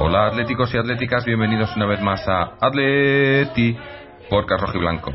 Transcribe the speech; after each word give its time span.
Hola 0.00 0.26
atléticos 0.26 0.74
y 0.74 0.78
atléticas, 0.78 1.24
bienvenidos 1.24 1.74
una 1.74 1.86
vez 1.86 2.02
más 2.02 2.28
a 2.28 2.56
Atleti 2.60 3.74
por 4.28 4.44
y 4.44 4.78
Blanco. 4.78 5.12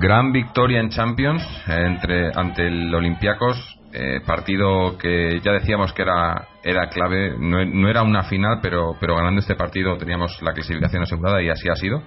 Gran 0.00 0.32
victoria 0.32 0.80
en 0.80 0.88
Champions 0.88 1.46
entre 1.68 2.32
ante 2.34 2.66
el 2.66 2.92
Olympiacos, 2.92 3.56
eh, 3.92 4.20
partido 4.26 4.98
que 4.98 5.40
ya 5.44 5.52
decíamos 5.52 5.92
que 5.92 6.02
era 6.02 6.48
era 6.64 6.88
clave, 6.88 7.36
no, 7.38 7.64
no, 7.64 7.88
era 7.88 8.02
una 8.02 8.24
final, 8.24 8.58
pero 8.60 8.96
pero 8.98 9.14
ganando 9.14 9.40
este 9.40 9.54
partido 9.54 9.96
teníamos 9.96 10.42
la 10.42 10.52
clasificación 10.52 11.04
asegurada 11.04 11.40
y 11.40 11.50
así 11.50 11.68
ha 11.68 11.76
sido, 11.76 12.02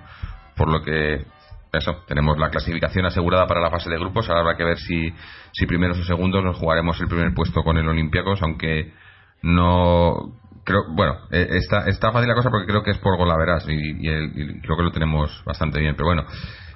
por 0.58 0.70
lo 0.70 0.84
que 0.84 1.24
eso, 1.72 2.04
tenemos 2.08 2.38
la 2.40 2.50
clasificación 2.50 3.06
asegurada 3.06 3.46
para 3.48 3.62
la 3.62 3.70
fase 3.70 3.90
de 3.90 3.98
grupos. 3.98 4.28
Ahora 4.30 4.42
habrá 4.42 4.58
que 4.58 4.64
ver 4.64 4.78
si, 4.78 5.14
si 5.52 5.66
primeros 5.66 6.00
o 6.00 6.04
segundos 6.04 6.44
nos 6.44 6.58
jugaremos 6.58 7.00
el 7.00 7.08
primer 7.08 7.34
puesto 7.34 7.64
con 7.64 7.78
el 7.78 7.88
Olympiacos, 7.88 8.42
aunque 8.42 8.94
no. 9.42 10.34
Creo, 10.66 10.82
bueno, 10.92 11.16
eh, 11.32 11.48
está, 11.52 11.88
está 11.88 12.12
fácil 12.12 12.28
la 12.28 12.36
cosa 12.36 12.50
porque 12.50 12.68
creo 12.68 12.84
que 12.84 12.92
es 12.92 12.98
por 12.98 13.18
golaveras 13.18 13.68
y, 13.68 13.74
y, 13.74 14.62
creo 14.62 14.78
que 14.78 14.84
lo 14.84 14.92
tenemos 14.92 15.44
bastante 15.46 15.80
bien. 15.80 15.96
Pero 15.96 16.08
bueno, 16.08 16.26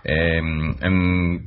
eh, 0.06 0.42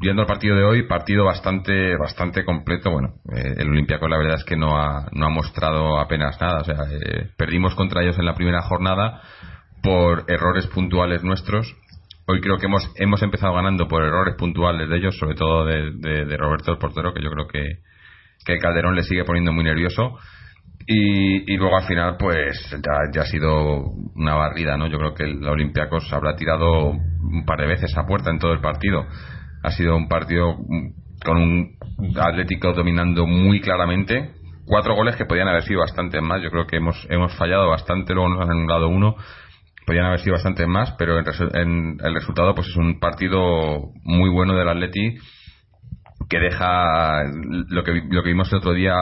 viendo 0.00 0.22
el 0.22 0.26
partido 0.26 0.56
de 0.56 0.64
hoy, 0.64 0.82
partido 0.84 1.24
bastante 1.24 1.96
bastante 1.96 2.44
completo. 2.44 2.90
Bueno, 2.90 3.14
eh, 3.34 3.54
el 3.58 3.68
Olympiacos 3.68 4.08
la 4.08 4.18
verdad 4.18 4.36
es 4.36 4.44
que 4.44 4.56
no 4.56 4.78
ha, 4.78 5.08
no 5.12 5.26
ha 5.26 5.30
mostrado 5.30 5.98
apenas 5.98 6.40
nada. 6.40 6.60
O 6.60 6.64
sea, 6.64 6.84
eh, 6.90 7.30
perdimos 7.36 7.74
contra 7.74 8.02
ellos 8.02 8.18
en 8.18 8.26
la 8.26 8.34
primera 8.34 8.62
jornada 8.62 9.22
por 9.82 10.24
errores 10.28 10.66
puntuales 10.66 11.22
nuestros 11.22 11.76
Hoy 12.28 12.40
creo 12.40 12.58
que 12.58 12.66
hemos, 12.66 12.90
hemos 12.96 13.22
empezado 13.22 13.54
ganando 13.54 13.86
por 13.86 14.02
errores 14.02 14.34
puntuales 14.36 14.88
de 14.88 14.96
ellos, 14.96 15.16
sobre 15.16 15.36
todo 15.36 15.64
de, 15.64 15.92
de, 15.92 16.36
Roberto 16.36 16.72
el 16.72 16.78
portero, 16.78 17.14
que 17.14 17.22
yo 17.22 17.30
creo 17.30 17.46
que, 17.46 17.78
que 18.44 18.58
Calderón 18.58 18.96
le 18.96 19.04
sigue 19.04 19.24
poniendo 19.24 19.52
muy 19.52 19.62
nervioso. 19.62 20.18
Y, 20.88 21.52
y 21.52 21.56
luego 21.56 21.76
al 21.76 21.86
final, 21.86 22.16
pues 22.18 22.58
ya, 22.82 23.20
ha 23.22 23.26
sido 23.26 23.92
una 24.16 24.34
barrida, 24.34 24.76
¿no? 24.76 24.88
Yo 24.88 24.98
creo 24.98 25.14
que 25.14 25.22
el 25.22 25.46
Olympiacos 25.46 26.12
habrá 26.12 26.34
tirado 26.34 26.90
un 26.90 27.44
par 27.46 27.60
de 27.60 27.68
veces 27.68 27.96
a 27.96 28.06
puerta 28.06 28.30
en 28.30 28.40
todo 28.40 28.52
el 28.52 28.60
partido. 28.60 29.06
Ha 29.62 29.70
sido 29.70 29.96
un 29.96 30.08
partido 30.08 30.56
con 31.24 31.36
un 31.36 31.76
Atlético 32.18 32.72
dominando 32.72 33.24
muy 33.26 33.60
claramente. 33.60 34.32
Cuatro 34.66 34.96
goles 34.96 35.14
que 35.14 35.26
podían 35.26 35.46
haber 35.46 35.62
sido 35.62 35.78
bastante 35.78 36.20
más. 36.20 36.42
Yo 36.42 36.50
creo 36.50 36.66
que 36.66 36.78
hemos, 36.78 37.06
hemos 37.08 37.32
fallado 37.36 37.68
bastante, 37.68 38.14
luego 38.14 38.30
nos 38.30 38.42
han 38.42 38.50
anulado 38.50 38.88
uno 38.88 39.14
podían 39.86 40.04
haber 40.04 40.20
sido 40.20 40.34
bastante 40.34 40.66
más, 40.66 40.92
pero 40.98 41.18
en, 41.18 41.98
el 42.02 42.14
resultado 42.14 42.54
pues 42.54 42.68
es 42.68 42.76
un 42.76 42.98
partido 42.98 43.92
muy 44.02 44.28
bueno 44.30 44.54
del 44.54 44.68
Atleti 44.68 45.16
que 46.28 46.40
deja 46.40 47.22
lo 47.68 47.84
que, 47.84 48.02
lo 48.10 48.22
que 48.22 48.30
vimos 48.30 48.50
el 48.50 48.58
otro 48.58 48.72
día 48.72 48.94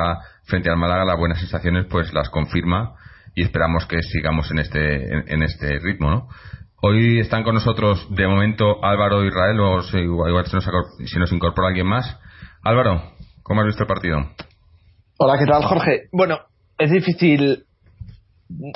frente 0.45 0.71
al 0.71 0.77
Málaga, 0.77 1.07
las 1.07 1.19
buenas 1.19 1.41
sensaciones 1.41 1.87
pues 1.87 2.13
las 2.13 2.29
confirma 2.29 2.97
y 3.35 3.43
esperamos 3.43 3.87
que 3.87 4.03
sigamos 4.03 4.51
en 4.51 4.59
este, 4.59 5.33
en, 5.33 5.43
este 5.43 5.79
ritmo. 5.81 6.29
Hoy 6.83 7.19
están 7.19 7.43
con 7.43 7.55
nosotros 7.55 8.07
de 8.15 8.29
momento 8.29 8.85
Álvaro 8.85 9.25
Israel, 9.25 9.59
o 9.61 9.83
si, 9.83 9.99
igual 9.99 10.47
si 10.47 10.55
nos, 10.55 10.69
si 11.07 11.19
nos 11.19 11.33
incorpora 11.33 11.69
alguien 11.69 11.87
más. 11.87 12.19
Álvaro, 12.63 13.03
¿cómo 13.43 13.63
has 13.63 13.67
visto 13.67 13.83
el 13.83 13.89
partido? 13.89 14.19
Hola, 15.19 15.39
¿qué 15.39 15.47
tal, 15.47 15.65
Jorge? 15.65 16.09
Bueno, 16.13 16.41
es 16.79 16.91
difícil 16.91 17.65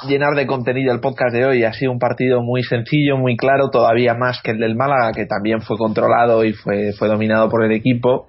llenar 0.09 0.35
de 0.35 0.47
contenido 0.47 0.93
el 0.93 1.01
podcast 1.01 1.35
de 1.35 1.45
hoy. 1.45 1.65
Ha 1.65 1.73
sido 1.73 1.93
un 1.93 1.99
partido 1.99 2.43
muy 2.43 2.63
sencillo, 2.63 3.17
muy 3.17 3.37
claro, 3.37 3.71
todavía 3.71 4.15
más 4.15 4.41
que 4.43 4.53
el 4.53 4.59
del 4.59 4.77
Málaga, 4.77 5.13
que 5.13 5.27
también 5.27 5.61
fue 5.61 5.77
controlado 5.77 6.45
y 6.45 6.53
fue, 6.53 6.93
fue 6.93 7.09
dominado 7.09 7.49
por 7.49 7.65
el 7.65 7.73
equipo, 7.73 8.27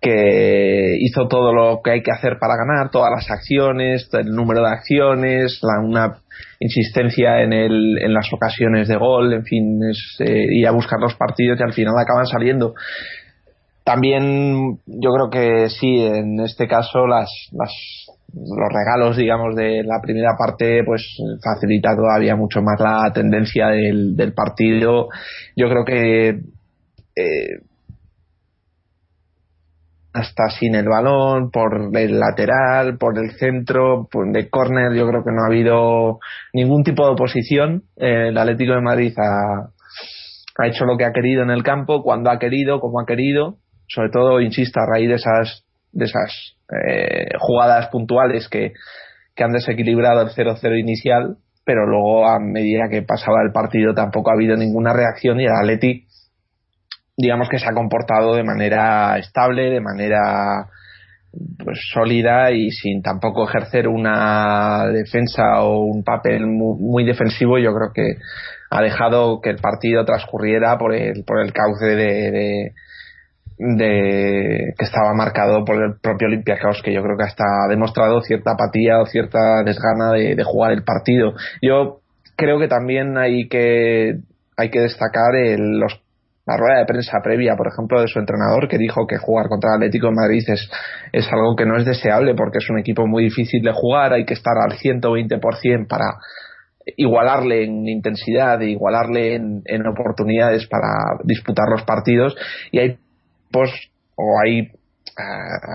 que 0.00 0.96
hizo 1.00 1.26
todo 1.26 1.52
lo 1.52 1.80
que 1.82 1.90
hay 1.90 2.02
que 2.02 2.12
hacer 2.12 2.38
para 2.38 2.54
ganar, 2.56 2.90
todas 2.90 3.10
las 3.10 3.30
acciones, 3.30 4.08
el 4.12 4.30
número 4.30 4.62
de 4.62 4.68
acciones, 4.68 5.58
la, 5.62 5.84
una 5.84 6.18
insistencia 6.60 7.42
en, 7.42 7.52
el, 7.52 7.98
en 8.00 8.14
las 8.14 8.32
ocasiones 8.32 8.88
de 8.88 8.96
gol, 8.96 9.32
en 9.32 9.44
fin, 9.44 9.80
es 9.90 10.16
eh, 10.20 10.46
ir 10.50 10.66
a 10.66 10.72
buscar 10.72 11.00
los 11.00 11.14
partidos 11.14 11.58
y 11.58 11.62
al 11.62 11.72
final 11.72 11.94
acaban 11.98 12.26
saliendo. 12.26 12.74
También 13.84 14.78
yo 14.86 15.10
creo 15.12 15.30
que 15.30 15.70
sí, 15.70 15.98
en 15.98 16.40
este 16.40 16.68
caso 16.68 17.06
las, 17.06 17.30
las 17.52 17.72
los 18.34 18.68
regalos, 18.72 19.16
digamos, 19.16 19.54
de 19.56 19.82
la 19.84 20.00
primera 20.02 20.36
parte, 20.38 20.84
pues 20.84 21.16
facilita 21.42 21.96
todavía 21.96 22.36
mucho 22.36 22.60
más 22.60 22.78
la 22.78 23.10
tendencia 23.12 23.68
del, 23.68 24.16
del 24.16 24.32
partido. 24.34 25.08
Yo 25.56 25.68
creo 25.68 25.84
que 25.84 26.28
eh, 27.16 27.60
hasta 30.12 30.50
sin 30.50 30.74
el 30.74 30.88
balón, 30.88 31.50
por 31.50 31.90
el 31.96 32.18
lateral, 32.18 32.98
por 32.98 33.18
el 33.18 33.32
centro, 33.32 34.08
de 34.32 34.48
córner, 34.50 34.94
yo 34.94 35.08
creo 35.08 35.24
que 35.24 35.32
no 35.32 35.42
ha 35.42 35.46
habido 35.46 36.18
ningún 36.52 36.82
tipo 36.82 37.06
de 37.06 37.12
oposición. 37.12 37.84
Eh, 37.96 38.28
el 38.28 38.38
Atlético 38.38 38.74
de 38.74 38.80
Madrid 38.80 39.14
ha, 39.18 39.70
ha 40.58 40.66
hecho 40.66 40.84
lo 40.84 40.96
que 40.96 41.04
ha 41.04 41.12
querido 41.12 41.42
en 41.42 41.50
el 41.50 41.62
campo, 41.62 42.02
cuando 42.02 42.30
ha 42.30 42.38
querido, 42.38 42.80
como 42.80 43.00
ha 43.00 43.06
querido. 43.06 43.56
Sobre 43.86 44.10
todo, 44.10 44.40
insisto, 44.40 44.80
a 44.80 44.86
raíz 44.86 45.08
de 45.08 45.14
esas, 45.14 45.64
de 45.92 46.04
esas 46.04 46.56
eh, 46.70 47.28
jugadas 47.38 47.88
puntuales 47.88 48.48
que, 48.48 48.72
que 49.34 49.44
han 49.44 49.52
desequilibrado 49.52 50.22
el 50.22 50.28
0-0 50.28 50.78
inicial, 50.78 51.36
pero 51.64 51.86
luego 51.86 52.26
a 52.26 52.38
medida 52.38 52.88
que 52.90 53.02
pasaba 53.02 53.42
el 53.44 53.52
partido 53.52 53.94
tampoco 53.94 54.30
ha 54.30 54.34
habido 54.34 54.56
ninguna 54.56 54.92
reacción 54.92 55.40
y 55.40 55.44
el 55.44 55.52
Atleti 55.52 56.06
digamos 57.18 57.48
que 57.48 57.58
se 57.58 57.66
ha 57.66 57.74
comportado 57.74 58.36
de 58.36 58.44
manera 58.44 59.18
estable, 59.18 59.70
de 59.70 59.80
manera 59.80 60.68
pues 61.62 61.78
sólida 61.92 62.52
y 62.52 62.70
sin 62.70 63.02
tampoco 63.02 63.46
ejercer 63.46 63.88
una 63.88 64.86
defensa 64.86 65.60
o 65.62 65.82
un 65.82 66.04
papel 66.04 66.46
muy, 66.46 67.04
defensivo 67.04 67.58
yo 67.58 67.74
creo 67.74 67.92
que 67.92 68.14
ha 68.70 68.82
dejado 68.82 69.40
que 69.40 69.50
el 69.50 69.58
partido 69.58 70.04
transcurriera 70.04 70.78
por 70.78 70.94
el, 70.94 71.24
por 71.24 71.40
el 71.40 71.52
cauce 71.52 71.86
de 71.86 72.72
que 73.58 74.84
estaba 74.84 75.14
marcado 75.14 75.64
por 75.64 75.82
el 75.82 75.98
propio 76.00 76.28
Olympiacos 76.28 76.80
que 76.82 76.94
yo 76.94 77.02
creo 77.02 77.16
que 77.16 77.24
hasta 77.24 77.44
ha 77.44 77.68
demostrado 77.68 78.20
cierta 78.20 78.52
apatía 78.52 79.00
o 79.00 79.06
cierta 79.06 79.62
desgana 79.64 80.12
de, 80.12 80.42
jugar 80.44 80.72
el 80.72 80.84
partido. 80.84 81.32
Yo 81.60 82.00
creo 82.36 82.60
que 82.60 82.68
también 82.68 83.18
hay 83.18 83.48
que 83.48 84.18
hay 84.56 84.70
que 84.70 84.80
destacar 84.80 85.34
el, 85.34 85.78
los, 85.78 86.00
la 86.46 86.56
rueda 86.56 86.78
de 86.78 86.86
prensa 86.86 87.18
previa 87.22 87.56
por 87.56 87.68
ejemplo 87.68 88.00
de 88.00 88.08
su 88.08 88.18
entrenador 88.18 88.68
que 88.68 88.78
dijo 88.78 89.06
que 89.06 89.18
jugar 89.18 89.48
contra 89.48 89.70
el 89.70 89.76
Atlético 89.76 90.08
de 90.08 90.14
Madrid 90.14 90.42
es, 90.46 90.70
es 91.12 91.32
algo 91.32 91.54
que 91.56 91.66
no 91.66 91.76
es 91.76 91.84
deseable 91.84 92.34
porque 92.34 92.58
es 92.58 92.70
un 92.70 92.78
equipo 92.78 93.06
muy 93.06 93.24
difícil 93.24 93.62
de 93.62 93.72
jugar 93.72 94.12
hay 94.12 94.24
que 94.24 94.34
estar 94.34 94.54
al 94.56 94.78
120% 94.78 95.86
para 95.88 96.06
igualarle 96.96 97.64
en 97.64 97.86
intensidad, 97.86 98.60
igualarle 98.60 99.34
en, 99.34 99.62
en 99.66 99.86
oportunidades 99.86 100.66
para 100.68 100.88
disputar 101.24 101.66
los 101.68 101.82
partidos. 101.82 102.34
Y 102.72 102.78
hay 102.78 102.98
pues 103.50 103.70
o 104.16 104.40
hay 104.44 104.70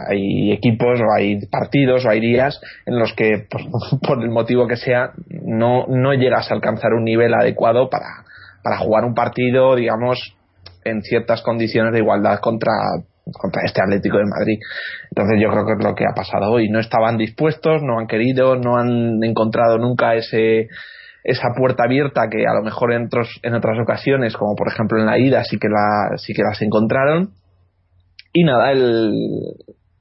hay 0.10 0.54
equipos 0.54 1.02
o 1.02 1.14
hay 1.14 1.46
partidos 1.48 2.06
o 2.06 2.10
hay 2.10 2.22
días 2.22 2.62
en 2.86 2.98
los 2.98 3.14
que 3.14 3.46
por, 4.08 4.24
el 4.24 4.30
motivo 4.30 4.68
que 4.68 4.78
sea 4.78 5.12
no, 5.30 5.86
no 5.88 6.14
llegas 6.14 6.50
a 6.50 6.56
alcanzar 6.56 6.94
un 6.94 7.04
nivel 7.04 7.34
adecuado 7.34 7.90
para, 7.90 8.24
para 8.64 8.78
jugar 8.78 9.04
un 9.04 9.14
partido 9.14 9.76
digamos 9.76 10.36
en 10.86 11.02
ciertas 11.02 11.42
condiciones 11.42 11.94
de 11.94 12.00
igualdad 12.00 12.40
contra 12.40 12.72
contra 13.32 13.62
este 13.64 13.82
Atlético 13.82 14.18
de 14.18 14.26
Madrid. 14.26 14.60
Entonces 15.10 15.40
yo 15.42 15.50
creo 15.50 15.66
que 15.66 15.74
es 15.74 15.84
lo 15.84 15.96
que 15.96 16.06
ha 16.06 16.14
pasado 16.14 16.52
hoy. 16.52 16.70
No 16.70 16.80
estaban 16.80 17.18
dispuestos, 17.18 17.82
no 17.82 18.00
han 18.00 18.08
querido, 18.08 18.58
no 18.58 18.78
han 18.78 19.24
encontrado 19.24 19.78
nunca 19.78 20.16
ese 20.16 20.68
esa 21.24 21.54
puerta 21.56 21.84
abierta 21.86 22.28
que 22.30 22.46
a 22.46 22.54
lo 22.54 22.64
mejor 22.64 22.92
en, 22.92 23.06
otros, 23.06 23.40
en 23.44 23.54
otras 23.54 23.80
ocasiones, 23.82 24.36
como 24.36 24.56
por 24.56 24.68
ejemplo 24.68 25.00
en 25.00 25.06
la 25.06 25.18
ida, 25.18 25.42
sí 25.46 25.58
que, 25.58 25.70
la, 25.70 26.18
sí 26.18 26.34
que 26.34 26.44
las 26.44 26.62
encontraron. 26.62 27.30
Y 28.34 28.44
nada, 28.44 28.72
el, 28.72 29.12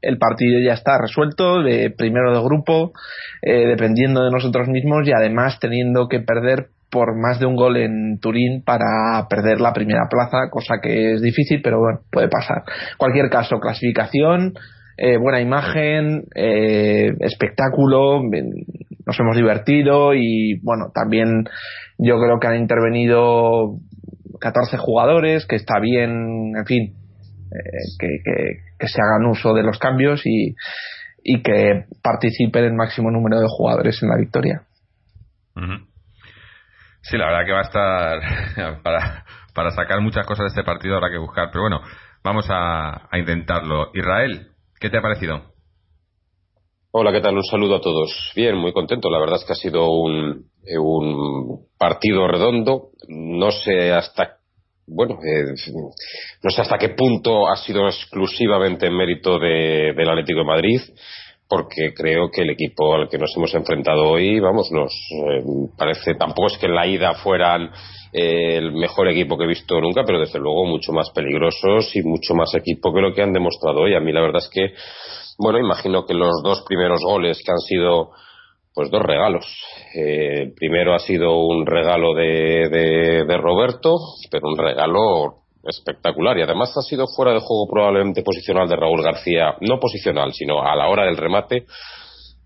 el 0.03 0.19
partido 0.19 0.61
ya 0.61 0.73
está 0.73 0.99
resuelto, 0.99 1.63
de 1.63 1.91
primero 1.91 2.35
de 2.35 2.43
grupo, 2.43 2.93
eh, 3.41 3.67
dependiendo 3.67 4.25
de 4.25 4.31
nosotros 4.31 4.69
mismos 4.69 5.07
y 5.07 5.13
además 5.13 5.59
teniendo 5.61 6.09
que 6.09 6.21
perder 6.21 6.67
por 6.91 7.17
más 7.19 7.39
de 7.39 7.47
un 7.47 7.57
gol 7.57 7.79
en 7.79 8.19
Turín 8.21 8.63
para 8.65 9.27
perder 9.31 9.61
la 9.61 9.73
primera 9.73 10.09
plaza, 10.11 10.51
cosa 10.51 10.75
que 10.83 11.15
es 11.15 11.23
difícil, 11.23 11.63
pero 11.63 11.79
bueno, 11.79 12.01
puede 12.11 12.29
pasar. 12.29 12.65
cualquier 12.99 13.31
caso, 13.31 13.61
clasificación, 13.61 14.53
eh, 14.99 15.17
buena 15.17 15.41
imagen, 15.41 16.25
eh, 16.35 17.13
espectáculo, 17.21 18.21
nos 19.07 19.19
hemos 19.19 19.37
divertido 19.37 20.13
y 20.15 20.61
bueno, 20.63 20.91
también 20.95 21.45
yo 21.97 22.19
creo 22.19 22.39
que 22.39 22.49
han 22.49 22.57
intervenido 22.57 23.79
14 24.39 24.77
jugadores, 24.77 25.47
que 25.47 25.57
está 25.57 25.81
bien, 25.81 26.53
en 26.59 26.67
fin, 26.67 26.95
eh, 27.53 28.59
que, 28.79 28.87
se 28.87 29.01
hagan 29.01 29.27
uso 29.27 29.55
de 29.55 29.63
los 29.63 29.79
cambios 29.79 30.23
y, 30.25 30.55
y 31.23 31.43
que 31.43 31.85
participen 32.03 32.65
el 32.65 32.75
máximo 32.75 33.11
número 33.11 33.41
de 33.41 33.47
jugadores 33.49 34.03
en 34.03 34.09
la 34.09 34.17
victoria. 34.17 34.63
Sí, 37.03 37.17
la 37.17 37.27
verdad 37.27 37.47
que 37.47 37.53
va 37.53 37.59
a 37.59 37.63
estar 37.63 38.83
para, 38.83 39.25
para 39.55 39.71
sacar 39.71 40.01
muchas 40.01 40.27
cosas 40.27 40.45
de 40.45 40.49
este 40.49 40.65
partido 40.65 40.97
habrá 40.97 41.11
que 41.11 41.19
buscar, 41.19 41.51
pero 41.51 41.63
bueno, 41.63 41.81
vamos 42.23 42.47
a, 42.49 43.09
a 43.11 43.19
intentarlo. 43.19 43.91
Israel, 43.95 44.49
¿qué 44.81 44.89
te 44.89 44.99
ha 44.99 45.03
parecido? 45.03 45.53
Hola, 46.95 47.11
¿qué 47.11 47.23
tal? 47.23 47.37
Un 47.37 47.45
saludo 47.45 47.77
a 47.77 47.81
todos. 47.81 48.33
Bien, 48.37 48.55
muy 48.55 48.75
contento. 48.75 49.09
La 49.09 49.19
verdad 49.19 49.37
es 49.37 49.47
que 49.47 49.53
ha 49.55 49.57
sido 49.57 49.91
un, 49.91 50.45
eh, 50.63 50.77
un 50.79 51.67
partido 51.79 52.29
redondo. 52.29 52.91
No 53.09 53.51
sé 53.51 53.93
hasta 53.93 54.37
bueno, 54.87 55.19
eh, 55.23 55.55
no 56.43 56.51
sé 56.51 56.61
hasta 56.61 56.79
qué 56.79 56.91
punto 56.91 57.49
ha 57.49 57.57
sido 57.57 57.87
exclusivamente 57.87 58.87
en 58.87 58.97
mérito 58.97 59.39
de, 59.39 59.93
del 59.97 60.11
Atlético 60.11 60.41
de 60.41 60.45
Madrid, 60.45 60.81
porque 61.49 61.93
creo 61.95 62.31
que 62.31 62.43
el 62.43 62.51
equipo 62.51 62.95
al 62.95 63.09
que 63.09 63.19
nos 63.19 63.37
hemos 63.37 63.55
enfrentado 63.55 64.11
hoy, 64.11 64.41
vamos, 64.41 64.71
nos 64.73 64.93
eh, 64.93 65.45
parece, 65.77 66.15
tampoco 66.15 66.49
es 66.49 66.59
que 66.59 66.67
en 66.67 66.75
la 66.75 66.87
ida 66.87 67.15
fueran 67.15 67.71
eh, 68.13 68.57
el 68.57 68.73
mejor 68.73 69.09
equipo 69.09 69.37
que 69.37 69.45
he 69.45 69.49
visto 69.49 69.81
nunca, 69.81 70.03
pero 70.05 70.19
desde 70.19 70.39
luego 70.39 70.65
mucho 70.67 70.93
más 70.93 71.11
peligrosos 71.11 71.95
y 71.95 72.03
mucho 72.03 72.35
más 72.35 72.55
equipo 72.55 72.93
que 72.93 73.01
lo 73.01 73.15
que 73.15 73.23
han 73.23 73.33
demostrado 73.33 73.81
hoy. 73.81 73.95
A 73.95 74.01
mí 74.01 74.13
la 74.13 74.23
verdad 74.23 74.43
es 74.43 74.49
que, 74.49 74.75
bueno, 75.39 75.59
imagino 75.59 76.05
que 76.07 76.15
los 76.15 76.43
dos 76.43 76.63
primeros 76.67 77.01
goles 77.05 77.41
que 77.45 77.53
han 77.53 77.59
sido 77.59 78.11
pues 78.75 78.91
dos 78.91 79.03
regalos. 79.03 79.45
Eh, 79.95 80.43
el 80.43 80.53
primero 80.55 80.95
ha 80.95 80.99
sido 80.99 81.39
un 81.39 81.67
regalo 81.67 82.15
de, 82.15 82.69
de, 83.27 83.37
Roberto, 83.37 83.99
pero 84.31 84.49
un 84.49 84.57
regalo 84.57 85.43
espectacular 85.65 86.39
y 86.39 86.43
además 86.43 86.77
ha 86.77 86.83
sido 86.83 87.07
fuera 87.07 87.33
de 87.33 87.41
juego 87.41 87.69
probablemente 87.71 88.23
posicional 88.23 88.69
de 88.69 88.77
Raúl 88.77 89.03
García, 89.03 89.55
no 89.61 89.79
posicional, 89.79 90.33
sino 90.33 90.63
a 90.63 90.75
la 90.75 90.89
hora 90.89 91.05
del 91.05 91.17
remate. 91.17 91.67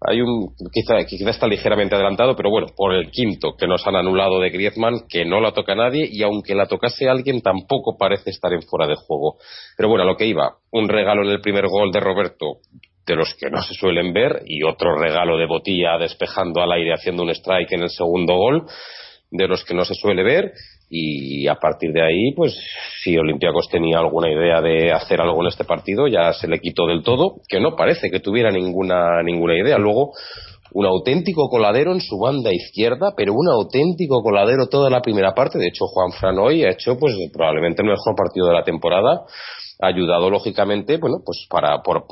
Hay 0.08 0.20
un 0.20 0.54
quizá, 0.72 1.02
quizá 1.06 1.30
está 1.30 1.46
ligeramente 1.46 1.94
adelantado, 1.94 2.36
pero 2.36 2.50
bueno, 2.50 2.66
por 2.76 2.92
el 2.92 3.10
quinto 3.10 3.54
que 3.56 3.66
nos 3.66 3.86
han 3.86 3.96
anulado 3.96 4.40
de 4.40 4.50
Griezmann, 4.50 5.06
que 5.08 5.24
no 5.24 5.40
la 5.40 5.52
toca 5.52 5.74
nadie 5.74 6.06
y 6.10 6.22
aunque 6.22 6.54
la 6.54 6.66
tocase 6.66 7.08
alguien 7.08 7.40
tampoco 7.40 7.96
parece 7.96 8.30
estar 8.30 8.52
en 8.52 8.62
fuera 8.62 8.86
de 8.86 8.96
juego. 8.96 9.36
Pero 9.76 9.88
bueno, 9.88 10.04
a 10.04 10.06
lo 10.06 10.16
que 10.16 10.26
iba, 10.26 10.56
un 10.70 10.88
regalo 10.88 11.22
en 11.22 11.30
el 11.30 11.40
primer 11.40 11.66
gol 11.68 11.92
de 11.92 12.00
Roberto 12.00 12.58
de 13.06 13.14
los 13.14 13.34
que 13.34 13.50
no 13.50 13.62
se 13.62 13.74
suelen 13.74 14.12
ver 14.12 14.42
y 14.46 14.62
otro 14.64 14.98
regalo 14.98 15.38
de 15.38 15.46
botilla 15.46 15.96
despejando 15.98 16.60
al 16.60 16.72
aire 16.72 16.92
haciendo 16.92 17.22
un 17.22 17.30
strike 17.30 17.72
en 17.72 17.82
el 17.82 17.90
segundo 17.90 18.34
gol 18.34 18.66
de 19.30 19.48
los 19.48 19.64
que 19.64 19.74
no 19.74 19.84
se 19.84 19.94
suele 19.94 20.22
ver 20.22 20.52
y 20.88 21.46
a 21.48 21.56
partir 21.56 21.92
de 21.92 22.02
ahí 22.02 22.32
pues 22.34 22.56
si 23.02 23.16
Olympiacos 23.16 23.68
tenía 23.68 23.98
alguna 23.98 24.30
idea 24.30 24.60
de 24.60 24.92
hacer 24.92 25.20
algo 25.20 25.40
en 25.40 25.48
este 25.48 25.64
partido 25.64 26.06
ya 26.08 26.32
se 26.32 26.48
le 26.48 26.60
quitó 26.60 26.86
del 26.86 27.02
todo 27.02 27.36
que 27.48 27.60
no 27.60 27.74
parece 27.76 28.10
que 28.10 28.20
tuviera 28.20 28.50
ninguna 28.50 29.22
ninguna 29.22 29.54
idea 29.56 29.78
luego 29.78 30.12
un 30.72 30.84
auténtico 30.84 31.48
coladero 31.48 31.92
en 31.92 32.00
su 32.00 32.18
banda 32.18 32.52
izquierda, 32.52 33.14
pero 33.16 33.32
un 33.32 33.48
auténtico 33.48 34.20
coladero 34.22 34.66
toda 34.66 34.90
la 34.90 35.00
primera 35.00 35.32
parte. 35.32 35.58
De 35.58 35.68
hecho, 35.68 35.86
Juan 35.86 36.12
Fran 36.12 36.38
hoy 36.38 36.64
ha 36.64 36.70
hecho 36.70 36.98
pues 36.98 37.14
probablemente 37.32 37.80
el 37.80 37.88
mejor 37.88 38.14
partido 38.14 38.48
de 38.48 38.52
la 38.52 38.62
temporada 38.62 39.24
ayudado 39.80 40.30
lógicamente, 40.30 40.96
bueno, 40.98 41.18
pues 41.24 41.46
para 41.50 41.82
por, 41.82 42.06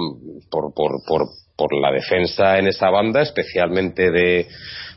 por, 0.50 0.74
por, 0.74 0.92
por, 1.06 1.22
por 1.56 1.74
la 1.74 1.90
defensa 1.92 2.58
en 2.58 2.68
esa 2.68 2.90
banda, 2.90 3.22
especialmente 3.22 4.10
de, 4.10 4.48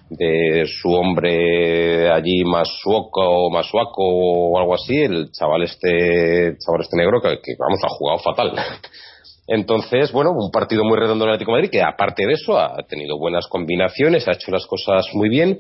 de 0.10 0.66
su 0.82 0.90
hombre 0.90 2.10
allí 2.12 2.44
más 2.44 2.70
suoco, 2.82 3.50
más 3.50 3.68
suaco 3.68 4.04
o 4.04 4.60
algo 4.60 4.76
así, 4.76 5.02
el 5.02 5.32
chaval 5.32 5.64
este, 5.64 6.58
chaval 6.60 6.82
este 6.82 6.98
negro 6.98 7.22
que, 7.22 7.40
que 7.42 7.54
vamos, 7.60 7.80
ha 7.84 7.90
jugado 7.90 8.20
fatal. 8.20 8.54
Entonces, 9.48 10.12
bueno, 10.12 10.32
un 10.32 10.52
partido 10.52 10.84
muy 10.84 10.98
redondo 10.98 11.24
en 11.24 11.30
el 11.30 11.36
Atlético 11.36 11.54
de 11.54 11.58
Madrid 11.58 11.72
que 11.72 11.82
aparte 11.82 12.28
de 12.28 12.34
eso 12.34 12.60
ha 12.60 12.76
tenido 12.88 13.18
buenas 13.18 13.48
combinaciones, 13.48 14.28
ha 14.28 14.34
hecho 14.34 14.52
las 14.52 14.66
cosas 14.66 15.08
muy 15.14 15.30
bien. 15.30 15.60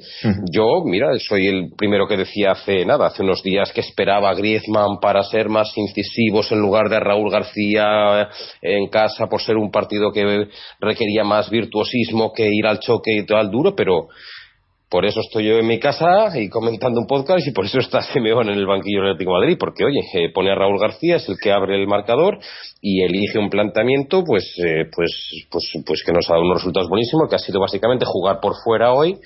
Yo, 0.51 0.84
mira, 0.84 1.07
soy 1.19 1.48
el 1.48 1.72
primero 1.78 2.07
que 2.07 2.18
decía 2.18 2.51
hace 2.51 2.86
nada, 2.86 3.07
hace 3.07 3.24
unos 3.24 3.42
días 3.44 3.72
que 3.72 3.81
esperaba 3.81 4.30
a 4.30 4.34
Griezmann 4.34 5.00
para 5.00 5.24
ser 5.24 5.48
más 5.48 5.72
incisivos 5.78 6.51
en 6.51 6.60
lugar 6.60 6.89
de 6.89 7.00
Raúl 7.00 7.31
García 7.31 8.30
en 8.62 8.89
casa 8.89 9.28
por 9.28 9.42
ser 9.42 9.56
un 9.56 9.72
partido 9.72 10.12
que 10.12 10.48
requería 10.80 11.24
más 11.24 11.50
virtuosismo 11.50 12.33
que 12.33 12.50
ir 12.51 12.68
al 12.68 12.80
choque 12.80 13.12
y 13.16 13.25
todo 13.25 13.38
al 13.38 13.50
duro, 13.50 13.74
pero 13.75 14.07
por 14.89 15.06
eso 15.06 15.19
estoy 15.19 15.48
yo 15.48 15.57
en 15.57 15.68
mi 15.68 15.80
casa 15.80 16.31
y 16.39 16.50
comentando 16.50 17.01
un 17.01 17.07
podcast 17.07 17.45
y 17.45 17.51
por 17.51 17.66
eso 17.66 17.80
está 17.80 18.01
Simeón 18.13 18.50
en 18.50 18.57
el 18.57 18.66
banquillo 18.66 19.01
del 19.01 19.12
Atlético 19.12 19.31
de 19.34 19.39
Madrid, 19.39 19.57
porque 19.60 19.84
oye, 19.84 20.00
eh, 20.13 20.31
pone 20.34 20.51
a 20.51 20.56
Raúl 20.56 20.80
García, 20.80 21.18
es 21.18 21.28
el 21.28 21.38
que 21.42 21.51
abre 21.51 21.75
el 21.75 21.88
marcador 21.88 22.39
y 22.81 23.04
elige 23.04 23.38
un 23.38 23.50
planteamiento 23.50 24.24
pues, 24.24 24.45
eh, 24.66 24.86
pues, 24.95 25.12
pues, 25.51 25.72
pues 25.86 26.04
que 26.06 26.14
nos 26.14 26.30
ha 26.30 26.33
dado 26.33 26.45
unos 26.45 26.57
resultados 26.57 26.90
buenísimos, 26.90 27.30
que 27.30 27.35
ha 27.35 27.40
sido 27.40 27.59
básicamente 27.59 28.06
jugar 28.07 28.40
por 28.40 28.54
fuera 28.64 28.94
hoy, 28.94 29.18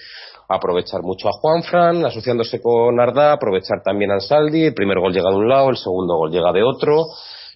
aprovechar 0.50 1.02
mucho 1.04 1.30
a 1.30 1.32
Juanfran, 1.32 2.06
asociándose 2.06 2.60
con 2.62 3.00
Arda, 3.00 3.34
aprovechar 3.34 3.84
también 3.84 4.12
a 4.12 4.16
Ansaldi, 4.16 4.66
el 4.66 4.74
primer 4.74 5.00
gol 5.00 5.14
llega 5.14 5.30
de 5.30 5.36
un 5.36 5.48
lado, 5.48 5.70
el 5.70 5.78
segundo 5.78 6.16
gol 6.18 6.32
llega 6.32 6.52
de 6.52 6.64
otro, 6.64 7.06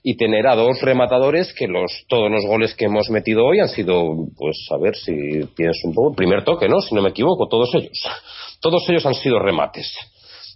y 0.07 0.17
tener 0.17 0.45
a 0.45 0.55
dos 0.55 0.79
rematadores 0.83 1.51
que 1.57 1.67
los 1.67 2.05
todos 2.07 2.29
los 2.29 2.45
goles 2.45 2.75
que 2.75 2.85
hemos 2.85 3.09
metido 3.09 3.43
hoy 3.43 3.59
han 3.59 3.69
sido, 3.69 4.27
pues 4.38 4.55
a 4.69 4.77
ver 4.77 4.95
si 4.95 5.12
tienes 5.55 5.81
un 5.83 5.95
poco, 5.95 6.15
primer 6.15 6.43
toque, 6.43 6.69
¿no? 6.69 6.79
Si 6.79 6.93
no 6.93 7.01
me 7.01 7.09
equivoco, 7.09 7.47
todos 7.47 7.74
ellos. 7.74 8.03
Todos 8.62 8.88
ellos 8.88 9.03
han 9.05 9.15
sido 9.15 9.39
remates 9.39 9.91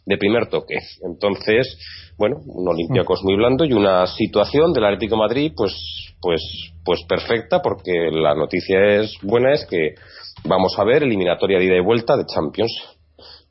de 0.05 0.17
primer 0.17 0.49
toque. 0.49 0.75
Entonces, 1.03 1.77
bueno, 2.15 2.37
un 2.45 2.67
Olympiacos 2.67 3.23
muy 3.23 3.35
blando 3.35 3.65
y 3.65 3.73
una 3.73 4.05
situación 4.05 4.71
del 4.71 4.85
Atlético 4.85 5.15
de 5.15 5.19
Madrid, 5.19 5.51
pues, 5.55 5.75
pues, 6.21 6.41
pues 6.85 7.03
perfecta, 7.07 7.59
porque 7.59 8.11
la 8.11 8.35
noticia 8.35 8.99
es 9.01 9.15
buena 9.23 9.53
es 9.53 9.65
que 9.65 9.95
vamos 10.43 10.77
a 10.77 10.83
ver 10.83 11.01
eliminatoria 11.01 11.57
de 11.57 11.65
ida 11.65 11.75
y 11.75 11.83
vuelta 11.83 12.15
de 12.15 12.25
Champions. 12.25 12.71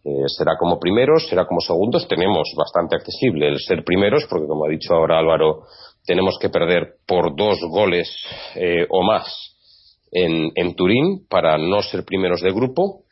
Eh, 0.05 0.25
será 0.29 0.53
como 0.59 0.79
primeros, 0.79 1.27
será 1.29 1.45
como 1.45 1.61
segundos. 1.61 2.07
Tenemos 2.09 2.49
bastante 2.57 2.97
accesible 2.97 3.49
el 3.49 3.59
ser 3.59 3.85
primeros, 3.85 4.27
porque 4.31 4.47
como 4.47 4.65
ha 4.65 4.71
dicho 4.71 4.95
ahora 4.95 5.19
Álvaro, 5.19 5.65
tenemos 6.09 6.39
que 6.41 6.49
perder 6.49 6.95
por 7.07 7.37
dos 7.37 7.61
goles 7.69 8.11
eh, 8.55 8.87
o 8.89 9.03
más 9.03 9.55
en, 10.11 10.51
en, 10.55 10.75
Turín 10.75 11.27
para 11.29 11.59
no 11.59 11.83
ser 11.83 12.03
primeros 12.03 12.41
de 12.41 12.51
grupo. 12.51 13.03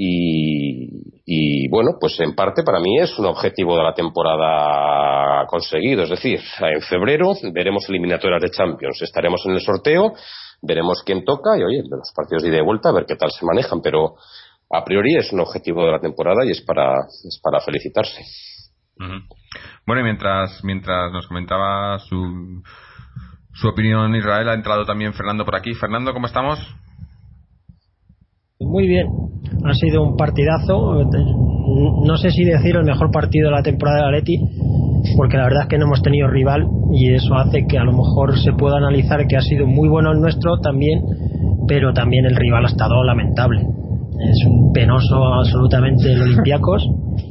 Y, 0.00 1.68
bueno, 1.68 1.96
pues 2.00 2.20
en 2.20 2.36
parte 2.36 2.62
para 2.62 2.78
mí 2.78 3.00
es 3.00 3.18
un 3.18 3.26
objetivo 3.26 3.76
de 3.76 3.82
la 3.82 3.92
temporada 3.92 5.44
conseguido. 5.48 6.04
Es 6.04 6.10
decir, 6.10 6.38
en 6.60 6.80
febrero 6.82 7.32
veremos 7.52 7.88
eliminatorias 7.88 8.40
de 8.40 8.50
Champions, 8.50 9.02
estaremos 9.02 9.44
en 9.46 9.54
el 9.54 9.60
sorteo, 9.60 10.12
veremos 10.62 11.02
quién 11.04 11.24
toca 11.24 11.58
y 11.58 11.64
oye, 11.64 11.82
los 11.90 12.12
partidos 12.14 12.44
de 12.44 12.50
ida 12.50 12.58
y 12.58 12.64
vuelta, 12.64 12.90
a 12.90 12.92
ver 12.92 13.06
qué 13.06 13.16
tal 13.16 13.32
se 13.32 13.44
manejan. 13.44 13.80
Pero 13.82 14.14
a 14.70 14.84
priori 14.84 15.16
es 15.16 15.32
un 15.32 15.40
objetivo 15.40 15.84
de 15.84 15.90
la 15.90 15.98
temporada 15.98 16.46
y 16.46 16.52
es 16.52 16.60
para, 16.60 16.94
es 17.02 17.40
para 17.42 17.60
felicitarse. 17.60 18.22
Bueno, 19.86 20.00
y 20.00 20.04
mientras, 20.04 20.62
mientras 20.64 21.12
nos 21.12 21.26
comentaba 21.26 21.98
su, 21.98 22.62
su 23.52 23.68
opinión 23.68 24.14
Israel, 24.14 24.48
ha 24.48 24.54
entrado 24.54 24.84
también 24.84 25.14
Fernando 25.14 25.44
por 25.44 25.56
aquí. 25.56 25.74
Fernando, 25.74 26.12
¿cómo 26.12 26.26
estamos? 26.26 26.58
Muy 28.60 28.88
bien, 28.88 29.06
ha 29.64 29.72
sido 29.74 30.02
un 30.02 30.16
partidazo. 30.16 31.04
No 32.04 32.16
sé 32.16 32.30
si 32.30 32.44
decir 32.44 32.76
el 32.76 32.84
mejor 32.84 33.10
partido 33.10 33.50
de 33.50 33.56
la 33.56 33.62
temporada 33.62 33.98
de 33.98 34.16
Atleti, 34.16 34.38
porque 35.16 35.36
la 35.36 35.44
verdad 35.44 35.62
es 35.62 35.68
que 35.68 35.78
no 35.78 35.86
hemos 35.86 36.02
tenido 36.02 36.28
rival 36.28 36.66
y 36.92 37.14
eso 37.14 37.34
hace 37.34 37.66
que 37.68 37.78
a 37.78 37.84
lo 37.84 37.92
mejor 37.92 38.36
se 38.38 38.52
pueda 38.52 38.78
analizar 38.78 39.26
que 39.26 39.36
ha 39.36 39.42
sido 39.42 39.66
muy 39.66 39.88
bueno 39.88 40.10
el 40.10 40.20
nuestro 40.20 40.58
también, 40.58 41.02
pero 41.68 41.92
también 41.92 42.24
el 42.26 42.34
rival 42.34 42.64
ha 42.64 42.68
estado 42.68 43.04
lamentable. 43.04 43.60
Es 43.60 44.46
un 44.46 44.72
penoso 44.72 45.24
absolutamente 45.34 46.12
el 46.12 46.22
Olympiacos. 46.28 46.82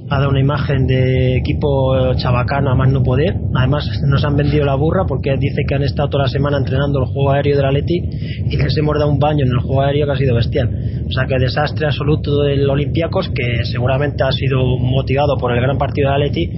Ha 0.10 0.20
dado 0.20 0.30
una 0.30 0.40
imagen 0.40 0.88
de 0.88 1.36
equipo 1.36 2.14
chabacano 2.16 2.72
a 2.72 2.76
más 2.76 2.90
no 2.90 3.04
poder. 3.04 3.36
Además, 3.54 3.86
nos 4.08 4.24
han 4.24 4.38
vendido 4.38 4.64
la 4.64 4.76
burra 4.76 5.06
porque 5.06 5.36
dice 5.38 5.64
que 5.68 5.76
han 5.76 5.84
estado 5.84 6.10
toda 6.10 6.24
la 6.24 6.30
semana 6.30 6.58
entrenando 6.58 7.00
el 7.00 7.08
juego 7.08 7.32
aéreo 7.32 7.58
del 7.58 7.66
Atleti 7.66 8.02
y 8.50 8.56
les 8.56 8.78
hemos 8.78 8.98
dado 8.98 9.12
un 9.12 9.20
baño 9.20 9.44
en 9.46 9.52
el 9.52 9.60
juego 9.60 9.82
aéreo 9.82 10.06
que 10.06 10.12
ha 10.14 10.16
sido 10.16 10.36
bestial. 10.36 10.70
O 11.08 11.12
sea 11.12 11.26
que 11.26 11.36
desastre 11.40 11.88
absoluto 11.88 12.44
del 12.44 12.70
Olympiacos 12.70 13.30
que 13.30 13.66
seguramente 13.66 14.24
ha 14.24 14.32
sido 14.32 14.78
motivado 14.78 15.36
por 15.38 15.52
el 15.52 15.62
gran 15.62 15.78
partido 15.78 16.10
del 16.10 16.22
Atleti, 16.22 16.52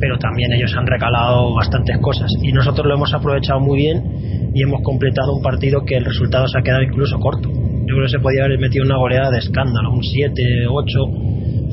pero 0.00 0.18
también 0.18 0.52
ellos 0.52 0.74
han 0.76 0.86
recalado 0.86 1.54
bastantes 1.54 1.98
cosas 1.98 2.30
y 2.42 2.52
nosotros 2.52 2.86
lo 2.86 2.94
hemos 2.94 3.14
aprovechado 3.14 3.60
muy 3.60 3.78
bien 3.78 4.50
y 4.52 4.62
hemos 4.62 4.82
completado 4.82 5.32
un 5.32 5.42
partido 5.42 5.84
que 5.84 5.96
el 5.96 6.04
resultado 6.04 6.48
se 6.48 6.58
ha 6.58 6.62
quedado 6.62 6.82
incluso 6.82 7.18
corto 7.18 7.50
yo 7.86 7.94
creo 7.94 8.06
que 8.06 8.10
se 8.10 8.18
podía 8.18 8.44
haber 8.44 8.58
metido 8.58 8.84
una 8.84 8.96
goleada 8.98 9.30
de 9.30 9.38
escándalo, 9.38 9.92
un 9.92 10.02
7, 10.02 10.66
8 10.68 10.98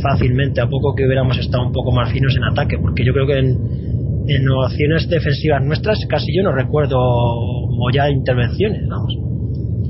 fácilmente, 0.01 0.62
a 0.62 0.67
poco 0.67 0.95
que 0.95 1.05
hubiéramos 1.05 1.38
estado 1.38 1.65
un 1.65 1.71
poco 1.71 1.91
más 1.91 2.12
finos 2.12 2.35
en 2.35 2.43
ataque, 2.43 2.77
porque 2.79 3.03
yo 3.05 3.13
creo 3.13 3.27
que 3.27 3.39
en, 3.39 3.57
en 4.27 4.45
acciones 4.65 5.07
defensivas 5.09 5.63
nuestras 5.63 6.00
casi 6.07 6.35
yo 6.35 6.43
no 6.43 6.53
recuerdo 6.53 6.97
ya 7.93 8.09
intervenciones, 8.09 8.88
vamos. 8.88 9.13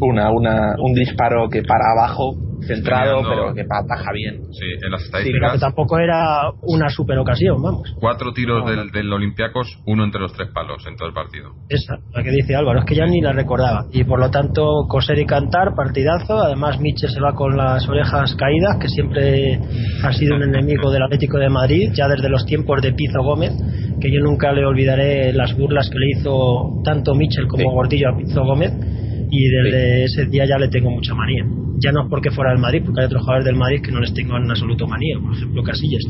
Una, 0.03 0.31
una, 0.31 0.75
un 0.79 0.93
disparo 0.93 1.50
que 1.50 1.62
para 1.63 1.91
abajo 1.98 2.36
centrado, 2.67 3.22
pero 3.27 3.53
que 3.53 3.63
baja 3.63 4.12
bien. 4.13 4.41
Sí, 4.51 4.65
en 4.86 4.91
las 4.91 5.03
estadísticas. 5.03 5.53
que 5.53 5.60
tampoco 5.60 6.00
era 6.00 6.51
una 6.62 6.89
super 6.89 7.17
ocasión, 7.17 7.62
vamos. 7.62 7.93
Cuatro 8.00 8.33
tiros 8.33 8.65
del, 8.65 8.91
del 8.91 9.12
Olympiacos, 9.12 9.79
uno 9.86 10.03
entre 10.03 10.22
los 10.22 10.33
tres 10.33 10.50
palos 10.53 10.83
en 10.88 10.95
todo 10.95 11.07
el 11.07 11.13
partido. 11.13 11.51
Esa, 11.69 11.98
la 12.13 12.24
que 12.24 12.31
dice 12.31 12.55
Álvaro, 12.55 12.79
es 12.79 12.86
que 12.86 12.95
ya 12.95 13.05
ni 13.05 13.22
la 13.22 13.33
recordaba. 13.33 13.86
Y 13.91 14.03
por 14.03 14.19
lo 14.19 14.29
tanto, 14.29 14.86
coser 14.88 15.19
y 15.19 15.25
cantar, 15.25 15.75
partidazo. 15.75 16.39
Además, 16.39 16.79
Michel 16.79 17.10
se 17.10 17.19
va 17.19 17.33
con 17.33 17.57
las 17.57 17.88
orejas 17.88 18.36
caídas, 18.36 18.77
que 18.79 18.88
siempre 18.88 19.60
ha 20.03 20.13
sido 20.13 20.36
un 20.36 20.43
enemigo 20.43 20.91
del 20.91 21.03
Atlético 21.03 21.38
de 21.38 21.50
Madrid, 21.50 21.91
ya 21.93 22.07
desde 22.07 22.29
los 22.29 22.45
tiempos 22.45 22.81
de 22.81 22.93
Pizo 22.93 23.22
Gómez, 23.24 23.51
que 24.00 24.12
yo 24.12 24.19
nunca 24.22 24.51
le 24.51 24.65
olvidaré 24.65 25.33
las 25.33 25.55
burlas 25.57 25.89
que 25.89 25.98
le 25.98 26.19
hizo 26.19 26.81
tanto 26.83 27.13
Michel 27.15 27.48
como 27.48 27.72
Gordillo 27.72 28.10
a 28.10 28.17
Pizo 28.17 28.43
Gómez. 28.43 28.72
Y 29.35 29.49
desde 29.49 30.03
ese 30.03 30.25
día 30.27 30.45
ya 30.45 30.59
le 30.59 30.67
tengo 30.67 30.91
mucha 30.91 31.15
manía. 31.15 31.43
Ya 31.79 31.91
no 31.91 32.03
es 32.03 32.07
porque 32.07 32.29
fuera 32.29 32.51
del 32.51 32.59
Madrid, 32.59 32.83
porque 32.85 33.01
hay 33.01 33.07
otros 33.07 33.23
jugadores 33.23 33.45
del 33.45 33.55
Madrid 33.55 33.81
que 33.83 33.91
no 33.91 33.99
les 33.99 34.13
tengo 34.13 34.37
en 34.37 34.47
absoluto 34.47 34.85
manía, 34.85 35.17
por 35.19 35.35
ejemplo 35.35 35.63
Casillas, 35.63 36.03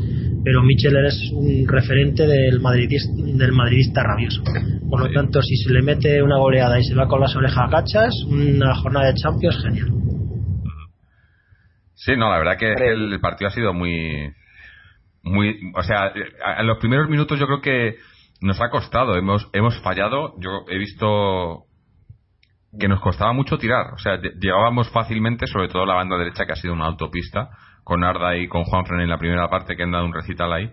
pero 0.44 0.62
Michel 0.62 0.94
es 1.06 1.30
un 1.32 1.66
referente 1.66 2.26
del 2.26 2.60
madridista, 2.60 3.14
del 3.16 3.52
madridista 3.52 4.02
rabioso. 4.02 4.42
Por 4.90 5.00
lo 5.00 5.10
tanto, 5.10 5.40
si 5.40 5.56
se 5.56 5.72
le 5.72 5.80
mete 5.80 6.22
una 6.22 6.36
goleada 6.36 6.78
y 6.78 6.84
se 6.84 6.94
va 6.94 7.08
con 7.08 7.18
las 7.18 7.34
orejas 7.34 7.70
gachas, 7.70 8.12
una 8.28 8.74
jornada 8.74 9.06
de 9.06 9.14
Champions 9.14 9.62
genial. 9.62 9.88
Sí, 11.94 12.12
no, 12.18 12.28
la 12.28 12.38
verdad 12.38 12.58
que 12.58 12.74
el 12.74 13.18
partido 13.20 13.48
ha 13.48 13.54
sido 13.54 13.72
muy, 13.72 14.34
muy, 15.22 15.72
o 15.74 15.82
sea, 15.82 16.12
en 16.58 16.66
los 16.66 16.76
primeros 16.76 17.08
minutos 17.08 17.40
yo 17.40 17.46
creo 17.46 17.62
que 17.62 17.96
nos 18.42 18.60
ha 18.60 18.68
costado, 18.68 19.16
hemos, 19.16 19.48
hemos 19.54 19.80
fallado, 19.80 20.34
yo 20.40 20.66
he 20.68 20.76
visto 20.76 21.64
que 22.78 22.88
nos 22.88 23.00
costaba 23.00 23.32
mucho 23.32 23.58
tirar. 23.58 23.92
O 23.94 23.98
sea, 23.98 24.20
llegábamos 24.20 24.90
fácilmente, 24.90 25.46
sobre 25.46 25.68
todo 25.68 25.86
la 25.86 25.94
banda 25.94 26.16
derecha, 26.16 26.46
que 26.46 26.52
ha 26.52 26.56
sido 26.56 26.74
una 26.74 26.86
autopista, 26.86 27.50
con 27.82 28.04
Arda 28.04 28.36
y 28.36 28.48
con 28.48 28.64
Juanfran 28.64 29.00
en 29.00 29.10
la 29.10 29.18
primera 29.18 29.48
parte, 29.48 29.76
que 29.76 29.82
han 29.82 29.92
dado 29.92 30.06
un 30.06 30.14
recital 30.14 30.52
ahí. 30.52 30.70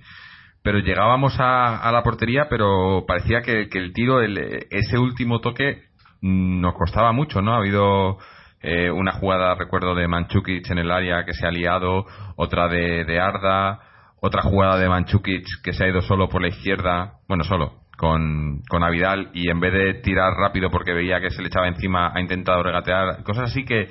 Pero 0.64 0.80
llegábamos 0.80 1.36
a, 1.40 1.92
la 1.92 2.04
portería, 2.04 2.48
pero 2.50 3.06
parecía 3.08 3.42
que, 3.42 3.68
el 3.72 3.94
tiro, 3.94 4.22
el, 4.22 4.38
ese 4.70 4.98
último 4.98 5.40
toque, 5.40 5.84
mm, 6.22 6.62
nos 6.62 6.76
costaba 6.76 7.12
mucho, 7.12 7.42
¿no? 7.42 7.54
Ha 7.54 7.58
habido 7.58 8.18
eh, 8.62 8.92
una 8.92 9.14
jugada, 9.14 9.56
recuerdo, 9.56 9.96
de 9.96 10.08
Manchukic 10.08 10.70
en 10.70 10.78
el 10.78 10.92
área 10.92 11.26
que 11.26 11.34
se 11.34 11.48
ha 11.48 11.52
liado, 11.52 12.06
otra 12.36 12.68
de, 12.68 13.06
de 13.06 13.20
Arda, 13.20 13.80
otra 14.22 14.44
jugada 14.44 14.78
de 14.78 14.88
Manchukic 14.88 15.46
que 15.64 15.74
se 15.74 15.84
ha 15.84 15.90
ido 15.90 16.02
solo 16.02 16.30
por 16.30 16.42
la 16.42 16.50
izquierda, 16.50 17.14
bueno, 17.28 17.44
solo, 17.44 17.81
con, 18.02 18.64
con 18.68 18.84
Avidal 18.84 19.30
y 19.36 19.52
en 19.52 19.60
vez 19.60 19.72
de 19.74 19.94
tirar 20.02 20.34
rápido 20.34 20.72
porque 20.72 20.92
veía 20.92 21.22
que 21.22 21.30
se 21.30 21.44
le 21.44 21.50
echaba 21.50 21.68
encima 21.68 22.12
ha 22.12 22.20
intentado 22.20 22.64
regatear, 22.64 23.22
cosas 23.22 23.52
así 23.52 23.64
que 23.64 23.90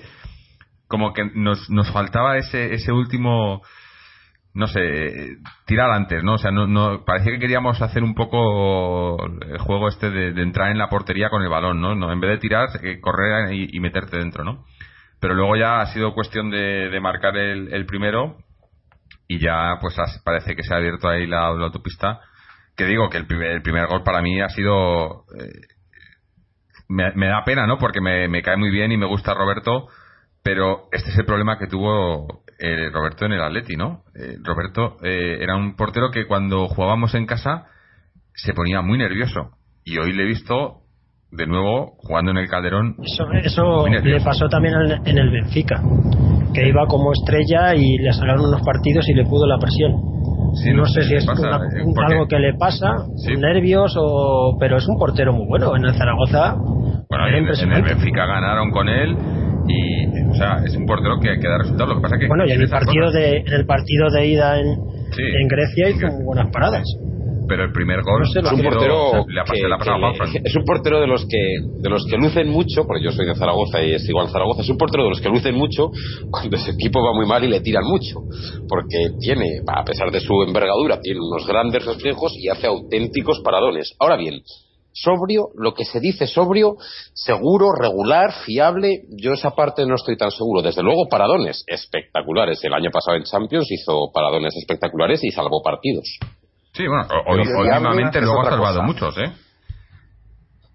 como 0.89 1.13
que 1.13 1.31
nos, 1.33 1.71
nos 1.71 1.93
faltaba 1.93 2.37
ese, 2.37 2.75
ese 2.75 2.91
último 2.91 3.63
no 4.53 4.67
sé, 4.67 5.37
tirar 5.65 5.93
antes, 5.93 6.25
¿no? 6.25 6.33
O 6.33 6.39
sea, 6.39 6.51
no, 6.51 6.67
no, 6.67 7.05
parecía 7.05 7.31
que 7.35 7.39
queríamos 7.39 7.81
hacer 7.81 8.03
un 8.03 8.17
poco 8.17 9.17
el 9.27 9.59
juego 9.59 9.87
este 9.87 10.11
de, 10.11 10.43
entrar 10.43 10.73
en 10.73 10.79
la 10.79 10.89
portería 10.89 11.31
con 11.31 11.43
el 11.43 11.49
balón, 11.49 11.81
¿no? 11.81 11.95
no 11.95 12.13
en 12.13 12.19
vez 12.19 12.33
de 12.33 12.39
tirar, 12.39 12.69
eh, 12.83 12.99
correr 13.01 13.53
y, 13.53 13.79
meterte 13.79 14.17
dentro, 14.17 14.43
¿no? 14.43 14.65
Pero 15.21 15.35
luego 15.35 15.55
ya 15.55 15.81
ha 15.81 15.87
sido 15.87 16.15
cuestión 16.15 16.51
de, 16.51 16.91
de 16.91 17.01
marcar 17.01 17.37
el, 17.37 17.73
el, 17.73 17.87
primero 17.87 18.39
y 19.29 19.39
ya 19.39 19.79
pues 19.81 19.95
parece 20.25 20.57
que 20.57 20.65
se 20.65 20.75
ha 20.75 20.79
abierto 20.79 21.09
ahí 21.09 21.29
la 21.29 21.47
autopista 21.47 22.21
que 22.81 22.87
digo 22.87 23.11
que 23.11 23.19
el 23.19 23.27
primer, 23.27 23.51
el 23.51 23.61
primer 23.61 23.87
gol 23.89 24.03
para 24.03 24.23
mí 24.23 24.41
ha 24.41 24.49
sido. 24.49 25.25
Eh, 25.39 25.53
me, 26.89 27.27
da 27.29 27.45
pena, 27.45 27.67
¿no? 27.67 27.77
Porque 27.77 28.01
me, 28.01 28.43
cae 28.43 28.57
muy 28.57 28.71
bien 28.71 28.91
y 28.91 28.97
me 28.97 29.07
gusta 29.07 29.35
Roberto, 29.35 29.89
pero 30.43 30.89
este 30.91 31.11
es 31.11 31.19
el 31.19 31.27
problema 31.27 31.59
que 31.59 31.67
tuvo 31.67 32.43
eh, 32.59 32.89
Roberto 32.91 33.27
en 33.27 33.33
el 33.33 33.43
Atleti, 33.43 33.77
¿no? 33.77 34.05
Eh, 34.15 34.37
Roberto 34.43 34.97
era 35.03 35.57
un 35.57 35.77
portero 35.77 36.11
que 36.11 36.27
cuando 36.27 36.69
jugábamos 36.69 37.15
en 37.15 37.27
casa 37.27 37.67
se 38.35 38.55
ponía 38.55 38.81
muy 38.81 38.97
nervioso. 38.97 39.51
Y 39.85 39.99
hoy 39.99 40.13
le 40.15 40.23
he 40.23 40.27
visto 40.27 40.79
de 41.31 41.47
nuevo 41.47 41.97
jugando 41.99 42.31
en 42.31 42.39
el 42.39 42.49
Calderón. 42.49 42.97
Eso, 43.45 43.87
le 43.87 44.21
pasó 44.21 44.49
también 44.49 44.75
en 45.05 45.19
el 45.19 45.31
Benfica, 45.31 45.83
que 46.55 46.67
iba 46.67 46.87
como 46.87 47.13
estrella 47.13 47.75
y 47.75 47.99
le 47.99 48.13
sacaron 48.13 48.47
unos 48.47 48.63
partidos 48.63 49.07
y 49.07 49.15
le 49.15 49.25
pudo 49.25 49.47
la 49.47 49.59
presión 49.59 50.21
no, 50.75 50.87
sé 50.87 51.03
si 51.03 51.15
es 51.15 51.25
eh, 51.25 51.29
algo 51.29 52.27
que 52.29 52.39
le 52.39 52.55
pasa, 52.55 53.07
nervios, 53.39 53.95
o, 53.97 54.57
pero 54.59 54.79
es 54.79 54.89
un 54.89 54.99
portero 54.99 55.33
muy 55.33 55.47
bueno. 55.47 55.77
En 55.77 55.85
el 55.85 55.95
Zaragoza. 55.95 56.55
Bueno, 57.09 57.27
en, 57.29 57.73
el 57.73 57.83
Benfica 57.83 58.27
ganaron 58.27 58.71
con 58.71 58.89
él 58.89 59.17
y 59.67 60.29
o 60.29 60.35
sea 60.35 60.63
es 60.65 60.75
un 60.77 60.87
portero 60.87 61.19
que, 61.21 61.39
que 61.39 61.49
da 61.49 61.59
resultados. 61.59 61.91
Lo 61.91 61.97
que 61.97 62.03
pasa 62.03 62.19
que 62.19 62.29
bueno 62.29 62.45
y 62.47 62.53
en 62.53 62.61
el 62.61 62.69
partido 62.69 63.11
de 63.11 63.39
en 63.39 63.53
el 63.53 63.67
partido 63.67 64.11
de 64.11 64.27
ida 64.27 64.59
en, 64.59 64.67
en 64.67 65.49
Grecia 65.49 65.91
hizo 65.91 66.07
muy 66.07 66.25
buenas 66.25 66.51
paradas 66.51 66.85
pero 67.51 67.65
el 67.65 67.73
primer 67.73 68.03
gol 68.03 68.23
es 68.23 68.53
un 68.53 68.63
portero 68.63 69.27
es 70.45 70.55
un 70.55 70.65
portero 70.65 71.01
de 71.01 71.09
los 71.09 71.27
que 71.27 71.57
de 71.83 71.91
los 71.91 72.07
que 72.09 72.17
lucen 72.17 72.49
mucho 72.49 72.87
porque 72.87 73.03
yo 73.03 73.11
soy 73.11 73.27
de 73.27 73.35
Zaragoza 73.35 73.83
y 73.83 73.93
es 73.93 74.09
igual 74.09 74.29
Zaragoza 74.29 74.63
es 74.63 74.69
un 74.69 74.79
portero 74.79 75.03
de 75.03 75.11
los 75.11 75.21
que 75.21 75.29
lucen 75.29 75.57
mucho 75.57 75.91
cuando 76.31 76.57
ese 76.57 76.71
equipo 76.71 77.03
va 77.03 77.13
muy 77.13 77.27
mal 77.27 77.43
y 77.43 77.49
le 77.49 77.61
tiran 77.61 77.83
mucho 77.85 78.21
porque 78.69 78.99
tiene 79.19 79.63
a 79.67 79.83
pesar 79.83 80.13
de 80.13 80.21
su 80.21 80.33
envergadura 80.47 81.01
tiene 81.01 81.19
unos 81.19 81.45
grandes 81.45 81.85
reflejos 81.85 82.33
y 82.39 82.49
hace 82.49 82.69
auténticos 82.69 83.41
paradones 83.41 83.97
ahora 83.99 84.17
bien 84.17 84.43
sobrio, 84.93 85.51
lo 85.55 85.73
que 85.73 85.85
se 85.85 86.01
dice 86.01 86.27
sobrio, 86.27 86.77
seguro, 87.15 87.73
regular, 87.73 88.33
fiable, 88.45 89.03
yo 89.11 89.33
esa 89.33 89.51
parte 89.51 89.87
no 89.87 89.95
estoy 89.95 90.17
tan 90.17 90.33
seguro. 90.33 90.63
Desde 90.63 90.83
luego, 90.83 91.09
paradones 91.09 91.63
espectaculares. 91.69 92.59
El 92.65 92.75
año 92.75 92.91
pasado 92.91 93.17
en 93.17 93.23
Champions 93.23 93.71
hizo 93.71 94.11
paradones 94.13 94.53
espectaculares 94.57 95.23
y 95.23 95.31
salvó 95.31 95.63
partidos. 95.63 96.19
Sí, 96.81 96.87
bueno, 96.87 97.07
últimamente 97.27 98.23
luego 98.23 98.41
ha 98.41 98.51
salvado 98.51 98.83
muchos, 98.83 99.19
¿eh? 99.19 99.31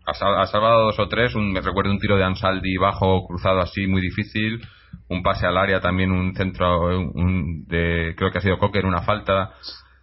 Ha, 0.05 0.45
salvado 0.45 0.85
dos 0.85 0.99
o 0.99 1.07
tres. 1.07 1.35
me 1.35 1.61
recuerdo 1.61 1.89
un 1.89 1.97
tiro 1.97 2.15
de 2.15 2.23
Ansaldi 2.23 2.77
bajo, 2.77 3.25
cruzado 3.25 3.59
así, 3.59 3.87
muy 3.87 4.01
difícil. 4.01 4.61
Un 5.09 5.23
pase 5.23 5.47
al 5.47 5.57
área, 5.57 5.79
también 5.79 6.11
un 6.11 6.35
centro, 6.35 6.95
un, 6.95 7.65
de, 7.65 8.13
creo 8.15 8.29
que 8.29 8.37
ha 8.37 8.41
sido 8.41 8.59
Cocker, 8.59 8.85
una 8.85 9.01
falta. 9.01 9.53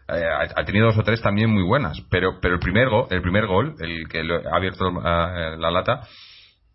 Eh, 0.08 0.24
ha, 0.56 0.64
tenido 0.64 0.86
dos 0.86 0.98
o 0.98 1.04
tres 1.04 1.22
también 1.22 1.50
muy 1.50 1.62
buenas. 1.62 2.00
Pero, 2.10 2.40
pero 2.42 2.54
el 2.54 2.60
primer 2.60 2.88
gol, 2.88 3.06
el 3.10 3.22
primer 3.22 3.46
gol, 3.46 3.76
el 3.78 4.08
que 4.08 4.22
ha 4.22 4.56
abierto 4.56 4.88
eh, 4.88 5.56
la 5.56 5.70
lata, 5.70 6.00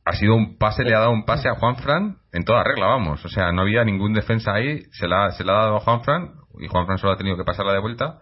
ha 0.06 0.14
sido 0.14 0.36
un 0.36 0.58
pase, 0.58 0.86
le 0.86 0.96
ha 0.96 1.00
dado 1.00 1.12
un 1.12 1.26
pase 1.26 1.50
a 1.50 1.56
Juan 1.56 1.76
Fran 1.76 2.16
en 2.32 2.46
toda 2.46 2.64
regla, 2.64 2.86
vamos. 2.86 3.26
O 3.26 3.28
sea, 3.28 3.52
no 3.52 3.64
había 3.64 3.84
ningún 3.84 4.14
defensa 4.14 4.54
ahí, 4.54 4.84
se 4.92 5.06
la, 5.06 5.32
se 5.32 5.44
la 5.44 5.52
ha 5.52 5.64
dado 5.64 5.76
a 5.76 5.82
Juan 5.82 6.02
Fran 6.04 6.32
y 6.62 6.68
Juan 6.68 6.86
Fran 6.86 6.98
solo 6.98 7.12
ha 7.12 7.18
tenido 7.18 7.36
que 7.36 7.44
pasarla 7.44 7.74
de 7.74 7.80
vuelta 7.80 8.22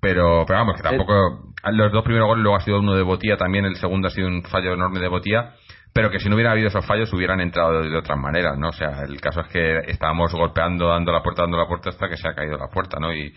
pero, 0.00 0.44
pero 0.46 0.58
vamos, 0.60 0.76
que 0.76 0.82
tampoco. 0.82 1.52
Los 1.72 1.92
dos 1.92 2.04
primeros 2.04 2.28
goles, 2.28 2.42
luego 2.42 2.56
ha 2.56 2.60
sido 2.60 2.78
uno 2.78 2.94
de 2.94 3.02
Botía 3.02 3.36
también, 3.36 3.66
el 3.66 3.76
segundo 3.76 4.08
ha 4.08 4.10
sido 4.10 4.28
un 4.28 4.42
fallo 4.42 4.72
enorme 4.72 4.98
de 4.98 5.08
Botía, 5.08 5.54
pero 5.92 6.10
que 6.10 6.18
si 6.18 6.28
no 6.28 6.36
hubiera 6.36 6.52
habido 6.52 6.68
esos 6.68 6.86
fallos 6.86 7.12
hubieran 7.12 7.40
entrado 7.40 7.82
de, 7.82 7.96
otras 7.96 8.18
maneras, 8.18 8.56
¿no? 8.58 8.68
O 8.68 8.72
sea, 8.72 9.02
el 9.06 9.20
caso 9.20 9.42
es 9.42 9.48
que 9.48 9.78
estábamos 9.90 10.32
golpeando, 10.32 10.88
dando 10.88 11.12
la 11.12 11.22
puerta, 11.22 11.42
dando 11.42 11.58
la 11.58 11.66
puerta 11.66 11.90
hasta 11.90 12.08
que 12.08 12.16
se 12.16 12.28
ha 12.28 12.34
caído 12.34 12.56
la 12.56 12.68
puerta, 12.68 12.98
¿no? 12.98 13.12
Y, 13.12 13.34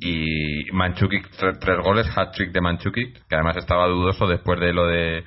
y 0.00 0.70
Manchukic, 0.72 1.30
tres, 1.30 1.78
goles, 1.82 2.06
hat-trick 2.14 2.52
de 2.52 2.60
Manchukic, 2.60 3.26
que 3.26 3.34
además 3.34 3.56
estaba 3.56 3.86
dudoso 3.86 4.26
después 4.26 4.60
de 4.60 4.74
lo 4.74 4.86
de 4.86 5.24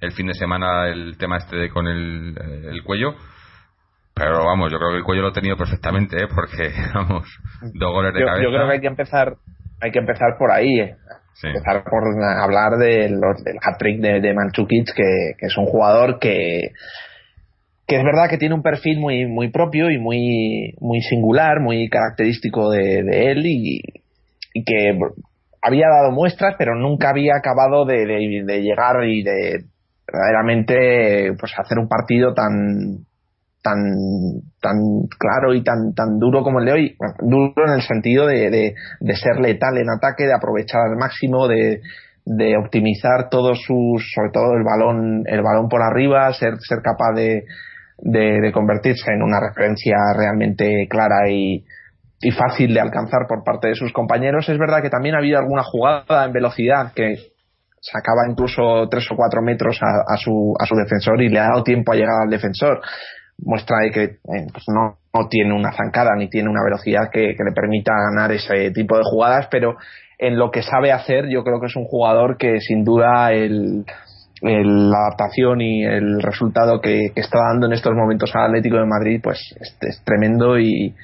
el 0.00 0.12
fin 0.12 0.26
de 0.26 0.34
semana, 0.34 0.88
el 0.88 1.16
tema 1.16 1.36
este 1.36 1.56
de 1.56 1.70
con 1.70 1.86
el, 1.86 2.36
el 2.72 2.82
cuello. 2.82 3.14
Pero 4.14 4.44
vamos, 4.44 4.72
yo 4.72 4.78
creo 4.78 4.90
que 4.90 4.96
el 4.96 5.04
cuello 5.04 5.22
lo 5.22 5.28
ha 5.28 5.32
tenido 5.32 5.56
perfectamente, 5.56 6.16
¿eh? 6.16 6.26
Porque, 6.26 6.72
vamos, 6.94 7.28
dos 7.74 7.92
goles 7.92 8.14
de 8.14 8.24
cabeza. 8.24 8.42
Yo 8.42 8.50
creo 8.50 8.66
que 8.66 8.72
hay 8.72 8.80
que 8.80 8.86
empezar 8.88 9.36
hay 9.80 9.90
que 9.90 9.98
empezar 9.98 10.36
por 10.38 10.50
ahí. 10.50 10.80
Eh. 10.80 10.96
Empezar 11.40 11.84
por 11.84 12.02
hablar 12.24 12.78
de 12.78 13.10
los, 13.10 13.44
del 13.44 13.58
hat-trick 13.62 14.00
de, 14.00 14.20
de 14.20 14.34
Manchukic, 14.34 14.92
que, 14.92 15.34
que, 15.38 15.46
es 15.46 15.56
un 15.56 15.66
jugador 15.66 16.18
que, 16.18 16.72
que 17.86 17.96
es 17.96 18.02
verdad 18.02 18.28
que 18.28 18.38
tiene 18.38 18.56
un 18.56 18.62
perfil 18.62 18.98
muy, 18.98 19.24
muy 19.26 19.48
propio 19.52 19.88
y 19.88 19.98
muy, 19.98 20.74
muy 20.80 21.00
singular, 21.00 21.60
muy 21.60 21.88
característico 21.88 22.70
de, 22.70 23.04
de 23.04 23.30
él 23.30 23.46
y, 23.46 23.80
y, 24.52 24.64
que 24.64 24.98
había 25.62 25.86
dado 25.88 26.10
muestras, 26.10 26.56
pero 26.58 26.74
nunca 26.74 27.10
había 27.10 27.36
acabado 27.36 27.84
de, 27.84 28.04
de 28.44 28.62
llegar 28.62 29.04
y 29.04 29.22
de 29.22 29.64
verdaderamente 30.10 31.34
pues 31.38 31.52
hacer 31.56 31.78
un 31.78 31.88
partido 31.88 32.34
tan 32.34 33.06
tan 33.62 33.78
tan 34.60 34.76
claro 35.18 35.54
y 35.54 35.62
tan 35.62 35.94
tan 35.94 36.18
duro 36.18 36.42
como 36.42 36.60
el 36.60 36.66
de 36.66 36.72
hoy 36.72 36.96
duro 37.20 37.66
en 37.66 37.74
el 37.74 37.82
sentido 37.82 38.26
de, 38.26 38.50
de, 38.50 39.14
ser 39.16 39.40
letal 39.40 39.78
en 39.78 39.90
ataque 39.90 40.24
de 40.24 40.34
aprovechar 40.34 40.82
al 40.82 40.96
máximo 40.96 41.48
de, 41.48 41.80
de 42.24 42.56
optimizar 42.56 43.28
todos 43.30 43.60
sus 43.66 44.12
sobre 44.14 44.30
todo 44.32 44.54
el 44.54 44.64
balón 44.64 45.24
el 45.26 45.42
balón 45.42 45.68
por 45.68 45.82
arriba 45.82 46.32
ser 46.34 46.54
ser 46.60 46.78
capaz 46.82 47.14
de, 47.14 47.44
de, 47.98 48.52
convertirse 48.52 49.12
en 49.12 49.22
una 49.22 49.40
referencia 49.40 49.96
realmente 50.16 50.86
clara 50.88 51.28
y, 51.28 51.64
y 52.20 52.30
fácil 52.30 52.72
de 52.72 52.80
alcanzar 52.80 53.26
por 53.28 53.42
parte 53.44 53.68
de 53.68 53.74
sus 53.74 53.92
compañeros 53.92 54.48
es 54.48 54.58
verdad 54.58 54.82
que 54.82 54.90
también 54.90 55.16
ha 55.16 55.18
habido 55.18 55.38
alguna 55.38 55.64
jugada 55.64 56.24
en 56.24 56.32
velocidad 56.32 56.92
que 56.94 57.16
sacaba 57.80 58.28
incluso 58.28 58.88
tres 58.88 59.06
o 59.10 59.16
cuatro 59.16 59.42
metros 59.42 59.78
a, 59.82 60.16
su, 60.16 60.54
a 60.58 60.66
su 60.66 60.74
defensor 60.74 61.20
y 61.22 61.28
le 61.28 61.38
ha 61.38 61.48
dado 61.48 61.62
tiempo 61.62 61.92
a 61.92 61.96
llegar 61.96 62.22
al 62.24 62.30
defensor. 62.30 62.80
Muestra 63.44 63.78
de 63.84 63.90
que 63.90 64.02
eh, 64.02 64.46
pues 64.52 64.64
no, 64.68 64.98
no, 65.14 65.28
tiene 65.28 65.54
una 65.54 65.72
zancada 65.72 66.10
ni 66.16 66.28
tiene 66.28 66.48
una 66.48 66.62
velocidad 66.64 67.10
que, 67.12 67.34
le 67.38 67.52
permita 67.54 67.92
ganar 67.92 68.32
ese 68.32 68.70
tipo 68.72 68.96
de 68.96 69.04
jugadas, 69.04 69.48
pero 69.50 69.76
en 70.18 70.36
lo 70.36 70.50
que 70.50 70.62
sabe 70.62 70.92
hacer 70.92 71.28
yo 71.28 71.44
creo 71.44 71.60
que 71.60 71.66
es 71.66 71.76
un 71.76 71.84
jugador 71.84 72.36
que 72.36 72.60
sin 72.60 72.84
duda 72.84 73.32
el, 73.32 73.84
la 74.42 74.98
adaptación 74.98 75.60
y 75.60 75.84
el 75.84 76.20
resultado 76.20 76.80
que, 76.80 77.12
está 77.14 77.38
dando 77.50 77.66
en 77.66 77.72
estos 77.72 77.94
momentos 77.94 78.34
al 78.34 78.46
Atlético 78.46 78.76
de 78.76 78.86
Madrid 78.86 79.20
pues 79.22 79.38
es, 79.60 80.02
tremendo 80.04 80.58
y, 80.58 80.94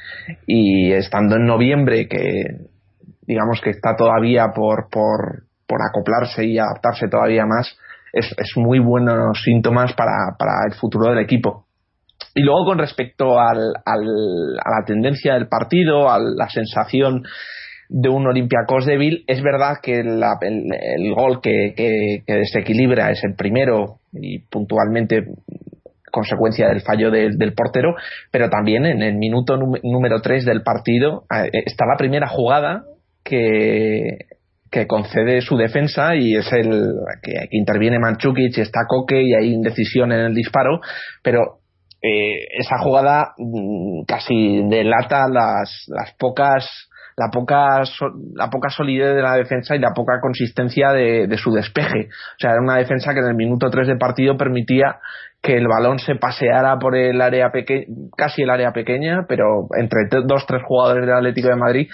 y, 0.46 0.92
estando 0.92 1.36
en 1.36 1.46
noviembre 1.46 2.08
que 2.08 2.66
digamos 3.26 3.60
que 3.62 3.70
está 3.70 3.96
todavía 3.96 4.48
por, 4.54 4.88
por, 4.90 5.44
por 5.66 5.80
acoplarse 5.82 6.44
y 6.44 6.58
adaptarse 6.58 7.08
todavía 7.08 7.46
más, 7.46 7.76
es, 8.12 8.34
es 8.38 8.52
muy 8.56 8.78
buenos 8.78 9.42
síntomas 9.42 9.92
para, 9.94 10.36
para 10.38 10.66
el 10.66 10.74
futuro 10.74 11.10
del 11.10 11.18
equipo. 11.18 11.66
Y 12.34 12.42
luego 12.42 12.64
con 12.66 12.78
respecto 12.78 13.38
al, 13.38 13.74
a 13.84 13.96
la 13.96 14.84
tendencia 14.86 15.34
del 15.34 15.48
partido, 15.48 16.10
a 16.10 16.18
la 16.18 16.48
sensación 16.48 17.22
de 17.88 18.08
un 18.08 18.26
Olympiacos 18.26 18.86
débil, 18.86 19.24
es 19.26 19.42
verdad 19.42 19.76
que 19.82 20.00
el, 20.00 21.14
gol 21.14 21.40
que, 21.40 22.22
desequilibra 22.26 23.10
es 23.10 23.22
el 23.24 23.34
primero 23.34 23.98
y 24.12 24.40
puntualmente 24.40 25.24
consecuencia 26.10 26.68
del 26.68 26.80
fallo 26.80 27.10
del 27.10 27.54
portero, 27.54 27.94
pero 28.30 28.48
también 28.48 28.86
en 28.86 29.02
el 29.02 29.16
minuto 29.16 29.56
número 29.56 30.20
3 30.20 30.44
del 30.44 30.62
partido 30.62 31.24
eh, 31.34 31.50
está 31.66 31.86
la 31.86 31.96
primera 31.96 32.28
jugada 32.28 32.84
que 33.22 34.18
que 34.74 34.88
concede 34.88 35.40
su 35.40 35.56
defensa 35.56 36.16
y 36.16 36.34
es 36.34 36.52
el 36.52 36.94
que, 37.22 37.32
interviene 37.52 38.00
Manchukic 38.00 38.58
está 38.58 38.80
Coque 38.88 39.22
y 39.22 39.32
hay 39.32 39.52
indecisión 39.52 40.10
en 40.10 40.18
el 40.18 40.34
disparo, 40.34 40.80
pero 41.22 41.60
eh, 42.06 42.48
esa 42.58 42.76
jugada 42.78 43.32
mm, 43.38 44.04
casi 44.06 44.62
delata 44.68 45.26
las, 45.26 45.86
las 45.88 46.12
pocas 46.18 46.90
la 47.16 47.30
poca 47.30 47.82
la 48.34 48.50
poca 48.50 48.68
solidez 48.68 49.14
de 49.14 49.22
la 49.22 49.36
defensa 49.36 49.74
y 49.74 49.78
la 49.78 49.92
poca 49.94 50.20
consistencia 50.20 50.90
de, 50.90 51.34
su 51.38 51.52
despeje. 51.52 52.08
O 52.08 52.38
sea, 52.38 52.50
era 52.50 52.60
una 52.60 52.76
defensa 52.76 53.14
que 53.14 53.20
en 53.20 53.28
el 53.28 53.36
minuto 53.36 53.70
3 53.70 53.86
de 53.86 53.96
partido 53.96 54.36
permitía 54.36 54.96
que 55.40 55.56
el 55.56 55.66
balón 55.66 55.98
se 55.98 56.16
paseara 56.16 56.76
por 56.78 56.96
el 56.96 57.22
área 57.22 57.50
pequeña, 57.52 57.86
casi 58.16 58.42
el 58.42 58.50
área 58.50 58.72
pequeña, 58.72 59.26
pero 59.28 59.68
entre 59.78 60.08
dos 60.26 60.44
tres 60.46 60.62
jugadores 60.66 61.06
del 61.06 61.14
Atlético 61.14 61.48
de 61.48 61.56
Madrid 61.56 61.88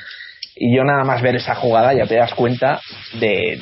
y 0.56 0.76
yo 0.76 0.82
nada 0.84 1.04
más 1.04 1.22
ver 1.22 1.36
esa 1.36 1.54
jugada 1.54 1.92
ya 1.92 2.06
te 2.06 2.16
das 2.16 2.34
cuenta 2.34 2.80
de, 3.20 3.60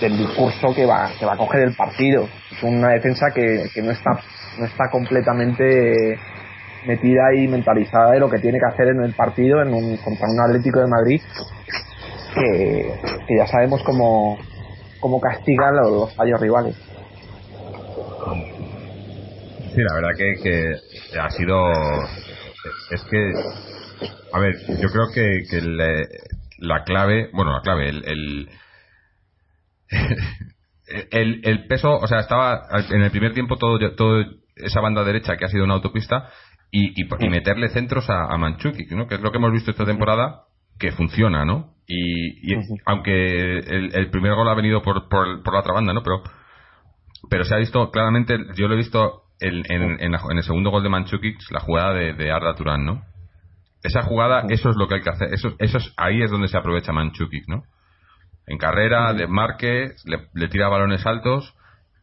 del 0.00 0.16
discurso 0.16 0.74
que 0.74 0.86
va, 0.86 1.10
que 1.18 1.26
va 1.26 1.34
a 1.34 1.36
coger 1.36 1.62
el 1.62 1.74
partido. 1.74 2.28
Es 2.50 2.62
una 2.62 2.90
defensa 2.90 3.26
que, 3.34 3.68
que 3.74 3.82
no 3.82 3.90
está 3.90 4.20
no 4.58 4.66
está 4.66 4.90
completamente 4.90 6.18
metida 6.86 7.34
y 7.34 7.48
mentalizada 7.48 8.12
de 8.12 8.20
lo 8.20 8.30
que 8.30 8.38
tiene 8.38 8.58
que 8.58 8.72
hacer 8.72 8.88
en 8.88 9.02
el 9.02 9.14
partido 9.14 9.60
en 9.62 9.74
un, 9.74 9.96
contra 9.98 10.28
un 10.28 10.40
Atlético 10.40 10.80
de 10.80 10.86
Madrid 10.86 11.20
que, 12.34 13.36
ya 13.36 13.46
sabemos 13.46 13.82
cómo, 13.82 14.38
cómo 15.00 15.20
castiga 15.20 15.72
los, 15.72 15.90
los, 15.90 16.14
fallos 16.14 16.40
rivales. 16.40 16.76
Sí, 19.74 19.82
la 19.82 19.94
verdad 19.94 20.10
que, 20.16 20.34
que 20.42 21.18
ha 21.18 21.30
sido. 21.30 21.72
Es 22.90 23.02
que 23.10 23.32
a 24.32 24.38
ver, 24.38 24.54
yo 24.80 24.88
creo 24.90 25.06
que, 25.14 25.44
que 25.48 25.60
la 26.58 26.84
clave, 26.84 27.30
bueno, 27.32 27.52
la 27.52 27.62
clave, 27.62 27.88
el, 27.88 28.48
el, 31.10 31.40
el, 31.44 31.66
peso, 31.66 31.90
o 31.90 32.06
sea, 32.06 32.20
estaba 32.20 32.66
en 32.90 33.02
el 33.02 33.10
primer 33.10 33.32
tiempo 33.32 33.56
todo, 33.56 33.78
todo 33.94 34.24
esa 34.56 34.80
banda 34.80 35.04
derecha 35.04 35.36
que 35.36 35.44
ha 35.44 35.48
sido 35.48 35.64
una 35.64 35.74
autopista 35.74 36.28
y, 36.70 37.00
y, 37.00 37.28
meterle 37.28 37.68
centros 37.68 38.10
a, 38.10 38.24
a 38.24 38.36
Manchuki, 38.36 38.86
¿no? 38.90 39.06
que 39.06 39.16
es 39.16 39.20
lo 39.20 39.30
que 39.30 39.38
hemos 39.38 39.52
visto 39.52 39.70
esta 39.70 39.84
temporada 39.84 40.42
que 40.78 40.92
funciona, 40.92 41.44
¿no? 41.44 41.74
Y, 41.86 42.54
aunque 42.84 43.58
el, 43.58 43.94
el, 43.94 44.10
primer 44.10 44.34
gol 44.34 44.48
ha 44.48 44.54
venido 44.54 44.82
por, 44.82 45.08
por, 45.08 45.42
por, 45.42 45.54
la 45.54 45.60
otra 45.60 45.72
banda, 45.72 45.92
¿no? 45.92 46.02
Pero, 46.02 46.22
pero 47.30 47.44
se 47.44 47.54
ha 47.54 47.58
visto 47.58 47.90
claramente, 47.90 48.36
yo 48.56 48.66
lo 48.66 48.74
he 48.74 48.78
visto 48.78 49.22
en, 49.40 49.62
en, 49.70 50.00
en, 50.00 50.14
el 50.36 50.42
segundo 50.42 50.70
gol 50.70 50.82
de 50.82 50.88
Manchukic, 50.88 51.38
la 51.50 51.60
jugada 51.60 51.94
de, 51.94 52.12
de 52.14 52.32
Arda 52.32 52.54
Turán, 52.54 52.84
¿no? 52.84 53.04
Esa 53.82 54.02
jugada, 54.02 54.44
eso 54.48 54.70
es 54.70 54.76
lo 54.76 54.88
que 54.88 54.96
hay 54.96 55.02
que 55.02 55.10
hacer. 55.10 55.32
Eso, 55.32 55.54
eso 55.58 55.78
es, 55.78 55.94
ahí 55.96 56.22
es 56.22 56.30
donde 56.30 56.48
se 56.48 56.58
aprovecha 56.58 56.92
Manchukic, 56.92 57.44
¿no? 57.48 57.62
En 58.46 58.58
carrera, 58.58 59.12
de 59.12 59.26
marque, 59.26 59.92
le, 60.04 60.48
tira 60.48 60.68
balones 60.68 61.04
altos 61.06 61.54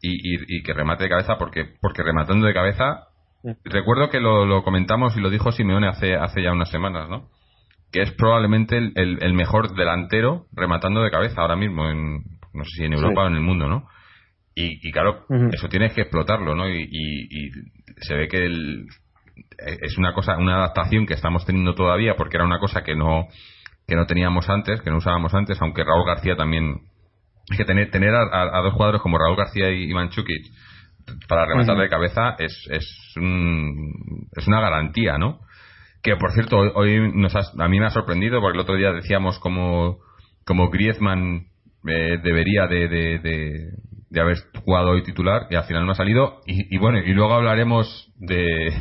y, 0.04 0.62
que 0.62 0.72
remate 0.72 1.04
de 1.04 1.10
cabeza, 1.10 1.36
porque, 1.38 1.64
porque 1.80 2.02
rematando 2.02 2.46
de 2.46 2.54
cabeza. 2.54 3.08
Recuerdo 3.64 4.08
que 4.08 4.20
lo, 4.20 4.62
comentamos 4.62 5.16
y 5.16 5.20
lo 5.20 5.30
dijo 5.30 5.52
Simeone 5.52 5.88
hace, 5.88 6.14
hace 6.14 6.42
ya 6.42 6.52
unas 6.52 6.70
semanas, 6.70 7.08
¿no? 7.08 7.28
Que 7.92 8.02
es 8.02 8.12
probablemente 8.12 8.76
el, 8.78 8.92
el, 8.94 9.34
mejor 9.34 9.74
delantero 9.74 10.46
rematando 10.52 11.02
de 11.02 11.10
cabeza 11.10 11.42
ahora 11.42 11.56
mismo, 11.56 11.88
en, 11.90 12.22
no 12.54 12.64
sé 12.64 12.70
si 12.76 12.84
en 12.84 12.94
Europa 12.94 13.24
o 13.24 13.26
en 13.28 13.34
el 13.34 13.42
mundo, 13.42 13.68
¿no? 13.68 13.86
Y, 14.56 14.92
claro, 14.92 15.26
eso 15.52 15.68
tienes 15.68 15.92
que 15.94 16.02
explotarlo, 16.02 16.54
¿no? 16.54 16.68
Y, 16.68 16.88
y, 16.88 17.50
se 17.96 18.14
ve 18.14 18.28
que 18.28 18.46
el, 18.46 18.86
es 19.58 19.98
una 19.98 20.12
cosa, 20.12 20.36
una 20.36 20.56
adaptación 20.56 21.06
que 21.06 21.14
estamos 21.14 21.44
teniendo 21.44 21.74
todavía 21.74 22.14
porque 22.16 22.36
era 22.36 22.46
una 22.46 22.60
cosa 22.60 22.82
que 22.82 22.94
no, 22.94 23.26
que 23.86 23.96
no 23.96 24.06
teníamos 24.06 24.48
antes, 24.48 24.80
que 24.80 24.90
no 24.90 24.98
usábamos 24.98 25.34
antes, 25.34 25.60
aunque 25.60 25.84
Raúl 25.84 26.06
García 26.06 26.36
también. 26.36 26.82
Es 27.50 27.58
que 27.58 27.64
tener, 27.64 27.90
tener 27.90 28.14
a, 28.14 28.60
dos 28.62 28.72
jugadores 28.72 29.02
como 29.02 29.18
Raúl 29.18 29.36
García 29.36 29.70
y 29.70 29.92
Chukic 30.10 30.46
para 31.28 31.44
rematar 31.46 31.76
de 31.76 31.88
cabeza 31.88 32.34
es, 32.38 32.66
es, 32.70 33.14
es 33.16 34.46
una 34.46 34.60
garantía, 34.60 35.18
¿no? 35.18 35.40
Que 36.02 36.16
por 36.16 36.32
cierto, 36.32 36.58
hoy 36.58 37.12
nos 37.14 37.34
a 37.34 37.68
mí 37.68 37.80
me 37.80 37.86
ha 37.86 37.90
sorprendido 37.90 38.40
porque 38.40 38.56
el 38.56 38.62
otro 38.62 38.76
día 38.76 38.92
decíamos 38.92 39.38
como, 39.38 39.98
como 40.44 40.70
Griezmann 40.70 41.46
eh, 41.86 42.18
debería 42.22 42.66
de, 42.66 42.88
de, 42.88 43.70
de, 44.10 44.20
haber 44.20 44.38
jugado 44.64 44.90
hoy 44.90 45.02
titular 45.02 45.46
y 45.50 45.56
al 45.56 45.64
final 45.64 45.84
no 45.84 45.92
ha 45.92 45.96
salido. 45.96 46.40
Y, 46.46 46.74
y 46.74 46.78
bueno, 46.78 46.98
y 46.98 47.12
luego 47.12 47.34
hablaremos 47.34 48.10
de, 48.16 48.72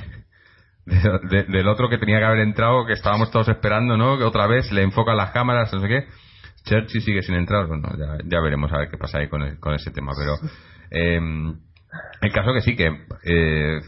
del 0.86 1.67
otro 1.67 1.89
que 1.89 1.97
tenía 1.97 2.19
que 2.19 2.26
haber 2.26 2.39
entrado, 2.39 2.86
que 2.86 2.93
estábamos 2.93 3.32
todos 3.32 3.47
esperando, 3.47 3.97
¿no? 3.97 4.17
Que 4.17 4.23
otra 4.26 4.47
vez 4.47 4.71
le 4.71 4.84
enfocan 4.84 5.17
las 5.17 5.32
cámaras, 5.32 5.73
no 5.73 5.80
sé 5.80 5.88
qué. 5.88 6.08
Churchy 6.63 7.02
sigue 7.02 7.21
sin 7.21 7.36
entrar, 7.36 7.67
bueno, 7.67 7.89
ya, 8.26 8.39
veremos 8.41 8.71
a 8.71 8.80
ver 8.80 8.89
qué 8.89 8.97
pasa 8.97 9.19
ahí 9.19 9.28
con, 9.28 9.58
con 9.58 9.73
ese 9.73 9.91
tema, 9.91 10.12
pero 10.17 10.36
eh, 10.91 11.19
el 12.21 12.32
caso 12.32 12.54
que 12.54 12.62
sí 12.62 12.76
que 12.76 12.88
eh, 13.26 13.80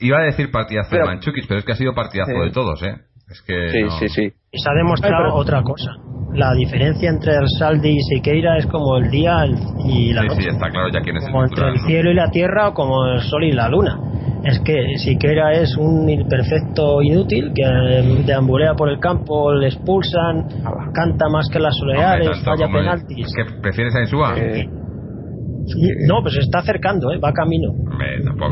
iba 0.00 0.18
a 0.18 0.24
decir 0.24 0.50
partidazo 0.50 0.96
de 0.96 1.04
Manchukis, 1.04 1.46
pero 1.46 1.60
es 1.60 1.66
que 1.66 1.72
ha 1.72 1.76
sido 1.76 1.94
partidazo 1.94 2.32
de 2.32 2.50
todos, 2.50 2.82
¿eh? 2.82 2.96
Es 3.30 3.42
que 3.42 3.70
sí, 3.70 3.78
sí, 4.00 4.08
sí. 4.08 4.32
Y 4.50 4.58
se 4.58 4.70
ha 4.70 4.74
demostrado 4.74 5.34
otra 5.34 5.62
cosa. 5.62 5.90
La 6.32 6.54
diferencia 6.54 7.10
entre 7.10 7.34
Saldi 7.58 7.90
y 7.90 8.00
Siqueira 8.00 8.56
es 8.56 8.66
como 8.66 8.96
el 8.96 9.10
día 9.10 9.44
y 9.84 10.12
la 10.14 10.22
noche. 10.22 10.42
Sí, 10.42 10.48
está 10.48 10.70
claro 10.70 10.88
ya 10.90 11.00
quién 11.02 11.16
es 11.16 11.26
como 11.26 11.44
entre 11.44 11.68
el 11.68 11.78
cielo 11.80 12.10
y 12.10 12.14
la 12.14 12.30
tierra 12.30 12.68
o 12.68 12.74
como 12.74 13.06
el 13.06 13.20
sol 13.20 13.44
y 13.44 13.52
la 13.52 13.68
luna 13.68 13.98
es 14.44 14.60
que 14.60 14.98
Siqueira 14.98 15.52
es 15.52 15.76
un 15.76 16.08
imperfecto 16.08 17.02
inútil 17.02 17.52
que 17.54 17.62
eh, 17.62 18.22
deambulea 18.24 18.74
por 18.74 18.88
el 18.88 18.98
campo, 18.98 19.52
le 19.52 19.66
expulsan, 19.66 20.46
canta 20.94 21.28
más 21.28 21.48
que 21.48 21.58
las 21.58 21.76
soleares, 21.76 22.40
falla 22.44 22.68
penaltis. 22.68 23.26
¿Que 23.34 23.60
prefieres 23.60 23.94
a 23.96 24.00
Insúa? 24.00 24.34
Eh, 24.38 24.68
no, 26.06 26.22
pues 26.22 26.34
se 26.34 26.40
está 26.40 26.60
acercando, 26.60 27.12
¿eh? 27.12 27.18
va 27.18 27.32
camino. 27.32 27.74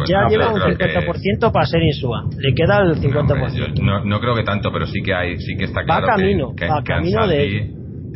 ya 0.09 0.29
lleva 0.29 0.53
un 0.53 0.61
50% 0.61 1.53
para 1.53 1.67
ser 1.67 1.83
Insúa. 1.83 2.25
Le 2.37 2.55
queda 2.55 2.83
el 2.83 2.97
50%. 2.97 3.81
No, 3.81 4.05
no, 4.05 4.21
creo 4.21 4.35
que 4.35 4.43
tanto, 4.43 4.71
pero 4.73 4.87
sí 4.87 5.01
que 5.03 5.15
hay, 5.15 5.39
sí 5.39 5.57
que 5.57 5.65
está 5.65 5.85
claro. 5.85 6.07
Va 6.07 6.17
camino, 6.17 6.55
que, 6.55 6.67
va 6.67 6.83
camino 6.83 7.27
de 7.27 7.71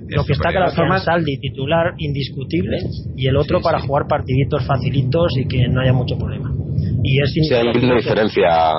Lo 0.09 0.24
que 0.24 0.33
está 0.33 0.50
claro 0.50 0.66
es 0.96 1.02
Saldi 1.04 1.38
titular 1.38 1.94
indiscutible 1.98 2.78
y 3.16 3.26
el 3.26 3.37
otro 3.37 3.61
para 3.61 3.80
jugar 3.80 4.06
partiditos 4.09 4.66
facilitos 4.66 5.33
y 5.38 5.46
que 5.46 5.68
no 5.68 5.80
haya 5.80 5.92
mucho 5.92 6.18
problema. 6.18 6.50
Y 7.03 7.23
es 7.23 7.33
sí, 7.33 7.55
hay 7.55 7.67
una 7.67 7.97
diferencia, 7.97 8.73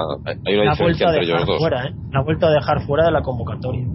hay 0.45 0.55
una 0.55 0.71
diferencia 0.71 1.07
entre 1.07 1.23
ellos 1.23 1.45
dos. 1.45 1.59
Fuera, 1.59 1.87
¿eh? 1.87 1.91
La 2.11 2.23
vuelta 2.23 2.47
a 2.47 2.51
dejar 2.51 2.85
fuera 2.85 3.05
de 3.05 3.11
la 3.11 3.21
convocatoria. 3.21 3.85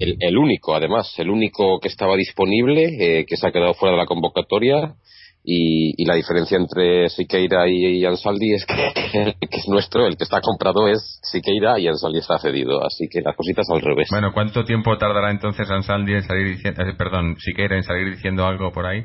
El, 0.00 0.36
único, 0.36 0.74
además, 0.74 1.14
el 1.18 1.30
único 1.30 1.78
que 1.80 1.88
estaba 1.88 2.16
disponible, 2.16 2.84
eh, 2.98 3.26
que 3.26 3.36
se 3.36 3.46
ha 3.46 3.52
quedado 3.52 3.74
fuera 3.74 3.92
de 3.92 4.02
la 4.02 4.06
convocatoria 4.06 4.96
y, 5.44 6.04
la 6.04 6.14
diferencia 6.14 6.56
entre 6.56 7.08
Siqueira 7.10 7.68
y, 7.68 8.04
Ansaldi 8.04 8.54
es 8.54 8.66
que 9.12 9.20
el 9.20 9.34
que 9.38 9.58
es 9.58 9.68
nuestro, 9.68 10.06
el 10.06 10.16
que 10.16 10.24
está 10.24 10.40
comprado 10.40 10.88
es 10.88 11.20
Siqueira 11.22 11.78
y 11.78 11.86
Ansaldi 11.86 12.18
está 12.18 12.38
cedido. 12.38 12.84
Así 12.84 13.08
que 13.08 13.20
las 13.20 13.36
cositas 13.36 13.66
al 13.72 13.82
revés. 13.82 14.08
Bueno, 14.10 14.32
¿cuánto 14.32 14.64
tiempo 14.64 14.98
tardará 14.98 15.30
entonces 15.30 15.70
Ansaldi 15.70 16.14
en 16.14 16.22
salir 16.22 16.48
diciendo, 16.48 16.82
eh, 16.82 16.94
perdón, 16.98 17.36
Siqueira 17.38 17.76
en 17.76 17.84
salir 17.84 18.10
diciendo 18.10 18.46
algo 18.46 18.72
por 18.72 18.86
ahí? 18.86 19.04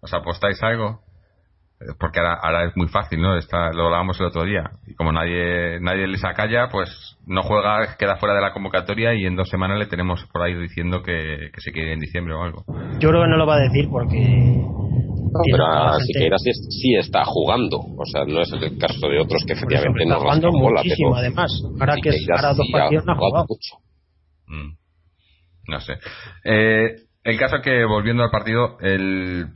¿Os 0.00 0.12
apostáis 0.12 0.60
algo? 0.62 1.00
Porque 1.98 2.20
ahora, 2.20 2.64
es 2.64 2.76
muy 2.76 2.88
fácil, 2.88 3.20
¿no? 3.20 3.36
Está, 3.36 3.72
lo 3.72 3.86
hablábamos 3.86 4.18
el 4.20 4.26
otro 4.26 4.44
día. 4.44 4.70
Y 4.86 4.94
como 4.94 5.12
nadie 5.12 5.80
nadie 5.80 6.06
les 6.06 6.24
acalla, 6.24 6.68
pues 6.70 7.16
no 7.26 7.42
juega, 7.42 7.96
queda 7.98 8.16
fuera 8.16 8.34
de 8.34 8.40
la 8.40 8.52
convocatoria 8.52 9.14
y 9.14 9.26
en 9.26 9.36
dos 9.36 9.48
semanas 9.48 9.78
le 9.78 9.86
tenemos 9.86 10.24
por 10.32 10.42
ahí 10.42 10.54
diciendo 10.54 11.02
que, 11.02 11.50
que 11.52 11.60
se 11.60 11.72
quede 11.72 11.92
en 11.92 12.00
diciembre 12.00 12.34
o 12.34 12.42
algo. 12.42 12.64
Yo 12.98 13.08
creo 13.08 13.22
que 13.22 13.28
no 13.28 13.36
lo 13.36 13.46
va 13.46 13.56
a 13.56 13.60
decir 13.60 13.88
porque 13.90 14.62
pero 15.50 15.98
Siqueira 16.00 16.36
sí, 16.38 16.52
sí, 16.52 16.94
está 16.96 17.24
jugando. 17.24 17.78
O 17.78 18.04
sea, 18.04 18.24
no 18.24 18.40
es 18.40 18.52
el 18.52 18.78
caso 18.78 19.08
de 19.08 19.20
otros 19.20 19.42
que 19.46 19.54
efectivamente 19.54 20.04
no 20.04 20.20
jugando 20.20 20.50
muchísimo, 20.52 21.16
además. 21.16 21.50
Ahora 21.80 21.96
que 22.02 22.10
ahora 22.34 22.54
dos 22.54 22.68
partidos 22.70 23.04
no 23.06 23.12
ha 23.12 23.16
jugado. 23.16 23.46
Mucho. 23.48 23.76
Mm. 24.46 24.76
No 25.68 25.80
sé. 25.80 25.94
Eh, 26.44 26.96
el 27.24 27.38
caso 27.38 27.56
es 27.56 27.62
que, 27.62 27.84
volviendo 27.84 28.22
al 28.22 28.30
partido, 28.30 28.78
el 28.80 29.46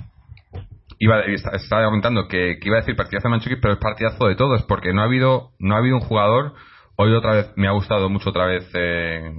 iba 0.98 1.20
estaba 1.20 1.84
comentando 1.84 2.28
que, 2.28 2.58
iba 2.62 2.76
a 2.76 2.80
decir 2.80 2.96
partidazo 2.96 3.28
de 3.28 3.30
Manchuki, 3.30 3.56
pero 3.56 3.74
es 3.74 3.80
partidazo 3.80 4.26
de 4.26 4.36
todos, 4.36 4.62
porque 4.64 4.92
no 4.92 5.02
ha 5.02 5.04
habido 5.04 5.50
no 5.58 5.74
ha 5.74 5.78
habido 5.78 5.96
un 5.96 6.02
jugador. 6.02 6.54
Hoy 6.96 7.12
otra 7.12 7.34
vez 7.34 7.52
me 7.56 7.68
ha 7.68 7.72
gustado 7.72 8.08
mucho 8.08 8.30
otra 8.30 8.46
vez 8.46 8.70
eh, 8.74 9.32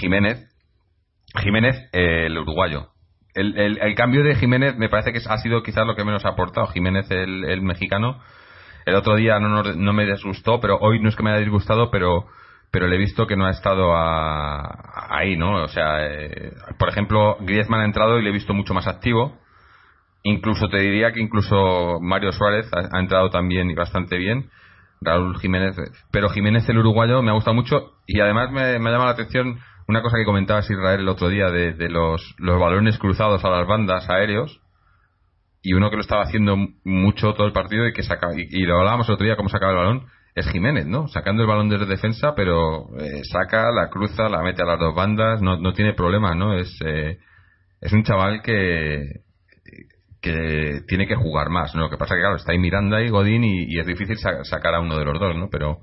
Jiménez. 0.00 0.46
Jiménez, 1.36 1.76
eh, 1.92 2.26
el 2.26 2.36
uruguayo 2.38 2.90
el, 3.34 3.78
el, 3.80 3.94
cambio 3.94 4.22
de 4.22 4.34
Jiménez 4.34 4.76
me 4.76 4.88
parece 4.88 5.12
que 5.12 5.20
ha 5.26 5.38
sido 5.38 5.62
quizás 5.62 5.86
lo 5.86 5.94
que 5.94 6.04
menos 6.04 6.24
ha 6.24 6.30
aportado. 6.30 6.66
Jiménez, 6.68 7.10
el, 7.10 7.62
mexicano, 7.62 8.20
el 8.86 8.94
otro 8.94 9.16
día 9.16 9.38
no, 9.38 9.62
no, 9.62 9.92
me 9.92 10.06
disgustó, 10.06 10.60
pero 10.60 10.78
hoy 10.80 11.00
no 11.00 11.08
es 11.08 11.16
que 11.16 11.22
me 11.22 11.30
haya 11.30 11.40
disgustado, 11.40 11.90
pero 11.90 12.26
pero 12.72 12.86
le 12.86 12.94
he 12.94 12.98
visto 12.98 13.26
que 13.26 13.34
no 13.34 13.46
ha 13.46 13.50
estado 13.50 13.92
ahí, 13.96 15.36
¿no? 15.36 15.64
O 15.64 15.68
sea, 15.68 16.06
eh, 16.06 16.52
por 16.78 16.88
ejemplo, 16.88 17.36
Griezmann 17.40 17.80
ha 17.80 17.84
entrado 17.84 18.16
y 18.18 18.22
le 18.22 18.30
he 18.30 18.32
visto 18.32 18.54
mucho 18.54 18.74
más 18.74 18.86
activo. 18.86 19.36
Incluso 20.22 20.68
te 20.68 20.78
diría 20.78 21.12
que 21.12 21.20
incluso 21.20 21.98
Mario 22.00 22.32
Suárez 22.32 22.70
ha, 22.72 22.98
entrado 22.98 23.30
también 23.30 23.70
y 23.70 23.74
bastante 23.74 24.16
bien. 24.16 24.50
Raúl 25.00 25.38
Jiménez, 25.38 25.76
pero 26.12 26.28
Jiménez 26.28 26.68
el 26.68 26.78
uruguayo 26.78 27.22
me 27.22 27.30
ha 27.30 27.34
gustado 27.34 27.54
mucho 27.54 27.94
y 28.06 28.20
además 28.20 28.50
me, 28.50 28.78
me 28.78 28.90
ha 28.90 28.92
llamado 28.92 29.06
la 29.06 29.12
atención 29.12 29.58
una 29.88 30.02
cosa 30.02 30.18
que 30.18 30.24
comentabas 30.24 30.70
Israel 30.70 31.00
el 31.00 31.08
otro 31.08 31.28
día 31.28 31.50
de, 31.50 31.88
los, 31.88 32.34
los 32.38 32.60
balones 32.60 32.98
cruzados 32.98 33.44
a 33.44 33.50
las 33.50 33.66
bandas 33.66 34.08
aéreos 34.08 34.60
y 35.62 35.72
uno 35.72 35.90
que 35.90 35.96
lo 35.96 36.02
estaba 36.02 36.22
haciendo 36.22 36.56
mucho 36.84 37.34
todo 37.34 37.46
el 37.46 37.52
partido 37.52 37.86
y 37.86 37.92
que 37.92 38.02
saca, 38.02 38.28
y, 38.36 38.62
lo 38.62 38.78
hablábamos 38.78 39.08
el 39.08 39.14
otro 39.14 39.26
día 39.26 39.36
cómo 39.36 39.48
sacaba 39.48 39.72
el 39.72 39.78
balón 39.78 40.06
es 40.34 40.46
Jiménez, 40.48 40.86
¿no? 40.86 41.08
Sacando 41.08 41.42
el 41.42 41.48
balón 41.48 41.68
desde 41.68 41.86
defensa, 41.86 42.34
pero 42.36 42.86
eh, 43.00 43.22
saca, 43.24 43.72
la 43.72 43.88
cruza, 43.90 44.28
la 44.28 44.42
mete 44.42 44.62
a 44.62 44.66
las 44.66 44.78
dos 44.78 44.94
bandas, 44.94 45.42
no, 45.42 45.56
no 45.56 45.72
tiene 45.72 45.92
problema, 45.92 46.36
¿no? 46.36 46.54
Es, 46.54 46.72
eh, 46.84 47.18
es 47.80 47.92
un 47.92 48.04
chaval 48.04 48.42
que, 48.42 49.22
que 50.20 50.82
tiene 50.86 51.06
que 51.06 51.16
jugar 51.16 51.48
más, 51.50 51.74
¿no? 51.74 51.82
Lo 51.82 51.90
que 51.90 51.96
pasa 51.96 52.14
que, 52.14 52.20
claro, 52.20 52.36
está 52.36 52.52
ahí 52.52 52.58
Miranda 52.58 53.00
y 53.02 53.08
Godín 53.08 53.44
y, 53.44 53.64
y 53.64 53.78
es 53.78 53.86
difícil 53.86 54.18
sacar 54.18 54.74
a 54.74 54.80
uno 54.80 54.98
de 54.98 55.04
los 55.04 55.18
dos, 55.18 55.36
¿no? 55.36 55.48
Pero, 55.50 55.78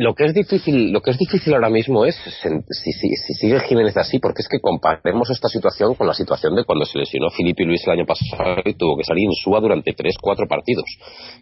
lo 0.00 0.14
que 0.14 0.24
es 0.24 0.32
difícil 0.32 0.92
lo 0.92 1.02
que 1.02 1.10
es 1.10 1.18
difícil 1.18 1.52
ahora 1.52 1.68
mismo 1.68 2.06
es 2.06 2.16
si, 2.16 2.92
si, 2.92 3.34
sigue 3.34 3.60
Jiménez 3.60 3.94
así 3.98 4.18
porque 4.18 4.40
es 4.40 4.48
que 4.48 4.58
comparemos 4.58 5.28
esta 5.28 5.48
situación 5.48 5.94
con 5.94 6.06
la 6.06 6.14
situación 6.14 6.54
de 6.54 6.64
cuando 6.64 6.86
se 6.86 6.96
lesionó 6.96 7.28
Filipe 7.28 7.64
Luis 7.64 7.82
el 7.84 7.92
año 7.92 8.06
pasado 8.06 8.62
y 8.64 8.72
tuvo 8.74 8.96
que 8.96 9.04
salir 9.04 9.28
en 9.28 9.60
durante 9.60 9.92
tres 9.92 10.16
cuatro 10.18 10.46
partidos. 10.48 10.86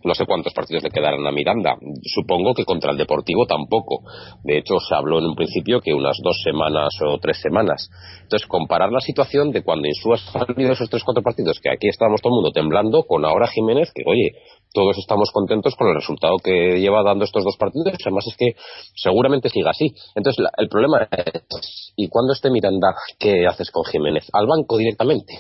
No 0.03 0.13
sé 0.15 0.25
cuántos 0.27 0.53
partidos 0.55 0.83
le 0.83 0.91
quedarán 0.91 1.25
a 1.25 1.31
Miranda. 1.31 1.77
Supongo 2.03 2.53
que 2.53 2.65
contra 2.65 2.91
el 2.91 2.97
Deportivo 2.97 3.47
tampoco. 3.47 4.03
De 4.43 4.59
hecho 4.59 4.81
se 4.81 4.95
habló 4.95 5.21
en 5.21 5.27
un 5.27 5.37
principio 5.37 5.81
que 5.81 5.95
unas 5.95 6.17
dos 6.21 6.41
semanas 6.43 6.89
o 7.07 7.19
tres 7.19 7.41
semanas. 7.41 7.89
Entonces 8.23 8.49
comparar 8.49 8.91
la 8.91 9.01
situación 9.01 9.53
de 9.53 9.63
cuando 9.63 9.87
Insúa 9.87 10.17
ha 10.17 10.47
salido 10.47 10.73
esos 10.73 10.91
tres 10.91 11.05
cuatro 11.05 11.23
partidos 11.23 11.61
que 11.61 11.71
aquí 11.71 11.87
estábamos 11.87 12.21
todo 12.21 12.33
el 12.33 12.43
mundo 12.43 12.51
temblando 12.51 13.05
con 13.05 13.25
ahora 13.25 13.47
Jiménez 13.47 13.93
que 13.95 14.03
oye 14.05 14.33
todos 14.73 14.99
estamos 14.99 15.31
contentos 15.33 15.75
con 15.77 15.89
el 15.89 15.95
resultado 15.95 16.37
que 16.43 16.81
lleva 16.81 17.03
dando 17.03 17.25
estos 17.25 17.45
dos 17.45 17.57
partidos. 17.57 17.95
Además 18.05 18.27
es 18.27 18.37
que 18.37 18.53
seguramente 18.95 19.49
siga 19.49 19.71
así. 19.71 19.95
Entonces 20.15 20.45
el 20.57 20.69
problema 20.69 21.09
es, 21.11 21.93
¿y 21.97 22.09
cuando 22.09 22.33
esté 22.33 22.51
Miranda, 22.51 22.95
qué 23.19 23.47
haces 23.47 23.71
con 23.71 23.85
Jiménez? 23.85 24.29
¿Al 24.33 24.47
banco 24.47 24.77
directamente? 24.77 25.35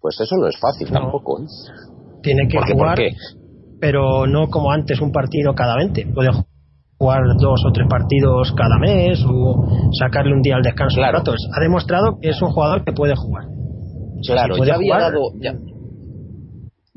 Pues 0.00 0.20
eso 0.20 0.36
no 0.36 0.48
es 0.48 0.58
fácil 0.58 0.90
tampoco. 0.90 1.40
¿eh? 1.40 1.46
Tiene 2.22 2.48
que 2.48 2.58
jugar, 2.72 2.98
pero 3.80 4.26
no 4.26 4.48
como 4.48 4.70
antes 4.70 5.00
un 5.00 5.12
partido 5.12 5.54
cada 5.54 5.76
20. 5.76 6.06
Puede 6.14 6.30
jugar 6.98 7.20
dos 7.38 7.60
o 7.66 7.72
tres 7.72 7.86
partidos 7.88 8.52
cada 8.56 8.78
mes 8.78 9.24
o 9.28 9.66
sacarle 9.98 10.34
un 10.34 10.42
día 10.42 10.56
al 10.56 10.62
descanso. 10.62 10.96
Claro. 10.96 11.18
Ha 11.18 11.60
demostrado 11.60 12.18
que 12.20 12.30
es 12.30 12.42
un 12.42 12.50
jugador 12.50 12.84
que 12.84 12.92
puede 12.92 13.14
jugar. 13.16 13.44
Claro, 14.24 14.56
ya 14.64 14.74
había 14.74 14.98
dado 14.98 15.20
ya 15.40 15.52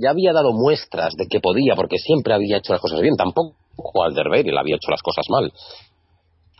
había 0.10 0.34
dado 0.34 0.54
muestras 0.54 1.16
de 1.16 1.28
que 1.28 1.40
podía, 1.40 1.76
porque 1.76 1.98
siempre 1.98 2.34
había 2.34 2.58
hecho 2.58 2.74
las 2.74 2.82
cosas 2.82 3.02
bien. 3.02 3.16
Tampoco 3.16 3.56
le 4.08 4.60
había 4.60 4.76
hecho 4.76 4.92
las 4.92 5.02
cosas 5.02 5.26
mal. 5.30 5.52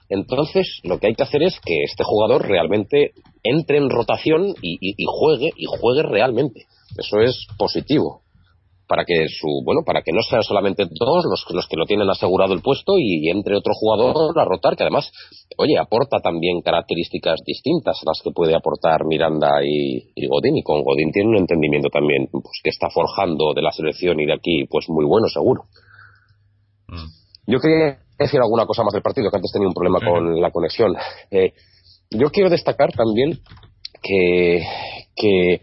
Entonces, 0.08 0.80
lo 0.84 1.00
que 1.00 1.08
hay 1.08 1.16
que 1.16 1.24
hacer 1.24 1.44
es 1.44 1.60
que 1.60 1.84
este 1.84 2.04
jugador 2.04 2.48
realmente 2.48 3.12
entre 3.44 3.78
en 3.78 3.90
rotación 3.90 4.54
y 4.62 5.06
juegue, 5.08 5.52
y 5.56 5.66
juegue 5.66 6.04
realmente. 6.04 6.66
Eso 6.98 7.20
es 7.22 7.48
positivo 7.58 8.25
para 8.88 9.04
que 9.06 9.28
su 9.30 9.62
bueno 9.64 9.82
para 9.86 10.02
que 10.02 10.12
no 10.12 10.22
sean 10.22 10.44
solamente 10.44 10.86
dos 10.86 11.26
los, 11.26 11.46
los 11.50 11.68
que 11.68 11.76
lo 11.76 11.86
tienen 11.86 12.10
asegurado 12.10 12.54
el 12.54 12.62
puesto 12.62 12.94
y, 12.98 13.30
entre 13.30 13.56
otro 13.58 13.74
jugador 13.74 14.38
a 14.38 14.46
rotar 14.46 14.76
que 14.76 14.84
además 14.84 15.12
oye 15.58 15.78
aporta 15.78 16.20
también 16.20 16.62
características 16.62 17.42
distintas 17.46 17.98
a 18.02 18.10
las 18.10 18.22
que 18.24 18.32
puede 18.32 18.56
aportar 18.56 19.06
Miranda 19.06 19.64
y, 19.64 20.28
Godín. 20.28 20.58
Y 20.58 20.64
con 20.64 20.84
Godín 20.84 21.12
tiene 21.12 21.30
un 21.30 21.38
entendimiento 21.38 21.90
también 21.90 22.28
pues 22.32 22.60
que 22.64 22.70
está 22.70 22.90
forjando 22.90 23.54
de 23.54 23.62
la 23.62 23.72
selección 23.72 24.20
y 24.20 24.26
de 24.26 24.34
aquí 24.34 24.66
pues 24.70 24.86
muy 24.90 25.06
bueno 25.06 25.28
seguro. 25.28 25.64
Mm. 26.88 27.52
yo 27.52 27.60
quería 27.60 27.98
decir 28.20 28.40
alguna 28.40 28.68
cosa 28.68 28.84
más 28.84 28.94
del 28.94 29.02
partido 29.02 29.32
que 29.32 29.38
antes 29.38 29.52
tenía 29.52 29.68
un 29.68 29.74
problema 29.74 30.00
con 30.00 30.40
la 30.40 30.52
conexión. 30.52 30.96
Eh, 31.32 31.54
yo 32.12 32.30
quiero 32.30 32.50
destacar 32.50 32.92
también 32.92 33.40
que, 34.06 35.62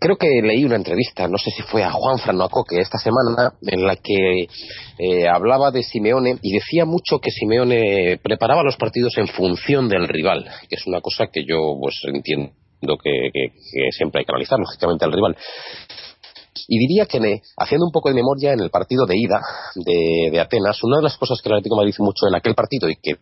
creo 0.00 0.16
que 0.16 0.42
leí 0.42 0.64
una 0.64 0.76
entrevista, 0.76 1.28
no 1.28 1.38
sé 1.38 1.50
si 1.50 1.62
fue 1.62 1.82
a 1.84 1.92
Juan 1.92 2.18
Franoacoque 2.18 2.80
esta 2.80 2.98
semana, 2.98 3.54
en 3.62 3.86
la 3.86 3.96
que 3.96 4.48
eh, 4.98 5.28
hablaba 5.28 5.70
de 5.70 5.82
Simeone 5.82 6.38
y 6.42 6.52
decía 6.52 6.84
mucho 6.84 7.18
que 7.20 7.30
Simeone 7.30 8.18
preparaba 8.22 8.62
los 8.62 8.76
partidos 8.76 9.16
en 9.18 9.28
función 9.28 9.88
del 9.88 10.08
rival, 10.08 10.48
que 10.68 10.76
es 10.76 10.86
una 10.86 11.00
cosa 11.00 11.26
que 11.32 11.44
yo 11.44 11.76
pues 11.80 12.00
entiendo 12.04 12.52
que, 13.02 13.30
siempre 13.92 14.20
hay 14.20 14.24
que 14.24 14.32
analizar, 14.32 14.58
lógicamente, 14.58 15.04
al 15.04 15.12
rival. 15.12 15.36
Y 16.68 16.78
diría 16.78 17.06
que, 17.06 17.18
haciendo 17.56 17.86
un 17.86 17.92
poco 17.92 18.08
de 18.08 18.14
memoria 18.14 18.52
en 18.52 18.60
el 18.60 18.70
partido 18.70 19.06
de 19.06 19.16
ida 19.16 19.40
de, 19.74 20.30
de 20.30 20.40
Atenas, 20.40 20.82
una 20.82 20.98
de 20.98 21.04
las 21.04 21.16
cosas 21.16 21.40
que 21.42 21.48
el 21.48 21.54
Atlético 21.54 21.76
me 21.76 21.86
dice 21.86 22.02
mucho 22.02 22.26
en 22.28 22.34
aquel 22.34 22.54
partido 22.54 22.88
y 22.88 22.96
que 22.96 23.16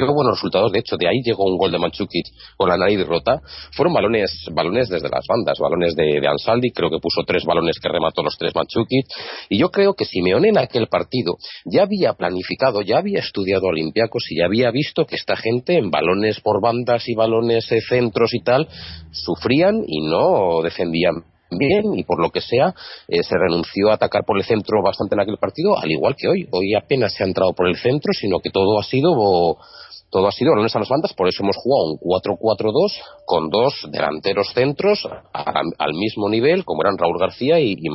tuvo 0.00 0.14
buenos 0.14 0.34
resultados, 0.34 0.72
de 0.72 0.80
hecho, 0.80 0.96
de 0.96 1.08
ahí 1.08 1.22
llegó 1.24 1.44
un 1.44 1.56
gol 1.56 1.70
de 1.70 1.78
Manchukic 1.78 2.26
con 2.56 2.68
la 2.68 2.76
nariz 2.76 3.06
rota. 3.06 3.40
Fueron 3.72 3.94
balones, 3.94 4.30
balones 4.52 4.88
desde 4.88 5.08
las 5.08 5.24
bandas, 5.28 5.58
balones 5.58 5.94
de, 5.94 6.26
Ansaldi, 6.26 6.70
creo 6.70 6.90
que 6.90 6.98
puso 6.98 7.22
tres 7.26 7.44
balones 7.44 7.78
que 7.80 7.88
remató 7.88 8.22
los 8.22 8.36
tres 8.38 8.54
Manchukic. 8.54 9.06
Y 9.48 9.58
yo 9.58 9.70
creo 9.70 9.94
que 9.94 10.04
Simeone 10.04 10.48
en 10.48 10.58
aquel 10.58 10.86
partido 10.88 11.36
ya 11.64 11.82
había 11.82 12.14
planificado, 12.14 12.82
ya 12.82 12.98
había 12.98 13.20
estudiado 13.20 13.66
Olympiacos 13.66 14.24
y 14.30 14.38
ya 14.38 14.46
había 14.46 14.70
visto 14.70 15.06
que 15.06 15.16
esta 15.16 15.36
gente 15.36 15.78
en 15.78 15.90
balones 15.90 16.40
por 16.40 16.60
bandas 16.60 17.08
y 17.08 17.14
balones 17.14 17.68
de 17.68 17.80
centros 17.80 18.34
y 18.34 18.42
tal, 18.42 18.68
sufrían 19.12 19.82
y 19.86 20.02
no 20.02 20.62
defendían 20.62 21.24
bien 21.50 21.94
y 21.98 22.04
por 22.04 22.20
lo 22.20 22.30
que 22.30 22.40
sea 22.40 22.74
eh, 23.08 23.22
se 23.22 23.36
renunció 23.36 23.90
a 23.90 23.94
atacar 23.94 24.24
por 24.24 24.38
el 24.38 24.44
centro 24.44 24.82
bastante 24.82 25.14
en 25.14 25.20
aquel 25.20 25.36
partido 25.36 25.76
al 25.76 25.90
igual 25.90 26.14
que 26.16 26.28
hoy 26.28 26.48
hoy 26.50 26.74
apenas 26.74 27.12
se 27.14 27.24
ha 27.24 27.26
entrado 27.26 27.52
por 27.54 27.68
el 27.68 27.76
centro 27.76 28.12
sino 28.12 28.38
que 28.38 28.50
todo 28.50 28.78
ha 28.78 28.84
sido 28.84 29.56
todo 30.10 30.28
ha 30.28 30.32
sido 30.32 30.50
balones 30.50 30.74
a 30.74 30.80
las 30.80 30.88
bandas, 30.88 31.12
por 31.14 31.28
eso 31.28 31.42
hemos 31.42 31.56
jugado 31.56 31.92
un 31.92 31.98
4-4-2 31.98 32.92
con 33.24 33.48
dos 33.48 33.74
delanteros 33.90 34.52
centros 34.54 35.08
al 35.32 35.94
mismo 35.94 36.28
nivel, 36.28 36.64
como 36.64 36.82
eran 36.82 36.98
Raúl 36.98 37.18
García 37.18 37.60
y, 37.60 37.76
y 37.78 37.88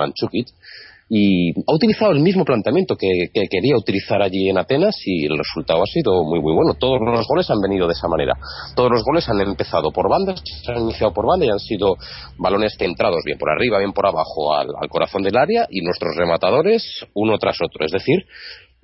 y 1.08 1.52
ha 1.52 1.76
utilizado 1.76 2.12
el 2.12 2.20
mismo 2.20 2.44
planteamiento 2.44 2.96
que, 2.96 3.30
quería 3.32 3.78
utilizar 3.78 4.22
allí 4.22 4.50
en 4.50 4.58
Atenas 4.58 4.96
y 5.06 5.26
el 5.26 5.38
resultado 5.38 5.84
ha 5.84 5.86
sido 5.86 6.24
muy 6.24 6.42
muy 6.42 6.54
bueno. 6.54 6.74
Todos 6.80 7.00
los 7.00 7.28
goles 7.28 7.50
han 7.52 7.62
venido 7.62 7.88
de 7.88 7.94
esa 7.94 8.08
manera. 8.08 8.34
Todos 8.76 8.90
los 8.92 9.04
goles 9.04 9.28
han 9.30 9.40
empezado 9.42 9.92
por 9.92 10.10
bandas, 10.10 10.42
se 10.44 10.72
han 10.72 10.82
iniciado 10.82 11.14
por 11.14 11.28
banda 11.28 11.46
y 11.46 11.50
han 11.50 11.60
sido 11.60 11.96
balones 12.38 12.76
centrados 12.78 13.22
bien 13.24 13.38
por 13.38 13.52
arriba, 13.52 13.78
bien 13.78 13.94
por 13.94 14.08
abajo 14.08 14.56
al, 14.56 14.68
corazón 14.90 15.22
del 15.24 15.38
área 15.38 15.68
y 15.70 15.82
nuestros 15.82 16.16
rematadores 16.16 16.84
uno 17.14 17.38
tras 17.38 17.58
otro. 17.62 17.86
Es 17.86 17.92
decir, 17.92 18.26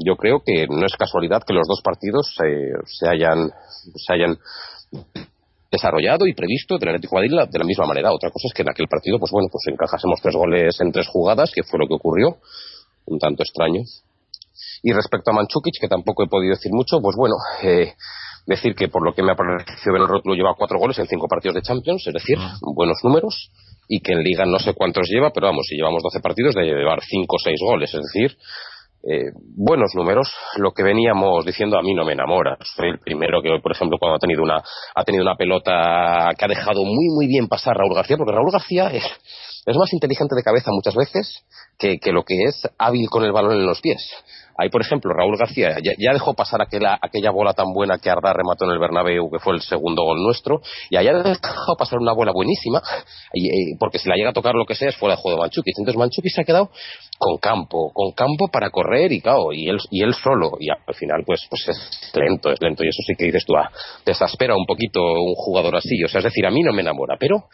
yo 0.05 0.15
creo 0.15 0.41
que 0.45 0.67
no 0.67 0.85
es 0.85 0.95
casualidad 0.97 1.43
que 1.45 1.53
los 1.53 1.67
dos 1.67 1.81
partidos 1.83 2.33
se 2.35 3.09
hayan 3.09 3.49
se 3.95 4.13
hayan 4.13 4.37
desarrollado 5.71 6.27
y 6.27 6.33
previsto 6.33 6.77
del 6.77 6.89
Atlético 6.89 7.15
de 7.15 7.29
Madrid 7.29 7.51
de 7.51 7.59
la 7.59 7.65
misma 7.65 7.87
manera. 7.87 8.11
Otra 8.11 8.29
cosa 8.29 8.47
es 8.47 8.53
que 8.53 8.61
en 8.61 8.69
aquel 8.69 8.87
partido, 8.87 9.17
pues 9.17 9.31
bueno, 9.31 9.47
pues 9.49 9.63
encajásemos 9.71 10.19
tres 10.21 10.35
goles 10.35 10.75
en 10.81 10.91
tres 10.91 11.07
jugadas, 11.07 11.51
que 11.55 11.63
fue 11.63 11.79
lo 11.79 11.87
que 11.87 11.95
ocurrió, 11.95 12.37
un 13.05 13.17
tanto 13.17 13.41
extraño. 13.43 13.81
Y 14.83 14.91
respecto 14.91 15.31
a 15.31 15.33
Manchukic, 15.33 15.79
que 15.79 15.87
tampoco 15.87 16.23
he 16.23 16.27
podido 16.27 16.53
decir 16.53 16.71
mucho, 16.73 16.99
pues 17.01 17.15
bueno, 17.15 17.35
eh, 17.63 17.93
decir 18.45 18.75
que 18.75 18.89
por 18.89 19.03
lo 19.03 19.13
que 19.13 19.23
me 19.23 19.31
ha 19.31 19.35
parecido 19.35 19.93
ver 19.93 20.01
el 20.01 20.07
rótulo 20.07 20.35
lleva 20.35 20.55
cuatro 20.57 20.77
goles 20.77 20.99
en 20.99 21.07
cinco 21.07 21.27
partidos 21.27 21.55
de 21.55 21.61
Champions, 21.61 22.03
es 22.05 22.13
decir, 22.13 22.37
buenos 22.75 22.97
números, 23.03 23.51
y 23.87 24.01
que 24.01 24.13
en 24.13 24.23
Liga 24.23 24.45
no 24.45 24.59
sé 24.59 24.73
cuántos 24.73 25.07
lleva, 25.07 25.31
pero 25.31 25.47
vamos, 25.47 25.65
si 25.69 25.75
llevamos 25.75 26.03
12 26.03 26.19
partidos 26.19 26.55
debe 26.55 26.67
llevar 26.67 26.99
cinco 27.03 27.37
o 27.37 27.39
seis 27.39 27.59
goles, 27.61 27.93
es 27.93 28.01
decir, 28.01 28.37
eh, 29.03 29.31
buenos 29.55 29.95
números. 29.95 30.31
Lo 30.57 30.71
que 30.71 30.83
veníamos 30.83 31.45
diciendo 31.45 31.77
a 31.77 31.81
mí 31.81 31.93
no 31.93 32.05
me 32.05 32.13
enamora. 32.13 32.57
Soy 32.75 32.89
el 32.89 32.99
primero 32.99 33.41
que 33.41 33.49
hoy, 33.49 33.61
por 33.61 33.71
ejemplo, 33.71 33.97
cuando 33.99 34.17
ha 34.17 34.19
tenido 34.19 34.43
una, 34.43 34.61
ha 34.95 35.03
tenido 35.03 35.23
una 35.23 35.35
pelota 35.35 36.29
que 36.37 36.45
ha 36.45 36.47
dejado 36.47 36.83
muy, 36.83 37.07
muy 37.15 37.27
bien 37.27 37.47
pasar 37.47 37.75
Raúl 37.75 37.95
García, 37.95 38.17
porque 38.17 38.33
Raúl 38.33 38.51
García 38.51 38.89
es, 38.91 39.03
es 39.65 39.75
más 39.75 39.91
inteligente 39.93 40.35
de 40.35 40.43
cabeza 40.43 40.71
muchas 40.71 40.95
veces 40.95 41.43
que, 41.79 41.97
que 41.97 42.11
lo 42.11 42.23
que 42.23 42.43
es 42.43 42.61
hábil 42.77 43.09
con 43.09 43.23
el 43.23 43.31
balón 43.31 43.53
en 43.53 43.65
los 43.65 43.81
pies. 43.81 44.01
Ahí, 44.62 44.69
por 44.69 44.82
ejemplo, 44.82 45.12
Raúl 45.12 45.38
García 45.38 45.78
ya, 45.82 46.13
dejó 46.13 46.36
pasar 46.36 46.62
aquella, 46.62 46.95
aquella, 47.02 47.32
bola 47.32 47.54
tan 47.54 47.74
buena 47.74 47.97
que 47.97 48.12
Arda 48.12 48.32
remató 48.32 48.65
en 48.65 48.71
el 48.71 48.78
Bernabéu, 48.78 49.28
que 49.32 49.39
fue 49.39 49.56
el 49.56 49.62
segundo 49.62 50.04
gol 50.04 50.21
nuestro, 50.21 50.62
y 50.91 50.97
allá 50.97 51.13
dejó 51.13 51.76
pasar 51.76 51.97
una 51.97 52.13
bola 52.13 52.32
buenísima, 52.32 52.80
y, 53.34 53.76
porque 53.78 53.97
si 53.97 54.08
la 54.08 54.15
llega 54.15 54.30
a 54.30 54.34
tocar 54.34 54.54
lo 54.54 54.67
que 54.67 54.76
sea 54.76 54.89
es 54.89 54.95
fuera 54.97 55.15
de 55.15 55.21
juego 55.21 55.38
de 55.38 55.41
Manchukic. 55.41 55.74
Entonces 55.80 55.97
Manchukic 55.97 56.32
se 56.32 56.41
ha 56.41 56.43
quedado 56.43 56.69
con 57.17 57.39
campo, 57.39 57.91
con 57.91 58.12
campo 58.12 58.50
para 58.52 58.69
correr 58.69 59.12
y 59.12 59.21
claro, 59.21 59.52
y 59.52 59.67
él, 59.67 59.80
y 59.89 60.04
él 60.04 60.13
solo, 60.13 60.52
y 60.60 60.69
al 60.69 60.93
final 60.93 61.24
pues, 61.26 61.41
pues 61.50 61.67
es 61.69 62.12
lento, 62.13 62.52
es 62.52 62.62
lento, 62.62 62.84
y 62.84 62.89
eso 62.89 63.02
sí 63.08 63.15
que 63.17 63.26
dices 63.26 63.43
tú, 63.43 63.56
ah, 63.56 63.71
desespera 64.06 64.56
un 64.56 64.67
poquito 64.67 65.02
un 65.02 65.34
jugador 65.34 65.76
así, 65.76 66.04
o 66.04 66.08
sea, 66.08 66.19
es 66.19 66.26
decir, 66.26 66.45
a 66.45 66.52
mí 66.52 66.62
no 66.62 66.71
me 66.71 66.82
enamora, 66.82 67.17
pero, 67.19 67.45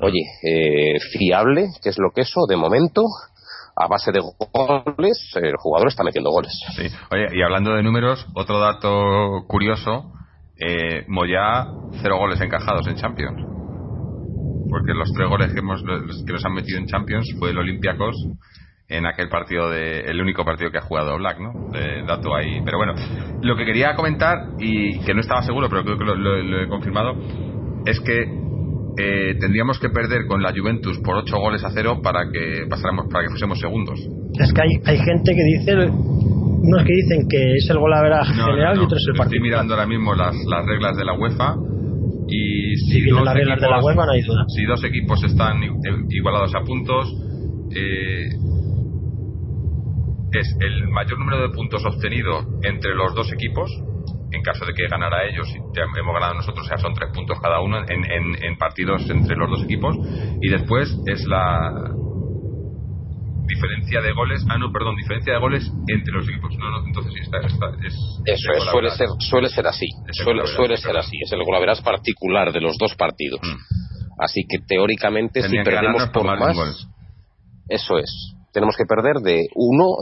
oye, 0.00 0.22
eh, 0.42 0.98
fiable, 1.12 1.66
que 1.82 1.90
es 1.90 1.98
lo 1.98 2.10
que 2.14 2.22
eso, 2.22 2.40
de 2.48 2.56
momento, 2.56 3.02
a 3.76 3.88
base 3.88 4.12
de 4.12 4.20
goles, 4.20 5.32
el 5.34 5.56
jugador 5.56 5.88
está 5.88 6.04
metiendo 6.04 6.30
goles. 6.30 6.52
Sí. 6.76 6.86
Oye, 7.10 7.28
y 7.32 7.42
hablando 7.42 7.74
de 7.74 7.82
números, 7.82 8.26
otro 8.34 8.60
dato 8.60 9.44
curioso, 9.48 10.12
eh, 10.56 11.04
Moyá, 11.08 11.66
cero 12.00 12.18
goles 12.18 12.40
encajados 12.40 12.86
en 12.86 12.96
Champions. 12.96 13.42
Porque 14.70 14.92
los 14.94 15.12
tres 15.12 15.28
goles 15.28 15.52
que, 15.52 15.58
hemos, 15.60 15.82
que 15.82 16.32
nos 16.32 16.44
han 16.44 16.54
metido 16.54 16.78
en 16.78 16.86
Champions 16.86 17.28
fue 17.38 17.50
el 17.50 17.58
Olympiacos 17.58 18.16
en 18.88 19.06
aquel 19.06 19.28
partido 19.28 19.70
de 19.70 20.00
el 20.00 20.20
único 20.20 20.44
partido 20.44 20.70
que 20.70 20.78
ha 20.78 20.82
jugado 20.82 21.16
Black, 21.16 21.38
¿no? 21.40 21.70
De 21.70 22.02
dato 22.02 22.34
ahí. 22.34 22.60
Pero 22.64 22.78
bueno, 22.78 22.94
lo 23.40 23.56
que 23.56 23.64
quería 23.64 23.94
comentar 23.94 24.50
y 24.58 25.00
que 25.00 25.14
no 25.14 25.20
estaba 25.20 25.42
seguro, 25.42 25.68
pero 25.68 25.84
creo 25.84 25.98
que 25.98 26.04
lo 26.04 26.62
he 26.62 26.68
confirmado, 26.68 27.14
es 27.86 28.00
que 28.00 28.43
eh, 28.96 29.34
tendríamos 29.40 29.78
que 29.78 29.88
perder 29.88 30.26
con 30.26 30.42
la 30.42 30.52
Juventus 30.52 30.98
por 31.00 31.16
8 31.16 31.36
goles 31.36 31.64
a 31.64 31.70
0 31.70 32.00
para 32.02 32.30
que 32.30 32.66
pasáramos 32.68 33.06
para 33.10 33.24
que 33.24 33.30
fuésemos 33.30 33.58
segundos. 33.58 33.98
Es 34.38 34.52
que 34.52 34.62
hay, 34.62 34.70
hay 34.84 34.98
gente 34.98 35.34
que 35.34 35.42
dice 35.42 35.90
unos 36.64 36.84
que 36.84 36.94
dicen 36.94 37.28
que 37.28 37.54
es 37.54 37.68
el 37.70 37.78
gol 37.78 37.92
a 37.92 38.24
general 38.24 38.76
y 38.78 38.84
otros 38.84 39.04
el 39.08 39.16
partido. 39.18 39.36
Estoy 39.36 39.40
mirando 39.40 39.74
ahora 39.74 39.86
mismo 39.86 40.14
las, 40.14 40.34
las 40.46 40.64
reglas 40.64 40.96
de 40.96 41.04
la 41.04 41.12
UEFA 41.14 41.56
y 42.28 42.76
si, 42.88 43.08
dos 43.10 43.22
las 43.24 43.34
reglas 43.34 43.60
de 43.60 43.68
la 43.68 43.82
UEFA 43.82 44.06
no 44.06 44.12
hay 44.12 44.22
duda. 44.22 44.44
Si 44.48 44.64
dos 44.64 44.82
equipos 44.84 45.22
están 45.24 45.60
igualados 46.08 46.54
a 46.54 46.60
puntos 46.60 47.12
eh, 47.74 48.28
es 50.32 50.56
el 50.60 50.88
mayor 50.88 51.18
número 51.18 51.48
de 51.48 51.54
puntos 51.54 51.84
obtenido 51.84 52.60
entre 52.62 52.94
los 52.94 53.14
dos 53.14 53.32
equipos 53.32 53.70
en 54.34 54.42
caso 54.42 54.64
de 54.66 54.74
que 54.74 54.88
ganara 54.88 55.24
ellos 55.24 55.48
y 55.48 55.58
hemos 55.58 56.14
ganado 56.14 56.34
nosotros, 56.34 56.66
o 56.66 56.68
sea, 56.68 56.78
son 56.78 56.94
tres 56.94 57.10
puntos 57.12 57.38
cada 57.40 57.60
uno 57.60 57.78
en, 57.86 58.58
partidos 58.58 59.08
entre 59.08 59.36
los 59.36 59.50
dos 59.50 59.64
equipos. 59.64 59.96
Y 60.40 60.48
después 60.50 60.96
es 61.06 61.24
la 61.26 61.92
diferencia 63.46 64.00
de 64.00 64.12
goles, 64.12 64.44
ah 64.48 64.58
no, 64.58 64.72
perdón, 64.72 64.96
diferencia 64.96 65.34
de 65.34 65.38
goles 65.38 65.70
entre 65.88 66.12
los 66.12 66.28
equipos. 66.28 66.56
No, 66.56 66.70
no, 66.70 66.86
entonces 66.86 67.12
está, 67.22 67.38
está 67.38 67.66
es, 67.84 67.94
Eso 68.24 68.52
es, 68.52 68.64
suele 68.64 68.90
ser, 68.90 69.08
suele 69.18 69.48
ser 69.48 69.66
así, 69.66 69.86
suele, 70.12 70.46
suele 70.46 70.76
ser 70.76 70.96
así, 70.96 71.16
es 71.22 71.32
el 71.32 71.44
golaveras 71.44 71.80
particular 71.82 72.52
de 72.52 72.60
los 72.60 72.76
dos 72.78 72.94
partidos. 72.96 73.40
Mm. 73.42 74.22
Así 74.22 74.46
que 74.48 74.58
teóricamente 74.58 75.42
si 75.42 75.56
perdemos 75.62 76.08
por 76.10 76.24
más, 76.24 76.56
eso 77.68 77.98
es, 77.98 78.34
tenemos 78.52 78.76
que 78.76 78.84
perder 78.86 79.16
de 79.22 79.46
uno, 79.54 79.96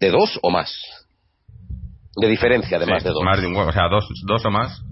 de 0.00 0.10
dos 0.10 0.38
o 0.42 0.50
más 0.50 1.03
de 2.16 2.28
diferencia 2.28 2.78
de 2.78 2.86
más 2.86 3.02
de 3.02 3.10
dos. 3.10 3.22
Más 3.24 3.40
de 3.40 3.46
un 3.46 3.56
o 3.56 3.72
sea, 3.72 3.88
dos, 3.88 4.08
dos 4.26 4.44
o 4.44 4.50
más, 4.50 4.82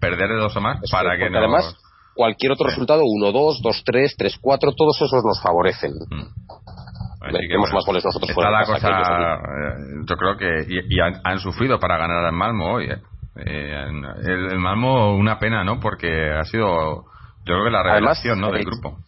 perder 0.00 0.28
de 0.28 0.36
dos 0.36 0.56
o 0.56 0.60
más 0.60 0.78
para 0.90 1.16
que 1.16 1.30
no... 1.30 1.38
Además, 1.38 1.76
cualquier 2.14 2.52
otro 2.52 2.66
resultado, 2.66 3.02
1-2, 3.02 3.62
2-3, 3.62 4.40
3-4, 4.42 4.74
todos 4.76 4.96
esos 5.00 5.24
nos 5.24 5.40
favorecen. 5.42 5.92
Mm. 5.92 7.32
Metemos 7.32 7.72
más 7.72 7.84
goles 7.84 8.04
nosotros 8.04 8.32
fuera 8.32 8.50
la 8.50 8.64
cosa, 8.64 8.88
eh, 8.88 10.04
yo 10.08 10.16
creo 10.16 10.36
que 10.36 10.66
y, 10.68 11.00
han, 11.00 11.40
sufrido 11.40 11.78
para 11.78 11.98
ganar 11.98 12.24
al 12.24 12.32
Malmo 12.32 12.74
hoy. 12.74 12.86
Eh. 12.86 12.96
Eh, 13.44 13.84
el, 14.24 14.58
Malmo 14.58 15.14
una 15.14 15.38
pena, 15.38 15.64
¿no? 15.64 15.78
Porque 15.80 16.08
ha 16.32 16.44
sido 16.44 17.04
yo 17.44 17.54
creo 17.54 17.64
que 17.64 17.70
la 17.70 17.82
revelación, 17.82 18.40
¿no? 18.40 18.50
Del 18.50 18.64
grupo 18.64 18.98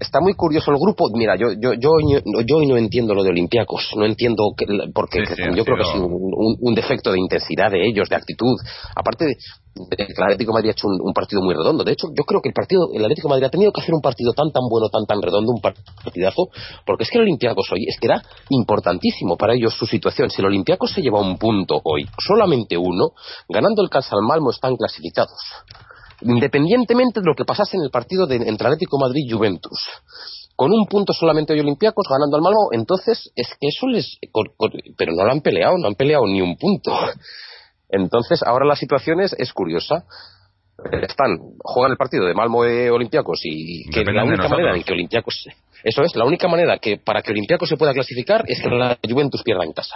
está 0.00 0.20
muy 0.20 0.34
curioso 0.34 0.70
el 0.70 0.78
grupo. 0.78 1.08
Mira, 1.14 1.36
yo 1.36 1.48
yo 1.60 1.72
yo, 1.74 1.96
yo 2.46 2.56
hoy 2.56 2.66
no 2.66 2.76
entiendo 2.76 3.14
lo 3.14 3.22
de 3.22 3.30
Olympiacos, 3.30 3.90
no 3.96 4.06
entiendo 4.06 4.52
que, 4.56 4.66
porque 4.94 5.24
yo 5.54 5.64
creo 5.64 5.76
que 5.76 5.82
es 5.82 5.94
un, 5.94 6.74
defecto 6.74 7.10
de 7.10 7.18
intensidad 7.18 7.70
de 7.70 7.86
ellos, 7.86 8.08
de 8.08 8.16
actitud. 8.16 8.54
Aparte 8.94 9.24
de, 9.26 9.36
que 9.96 10.02
el 10.02 10.22
Atlético 10.22 10.52
de 10.52 10.54
Madrid 10.54 10.70
ha 10.70 10.72
hecho 10.72 10.88
un, 10.88 11.12
partido 11.12 11.42
muy 11.42 11.54
redondo. 11.54 11.84
De 11.84 11.92
hecho, 11.92 12.08
yo 12.16 12.24
creo 12.24 12.40
que 12.40 12.48
el 12.48 12.54
partido, 12.54 12.88
el 12.92 13.02
Atlético 13.02 13.28
de 13.28 13.32
Madrid 13.32 13.46
ha 13.46 13.50
tenido 13.50 13.72
que 13.72 13.80
hacer 13.80 13.94
un 13.94 14.00
partido 14.00 14.32
tan 14.32 14.50
tan 14.50 14.62
bueno, 14.68 14.88
tan 14.88 15.06
tan 15.06 15.20
redondo, 15.20 15.52
un 15.52 15.60
partidazo, 15.60 16.48
porque 16.86 17.04
es 17.04 17.10
que 17.10 17.18
el 17.18 17.24
Olympiacos 17.24 17.70
hoy 17.72 17.86
es 17.88 17.98
que 18.00 18.06
era 18.06 18.22
importantísimo 18.50 19.36
para 19.36 19.54
ellos 19.54 19.74
su 19.74 19.86
situación. 19.86 20.30
Si 20.30 20.40
el 20.40 20.46
Olympiacos 20.46 20.92
se 20.92 21.02
lleva 21.02 21.20
un 21.20 21.38
punto 21.38 21.80
hoy, 21.84 22.06
solamente 22.18 22.76
uno, 22.76 23.10
ganando 23.48 23.82
el 23.82 23.90
Casal 23.90 24.20
Malmo 24.22 24.50
están 24.50 24.76
clasificados 24.76 25.38
independientemente 26.22 27.20
de 27.20 27.26
lo 27.26 27.34
que 27.34 27.44
pasase 27.44 27.76
en 27.76 27.84
el 27.84 27.90
partido 27.90 28.26
de, 28.26 28.36
entre 28.36 28.66
Atlético 28.66 28.98
Madrid 28.98 29.24
y 29.26 29.30
Juventus. 29.30 29.78
Con 30.56 30.72
un 30.72 30.86
punto 30.86 31.12
solamente 31.12 31.52
hoy 31.52 31.60
Olympiacos 31.60 32.06
ganando 32.10 32.36
al 32.36 32.42
Malmo, 32.42 32.68
entonces 32.72 33.30
es 33.36 33.48
que 33.60 33.68
eso 33.68 33.86
les. 33.86 34.18
pero 34.96 35.12
no 35.12 35.24
lo 35.24 35.30
han 35.30 35.40
peleado, 35.40 35.76
no 35.78 35.86
han 35.86 35.94
peleado 35.94 36.26
ni 36.26 36.40
un 36.40 36.56
punto. 36.56 36.92
Entonces, 37.88 38.42
ahora 38.42 38.66
la 38.66 38.76
situación 38.76 39.20
es, 39.20 39.52
curiosa. 39.52 40.04
Están, 40.92 41.38
juegan 41.62 41.92
el 41.92 41.96
partido 41.96 42.26
de 42.26 42.34
Malmo 42.34 42.64
e 42.64 42.90
Olympiacos 42.90 43.40
y 43.44 43.88
que 43.90 44.04
la 44.04 44.24
única 44.24 44.48
manera 44.48 44.76
en 44.76 44.82
que 44.82 44.92
Olympiacos. 44.92 45.46
Eso 45.82 46.02
es, 46.02 46.14
la 46.16 46.24
única 46.24 46.48
manera 46.48 46.78
que 46.78 46.98
para 46.98 47.22
que 47.22 47.32
Olympiacos 47.32 47.68
se 47.68 47.76
pueda 47.76 47.92
clasificar 47.92 48.44
es 48.46 48.60
que 48.60 48.68
la 48.68 48.98
Juventus 49.08 49.42
pierda 49.42 49.64
en 49.64 49.72
casa. 49.72 49.94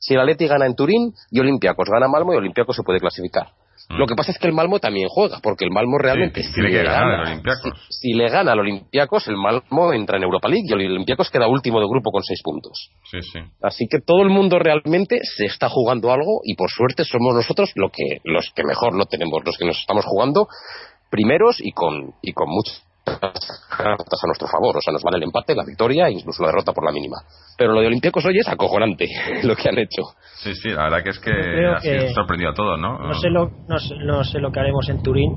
Si 0.00 0.14
el 0.14 0.20
Atleti 0.20 0.46
gana 0.46 0.66
en 0.66 0.74
Turín 0.74 1.12
y 1.30 1.40
Olympiacos 1.40 1.88
gana 1.90 2.08
Malmo 2.08 2.32
y 2.32 2.36
Olympiacos 2.36 2.76
se 2.76 2.82
puede 2.82 2.98
clasificar. 2.98 3.48
Lo 3.90 4.06
que 4.06 4.14
pasa 4.14 4.32
es 4.32 4.38
que 4.38 4.46
el 4.46 4.52
Malmo 4.52 4.80
también 4.80 5.08
juega, 5.08 5.38
porque 5.42 5.64
el 5.64 5.70
Malmo 5.70 5.96
realmente, 5.96 6.42
si, 6.42 6.60
le 6.60 6.70
gana, 6.82 7.40
si, 7.88 8.12
le 8.12 8.28
gana 8.28 8.52
al 8.52 8.60
Olympiacos, 8.60 9.26
el 9.28 9.36
Malmo 9.36 9.94
entra 9.94 10.18
en 10.18 10.24
Europa 10.24 10.48
League 10.48 10.66
y 10.68 10.72
el 10.72 10.90
Olympiacos 10.92 11.30
queda 11.30 11.48
último 11.48 11.80
de 11.80 11.86
grupo 11.86 12.10
con 12.10 12.22
seis 12.22 12.42
puntos. 12.42 12.90
Así 13.62 13.86
que 13.90 14.00
todo 14.00 14.22
el 14.22 14.28
mundo 14.28 14.58
realmente 14.58 15.20
se 15.22 15.46
está 15.46 15.70
jugando 15.70 16.12
algo 16.12 16.40
y 16.44 16.54
por 16.54 16.70
suerte 16.70 17.04
somos 17.04 17.34
nosotros 17.34 17.72
lo 17.76 17.88
que, 17.88 18.20
los 18.24 18.50
que 18.54 18.62
mejor 18.64 18.94
lo 18.94 19.06
tenemos, 19.06 19.42
los 19.44 19.56
que 19.56 19.64
nos 19.64 19.78
estamos 19.78 20.04
jugando 20.04 20.48
primeros 21.10 21.56
y 21.58 21.72
con, 21.72 22.12
y 22.20 22.32
con 22.34 22.48
muchos 22.50 22.87
cartas 23.16 24.20
a 24.22 24.26
nuestro 24.26 24.48
favor. 24.48 24.76
O 24.76 24.80
sea, 24.80 24.92
nos 24.92 25.02
vale 25.02 25.16
el 25.16 25.24
empate, 25.24 25.54
la 25.54 25.64
victoria 25.64 26.08
e 26.08 26.12
incluso 26.12 26.42
la 26.42 26.48
derrota 26.48 26.72
por 26.72 26.84
la 26.84 26.92
mínima. 26.92 27.16
Pero 27.56 27.72
lo 27.72 27.80
de 27.80 27.86
Olympiacos 27.86 28.24
hoy 28.24 28.38
es 28.38 28.48
acojonante 28.48 29.08
lo 29.44 29.54
que 29.56 29.68
han 29.68 29.78
hecho. 29.78 30.02
Sí, 30.42 30.54
sí, 30.54 30.70
la 30.70 30.84
verdad 30.84 31.02
que 31.02 31.10
es 31.10 31.18
que 31.18 31.30
ha 31.30 32.14
sorprendido 32.14 32.50
a 32.50 32.54
todos, 32.54 32.78
¿no? 32.80 32.98
No 32.98 33.14
sé, 33.14 33.30
lo, 33.30 33.50
no, 33.68 34.24
sé 34.24 34.38
lo 34.38 34.52
que 34.52 34.60
haremos 34.60 34.88
en 34.88 35.02
Turín, 35.02 35.32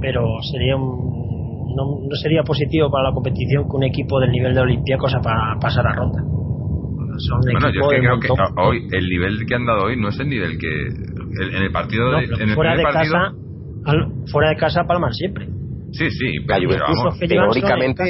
pero 0.00 0.22
sería 0.52 0.76
un, 0.76 1.74
no, 1.74 2.16
sería 2.16 2.42
positivo 2.42 2.90
para 2.90 3.08
la 3.08 3.14
competición 3.14 3.64
que 3.64 3.76
un 3.76 3.84
equipo 3.84 4.20
del 4.20 4.30
nivel 4.30 4.54
de 4.54 4.60
Olympiacos 4.60 5.14
a 5.14 5.20
pasar 5.60 5.86
a 5.86 5.94
ronda. 5.94 6.22
bueno, 6.22 7.70
yo 7.70 7.88
creo 7.88 8.20
que 8.20 8.28
hoy 8.58 8.88
el 8.92 9.08
nivel 9.08 9.46
que 9.46 9.54
han 9.54 9.66
dado 9.66 9.84
hoy 9.84 9.96
no 9.96 10.08
es 10.08 10.18
el 10.20 10.28
nivel 10.28 10.58
que 10.58 10.68
en 10.68 11.62
el 11.62 11.70
partido 11.70 12.12
de, 12.12 12.24
en 12.24 12.50
el 12.50 12.54
fuera 12.54 12.76
de 12.76 12.82
casa 12.82 13.32
fuera 14.32 14.48
de 14.50 14.56
casa 14.56 14.84
palman 14.84 15.12
siempre 15.12 15.46
Sí, 15.96 16.10
sí, 16.10 16.38
pero, 16.46 16.86
teóricamente 17.28 18.04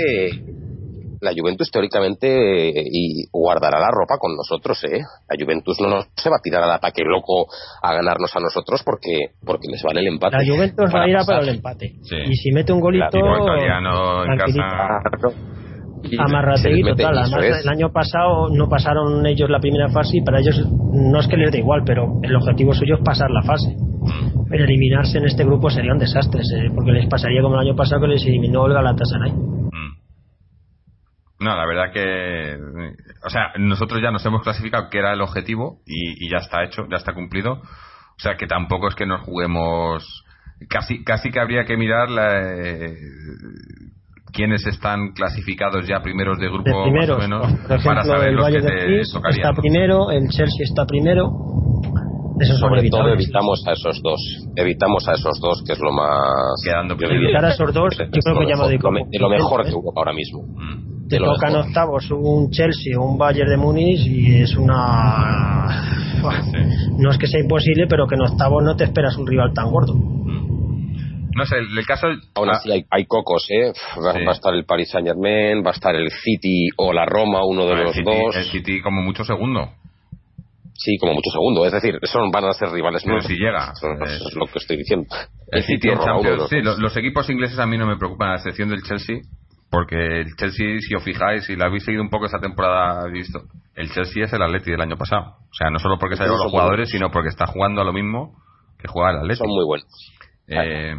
la 1.20 1.32
Juventus 1.36 1.70
teóricamente 1.70 2.72
y 2.74 3.26
guardará 3.32 3.78
la 3.80 3.90
ropa 3.90 4.18
con 4.18 4.36
nosotros, 4.36 4.82
¿eh? 4.84 5.00
La 5.28 5.36
Juventus 5.38 5.80
no 5.80 5.88
nos 5.88 6.06
se 6.14 6.28
va 6.30 6.36
a 6.36 6.42
tirar 6.42 6.62
al 6.62 6.70
ataque 6.70 7.02
loco 7.04 7.46
a 7.82 7.94
ganarnos 7.94 8.34
a 8.36 8.40
nosotros 8.40 8.82
porque 8.84 9.32
porque 9.44 9.68
les 9.70 9.82
vale 9.82 10.00
el 10.00 10.08
empate. 10.08 10.36
La 10.36 10.44
Juventus 10.44 10.94
va 10.94 11.04
a 11.04 11.08
ir 11.08 11.16
a 11.16 11.24
por 11.24 11.42
el 11.42 11.48
empate. 11.48 11.94
Y 12.26 12.36
si 12.36 12.52
mete 12.52 12.72
un 12.72 12.80
golito, 12.80 13.18
Claro, 13.18 14.24
en 14.24 14.38
casa 14.38 15.32
Amarrate 16.18 16.70
y 16.78 16.82
total. 16.82 17.18
Además, 17.18 17.62
el 17.64 17.68
año 17.68 17.90
pasado 17.92 18.48
no 18.50 18.68
pasaron 18.68 19.24
ellos 19.26 19.50
la 19.50 19.60
primera 19.60 19.88
fase 19.88 20.18
y 20.18 20.22
para 20.22 20.40
ellos 20.40 20.66
no 20.92 21.20
es 21.20 21.26
que 21.26 21.36
les 21.36 21.50
dé 21.52 21.58
igual, 21.58 21.82
pero 21.84 22.20
el 22.22 22.34
objetivo 22.36 22.72
suyo 22.72 22.96
es 22.96 23.00
pasar 23.04 23.30
la 23.30 23.42
fase. 23.42 23.74
Mm. 23.76 24.46
Pero 24.48 24.64
eliminarse 24.64 25.18
en 25.18 25.26
este 25.26 25.44
grupo 25.44 25.70
sería 25.70 25.92
un 25.92 25.98
desastre, 25.98 26.40
eh, 26.40 26.70
porque 26.74 26.92
les 26.92 27.08
pasaría 27.08 27.42
como 27.42 27.56
el 27.56 27.66
año 27.66 27.76
pasado 27.76 28.02
que 28.02 28.08
les 28.08 28.24
eliminó 28.24 28.66
el 28.66 28.74
Galatasaray. 28.74 29.32
Mm. 29.32 29.96
No, 31.40 31.56
la 31.56 31.66
verdad 31.66 31.92
que. 31.92 32.56
O 33.24 33.30
sea, 33.30 33.52
nosotros 33.58 34.00
ya 34.00 34.10
nos 34.10 34.24
hemos 34.24 34.42
clasificado 34.42 34.88
que 34.90 34.98
era 34.98 35.12
el 35.12 35.20
objetivo 35.20 35.80
y, 35.86 36.30
ya 36.30 36.38
está 36.38 36.64
hecho, 36.64 36.86
ya 36.90 36.96
está 36.96 37.12
cumplido. 37.12 37.54
O 37.54 38.18
sea, 38.18 38.36
que 38.36 38.46
tampoco 38.46 38.88
es 38.88 38.94
que 38.94 39.06
nos 39.06 39.22
juguemos. 39.22 40.24
Casi, 40.70 41.04
casi 41.04 41.30
que 41.30 41.38
habría 41.38 41.66
que 41.66 41.76
mirar 41.76 42.08
la, 42.08 42.40
eh, 42.40 42.96
quiénes 44.36 44.66
están 44.66 45.12
clasificados 45.12 45.88
ya 45.88 46.00
primeros 46.00 46.38
de 46.38 46.48
grupo 46.48 46.70
más 46.90 47.08
o 47.08 47.18
menos 47.18 47.46
para 47.84 48.04
saber 48.04 48.28
el 48.28 48.36
Valle 48.36 48.60
de 48.60 49.00
está 49.00 49.52
primero, 49.54 50.10
el 50.10 50.28
Chelsea 50.28 50.64
está 50.64 50.84
primero. 50.84 51.32
Eso 52.38 52.54
Sobre 52.58 52.86
todo 52.90 53.08
evitamos 53.08 53.64
a 53.66 53.72
esos 53.72 54.02
dos. 54.02 54.20
Evitamos 54.56 55.08
a 55.08 55.12
esos 55.12 55.40
dos, 55.40 55.62
que 55.66 55.72
es 55.72 55.80
lo 55.80 55.90
más. 55.90 56.60
Quedando 56.62 56.94
Evitar 56.94 57.46
a 57.46 57.48
esos 57.48 57.72
dos, 57.72 57.96
yo 57.96 58.20
creo 58.22 58.38
que 58.38 58.46
llama 58.46 58.68
de, 58.68 58.76
de 58.76 59.18
lo 59.18 59.30
mejor 59.30 59.64
de 59.64 59.70
Europa 59.70 60.00
ahora 60.00 60.12
mismo. 60.12 60.42
Mm. 60.42 61.08
Te 61.08 61.18
tocan 61.18 61.56
octavos 61.56 62.10
un 62.10 62.50
Chelsea 62.50 62.98
o 62.98 63.04
un 63.04 63.16
Bayern 63.16 63.48
de 63.48 63.56
Múnich 63.56 64.06
y 64.06 64.42
es 64.42 64.54
una. 64.56 65.94
No 66.98 67.10
es 67.10 67.18
que 67.18 67.26
sea 67.26 67.40
imposible, 67.40 67.86
pero 67.88 68.06
que 68.06 68.16
en 68.16 68.22
octavos 68.22 68.62
no 68.62 68.76
te 68.76 68.84
esperas 68.84 69.16
un 69.16 69.26
rival 69.26 69.52
tan 69.54 69.70
gordo. 69.70 69.94
No 71.36 71.44
sé, 71.44 71.56
el, 71.58 71.86
caso. 71.86 72.06
Aún 72.34 72.48
así 72.48 72.70
hay, 72.90 73.04
cocos, 73.04 73.46
¿eh? 73.50 73.70
Va, 74.02 74.12
a 74.12 74.32
estar 74.32 74.54
el 74.54 74.64
Paris 74.64 74.88
Saint 74.90 75.06
Germain, 75.06 75.62
va 75.62 75.70
a 75.70 75.74
estar 75.74 75.94
el 75.94 76.10
City 76.10 76.70
o 76.78 76.94
la 76.94 77.04
Roma, 77.04 77.44
uno 77.44 77.66
de 77.66 77.74
los 77.76 77.94
dos. 78.02 78.34
El 78.34 78.44
City 78.44 78.80
como 78.80 79.02
mucho 79.02 79.22
segundo. 79.22 79.70
Sí, 80.72 80.96
como 80.98 81.12
mucho 81.12 81.30
segundo. 81.30 81.66
Es 81.66 81.72
decir, 81.72 81.98
son, 82.04 82.30
van 82.30 82.46
a 82.46 82.52
ser 82.52 82.70
rivales 82.70 83.02
Pero 83.04 83.20
si 83.20 83.34
llega. 83.34 83.70
es 83.72 84.34
lo 84.34 84.46
que 84.46 84.58
estoy 84.58 84.78
diciendo. 84.78 85.08
El, 85.52 85.62
City, 85.62 85.90
en 85.90 85.98
Champions. 85.98 86.48
Sí, 86.48 86.62
los, 86.62 86.96
equipos 86.96 87.28
ingleses 87.28 87.58
a 87.58 87.66
mí 87.66 87.76
no 87.76 87.86
me 87.86 87.98
preocupan, 87.98 88.30
a 88.30 88.36
excepción 88.36 88.70
del 88.70 88.82
Chelsea. 88.82 89.16
Porque 89.70 90.20
el 90.20 90.36
Chelsea, 90.36 90.78
si 90.80 90.94
os 90.94 91.02
fijáis, 91.02 91.44
si 91.44 91.54
la 91.54 91.66
habéis 91.66 91.84
seguido 91.84 92.02
un 92.02 92.08
poco 92.08 92.26
esta 92.26 92.38
temporada, 92.38 93.06
visto, 93.10 93.40
el 93.74 93.90
Chelsea 93.90 94.24
es 94.24 94.32
el 94.32 94.40
Atleti 94.40 94.70
del 94.70 94.80
año 94.80 94.96
pasado. 94.96 95.36
O 95.50 95.54
sea, 95.54 95.68
no 95.70 95.78
solo 95.80 95.98
porque 95.98 96.16
se 96.16 96.26
los 96.26 96.40
jugadores, 96.40 96.88
sino 96.88 97.10
porque 97.10 97.28
está 97.28 97.46
jugando 97.46 97.82
a 97.82 97.84
lo 97.84 97.92
mismo 97.92 98.32
que 98.78 98.88
juega 98.88 99.10
el 99.10 99.16
Atleti. 99.18 99.38
Son 99.38 99.48
muy 99.48 99.66
buenos. 99.66 99.86
Eh, 100.48 100.94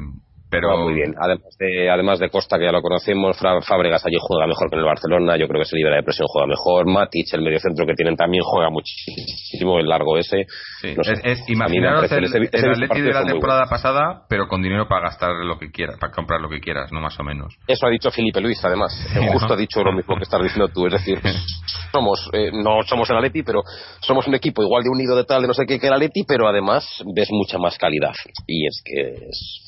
pero 0.50 0.78
muy 0.78 0.94
bien. 0.94 1.14
Además 1.20 1.58
de, 1.60 1.90
además 1.90 2.20
de 2.20 2.30
Costa, 2.30 2.58
que 2.58 2.66
ya 2.66 2.72
lo 2.72 2.82
conocemos, 2.82 3.38
Fábregas 3.38 4.06
allí 4.06 4.18
juega 4.20 4.48
mejor 4.48 4.70
que 4.70 4.76
en 4.76 4.80
el 4.80 4.86
Barcelona. 4.86 5.38
Yo 5.38 5.48
creo 5.48 5.62
que 5.62 5.70
se 5.70 5.76
libera 5.76 5.98
de 5.98 6.04
presión, 6.04 6.28
juega 6.30 6.48
mejor. 6.48 6.88
Matic, 6.88 7.34
el 7.34 7.42
mediocentro 7.42 7.86
que 7.86 7.94
tienen 7.94 8.16
también, 8.16 8.44
juega 8.46 8.70
muchísimo 8.70 9.80
el 9.80 9.88
largo 9.88 10.18
ese. 10.18 10.46
es, 10.82 11.50
imaginaros 11.50 12.12
el, 12.12 12.26
Atleti 12.26 13.02
de 13.02 13.14
la 13.14 13.26
temporada 13.26 13.66
pasada, 13.66 14.24
pero 14.30 14.48
con 14.48 14.62
dinero 14.62 14.88
para 14.88 15.10
gastar 15.10 15.32
lo 15.44 15.58
que 15.58 15.70
quieras, 15.72 15.98
para 16.00 16.14
comprar 16.14 16.40
lo 16.40 16.50
que 16.50 16.60
quieras, 16.60 16.92
no 16.92 17.02
más 17.02 17.20
o 17.20 17.24
menos. 17.24 17.56
Eso 17.68 17.86
ha 17.86 17.90
dicho 17.90 18.10
Felipe 18.12 18.40
Luis, 18.40 18.64
además. 18.64 18.94
Justo 19.34 19.54
ha 19.54 19.58
dicho 19.58 19.84
lo 19.84 19.92
mismo 19.92 20.16
que 20.16 20.24
estás 20.24 20.42
diciendo 20.42 20.70
tú. 20.70 20.88
Es 20.88 20.94
decir, 20.94 21.20
somos, 21.92 22.30
eh, 22.34 22.52
no 22.54 22.82
somos 22.84 23.10
el 23.10 23.18
Atleti, 23.18 23.44
pero 23.44 23.64
somos 24.00 24.28
un 24.28 24.36
equipo 24.36 24.64
igual 24.64 24.84
de 24.84 24.90
unido 24.90 25.16
de 25.16 25.26
tal, 25.26 25.42
de 25.42 25.48
no 25.48 25.54
sé 25.54 25.66
qué 25.66 25.80
que 25.80 25.88
el 25.88 25.94
Atleti, 25.94 26.24
pero 26.28 26.48
además 26.48 27.04
ves 27.14 27.28
mucha 27.32 27.58
más 27.58 27.78
calidad. 27.78 28.14
Y 28.48 28.66
es 28.66 28.82
que 28.84 29.28
es 29.30 29.68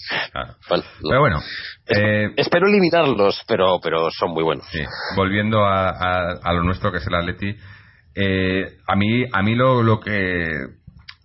bueno, 0.70 0.84
pero 1.02 1.20
bueno. 1.20 1.40
Eh, 1.88 2.34
espero 2.38 2.68
eliminarlos, 2.68 3.44
pero, 3.48 3.80
pero 3.82 4.10
son 4.12 4.32
muy 4.32 4.44
buenos. 4.44 4.66
Volviendo 5.16 5.66
a, 5.66 6.54
lo 6.54 6.64
nuestro, 6.64 6.92
que 6.92 6.98
es 6.98 7.08
el 7.08 7.16
Atleti, 7.16 7.56
eh, 8.16 8.78
a 8.88 8.96
mí, 8.96 9.26
a 9.32 9.42
mí 9.42 9.56
lo, 9.56 9.84
lo 9.84 10.00
que 10.00 10.50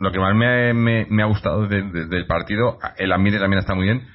lo 0.00 0.11
que 0.11 0.18
más 0.18 0.35
me, 0.35 1.22
ha 1.22 1.26
gustado 1.26 1.66
del 1.66 2.26
partido, 2.26 2.78
el 2.98 3.12
ambiente 3.12 3.40
también 3.40 3.61
está 3.61 3.74
muy 3.74 3.85
bien. 3.85 4.07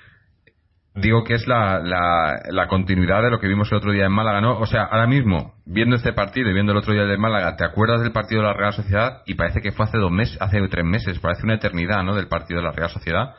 Digo 0.95 1.23
que 1.23 1.35
es 1.35 1.47
la, 1.47 1.79
la, 1.79 2.67
continuidad 2.67 3.21
de 3.21 3.29
lo 3.29 3.39
que 3.39 3.47
vimos 3.47 3.71
el 3.71 3.77
otro 3.77 3.91
día 3.91 4.05
en 4.05 4.11
Málaga, 4.11 4.41
¿no? 4.41 4.59
O 4.59 4.65
sea, 4.65 4.83
ahora 4.83 5.07
mismo, 5.07 5.53
viendo 5.65 5.95
este 5.95 6.13
partido 6.13 6.49
y 6.49 6.53
viendo 6.53 6.73
el 6.73 6.79
otro 6.79 6.93
día 6.93 7.03
de 7.03 7.17
Málaga, 7.17 7.55
te 7.55 7.63
acuerdas 7.63 8.01
del 8.01 8.11
partido 8.11 8.41
de 8.41 8.47
la 8.47 8.53
Real 8.53 8.73
Sociedad 8.73 9.21
y 9.25 9.35
parece 9.35 9.61
que 9.61 9.71
fue 9.71 9.85
hace 9.85 9.97
dos 9.97 10.11
meses, 10.11 10.37
hace 10.41 10.59
tres 10.67 10.83
meses, 10.83 11.19
parece 11.19 11.43
una 11.43 11.55
eternidad, 11.55 12.03
¿no? 12.03 12.15
Del 12.15 12.27
partido 12.27 12.59
de 12.59 12.65
la 12.65 12.73
Real 12.73 12.89
Sociedad 12.89 13.35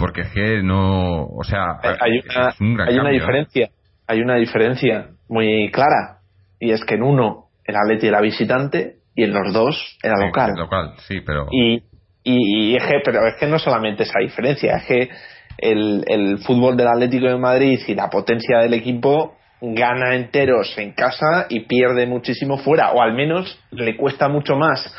porque 0.00 0.22
es 0.22 0.32
que 0.32 0.62
no, 0.62 1.26
o 1.26 1.44
sea, 1.44 1.78
hay 1.82 2.22
una, 2.58 2.84
hay 2.86 2.98
una 2.98 3.10
¿eh? 3.10 3.12
diferencia, 3.12 3.68
hay 4.08 4.20
una 4.20 4.36
diferencia 4.36 5.10
muy 5.28 5.70
clara 5.70 6.20
y 6.58 6.70
es 6.70 6.82
que 6.84 6.94
en 6.94 7.02
uno 7.02 7.50
el 7.64 7.76
Atleti 7.76 8.08
era 8.08 8.20
visitante 8.22 8.96
y 9.14 9.24
en 9.24 9.32
los 9.32 9.52
dos 9.52 9.98
era 10.02 10.16
local. 10.18 10.54
local, 10.56 10.94
sí, 11.06 11.20
pero 11.20 11.46
y, 11.52 11.82
y, 12.24 12.76
es 12.76 12.82
que, 12.84 13.00
pero 13.04 13.26
es 13.26 13.34
que 13.36 13.46
no 13.46 13.58
solamente 13.58 14.04
esa 14.04 14.20
diferencia, 14.20 14.76
es 14.76 14.84
que 14.86 15.10
el, 15.58 16.02
el 16.08 16.38
fútbol 16.38 16.76
del 16.76 16.88
Atlético 16.88 17.26
de 17.26 17.36
Madrid 17.36 17.78
y 17.86 17.94
la 17.94 18.08
potencia 18.08 18.58
del 18.60 18.72
equipo 18.72 19.36
gana 19.60 20.14
enteros 20.14 20.76
en 20.78 20.92
casa 20.92 21.46
y 21.50 21.60
pierde 21.66 22.06
muchísimo 22.06 22.56
fuera, 22.56 22.92
o 22.92 23.02
al 23.02 23.12
menos 23.12 23.62
le 23.70 23.96
cuesta 23.98 24.28
mucho 24.28 24.56
más 24.56 24.96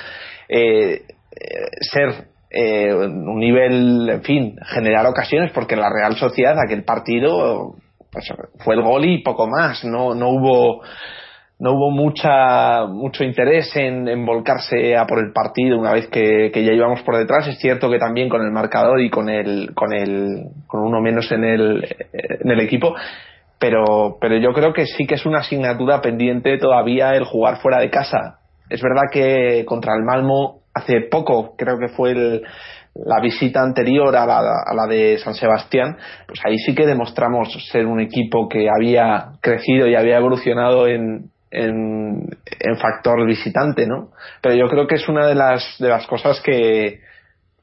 eh, 0.47 1.01
eh 1.31 1.67
ser 1.81 2.30
eh, 2.53 2.93
un 2.93 3.39
nivel, 3.39 4.09
en 4.09 4.23
fin, 4.23 4.55
generar 4.73 5.05
ocasiones, 5.05 5.51
porque 5.51 5.75
la 5.75 5.89
Real 5.89 6.15
Sociedad, 6.15 6.57
aquel 6.59 6.83
partido, 6.83 7.75
pues, 8.11 8.31
fue 8.63 8.75
el 8.75 8.81
gol 8.81 9.05
y 9.05 9.23
poco 9.23 9.47
más, 9.47 9.83
no, 9.85 10.13
no 10.13 10.29
hubo 10.29 10.81
no 11.61 11.73
hubo 11.73 11.91
mucha 11.91 12.87
mucho 12.87 13.23
interés 13.23 13.71
en, 13.75 14.25
volcarse 14.25 14.97
a 14.97 15.05
por 15.05 15.19
el 15.19 15.31
partido 15.31 15.77
una 15.77 15.93
vez 15.93 16.07
que, 16.07 16.51
ya 16.51 16.73
íbamos 16.73 17.03
por 17.03 17.15
detrás. 17.15 17.47
Es 17.47 17.59
cierto 17.59 17.87
que 17.87 17.99
también 17.99 18.29
con 18.29 18.41
el 18.41 18.51
marcador 18.51 18.99
y 18.99 19.11
con 19.11 19.29
el 19.29 19.71
con 19.75 19.93
el 19.93 20.47
con 20.65 20.81
uno 20.81 20.99
menos 21.01 21.31
en 21.31 21.43
el 21.43 21.87
en 22.13 22.49
el 22.49 22.59
equipo 22.61 22.95
pero 23.59 24.17
pero 24.19 24.37
yo 24.37 24.53
creo 24.53 24.73
que 24.73 24.87
sí 24.87 25.05
que 25.05 25.13
es 25.13 25.25
una 25.27 25.41
asignatura 25.41 26.01
pendiente 26.01 26.57
todavía 26.57 27.11
el 27.11 27.25
jugar 27.25 27.57
fuera 27.61 27.77
de 27.77 27.91
casa. 27.91 28.39
Es 28.67 28.81
verdad 28.81 29.03
que 29.11 29.63
contra 29.65 29.93
el 29.95 30.03
Malmo 30.03 30.60
hace 30.73 31.01
poco, 31.01 31.55
creo 31.57 31.77
que 31.77 31.89
fue 31.89 32.41
la 32.93 33.21
visita 33.21 33.61
anterior 33.61 34.15
a 34.15 34.25
la, 34.25 34.39
a 34.39 34.73
la, 34.73 34.85
de 34.87 35.17
San 35.19 35.33
Sebastián, 35.33 35.97
pues 36.27 36.39
ahí 36.45 36.57
sí 36.57 36.75
que 36.75 36.85
demostramos 36.85 37.49
ser 37.71 37.85
un 37.85 38.01
equipo 38.01 38.49
que 38.49 38.67
había 38.69 39.33
crecido 39.41 39.87
y 39.87 39.95
había 39.95 40.17
evolucionado 40.17 40.87
en, 40.87 41.31
en, 41.51 42.27
en 42.59 42.77
factor 42.77 43.25
visitante, 43.25 43.87
¿no? 43.87 44.09
Pero 44.41 44.55
yo 44.55 44.67
creo 44.67 44.87
que 44.87 44.95
es 44.95 45.07
una 45.07 45.25
de 45.25 45.35
las, 45.35 45.63
de 45.79 45.87
las 45.87 46.05
cosas 46.07 46.41
que, 46.41 46.99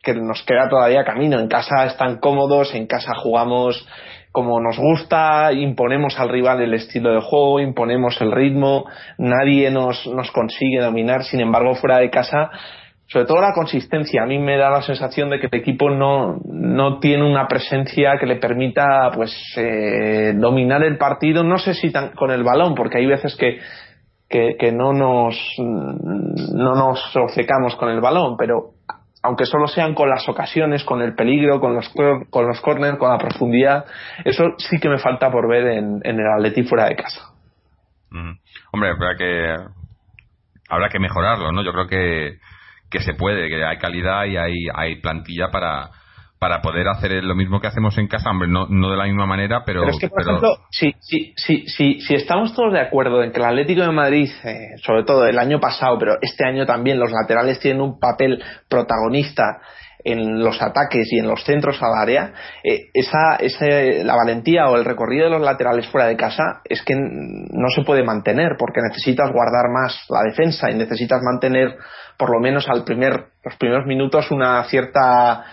que 0.02 0.14
nos 0.14 0.42
queda 0.44 0.68
todavía 0.68 1.04
camino. 1.04 1.38
En 1.38 1.48
casa 1.48 1.84
están 1.86 2.18
cómodos, 2.18 2.74
en 2.74 2.86
casa 2.86 3.12
jugamos 3.14 3.86
como 4.32 4.60
nos 4.60 4.78
gusta, 4.78 5.52
imponemos 5.52 6.18
al 6.20 6.28
rival 6.28 6.60
el 6.60 6.74
estilo 6.74 7.12
de 7.12 7.20
juego, 7.20 7.60
imponemos 7.60 8.20
el 8.20 8.30
ritmo, 8.30 8.84
nadie 9.16 9.70
nos, 9.70 10.06
nos 10.06 10.30
consigue 10.30 10.80
dominar, 10.80 11.24
sin 11.24 11.40
embargo 11.40 11.74
fuera 11.74 11.98
de 11.98 12.10
casa 12.10 12.50
sobre 13.08 13.24
todo 13.24 13.40
la 13.40 13.54
consistencia. 13.54 14.22
A 14.22 14.26
mí 14.26 14.38
me 14.38 14.58
da 14.58 14.70
la 14.70 14.82
sensación 14.82 15.30
de 15.30 15.40
que 15.40 15.48
el 15.50 15.60
equipo 15.60 15.88
no, 15.88 16.38
no 16.44 16.98
tiene 16.98 17.24
una 17.24 17.46
presencia 17.48 18.18
que 18.20 18.26
le 18.26 18.36
permita 18.36 19.10
pues 19.14 19.34
eh, 19.56 20.34
dominar 20.36 20.84
el 20.84 20.98
partido. 20.98 21.42
No 21.42 21.56
sé 21.56 21.72
si 21.72 21.90
tan, 21.90 22.10
con 22.10 22.30
el 22.30 22.44
balón, 22.44 22.74
porque 22.74 22.98
hay 22.98 23.06
veces 23.06 23.34
que, 23.34 23.60
que, 24.28 24.72
no 24.72 24.92
nos 24.92 25.34
no 25.56 26.74
nos 26.74 27.16
obcecamos 27.16 27.76
con 27.76 27.88
el 27.88 28.00
balón, 28.00 28.36
pero 28.36 28.72
aunque 29.22 29.46
solo 29.46 29.68
sean 29.68 29.94
con 29.94 30.10
las 30.10 30.28
ocasiones, 30.28 30.84
con 30.84 31.00
el 31.00 31.14
peligro, 31.14 31.60
con 31.60 31.74
los 31.74 31.88
con 32.28 32.46
los 32.46 32.60
corners, 32.60 32.98
con 32.98 33.10
la 33.10 33.18
profundidad, 33.18 33.86
eso 34.22 34.44
sí 34.58 34.78
que 34.78 34.90
me 34.90 34.98
falta 34.98 35.30
por 35.30 35.48
ver 35.48 35.66
en, 35.66 36.02
el 36.04 36.26
Atleti 36.36 36.62
fuera 36.62 36.84
de 36.84 36.96
casa. 36.96 37.22
Hombre, 38.70 38.90
habrá 38.90 39.16
que 39.16 39.56
habrá 40.68 40.90
que 40.90 40.98
mejorarlo, 40.98 41.52
¿no? 41.52 41.64
Yo 41.64 41.72
creo 41.72 41.86
que 41.86 42.38
que 42.90 43.00
se 43.00 43.14
puede, 43.14 43.48
que 43.48 43.64
hay 43.64 43.78
calidad 43.78 44.24
y 44.24 44.36
hay, 44.36 44.54
hay 44.74 45.00
plantilla 45.00 45.48
para, 45.50 45.90
para 46.38 46.60
poder 46.60 46.88
hacer 46.88 47.22
lo 47.24 47.34
mismo 47.34 47.60
que 47.60 47.66
hacemos 47.66 47.98
en 47.98 48.06
casa, 48.06 48.30
hombre, 48.30 48.48
no, 48.48 48.66
no 48.68 48.90
de 48.90 48.96
la 48.96 49.04
misma 49.04 49.26
manera, 49.26 49.62
pero... 49.64 49.80
Pero 49.80 49.92
es 49.92 49.98
que, 49.98 50.08
por 50.08 50.22
ejemplo, 50.22 50.48
si, 50.70 50.94
si, 51.00 51.32
si, 51.36 51.66
si, 51.68 52.00
si 52.00 52.14
estamos 52.14 52.54
todos 52.54 52.72
de 52.72 52.80
acuerdo 52.80 53.22
en 53.22 53.32
que 53.32 53.38
el 53.38 53.46
Atlético 53.46 53.82
de 53.82 53.90
Madrid, 53.90 54.30
eh, 54.44 54.76
sobre 54.82 55.04
todo 55.04 55.26
el 55.26 55.38
año 55.38 55.58
pasado, 55.58 55.98
pero 55.98 56.16
este 56.20 56.46
año 56.46 56.64
también, 56.64 56.98
los 56.98 57.10
laterales 57.10 57.58
tienen 57.58 57.82
un 57.82 57.98
papel 57.98 58.42
protagonista 58.68 59.60
en 60.04 60.38
los 60.38 60.62
ataques 60.62 61.08
y 61.10 61.18
en 61.18 61.26
los 61.26 61.42
centros 61.44 61.82
al 61.82 61.92
área, 62.00 62.32
eh, 62.62 62.86
esa, 62.94 63.36
ese, 63.40 64.04
la 64.04 64.14
valentía 64.14 64.68
o 64.68 64.76
el 64.76 64.84
recorrido 64.84 65.24
de 65.24 65.30
los 65.30 65.42
laterales 65.42 65.88
fuera 65.88 66.06
de 66.06 66.16
casa 66.16 66.60
es 66.64 66.82
que 66.82 66.94
no 66.94 67.68
se 67.74 67.82
puede 67.82 68.04
mantener 68.04 68.52
porque 68.58 68.80
necesitas 68.80 69.30
guardar 69.32 69.70
más 69.72 70.06
la 70.08 70.22
defensa 70.22 70.70
y 70.70 70.76
necesitas 70.76 71.20
mantener 71.22 71.76
por 72.18 72.30
lo 72.30 72.40
menos 72.40 72.68
al 72.68 72.84
primer, 72.84 73.28
los 73.44 73.56
primeros 73.56 73.86
minutos 73.86 74.30
una 74.30 74.64
cierta 74.64 75.44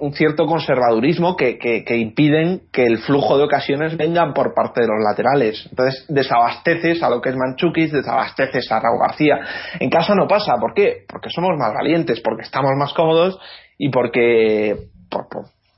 un 0.00 0.12
cierto 0.12 0.46
conservadurismo 0.46 1.36
que, 1.36 1.58
que, 1.58 1.96
impiden 1.96 2.62
que 2.72 2.84
el 2.84 2.98
flujo 2.98 3.36
de 3.38 3.44
ocasiones 3.44 3.96
vengan 3.96 4.32
por 4.32 4.54
parte 4.54 4.80
de 4.80 4.88
los 4.88 4.96
laterales. 5.04 5.66
Entonces 5.70 6.04
desabasteces 6.08 7.02
a 7.02 7.10
lo 7.10 7.20
que 7.20 7.28
es 7.28 7.36
Manchukis, 7.36 7.92
desabasteces 7.92 8.72
a 8.72 8.80
Raúl 8.80 8.98
García. 9.00 9.38
En 9.78 9.90
casa 9.90 10.14
no 10.14 10.26
pasa, 10.26 10.54
¿por 10.58 10.74
qué? 10.74 11.04
Porque 11.08 11.28
somos 11.30 11.56
más 11.58 11.72
valientes, 11.74 12.20
porque 12.20 12.42
estamos 12.42 12.72
más 12.76 12.92
cómodos 12.92 13.38
y 13.76 13.90
porque 13.90 14.88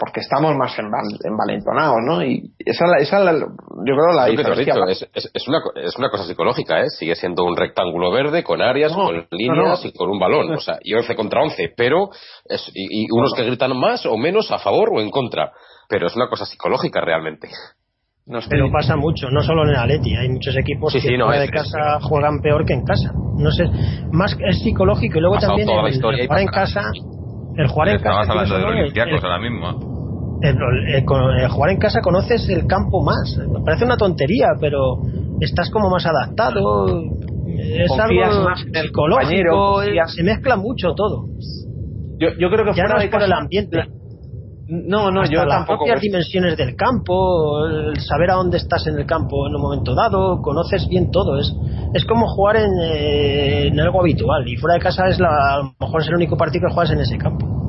porque 0.00 0.20
estamos 0.20 0.56
más 0.56 0.74
envalentonados, 0.78 1.98
¿no? 2.02 2.24
Y 2.24 2.52
esa, 2.58 2.86
esa 2.98 3.22
yo 3.32 3.44
creo 3.84 4.12
la 4.14 4.26
diferencia. 4.26 4.74
es, 4.88 5.30
es, 5.34 5.46
una, 5.46 5.58
es 5.76 5.94
una 5.98 6.08
cosa 6.08 6.24
psicológica, 6.24 6.80
¿eh? 6.80 6.88
Sigue 6.88 7.14
siendo 7.14 7.44
un 7.44 7.54
rectángulo 7.54 8.10
verde 8.10 8.42
con 8.42 8.62
áreas, 8.62 8.94
con 8.94 9.26
líneas 9.30 9.84
y 9.84 9.92
con 9.92 10.08
un 10.08 10.18
balón. 10.18 10.50
O 10.52 10.60
sea, 10.60 10.78
y 10.82 10.94
11 10.94 11.14
contra 11.14 11.42
11, 11.42 11.74
pero. 11.76 12.08
Es, 12.46 12.72
y, 12.74 13.06
unos 13.12 13.34
que 13.36 13.44
gritan 13.44 13.76
más 13.76 14.06
o 14.06 14.16
menos 14.16 14.50
a 14.50 14.58
favor 14.58 14.88
o 14.94 15.00
en 15.00 15.10
contra. 15.10 15.52
Pero 15.86 16.06
es 16.06 16.16
una 16.16 16.28
cosa 16.28 16.46
psicológica 16.46 17.02
realmente. 17.02 17.50
pero 18.48 18.70
pasa 18.72 18.96
mucho, 18.96 19.28
no 19.30 19.42
solo 19.42 19.64
en 19.64 19.70
el 19.70 19.76
Atleti, 19.76 20.16
hay 20.16 20.30
muchos 20.30 20.56
equipos 20.56 20.94
que 20.94 21.00
fuera 21.00 21.40
de 21.40 21.48
casa 21.50 22.00
juegan 22.00 22.40
peor 22.40 22.64
que 22.64 22.72
en 22.72 22.84
casa. 22.84 23.12
No 23.36 23.50
sé, 23.50 23.64
más 24.12 24.34
es 24.48 24.62
psicológico 24.62 25.18
y 25.18 25.20
luego 25.20 25.38
también 25.38 25.68
jugar 25.68 26.40
en 26.40 26.46
casa, 26.46 26.84
el 27.60 27.68
jugar 27.68 27.88
en 27.88 27.98
casa. 27.98 28.32
hablando 28.32 28.54
de 28.54 29.06
los 29.10 29.24
ahora 29.24 29.38
mismo. 29.38 30.38
El, 30.42 31.48
jugar 31.48 31.70
en 31.70 31.78
casa 31.78 32.00
conoces 32.00 32.48
el 32.48 32.66
campo 32.66 33.02
más. 33.02 33.36
Me 33.36 33.60
parece 33.64 33.84
una 33.84 33.96
tontería, 33.96 34.48
pero 34.60 34.98
estás 35.40 35.70
como 35.70 35.90
más 35.90 36.06
adaptado. 36.06 37.02
Es 37.46 37.90
algo 37.92 38.44
más 38.44 38.60
psicológico. 38.60 39.82
se 40.06 40.22
mezcla 40.22 40.56
mucho 40.56 40.94
todo. 40.94 41.26
Yo, 42.18 42.28
yo 42.38 42.50
creo 42.50 42.64
que 42.64 42.74
ya 42.74 42.84
no 42.84 42.98
es 42.98 43.10
por 43.10 43.22
el 43.22 43.32
ambiente. 43.32 43.99
No, 44.70 45.10
no, 45.10 45.24
yo 45.24 45.44
las 45.44 45.66
propias 45.66 46.00
dimensiones 46.00 46.56
del 46.56 46.76
campo, 46.76 47.66
el 47.66 48.00
saber 48.00 48.30
a 48.30 48.34
dónde 48.34 48.58
estás 48.58 48.86
en 48.86 48.98
el 48.98 49.04
campo 49.04 49.48
en 49.48 49.56
un 49.56 49.62
momento 49.62 49.96
dado, 49.96 50.40
conoces 50.40 50.86
bien 50.88 51.10
todo. 51.10 51.40
Es, 51.40 51.52
es 51.92 52.04
como 52.04 52.28
jugar 52.28 52.56
en, 52.56 52.70
eh, 52.80 53.66
en 53.66 53.80
algo 53.80 54.00
habitual. 54.00 54.46
Y 54.46 54.56
fuera 54.56 54.74
de 54.74 54.80
casa 54.80 55.08
es 55.08 55.18
la, 55.18 55.28
a 55.28 55.56
lo 55.58 55.74
mejor 55.80 56.02
es 56.02 56.08
el 56.08 56.14
único 56.14 56.36
partido 56.36 56.68
que 56.68 56.74
juegas 56.74 56.92
en 56.92 57.00
ese 57.00 57.18
campo. 57.18 57.60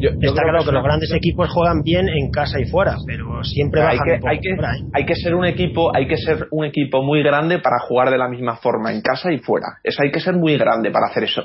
Está 0.00 0.42
claro 0.42 0.64
que, 0.64 0.70
los 0.70 0.84
grandes 0.84 1.12
equipos 1.12 1.48
juegan 1.50 1.82
bien 1.82 2.08
en 2.08 2.30
casa 2.30 2.60
y 2.60 2.66
fuera, 2.66 2.96
pero 3.04 3.42
siempre 3.42 3.82
hay 3.82 3.98
que, 3.98 4.12
hay 4.28 4.38
que, 4.38 4.56
hay 4.92 5.04
que 5.04 5.14
ser 5.16 5.34
un 5.34 5.44
equipo, 5.44 5.94
hay 5.94 6.06
que 6.06 6.16
ser 6.16 6.46
un 6.52 6.64
equipo 6.64 7.02
muy 7.02 7.22
grande 7.22 7.58
para 7.58 7.80
jugar 7.80 8.10
de 8.10 8.18
la 8.18 8.28
misma 8.28 8.56
forma 8.56 8.92
en 8.92 9.00
casa 9.00 9.32
y 9.32 9.38
fuera. 9.38 9.66
Eso 9.82 10.02
hay 10.04 10.12
que 10.12 10.20
ser 10.20 10.34
muy 10.34 10.56
grande 10.56 10.92
para 10.92 11.06
hacer 11.06 11.24
eso. 11.24 11.42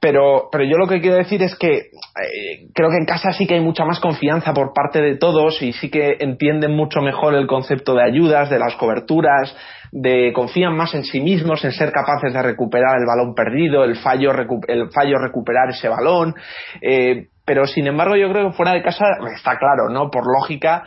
Pero, 0.00 0.48
pero 0.52 0.64
yo 0.64 0.76
lo 0.76 0.86
que 0.86 1.00
quiero 1.00 1.16
decir 1.16 1.42
es 1.42 1.56
que 1.56 1.72
eh, 1.76 2.68
creo 2.72 2.90
que 2.90 2.98
en 2.98 3.04
casa 3.04 3.32
sí 3.32 3.46
que 3.46 3.54
hay 3.54 3.60
mucha 3.60 3.84
más 3.84 3.98
confianza 3.98 4.54
por 4.54 4.72
parte 4.72 5.00
de 5.00 5.16
todos 5.16 5.60
y 5.60 5.72
sí 5.72 5.90
que 5.90 6.16
entienden 6.20 6.76
mucho 6.76 7.00
mejor 7.00 7.34
el 7.34 7.48
concepto 7.48 7.94
de 7.94 8.04
ayudas, 8.04 8.48
de 8.48 8.60
las 8.60 8.76
coberturas, 8.76 9.56
de 9.90 10.32
confían 10.32 10.76
más 10.76 10.94
en 10.94 11.04
sí 11.04 11.20
mismos, 11.20 11.64
en 11.64 11.72
ser 11.72 11.90
capaces 11.90 12.32
de 12.32 12.42
recuperar 12.42 12.96
el 12.98 13.06
balón 13.06 13.34
perdido, 13.34 13.82
el 13.82 13.96
fallo, 13.96 14.30
el 14.68 14.90
fallo 14.90 15.18
recuperar 15.18 15.70
ese 15.70 15.88
balón. 15.88 16.34
Eh, 16.80 17.28
pero 17.44 17.66
sin 17.66 17.86
embargo 17.86 18.14
yo 18.14 18.30
creo 18.30 18.50
que 18.50 18.56
fuera 18.56 18.72
de 18.72 18.82
casa 18.82 19.04
está 19.34 19.58
claro, 19.58 19.88
¿no? 19.90 20.10
Por 20.10 20.24
lógica 20.26 20.84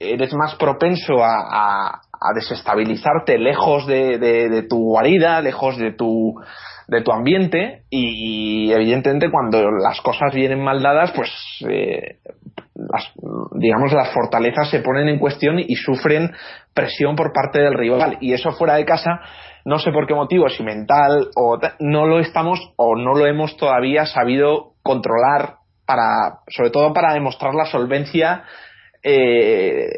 eres 0.00 0.32
más 0.34 0.54
propenso 0.54 1.22
a, 1.22 2.00
desestabilizarte 2.34 3.38
lejos 3.38 3.86
de, 3.86 4.66
tu 4.68 4.78
guarida, 4.78 5.40
lejos 5.40 5.76
de 5.76 5.92
tu 5.92 6.34
de 6.88 7.02
tu 7.02 7.12
ambiente 7.12 7.82
y, 7.90 8.72
evidentemente 8.72 9.30
cuando 9.30 9.70
las 9.70 10.00
cosas 10.00 10.34
vienen 10.34 10.62
mal 10.62 10.82
dadas 10.82 11.12
pues 11.12 11.30
eh, 11.68 12.18
las, 12.74 13.12
digamos 13.52 13.92
las 13.92 14.10
fortalezas 14.12 14.70
se 14.70 14.80
ponen 14.80 15.08
en 15.08 15.18
cuestión 15.18 15.58
y 15.58 15.76
sufren 15.76 16.32
presión 16.74 17.14
por 17.14 17.32
parte 17.32 17.60
del 17.60 17.74
rival. 17.74 18.16
Y 18.20 18.32
eso 18.32 18.52
fuera 18.52 18.76
de 18.76 18.84
casa 18.84 19.20
no 19.64 19.78
sé 19.78 19.92
por 19.92 20.06
qué 20.06 20.14
motivo 20.14 20.48
si 20.48 20.62
mental 20.62 21.28
o 21.36 21.58
no 21.80 22.06
lo 22.06 22.20
estamos 22.20 22.72
o 22.76 22.96
no 22.96 23.12
lo 23.14 23.26
hemos 23.26 23.56
todavía 23.58 24.06
sabido 24.06 24.72
controlar 24.82 25.56
para, 25.86 26.40
sobre 26.48 26.70
todo 26.70 26.94
para 26.94 27.12
demostrar 27.12 27.54
la 27.54 27.66
solvencia 27.66 28.44
eh, 29.02 29.88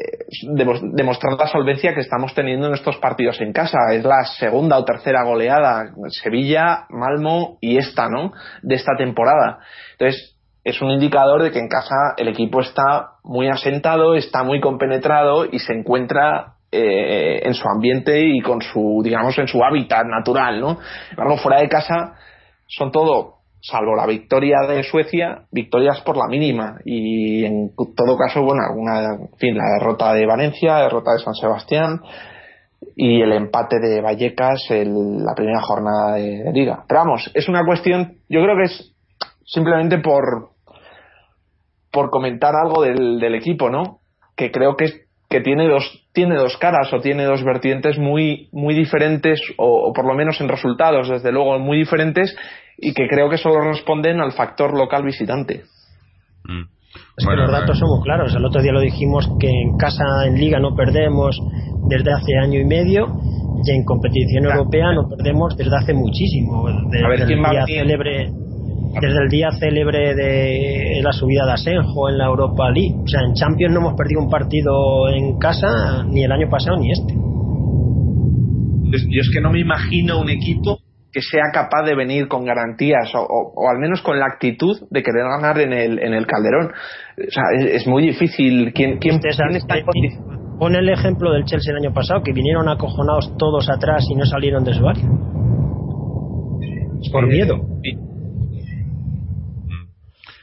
demostrar 0.43 1.33
la 1.37 1.47
solvencia 1.47 1.93
que 1.93 2.01
estamos 2.01 2.33
teniendo 2.33 2.67
en 2.67 2.73
estos 2.73 2.97
partidos 2.97 3.41
en 3.41 3.53
casa. 3.53 3.77
Es 3.91 4.03
la 4.03 4.23
segunda 4.23 4.77
o 4.77 4.85
tercera 4.85 5.23
goleada, 5.23 5.91
Sevilla, 6.09 6.85
Malmo 6.89 7.57
y 7.61 7.77
esta, 7.77 8.07
¿no? 8.09 8.31
De 8.61 8.75
esta 8.75 8.95
temporada. 8.97 9.59
Entonces, 9.93 10.37
es 10.63 10.81
un 10.81 10.91
indicador 10.91 11.43
de 11.43 11.51
que 11.51 11.59
en 11.59 11.67
casa 11.67 11.95
el 12.17 12.27
equipo 12.27 12.61
está 12.61 13.13
muy 13.23 13.47
asentado, 13.47 14.13
está 14.13 14.43
muy 14.43 14.59
compenetrado 14.61 15.45
y 15.45 15.59
se 15.59 15.73
encuentra 15.73 16.53
eh, 16.71 17.41
en 17.43 17.53
su 17.53 17.67
ambiente 17.67 18.19
y 18.23 18.39
con 18.41 18.61
su, 18.61 19.01
digamos, 19.03 19.37
en 19.39 19.47
su 19.47 19.63
hábitat 19.63 20.05
natural, 20.05 20.61
¿no? 20.61 20.77
Fuera 21.37 21.59
de 21.59 21.67
casa 21.67 22.13
son 22.67 22.91
todo 22.91 23.40
salvo 23.61 23.95
la 23.95 24.07
victoria 24.07 24.61
de 24.67 24.83
Suecia, 24.83 25.43
victorias 25.51 26.01
por 26.01 26.17
la 26.17 26.27
mínima. 26.27 26.79
Y 26.83 27.45
en 27.45 27.71
todo 27.75 28.17
caso, 28.17 28.41
bueno, 28.41 28.63
alguna, 28.67 29.13
en 29.13 29.37
fin, 29.37 29.55
la 29.55 29.77
derrota 29.79 30.13
de 30.13 30.25
Valencia, 30.25 30.73
la 30.73 30.83
derrota 30.83 31.13
de 31.13 31.23
San 31.23 31.35
Sebastián 31.35 32.01
y 32.95 33.21
el 33.21 33.31
empate 33.31 33.79
de 33.79 34.01
Vallecas 34.01 34.65
en 34.69 35.23
la 35.23 35.35
primera 35.35 35.61
jornada 35.61 36.15
de, 36.15 36.51
liga. 36.51 36.83
Pero 36.87 37.01
vamos, 37.01 37.31
es 37.33 37.47
una 37.47 37.63
cuestión, 37.63 38.17
yo 38.27 38.41
creo 38.41 38.57
que 38.57 38.63
es 38.63 38.93
simplemente 39.45 39.99
por 39.99 40.51
por 41.91 42.09
comentar 42.09 42.55
algo 42.55 42.83
del, 42.83 43.19
del 43.19 43.35
equipo, 43.35 43.69
¿no? 43.69 43.99
Que 44.37 44.49
creo 44.49 44.77
que, 44.77 44.85
que 45.29 45.41
tiene 45.41 45.67
dos 45.67 46.07
tiene 46.13 46.37
dos 46.37 46.55
caras 46.55 46.91
o 46.93 47.01
tiene 47.01 47.25
dos 47.25 47.43
vertientes 47.43 47.99
muy 47.99 48.47
muy 48.53 48.73
diferentes 48.73 49.41
o, 49.57 49.89
o 49.89 49.93
por 49.93 50.05
lo 50.05 50.13
menos 50.13 50.39
en 50.39 50.47
resultados 50.47 51.09
desde 51.09 51.33
luego 51.33 51.59
muy 51.59 51.77
diferentes 51.77 52.33
y 52.81 52.93
que 52.93 53.07
creo 53.07 53.29
que 53.29 53.37
solo 53.37 53.61
responden 53.61 54.19
al 54.19 54.33
factor 54.33 54.75
local 54.75 55.03
visitante. 55.03 55.63
Mm. 56.43 56.63
Es 57.15 57.25
que 57.25 57.35
los 57.35 57.51
datos 57.51 57.77
son 57.77 57.89
muy 57.89 58.01
claros. 58.03 58.35
El 58.35 58.43
otro 58.43 58.61
día 58.61 58.73
lo 58.73 58.81
dijimos 58.81 59.29
que 59.39 59.47
en 59.47 59.77
casa, 59.77 60.03
en 60.25 60.35
liga, 60.35 60.59
no 60.59 60.75
perdemos 60.75 61.39
desde 61.87 62.11
hace 62.11 62.35
año 62.41 62.59
y 62.59 62.65
medio 62.65 63.07
y 63.63 63.71
en 63.71 63.85
competición 63.85 64.45
europea 64.45 64.91
no 64.93 65.07
perdemos 65.07 65.55
desde 65.55 65.77
hace 65.77 65.93
muchísimo. 65.93 66.67
Desde, 66.89 67.33
el 67.33 67.39
día 67.39 67.65
célebre, 67.65 68.31
desde 68.99 69.23
el 69.23 69.29
día 69.29 69.51
célebre 69.51 70.15
de 70.15 71.01
la 71.03 71.13
subida 71.13 71.45
de 71.45 71.53
Asenjo 71.53 72.09
en 72.09 72.17
la 72.17 72.25
Europa 72.25 72.71
League. 72.71 72.95
O 73.03 73.07
sea, 73.07 73.21
en 73.21 73.35
Champions 73.35 73.73
no 73.73 73.81
hemos 73.81 73.93
perdido 73.93 74.21
un 74.21 74.29
partido 74.29 75.07
en 75.09 75.37
casa 75.37 76.03
ni 76.07 76.23
el 76.23 76.31
año 76.31 76.49
pasado 76.49 76.77
ni 76.77 76.91
este. 76.91 77.13
Yo 77.13 79.21
es 79.21 79.29
que 79.31 79.39
no 79.39 79.51
me 79.51 79.59
imagino 79.59 80.19
un 80.19 80.29
equipo 80.29 80.79
que 81.11 81.21
sea 81.21 81.51
capaz 81.53 81.83
de 81.83 81.95
venir 81.95 82.27
con 82.27 82.45
garantías 82.45 83.11
o, 83.13 83.69
al 83.69 83.79
menos 83.79 84.01
con 84.01 84.17
la 84.17 84.27
actitud 84.27 84.77
de 84.89 85.03
querer 85.03 85.23
ganar 85.23 85.59
en 85.59 85.73
el, 85.73 85.99
en 85.99 86.13
el 86.13 86.25
Calderón. 86.25 86.71
O 87.17 87.31
sea, 87.31 87.43
es, 87.57 87.85
muy 87.85 88.03
difícil. 88.03 88.71
¿Quién, 88.73 88.97
quién, 88.97 89.19
está 89.25 89.77
en 89.77 89.85
Pon 90.57 90.75
el 90.75 90.89
ejemplo 90.89 91.33
del 91.33 91.43
Chelsea 91.45 91.71
el 91.71 91.83
año 91.83 91.93
pasado, 91.93 92.21
que 92.21 92.33
vinieron 92.33 92.69
acojonados 92.69 93.35
todos 93.37 93.67
atrás 93.69 94.05
y 94.09 94.15
no 94.15 94.25
salieron 94.25 94.63
de 94.63 94.73
su 94.73 94.87
área. 94.87 95.03
Por 97.11 97.27
miedo. 97.27 97.59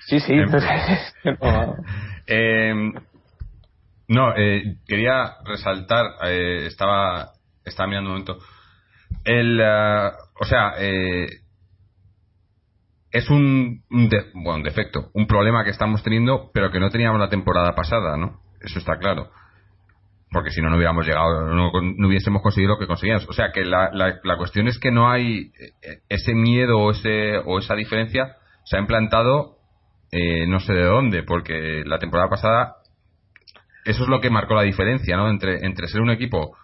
Sí, 0.06 0.20
sí. 0.20 0.34
Eh, 2.30 2.74
no, 4.08 4.36
eh, 4.36 4.76
quería 4.86 5.36
resaltar, 5.46 6.04
eh, 6.26 6.66
estaba, 6.66 7.30
estaba 7.64 7.88
mirando 7.88 8.10
un 8.10 8.16
momento 8.18 8.38
el, 9.28 9.60
uh, 9.60 10.10
o 10.40 10.44
sea, 10.44 10.72
eh, 10.78 11.26
es 13.10 13.28
un, 13.30 13.82
bueno, 14.34 14.64
defecto, 14.64 15.10
un 15.12 15.26
problema 15.26 15.64
que 15.64 15.70
estamos 15.70 16.02
teniendo, 16.02 16.50
pero 16.52 16.70
que 16.70 16.80
no 16.80 16.90
teníamos 16.90 17.20
la 17.20 17.28
temporada 17.28 17.74
pasada, 17.74 18.16
¿no? 18.16 18.40
Eso 18.60 18.78
está 18.78 18.98
claro. 18.98 19.30
Porque 20.30 20.50
si 20.50 20.60
no, 20.60 20.68
no 20.68 20.76
hubiéramos 20.76 21.06
llegado, 21.06 21.46
no, 21.54 21.70
hubiésemos 22.06 22.42
conseguido 22.42 22.74
lo 22.74 22.78
que 22.78 22.86
conseguíamos. 22.86 23.26
O 23.28 23.32
sea, 23.32 23.50
que 23.52 23.64
la, 23.64 23.90
la, 23.92 24.18
la, 24.22 24.36
cuestión 24.36 24.68
es 24.68 24.78
que 24.78 24.90
no 24.90 25.10
hay 25.10 25.52
eh, 25.82 26.00
ese 26.08 26.34
miedo 26.34 26.78
o, 26.78 26.90
ese, 26.90 27.38
o 27.38 27.58
esa 27.58 27.74
diferencia 27.74 28.36
se 28.64 28.76
ha 28.76 28.80
implantado 28.80 29.56
eh, 30.10 30.46
no 30.46 30.60
sé 30.60 30.72
de 30.72 30.84
dónde, 30.84 31.22
porque 31.22 31.82
la 31.84 31.98
temporada 31.98 32.28
pasada 32.28 32.76
eso 33.84 34.02
es 34.02 34.08
lo 34.08 34.20
que 34.20 34.30
marcó 34.30 34.54
la 34.54 34.62
diferencia, 34.62 35.16
¿no? 35.16 35.30
Entre, 35.30 35.64
entre 35.64 35.88
ser 35.88 36.02
un 36.02 36.10
equipo 36.10 36.56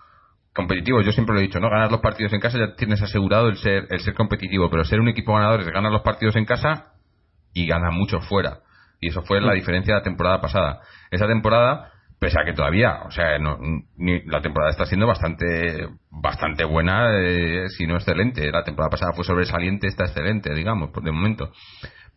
competitivo, 0.54 1.02
yo 1.02 1.12
siempre 1.12 1.34
lo 1.34 1.40
he 1.40 1.44
dicho, 1.44 1.60
¿no? 1.60 1.68
Ganar 1.68 1.90
los 1.90 2.00
partidos 2.00 2.32
en 2.32 2.40
casa 2.40 2.58
ya 2.58 2.74
tienes 2.76 3.02
asegurado 3.02 3.48
el 3.48 3.56
ser, 3.56 3.86
el 3.90 4.00
ser 4.00 4.14
competitivo, 4.14 4.70
pero 4.70 4.84
ser 4.84 5.00
un 5.00 5.08
equipo 5.08 5.34
ganador 5.34 5.60
es 5.60 5.66
ganar 5.68 5.90
los 5.90 6.02
partidos 6.02 6.36
en 6.36 6.44
casa 6.44 6.92
y 7.52 7.66
ganar 7.66 7.92
mucho 7.92 8.20
fuera. 8.20 8.60
Y 9.00 9.08
eso 9.08 9.22
fue 9.22 9.40
la 9.40 9.52
diferencia 9.52 9.94
de 9.94 10.00
la 10.00 10.04
temporada 10.04 10.40
pasada. 10.40 10.80
Esa 11.10 11.26
temporada, 11.26 11.90
pese 12.20 12.40
a 12.40 12.44
que 12.44 12.52
todavía, 12.52 13.02
o 13.04 13.10
sea, 13.10 13.38
no, 13.38 13.58
ni, 13.96 14.22
la 14.26 14.40
temporada 14.40 14.70
está 14.70 14.86
siendo 14.86 15.06
bastante 15.06 15.88
bastante 16.10 16.64
buena, 16.64 17.08
eh, 17.20 17.68
si 17.68 17.86
no 17.86 17.96
excelente. 17.96 18.50
La 18.50 18.62
temporada 18.64 18.90
pasada 18.90 19.12
fue 19.12 19.24
sobresaliente, 19.24 19.88
está 19.88 20.04
excelente, 20.04 20.54
digamos, 20.54 20.90
de 20.92 21.10
momento. 21.10 21.50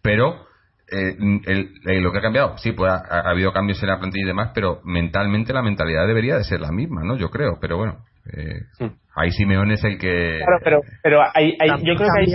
Pero 0.01 0.45
eh, 0.89 1.17
el, 1.45 2.01
lo 2.01 2.11
que 2.11 2.19
ha 2.19 2.21
cambiado, 2.21 2.57
sí, 2.59 2.71
pues 2.71 2.91
ha, 2.91 3.29
habido 3.29 3.51
cambios 3.51 3.81
en 3.81 3.89
la 3.89 3.99
plantilla 3.99 4.25
y 4.25 4.27
demás, 4.27 4.51
pero 4.53 4.79
mentalmente 4.85 5.53
la 5.53 5.63
mentalidad 5.63 6.07
debería 6.07 6.38
de 6.38 6.43
ser 6.43 6.61
la 6.61 6.71
misma, 6.71 7.03
¿no? 7.03 7.17
Yo 7.17 7.29
creo, 7.29 7.57
pero 7.59 7.77
bueno. 7.77 8.05
Eh, 8.34 8.61
hmm. 8.80 8.91
Ahí 9.15 9.32
Simeón 9.32 9.71
es 9.71 9.84
el 9.84 9.97
que. 9.97 10.39
Claro, 10.43 10.59
pero, 10.63 10.82
pero 11.01 11.21
hay, 11.34 11.53
yo 11.84 11.95
creo 11.95 12.09
que 12.15 12.32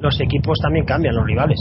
los 0.00 0.20
equipos 0.20 0.58
también 0.62 0.84
cambian, 0.84 1.14
los 1.14 1.26
rivales. 1.26 1.58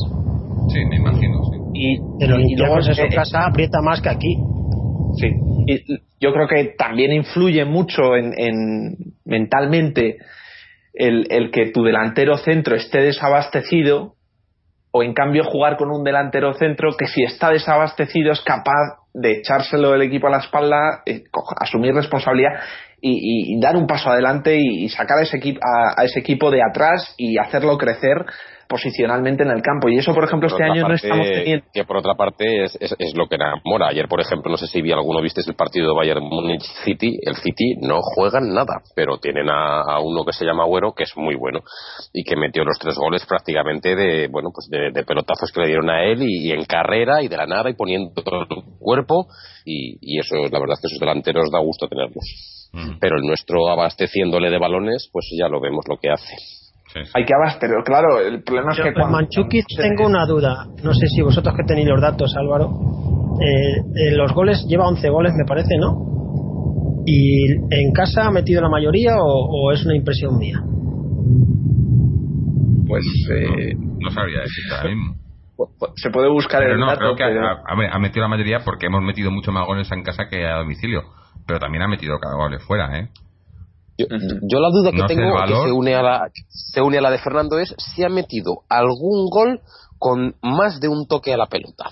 Sí, 0.69 0.85
me 0.85 0.97
imagino, 0.97 1.41
sí. 1.45 1.57
Y, 1.73 1.93
y, 1.95 2.55
luego 2.55 2.77
en 2.77 2.83
su 2.83 3.15
casa 3.15 3.47
aprieta 3.47 3.81
más 3.81 4.01
que 4.01 4.09
aquí. 4.09 4.37
Sí. 5.19 5.29
Y 5.67 5.99
yo 6.19 6.33
creo 6.33 6.47
que 6.47 6.75
también 6.77 7.11
influye 7.11 7.65
mucho 7.65 8.15
en, 8.15 8.33
en 8.37 8.95
mentalmente 9.25 10.17
el, 10.93 11.27
el 11.29 11.51
que 11.51 11.71
tu 11.71 11.83
delantero 11.83 12.37
centro 12.37 12.75
esté 12.75 13.01
desabastecido 13.01 14.15
o 14.91 15.03
en 15.03 15.13
cambio 15.13 15.43
jugar 15.45 15.77
con 15.77 15.89
un 15.89 16.03
delantero 16.03 16.53
centro 16.53 16.95
que 16.97 17.07
si 17.07 17.23
está 17.23 17.49
desabastecido 17.49 18.31
es 18.33 18.41
capaz 18.41 18.99
de 19.13 19.39
echárselo 19.39 19.95
el 19.95 20.01
equipo 20.01 20.27
a 20.27 20.31
la 20.31 20.39
espalda, 20.39 21.01
eh, 21.05 21.23
asumir 21.59 21.93
responsabilidad 21.93 22.51
y, 23.01 23.59
dar 23.59 23.75
un 23.75 23.87
paso 23.87 24.09
adelante 24.09 24.57
y, 24.57 24.87
sacar 24.89 25.17
a 25.19 25.23
ese, 25.23 25.37
a 25.97 26.03
ese 26.03 26.19
equipo 26.19 26.51
de 26.51 26.61
atrás 26.61 27.13
y 27.17 27.37
hacerlo 27.37 27.77
crecer 27.77 28.25
posicionalmente 28.71 29.43
en 29.43 29.51
el 29.51 29.61
campo. 29.61 29.89
Y 29.89 29.97
eso, 29.97 30.13
por 30.13 30.23
ejemplo, 30.23 30.47
este 30.47 30.63
año 30.63 30.87
no 30.87 30.93
estamos 30.93 31.27
teniendo. 31.27 31.65
Que 31.73 31.83
por 31.83 31.97
otra 31.97 32.15
parte 32.15 32.63
es, 32.63 32.77
es, 32.79 33.15
lo 33.17 33.27
que 33.27 33.35
enamora. 33.35 33.89
Ayer, 33.89 34.07
por 34.07 34.21
ejemplo, 34.21 34.49
no 34.49 34.57
sé 34.57 34.67
si 34.67 34.81
vi 34.81 34.93
alguno, 34.93 35.21
viste 35.21 35.41
el 35.45 35.55
partido 35.55 35.89
de 35.89 35.95
Bayern 35.95 36.23
Munich 36.23 36.63
City. 36.85 37.17
El 37.21 37.35
City 37.35 37.75
no 37.81 37.99
juegan 38.01 38.53
nada, 38.53 38.79
pero 38.95 39.17
tienen 39.17 39.49
a, 39.49 39.99
uno 39.99 40.23
que 40.23 40.31
se 40.31 40.45
llama 40.45 40.63
Agüero, 40.63 40.93
que 40.93 41.03
es 41.03 41.11
muy 41.17 41.35
bueno 41.35 41.59
y 42.13 42.23
que 42.23 42.37
metió 42.37 42.63
los 42.63 42.79
tres 42.79 42.95
goles 42.95 43.25
prácticamente 43.25 43.95
de, 43.95 44.29
bueno, 44.29 44.49
pues 44.53 44.69
de, 44.69 45.03
pelotazos 45.03 45.51
que 45.51 45.61
le 45.61 45.67
dieron 45.67 45.89
a 45.89 46.05
él 46.05 46.21
y, 46.21 46.51
en 46.51 46.63
carrera 46.63 47.21
y 47.21 47.27
de 47.27 47.35
la 47.35 47.45
nada 47.45 47.69
y 47.69 47.73
poniendo 47.73 48.23
todo 48.23 48.41
el 48.41 48.47
cuerpo. 48.79 49.27
Y, 49.65 49.97
y 49.99 50.19
eso, 50.19 50.35
la 50.35 50.59
verdad 50.59 50.75
es 50.75 50.81
que 50.81 50.87
esos 50.87 50.99
delanteros 50.99 51.51
da 51.51 51.59
gusto 51.59 51.87
tenerlos. 51.89 52.60
Mm. 52.73 52.99
Pero 52.99 53.17
el 53.17 53.23
nuestro 53.23 53.69
abasteciéndole 53.69 54.49
de 54.49 54.57
balones, 54.57 55.09
pues 55.11 55.25
ya 55.37 55.47
lo 55.49 55.59
vemos 55.59 55.85
lo 55.89 55.97
que 55.97 56.09
hace. 56.09 56.35
Hay 57.13 57.23
que 57.23 57.33
abastecer, 57.33 57.77
claro, 57.85 58.19
el 58.19 58.43
problema 58.43 58.73
es 58.73 58.81
que 58.81 58.93
cuando... 58.93 59.17
Manchukic 59.17 59.65
tengo 59.77 60.07
una 60.07 60.25
duda, 60.25 60.67
no 60.83 60.93
sé 60.93 61.07
si 61.07 61.21
vosotros 61.21 61.55
que 61.55 61.63
tenéis 61.63 61.87
los 61.87 62.01
datos, 62.01 62.35
Álvaro, 62.35 62.69
eh, 63.39 64.09
en 64.09 64.17
los 64.17 64.33
goles 64.33 64.65
lleva 64.67 64.87
11 64.87 65.09
goles 65.09 65.33
me 65.37 65.45
parece, 65.45 65.77
¿no? 65.77 66.11
¿Y 67.05 67.53
en 67.53 67.93
casa 67.93 68.27
ha 68.27 68.31
metido 68.31 68.61
la 68.61 68.69
mayoría 68.69 69.15
o, 69.19 69.71
es 69.71 69.85
una 69.85 69.95
impresión 69.95 70.37
mía? 70.37 70.61
Pues 72.87 73.05
eh, 73.33 73.73
no, 73.99 74.11
sabría 74.11 74.41
decir 74.41 74.63
ahora 74.71 74.89
mismo. 74.89 75.15
Se 75.95 76.09
puede 76.09 76.29
buscar 76.29 76.63
el 76.63 76.79
no, 76.79 76.87
dato, 76.87 76.99
creo 76.99 77.15
que 77.15 77.23
ha, 77.23 77.99
metido 77.99 78.23
la 78.23 78.27
mayoría 78.27 78.59
porque 78.65 78.87
hemos 78.87 79.01
metido 79.01 79.31
mucho 79.31 79.51
más 79.51 79.65
goles 79.65 79.91
en 79.91 80.03
casa 80.03 80.27
que 80.29 80.45
a 80.45 80.57
domicilio, 80.57 81.03
pero 81.45 81.59
también 81.59 81.83
ha 81.83 81.87
metido 81.87 82.19
cada 82.19 82.35
goles 82.35 82.63
fuera, 82.63 82.99
¿eh? 82.99 83.09
Yo, 83.97 84.59
la 84.59 84.69
duda 84.69 84.91
que 84.91 85.03
tengo 85.13 85.35
que 85.45 85.53
se 85.53 85.71
une 85.71 85.95
a 85.95 86.01
la 86.01 86.29
se 86.47 86.81
une 86.81 86.97
a 86.97 87.01
la 87.01 87.11
de 87.11 87.19
Fernando 87.19 87.59
es 87.59 87.75
si 87.77 88.03
ha 88.03 88.09
metido 88.09 88.61
algún 88.69 89.29
gol 89.29 89.61
con 89.99 90.35
más 90.41 90.79
de 90.79 90.87
un 90.87 91.07
toque 91.07 91.33
a 91.33 91.37
la 91.37 91.47
pelota. 91.47 91.89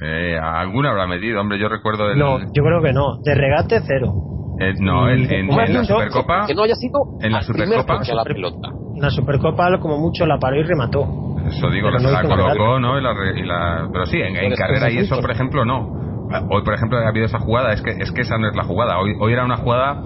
Eh, 0.00 0.36
alguna 0.38 0.90
habrá 0.90 1.06
metido, 1.06 1.40
hombre, 1.40 1.60
yo 1.60 1.68
recuerdo 1.68 2.10
el... 2.10 2.18
No, 2.18 2.40
yo 2.40 2.62
creo 2.64 2.82
que 2.82 2.92
no, 2.92 3.18
de 3.22 3.34
regate 3.34 3.80
cero. 3.86 4.12
Eh, 4.58 4.74
no, 4.80 5.08
en, 5.08 5.30
en, 5.30 5.48
la 5.48 5.84
Supercopa. 5.84 6.46
Que 6.46 6.54
no 6.54 6.62
haya 6.64 6.74
sido 6.74 7.18
en 7.20 7.32
la 7.32 7.42
Supercopa. 7.42 8.00
A 8.00 8.14
la 8.14 8.24
pelota. 8.24 8.68
En 8.94 9.00
la 9.00 9.10
Supercopa, 9.10 9.78
como 9.80 9.98
mucho, 9.98 10.26
la 10.26 10.38
paró 10.38 10.56
y 10.56 10.64
remató. 10.64 11.36
Eso 11.46 11.70
digo, 11.70 11.90
la, 11.90 11.98
la 11.98 12.22
colocó, 12.22 12.80
¿no? 12.80 12.98
Y 12.98 13.02
la, 13.02 13.88
pero 13.92 14.06
sí, 14.06 14.18
en, 14.20 14.36
en 14.36 14.54
carrera 14.54 14.90
y 14.90 14.98
eso, 14.98 15.20
por 15.20 15.30
ejemplo, 15.30 15.64
no. 15.64 16.01
Hoy, 16.50 16.62
por 16.62 16.74
ejemplo, 16.74 16.98
ha 16.98 17.08
habido 17.08 17.26
esa 17.26 17.38
jugada, 17.38 17.72
es 17.72 17.82
que, 17.82 17.90
es 17.90 18.10
que 18.12 18.22
esa 18.22 18.38
no 18.38 18.48
es 18.48 18.56
la 18.56 18.64
jugada. 18.64 18.98
Hoy, 18.98 19.14
hoy 19.18 19.32
era 19.32 19.44
una 19.44 19.56
jugada 19.56 20.02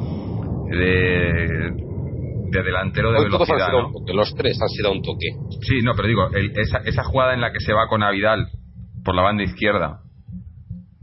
de, 0.70 1.72
de 2.50 2.62
delantero 2.62 3.12
de 3.12 3.24
velocidad. 3.24 3.70
Los 4.14 4.34
tres 4.34 4.60
han 4.60 4.68
sido 4.68 4.92
un 4.92 5.02
toque. 5.02 5.28
Sí, 5.62 5.82
no, 5.82 5.92
pero 5.94 6.08
digo, 6.08 6.28
esa, 6.32 6.78
esa 6.78 7.04
jugada 7.04 7.34
en 7.34 7.40
la 7.40 7.52
que 7.52 7.60
se 7.60 7.72
va 7.72 7.88
con 7.88 8.02
Avidal 8.02 8.48
por 9.04 9.14
la 9.14 9.22
banda 9.22 9.44
izquierda, 9.44 10.00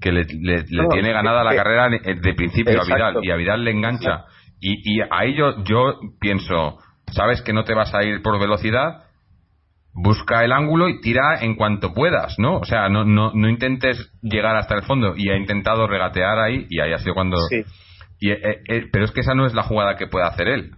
que 0.01 0.11
le, 0.11 0.25
tiene 0.25 1.13
ganada 1.13 1.43
la 1.43 1.55
carrera 1.55 1.89
de 1.89 2.33
principio 2.33 2.81
a 2.81 2.83
Vidal 2.83 3.19
y 3.23 3.31
a 3.31 3.35
Vidal 3.35 3.63
le 3.63 3.71
engancha. 3.71 4.25
Y, 4.59 4.97
y 4.97 5.01
ahí 5.09 5.35
yo, 5.35 5.63
yo 5.63 5.99
pienso, 6.19 6.77
sabes 7.11 7.41
que 7.41 7.53
no 7.53 7.63
te 7.63 7.73
vas 7.73 7.93
a 7.93 8.03
ir 8.03 8.21
por 8.21 8.39
velocidad, 8.39 9.02
busca 9.93 10.43
el 10.43 10.51
ángulo 10.51 10.89
y 10.89 10.99
tira 11.01 11.39
en 11.41 11.55
cuanto 11.55 11.93
puedas, 11.93 12.35
¿no? 12.39 12.57
O 12.57 12.65
sea, 12.65 12.89
no, 12.89 13.05
no, 13.05 13.31
no 13.33 13.47
intentes 13.47 14.11
llegar 14.21 14.55
hasta 14.55 14.75
el 14.75 14.83
fondo. 14.83 15.13
Y 15.15 15.29
ha 15.29 15.37
intentado 15.37 15.87
regatear 15.87 16.39
ahí 16.39 16.65
y 16.69 16.79
ahí 16.79 16.93
ha 16.93 16.97
sido 16.97 17.13
cuando... 17.13 17.37
Y, 18.19 18.31
eh, 18.31 18.61
eh, 18.69 18.87
pero 18.91 19.05
es 19.05 19.11
que 19.11 19.21
esa 19.21 19.35
no 19.35 19.45
es 19.45 19.53
la 19.53 19.63
jugada 19.63 19.95
que 19.95 20.07
puede 20.07 20.25
hacer 20.25 20.47
él. 20.47 20.71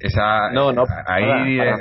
Esa, 0.00 0.50
no, 0.50 0.72
no, 0.72 0.84
ahí, 1.06 1.60
eh, 1.60 1.74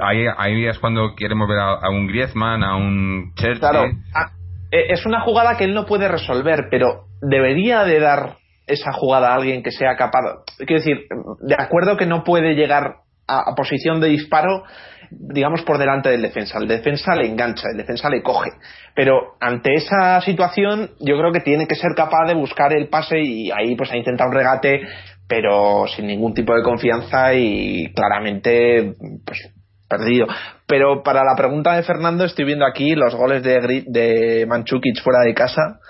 ahí, 0.00 0.24
ahí, 0.38 0.66
es 0.66 0.78
cuando 0.78 1.14
queremos 1.14 1.46
ver 1.46 1.58
a, 1.58 1.90
un 1.90 2.06
Griezmann, 2.06 2.64
a 2.64 2.74
un 2.76 3.34
Chelsea. 3.34 3.68
Claro, 3.68 3.90
ah, 4.14 4.30
es 4.70 5.04
una 5.04 5.20
jugada 5.20 5.58
que 5.58 5.64
él 5.64 5.74
no 5.74 5.84
puede 5.84 6.08
resolver, 6.08 6.68
pero 6.70 7.04
debería 7.20 7.84
de 7.84 8.00
dar 8.00 8.36
esa 8.66 8.92
jugada 8.92 9.32
a 9.32 9.34
alguien 9.34 9.62
que 9.62 9.72
sea 9.72 9.94
capaz. 9.96 10.22
Quiero 10.56 10.82
decir, 10.82 11.06
de 11.40 11.54
acuerdo 11.58 11.98
que 11.98 12.06
no 12.06 12.24
puede 12.24 12.54
llegar 12.54 13.00
a 13.28 13.54
posición 13.56 14.00
de 14.00 14.08
disparo, 14.08 14.62
digamos, 15.10 15.62
por 15.62 15.78
delante 15.78 16.10
del 16.10 16.22
defensa. 16.22 16.58
El 16.58 16.68
defensa 16.68 17.14
le 17.14 17.26
engancha, 17.26 17.68
el 17.70 17.76
defensa 17.76 18.08
le 18.08 18.22
coge. 18.22 18.50
Pero 18.94 19.36
ante 19.40 19.74
esa 19.74 20.20
situación, 20.20 20.90
yo 21.00 21.18
creo 21.18 21.32
que 21.32 21.40
tiene 21.40 21.66
que 21.66 21.74
ser 21.74 21.92
capaz 21.94 22.26
de 22.26 22.34
buscar 22.34 22.72
el 22.72 22.88
pase 22.88 23.20
y 23.20 23.50
ahí 23.50 23.74
pues 23.76 23.90
ha 23.92 23.96
intentado 23.96 24.30
un 24.30 24.36
regate, 24.36 24.80
pero 25.28 25.86
sin 25.86 26.06
ningún 26.06 26.34
tipo 26.34 26.54
de 26.54 26.62
confianza 26.62 27.34
y 27.34 27.92
claramente 27.94 28.94
pues 29.24 29.52
perdido. 29.88 30.26
Pero 30.66 31.02
para 31.02 31.24
la 31.24 31.36
pregunta 31.36 31.74
de 31.74 31.82
Fernando, 31.82 32.24
estoy 32.24 32.44
viendo 32.44 32.66
aquí 32.66 32.94
los 32.94 33.14
goles 33.14 33.42
de, 33.42 33.84
de 33.86 34.46
Manchukic 34.46 35.02
fuera 35.02 35.20
de 35.24 35.34
casa. 35.34 35.80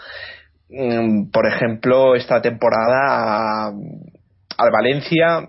Mm, 0.69 1.31
por 1.31 1.47
ejemplo, 1.47 2.15
esta 2.15 2.43
temporada 2.43 3.69
al 3.69 4.71
Valencia 4.73 5.49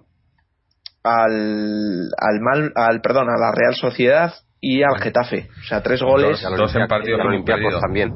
al, 1.08 2.10
al, 2.18 2.42
mal, 2.42 2.72
al 2.76 3.02
perdón, 3.02 3.28
a 3.30 3.40
la 3.40 3.52
Real 3.52 3.76
Sociedad 3.76 4.34
y 4.60 4.82
al 4.84 5.00
Getafe. 5.00 5.48
O 5.60 5.68
sea, 5.68 5.82
tres 5.82 6.02
goles. 6.02 6.42
Dos, 6.58 6.76
en 6.76 6.88
partido 6.88 7.18
Olympiacos 7.18 7.80
también. 7.82 8.12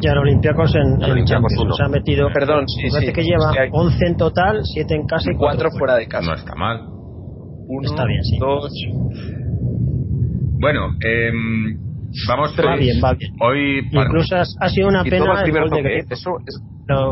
Y 0.00 0.08
al 0.08 0.18
Olympiacos 0.18 0.74
en, 0.74 1.02
en 1.02 1.24
Champions. 1.24 1.76
Se 1.76 1.84
ha 1.84 1.88
metido. 1.88 2.28
Perdón, 2.32 2.66
sí, 2.68 2.90
sí, 2.90 3.12
que 3.12 3.22
lleva 3.22 3.52
11 3.70 4.06
en 4.06 4.16
total, 4.16 4.60
7 4.62 4.94
en 4.94 5.06
casa 5.06 5.30
y 5.32 5.36
4 5.36 5.70
fuera 5.78 5.96
de 5.96 6.08
casa. 6.08 6.26
No 6.26 6.34
está 6.34 6.54
mal. 6.54 6.80
Uno, 6.82 7.88
está 7.88 8.04
bien, 8.04 8.24
sí. 8.24 8.38
Dos. 8.38 8.72
Bueno, 10.60 10.96
eh, 11.04 11.30
vamos 12.28 12.54
va 12.58 12.76
bien, 12.76 13.00
va 13.02 13.14
bien. 13.14 13.32
Hoy 13.40 13.88
incluso 13.90 14.36
ha, 14.36 14.68
sido 14.68 14.88
una 14.88 15.04
pena 15.04 15.42
el, 15.42 15.52
gol 15.52 15.70
de 15.70 16.04
Eso 16.10 16.32
es, 16.46 16.60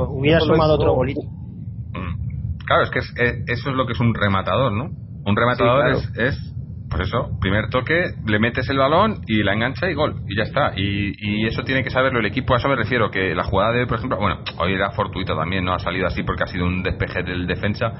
hubiera 0.08 0.40
sumado 0.40 0.74
otro 0.74 0.94
bolito. 0.94 1.20
Mm. 1.22 2.58
Claro, 2.66 2.82
es 2.82 2.90
que 2.90 2.98
es, 2.98 3.14
eso 3.46 3.70
es 3.70 3.76
lo 3.76 3.86
que 3.86 3.92
es 3.92 4.00
un 4.00 4.14
rematador, 4.14 4.72
¿no? 4.72 4.90
Un 5.24 5.36
rematador 5.36 5.96
es, 6.16 6.48
pues 6.88 7.08
eso, 7.08 7.38
primer 7.40 7.68
toque, 7.68 8.14
le 8.26 8.38
metes 8.38 8.68
el 8.70 8.78
balón 8.78 9.20
y 9.26 9.42
la 9.42 9.52
engancha 9.52 9.90
y 9.90 9.94
gol, 9.94 10.22
y 10.26 10.36
ya 10.36 10.44
está. 10.44 10.72
Y, 10.76 11.46
eso 11.46 11.62
tiene 11.62 11.82
que 11.82 11.90
saberlo 11.90 12.20
el 12.20 12.26
equipo, 12.26 12.54
a 12.54 12.58
eso 12.58 12.68
me 12.68 12.76
refiero, 12.76 13.10
que 13.10 13.34
la 13.34 13.44
jugada 13.44 13.72
de 13.72 13.86
por 13.86 13.98
ejemplo, 13.98 14.18
bueno, 14.18 14.42
hoy 14.58 14.72
era 14.72 14.90
fortuita 14.90 15.34
también, 15.34 15.64
no 15.64 15.74
ha 15.74 15.78
salido 15.78 16.06
así 16.06 16.22
porque 16.22 16.44
ha 16.44 16.46
sido 16.46 16.66
un 16.66 16.82
despeje 16.82 17.22
del 17.22 17.46
defensa, 17.46 17.92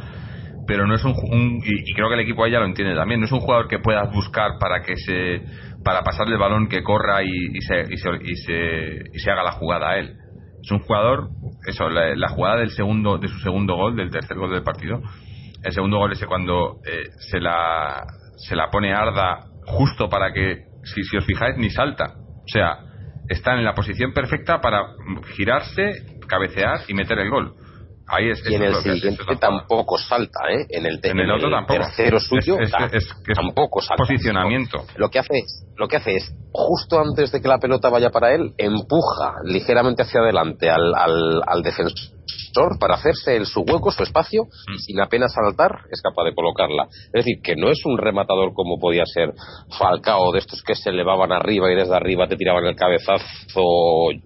pero 0.66 0.87
no 0.87 0.95
es 0.95 1.05
un, 1.05 1.61
y, 1.64 1.95
creo 1.95 2.09
que 2.09 2.14
el 2.14 2.21
equipo 2.21 2.45
ahí 2.45 2.53
ya 2.53 2.61
lo 2.61 2.66
entiende 2.66 2.95
también, 2.95 3.21
no 3.21 3.27
es 3.27 3.33
un 3.33 3.41
jugador 3.41 3.69
que 3.69 3.79
puedas 3.79 4.11
buscar 4.12 4.59
para 4.59 4.83
que 4.83 4.97
se, 4.97 5.43
para 5.85 6.03
pasarle 6.03 6.35
el 6.35 6.41
balón 6.41 6.69
que 6.69 6.83
corra 6.83 7.23
y, 7.23 7.61
se, 7.61 7.85
y, 7.91 7.97
se, 7.97 8.11
y, 9.12 9.19
se, 9.19 9.31
haga 9.31 9.43
la 9.43 9.53
jugada 9.53 9.91
a 9.91 9.99
él. 9.99 10.14
Es 10.62 10.71
un 10.71 10.81
jugador, 10.81 11.29
eso, 11.66 11.89
la, 11.89 12.14
la 12.16 12.29
jugada 12.29 12.57
del 12.57 12.71
segundo, 12.71 13.19
de 13.19 13.29
su 13.29 13.39
segundo 13.39 13.77
gol, 13.77 13.97
del 13.97 14.11
tercer 14.11 14.37
gol 14.37 14.51
del 14.51 14.62
partido, 14.62 15.01
el 15.62 15.72
segundo 15.72 15.98
gol 15.98 16.12
ese 16.12 16.26
cuando 16.26 16.80
eh, 16.86 17.09
se, 17.30 17.40
la, 17.40 18.04
se 18.36 18.54
la 18.56 18.70
pone 18.70 18.92
Arda 18.92 19.40
justo 19.66 20.09
para 20.09 20.32
que, 20.32 20.64
si, 20.84 21.02
si 21.02 21.16
os 21.16 21.24
fijáis, 21.24 21.56
ni 21.56 21.70
salta. 21.70 22.14
O 22.16 22.48
sea, 22.48 22.78
están 23.28 23.59
en 23.59 23.64
la 23.64 23.74
posición 23.74 24.12
perfecta 24.12 24.61
para 24.61 24.86
girarse, 25.34 26.18
cabecear 26.26 26.80
y 26.88 26.94
meter 26.94 27.18
el 27.18 27.30
gol. 27.30 27.54
Ahí 28.09 28.30
es, 28.30 28.42
y 28.48 28.54
en 28.54 28.62
el 28.62 28.74
siguiente 28.76 29.22
tampoco 29.38 29.98
salta, 29.98 30.40
¿eh? 30.50 30.66
En 30.70 30.86
el, 30.86 30.98
en 31.02 31.20
el, 31.20 31.30
otro 31.30 31.50
tampoco. 31.50 31.80
tercero 31.80 32.18
suyo 32.18 32.56
tampoco 33.34 33.82
salta. 33.82 34.02
Posicionamiento. 34.02 34.84
Lo 34.96 35.11
que 35.11 35.18
hace 35.18 35.38
es, 35.38 35.66
lo 35.76 35.88
que 35.88 35.96
hace 35.96 36.16
es 36.16 36.32
justo 36.50 37.00
antes 37.00 37.30
de 37.32 37.40
que 37.40 37.48
la 37.48 37.59
pelota 37.59 37.90
vaya 37.90 38.11
para 38.11 38.34
él, 38.34 38.54
empuja 38.56 39.34
ligeramente 39.44 40.02
hacia 40.02 40.20
adelante 40.20 40.70
al, 40.70 40.94
al, 40.94 41.42
al 41.46 41.62
defensor 41.62 42.18
para 42.80 42.94
hacerse 42.94 43.36
el, 43.36 43.46
su 43.46 43.61
hueco, 43.61 43.90
su 43.90 44.02
espacio, 44.02 44.44
y 44.68 44.72
mm. 44.72 44.78
sin 44.78 45.00
apenas 45.00 45.32
saltar 45.32 45.70
es 45.90 46.00
capaz 46.02 46.24
de 46.24 46.34
colocarla. 46.34 46.88
Es 47.12 47.24
decir, 47.24 47.40
que 47.42 47.56
no 47.56 47.70
es 47.70 47.84
un 47.84 47.98
rematador 47.98 48.52
como 48.54 48.78
podía 48.78 49.04
ser 49.06 49.32
Falcao, 49.78 50.32
de 50.32 50.40
estos 50.40 50.62
que 50.62 50.74
se 50.74 50.90
elevaban 50.90 51.32
arriba 51.32 51.70
y 51.72 51.76
desde 51.76 51.94
arriba 51.94 52.26
te 52.28 52.36
tiraban 52.36 52.64
el 52.64 52.76
cabezazo. 52.76 53.24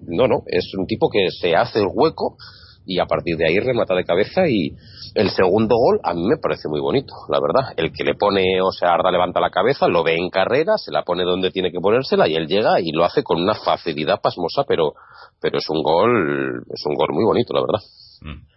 No, 0.06 0.26
no, 0.26 0.42
es 0.46 0.72
un 0.78 0.86
tipo 0.86 1.08
que 1.10 1.28
se 1.30 1.54
hace 1.54 1.80
el 1.80 1.88
hueco 1.92 2.36
y 2.84 2.98
a 2.98 3.06
partir 3.06 3.36
de 3.36 3.46
ahí 3.46 3.58
remata 3.58 3.94
de 3.94 4.04
cabeza 4.04 4.48
y 4.48 4.74
el 5.14 5.30
segundo 5.30 5.76
gol 5.76 6.00
a 6.02 6.14
mí 6.14 6.26
me 6.26 6.36
parece 6.36 6.68
muy 6.68 6.80
bonito, 6.80 7.12
la 7.28 7.38
verdad. 7.40 7.74
El 7.76 7.92
que 7.92 8.04
le 8.04 8.14
pone, 8.14 8.60
o 8.62 8.72
sea, 8.72 8.94
Arda 8.94 9.10
levanta 9.10 9.40
la 9.40 9.50
cabeza, 9.50 9.86
lo 9.88 10.02
ve 10.02 10.16
en 10.16 10.30
carrera, 10.30 10.76
se 10.76 10.90
la 10.90 11.02
pone 11.02 11.24
donde 11.24 11.50
tiene 11.50 11.70
que 11.70 11.80
ponérsela 11.80 12.28
y 12.28 12.34
él 12.34 12.46
llega 12.46 12.80
y 12.80 12.92
lo 12.92 13.04
hace 13.04 13.22
con 13.22 13.40
una 13.40 13.54
facilidad 13.54 14.20
pasmosa, 14.20 14.64
pero, 14.66 14.94
pero 15.40 15.58
es 15.58 15.68
un 15.68 15.82
gol, 15.82 16.64
es 16.72 16.84
un 16.86 16.94
gol 16.94 17.08
muy 17.12 17.24
bonito, 17.24 17.52
la 17.52 17.60
verdad. 17.60 17.80
Mm. 18.22 18.52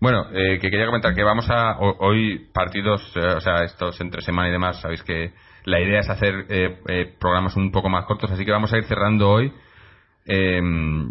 Bueno, 0.00 0.26
eh, 0.32 0.58
que 0.60 0.70
quería 0.70 0.86
comentar 0.86 1.14
que 1.14 1.24
vamos 1.24 1.46
a 1.50 1.78
hoy 1.80 2.48
partidos, 2.52 3.02
eh, 3.16 3.34
o 3.36 3.40
sea, 3.40 3.64
estos 3.64 4.00
entre 4.00 4.22
semana 4.22 4.48
y 4.48 4.52
demás, 4.52 4.80
sabéis 4.80 5.02
que 5.02 5.32
la 5.64 5.80
idea 5.80 6.00
es 6.00 6.08
hacer 6.08 6.46
eh, 6.48 7.14
programas 7.18 7.56
un 7.56 7.72
poco 7.72 7.88
más 7.88 8.04
cortos, 8.04 8.30
así 8.30 8.44
que 8.44 8.52
vamos 8.52 8.72
a 8.72 8.78
ir 8.78 8.84
cerrando 8.84 9.28
hoy 9.28 9.52
em, 10.24 11.08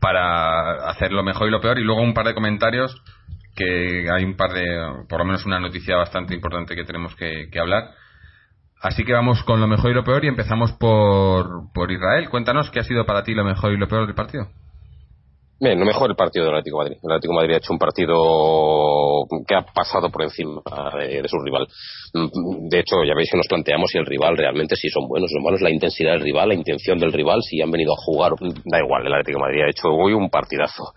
para 0.00 0.88
hacer 0.88 1.12
lo 1.12 1.22
mejor 1.22 1.48
y 1.48 1.50
lo 1.50 1.60
peor 1.60 1.78
y 1.78 1.84
luego 1.84 2.02
un 2.02 2.14
par 2.14 2.26
de 2.26 2.34
comentarios 2.34 3.02
que 3.54 4.10
hay 4.10 4.24
un 4.24 4.36
par 4.36 4.52
de, 4.52 5.04
por 5.08 5.18
lo 5.18 5.24
menos 5.24 5.46
una 5.46 5.58
noticia 5.58 5.96
bastante 5.96 6.34
importante 6.34 6.76
que 6.76 6.84
tenemos 6.84 7.16
que, 7.16 7.48
hablar. 7.58 7.90
Así 8.82 9.04
que 9.04 9.14
vamos 9.14 9.42
con 9.44 9.60
lo 9.60 9.66
mejor 9.66 9.90
y 9.90 9.94
lo 9.94 10.04
peor 10.04 10.24
y 10.24 10.28
empezamos 10.28 10.72
por, 10.72 11.72
por 11.72 11.90
Israel. 11.90 12.28
Cuéntanos 12.28 12.70
qué 12.70 12.80
ha 12.80 12.84
sido 12.84 13.06
para 13.06 13.24
ti 13.24 13.34
lo 13.34 13.44
mejor 13.44 13.72
y 13.72 13.78
lo 13.78 13.88
peor 13.88 14.06
del 14.06 14.14
partido. 14.14 14.48
Bien, 15.58 15.78
lo 15.78 15.86
mejor 15.86 16.10
el 16.10 16.16
partido 16.16 16.44
del 16.44 16.54
Atlético 16.54 16.78
de 16.78 16.84
Madrid. 16.84 16.98
El 17.02 17.12
Atlético 17.12 17.32
Madrid 17.32 17.54
ha 17.54 17.56
hecho 17.56 17.72
un 17.72 17.78
partido 17.78 19.24
que 19.48 19.54
ha 19.54 19.62
pasado 19.62 20.10
por 20.10 20.22
encima 20.22 20.60
de, 20.98 21.26
su 21.26 21.38
rival. 21.38 21.66
De 22.68 22.80
hecho, 22.80 22.96
ya 23.06 23.14
veis 23.14 23.30
que 23.30 23.38
nos 23.38 23.46
planteamos 23.46 23.90
si 23.90 23.96
el 23.96 24.04
rival 24.04 24.36
realmente 24.36 24.76
si 24.76 24.90
son 24.90 25.08
buenos. 25.08 25.30
Son 25.30 25.42
malos 25.42 25.62
la 25.62 25.70
intensidad 25.70 26.12
del 26.12 26.20
rival, 26.20 26.48
la 26.50 26.54
intención 26.54 26.98
del 26.98 27.10
rival, 27.10 27.40
si 27.42 27.62
han 27.62 27.70
venido 27.70 27.94
a 27.94 27.96
jugar. 27.96 28.32
Da 28.66 28.78
igual, 28.84 29.06
el 29.06 29.14
Atlético 29.14 29.40
Madrid 29.40 29.62
ha 29.62 29.70
hecho 29.70 29.88
hoy 29.88 30.12
un 30.12 30.28
partidazo 30.28 30.92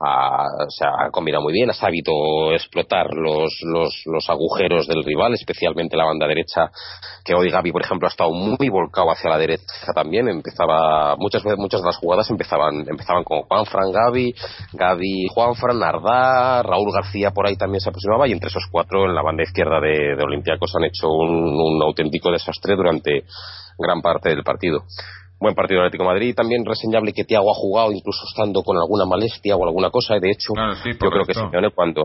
ha, 0.00 0.46
se 0.68 0.84
ha 0.84 1.10
combinado 1.10 1.44
muy 1.44 1.52
bien, 1.52 1.68
ha 1.68 1.74
sabido 1.74 2.52
explotar 2.52 3.08
los, 3.12 3.60
los, 3.62 4.02
los, 4.06 4.30
agujeros 4.30 4.86
del 4.86 5.04
rival, 5.04 5.34
especialmente 5.34 5.96
la 5.96 6.06
banda 6.06 6.26
derecha, 6.26 6.70
que 7.22 7.34
hoy 7.34 7.50
Gaby, 7.50 7.70
por 7.70 7.82
ejemplo, 7.82 8.08
ha 8.08 8.10
estado 8.10 8.30
muy 8.32 8.70
volcado 8.70 9.10
hacia 9.10 9.30
la 9.30 9.38
derecha 9.38 9.92
también, 9.94 10.28
empezaba, 10.28 11.16
muchas 11.16 11.44
veces, 11.44 11.58
muchas 11.58 11.82
de 11.82 11.86
las 11.86 11.98
jugadas 11.98 12.30
empezaban, 12.30 12.80
empezaban 12.88 13.24
con 13.24 13.42
Juanfran, 13.42 13.92
Gaby, 13.92 14.34
Gaby, 14.72 15.28
Juanfran, 15.34 15.78
Nardá, 15.78 16.62
Raúl 16.62 16.92
García 16.94 17.30
por 17.30 17.46
ahí 17.46 17.56
también 17.56 17.80
se 17.80 17.90
aproximaba, 17.90 18.26
y 18.26 18.32
entre 18.32 18.48
esos 18.48 18.64
cuatro 18.70 19.04
en 19.04 19.14
la 19.14 19.22
banda 19.22 19.42
izquierda 19.42 19.80
de, 19.80 20.16
de 20.16 20.24
Olympiacos 20.24 20.74
han 20.76 20.84
hecho 20.84 21.08
un 21.08 21.82
auténtico 21.82 22.30
desastre 22.30 22.74
durante 22.74 23.24
gran 23.78 24.00
parte 24.00 24.30
del 24.30 24.42
partido 24.42 24.84
buen 25.40 25.54
partido 25.54 25.80
del 25.80 25.86
Atlético 25.86 26.04
de 26.04 26.10
Madrid. 26.10 26.34
También 26.34 26.64
reseñable 26.64 27.12
que 27.12 27.24
Tiago 27.24 27.50
ha 27.50 27.54
jugado 27.54 27.90
incluso 27.92 28.24
estando 28.28 28.62
con 28.62 28.76
alguna 28.76 29.06
molestia 29.06 29.56
o 29.56 29.64
alguna 29.64 29.90
cosa. 29.90 30.18
De 30.20 30.30
hecho, 30.30 30.52
yo 30.54 31.10
creo 31.10 31.24
que 31.24 31.34
Simeone 31.34 31.70
cuando 31.70 32.04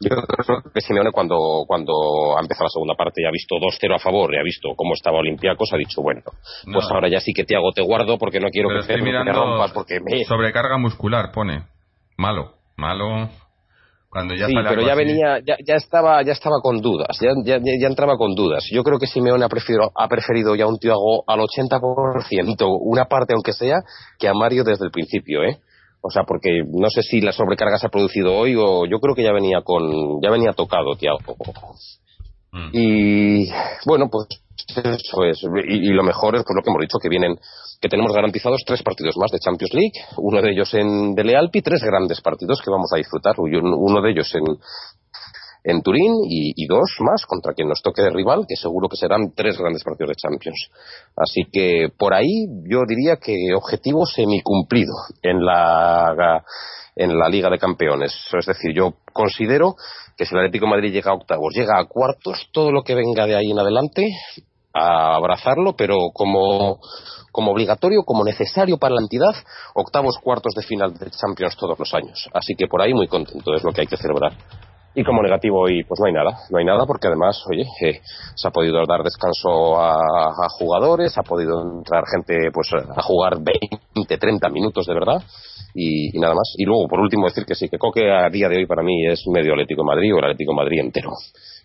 yo 0.00 0.10
creo 0.10 0.62
que 0.74 0.80
Simeone 0.80 1.12
cuando, 1.12 1.64
cuando 1.66 2.36
ha 2.36 2.40
empezado 2.40 2.64
la 2.64 2.70
segunda 2.70 2.94
parte 2.94 3.22
y 3.22 3.26
ha 3.26 3.30
visto 3.30 3.56
2-0 3.56 3.94
a 3.94 3.98
favor 3.98 4.34
y 4.34 4.38
ha 4.38 4.42
visto 4.42 4.70
cómo 4.76 4.94
estaba 4.94 5.18
Olympiacos, 5.18 5.72
ha 5.72 5.76
dicho, 5.76 6.02
bueno, 6.02 6.22
pues 6.64 6.86
ahora 6.90 7.08
ya 7.08 7.20
sí 7.20 7.32
que 7.32 7.44
Tiago 7.44 7.70
te 7.72 7.82
guardo 7.82 8.18
porque 8.18 8.40
no 8.40 8.48
quiero 8.50 8.70
que, 8.70 8.86
te 8.86 9.32
rompas 9.32 9.72
porque 9.72 10.00
me... 10.00 10.24
Sobrecarga 10.24 10.78
muscular, 10.78 11.30
pone. 11.32 11.62
Malo, 12.16 12.54
malo 12.76 13.28
sí, 14.46 14.54
pero 14.68 14.82
ya 14.82 14.94
venía, 14.94 15.38
ya, 15.44 15.56
ya, 15.64 15.74
estaba, 15.74 16.22
ya 16.22 16.32
estaba 16.32 16.56
con 16.62 16.80
dudas, 16.80 17.18
ya, 17.20 17.30
ya, 17.44 17.58
ya, 17.58 17.86
entraba 17.86 18.16
con 18.16 18.34
dudas. 18.34 18.64
Yo 18.70 18.82
creo 18.82 18.98
que 18.98 19.06
Simeone 19.06 19.44
ha 19.44 19.48
preferido, 19.48 19.90
ha 19.94 20.08
preferido 20.08 20.54
ya 20.54 20.66
un 20.66 20.78
Tiago 20.78 21.24
al 21.26 21.40
80%, 21.40 22.78
una 22.80 23.04
parte 23.06 23.34
aunque 23.34 23.52
sea, 23.52 23.76
que 24.18 24.28
a 24.28 24.34
Mario 24.34 24.64
desde 24.64 24.84
el 24.84 24.90
principio, 24.90 25.42
¿eh? 25.42 25.58
O 26.00 26.10
sea, 26.10 26.22
porque 26.24 26.62
no 26.66 26.88
sé 26.90 27.02
si 27.02 27.20
la 27.20 27.32
sobrecarga 27.32 27.78
se 27.78 27.86
ha 27.86 27.90
producido 27.90 28.34
hoy 28.36 28.54
o 28.56 28.86
yo 28.86 29.00
creo 29.00 29.14
que 29.14 29.24
ya 29.24 29.32
venía 29.32 29.62
con, 29.62 30.20
ya 30.22 30.30
venía 30.30 30.52
tocado 30.52 30.94
Tiago. 30.96 31.18
Mm. 32.58 32.70
Y 32.72 33.48
bueno, 33.86 34.08
pues 34.10 34.26
eso 34.76 35.24
es. 35.24 35.42
Y, 35.68 35.88
lo 35.88 36.02
mejor 36.02 36.36
es 36.36 36.44
por 36.44 36.56
lo 36.56 36.62
que 36.62 36.70
hemos 36.70 36.80
dicho, 36.80 36.98
que 36.98 37.08
vienen, 37.08 37.38
que 37.80 37.88
tenemos 37.88 38.12
garantizados 38.12 38.62
tres 38.66 38.82
partidos 38.82 39.16
más 39.16 39.30
de 39.30 39.38
Champions 39.38 39.72
League, 39.72 39.92
uno 40.16 40.42
de 40.42 40.50
ellos 40.50 40.72
en 40.74 41.14
Dele 41.14 41.36
Alpi, 41.36 41.62
tres 41.62 41.82
grandes 41.82 42.20
partidos 42.20 42.60
que 42.62 42.70
vamos 42.70 42.90
a 42.92 42.96
disfrutar, 42.96 43.34
uno 43.38 44.02
de 44.02 44.10
ellos 44.10 44.34
en, 44.34 44.44
en 45.64 45.82
Turín 45.82 46.12
y, 46.28 46.66
dos 46.66 46.96
más 47.00 47.24
contra 47.26 47.54
quien 47.54 47.68
nos 47.68 47.82
toque 47.82 48.02
de 48.02 48.10
rival, 48.10 48.46
que 48.48 48.56
seguro 48.56 48.88
que 48.88 48.96
serán 48.96 49.32
tres 49.34 49.56
grandes 49.58 49.84
partidos 49.84 50.10
de 50.10 50.16
Champions. 50.16 50.70
Así 51.16 51.42
que 51.52 51.88
por 51.96 52.14
ahí 52.14 52.46
yo 52.68 52.82
diría 52.86 53.16
que 53.16 53.34
objetivo 53.54 54.06
semicumplido 54.06 54.92
en 55.22 55.44
la, 55.44 56.42
en 56.98 57.16
la 57.16 57.28
Liga 57.28 57.48
de 57.48 57.58
Campeones. 57.58 58.12
Es 58.36 58.46
decir, 58.46 58.74
yo 58.74 58.94
considero 59.12 59.76
que 60.16 60.26
si 60.26 60.34
el 60.34 60.40
Atlético 60.40 60.66
Madrid 60.66 60.92
llega 60.92 61.12
a 61.12 61.14
octavos, 61.14 61.54
llega 61.54 61.78
a 61.78 61.86
cuartos, 61.86 62.48
todo 62.52 62.72
lo 62.72 62.82
que 62.82 62.94
venga 62.94 63.24
de 63.24 63.36
ahí 63.36 63.50
en 63.52 63.58
adelante 63.58 64.08
a 64.74 65.14
abrazarlo, 65.14 65.74
pero 65.76 65.96
como, 66.12 66.80
como 67.30 67.52
obligatorio, 67.52 68.02
como 68.04 68.24
necesario 68.24 68.78
para 68.78 68.96
la 68.96 69.02
entidad, 69.02 69.34
octavos, 69.74 70.18
cuartos 70.18 70.54
de 70.54 70.62
final 70.62 70.92
de 70.94 71.10
Champions 71.10 71.56
todos 71.56 71.78
los 71.78 71.94
años. 71.94 72.28
Así 72.34 72.54
que 72.58 72.66
por 72.66 72.82
ahí 72.82 72.92
muy 72.92 73.06
contento, 73.06 73.54
es 73.54 73.62
lo 73.62 73.72
que 73.72 73.82
hay 73.82 73.86
que 73.86 73.96
celebrar. 73.96 74.32
Y 74.98 75.04
como 75.04 75.22
negativo 75.22 75.60
hoy, 75.60 75.84
pues 75.84 76.00
no 76.00 76.06
hay 76.06 76.12
nada, 76.12 76.40
no 76.50 76.58
hay 76.58 76.64
nada 76.64 76.84
porque 76.84 77.06
además, 77.06 77.40
oye, 77.48 77.62
eh, 77.82 78.00
se 78.34 78.48
ha 78.48 78.50
podido 78.50 78.84
dar 78.84 79.04
descanso 79.04 79.80
a, 79.80 79.94
jugadores, 80.58 81.16
ha 81.16 81.22
podido 81.22 81.62
entrar 81.62 82.02
gente 82.10 82.50
pues 82.52 82.68
a 82.74 83.00
jugar 83.02 83.34
20, 83.94 84.18
30 84.18 84.48
minutos 84.48 84.86
de 84.86 84.94
verdad 84.94 85.22
y, 85.72 86.18
nada 86.18 86.34
más. 86.34 86.52
Y 86.56 86.64
luego, 86.64 86.88
por 86.88 86.98
último, 86.98 87.26
decir 87.28 87.44
que 87.44 87.54
sí, 87.54 87.68
que 87.68 87.78
Coque 87.78 88.10
a 88.10 88.28
día 88.28 88.48
de 88.48 88.56
hoy 88.56 88.66
para 88.66 88.82
mí 88.82 89.06
es 89.06 89.22
medio 89.28 89.52
Atlético 89.52 89.84
Madrid 89.84 90.12
o 90.12 90.18
el 90.18 90.24
Atlético 90.24 90.52
Madrid 90.52 90.80
entero. 90.80 91.12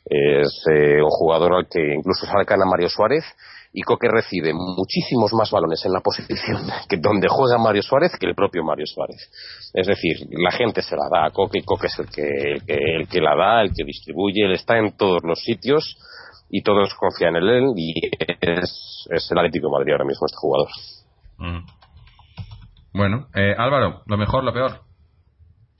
Es 0.06 0.66
eh, 0.72 1.02
un 1.02 1.10
jugador 1.10 1.56
al 1.56 1.68
que 1.68 1.82
incluso 1.82 2.28
a 2.28 2.70
Mario 2.70 2.90
Suárez 2.90 3.24
y 3.74 3.82
Coque 3.82 4.08
recibe 4.08 4.54
muchísimos 4.54 5.34
más 5.34 5.50
balones 5.50 5.84
en 5.84 5.94
la 5.94 6.00
posición 6.00 6.62
que 6.88 6.98
donde 6.98 7.28
juega 7.28 7.58
Mario 7.58 7.82
Suárez 7.82 8.12
que 8.20 8.28
el 8.28 8.36
propio 8.36 8.64
Mario 8.64 8.86
Suárez. 8.86 9.30
Es 9.74 9.88
decir, 9.88 10.28
la 10.32 10.52
gente 10.52 10.84
se 10.84 10.96
la 10.96 11.10
da 11.12 11.26
a 11.26 11.32
Coque 11.32 11.64
Coque 11.64 11.88
es 11.88 11.98
el 11.98 12.08
que, 12.08 12.54
el 12.68 13.08
que, 13.08 13.20
la 13.20 13.36
da, 13.36 13.62
el 13.64 13.74
que 13.74 13.84
distribuye, 13.84 14.46
él 14.46 14.54
está 14.54 14.78
en 14.78 14.96
todos 14.96 15.22
los 15.24 15.40
sitios 15.40 15.98
y 16.50 16.62
todos 16.62 16.94
confían 16.94 17.36
en 17.36 17.44
él 17.44 17.74
y 17.76 17.94
es, 18.42 19.08
el 19.10 19.38
Atlético 19.40 19.68
de 19.68 19.72
Madrid 19.72 19.92
ahora 19.94 20.06
mismo 20.06 20.28
este 20.28 20.38
jugador. 20.38 20.70
Mm. 21.40 21.66
Bueno, 22.94 23.28
eh, 23.34 23.56
Álvaro, 23.58 24.04
lo 24.06 24.18
mejor, 24.18 24.44
lo 24.44 24.54
peor. 24.54 24.83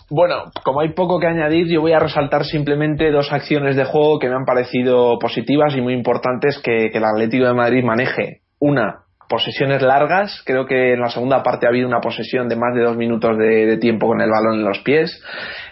Bueno, 0.10 0.52
como 0.64 0.82
hay 0.82 0.90
poco 0.90 1.20
que 1.20 1.28
añadir, 1.28 1.68
yo 1.68 1.82
voy 1.82 1.94
a 1.94 2.00
resaltar 2.00 2.46
simplemente 2.46 3.12
dos 3.12 3.32
acciones 3.32 3.76
de 3.76 3.86
juego 3.86 4.20
que 4.20 4.30
me 4.30 4.36
han 4.36 4.46
parecido 4.46 5.18
positivas 5.20 5.76
y 5.76 5.82
muy 5.82 5.94
importantes 5.94 6.62
que, 6.64 6.88
el 6.88 7.04
Atlético 7.04 7.46
de 7.46 7.54
Madrid 7.54 7.84
maneje. 7.84 8.42
Una, 8.60 9.04
posesiones 9.28 9.82
largas. 9.82 10.44
Creo 10.46 10.66
que 10.66 10.94
en 10.94 11.02
la 11.02 11.10
segunda 11.10 11.42
parte 11.42 11.66
ha 11.66 11.70
habido 11.70 11.88
una 11.88 12.02
posesión 12.02 12.48
de 12.48 12.56
más 12.56 12.76
de 12.76 12.84
dos 12.84 12.98
minutos 12.98 13.38
de, 13.38 13.78
tiempo 13.78 14.08
con 14.08 14.22
el 14.22 14.30
balón 14.30 14.60
en 14.60 14.66
los 14.66 14.80
pies. 14.80 15.22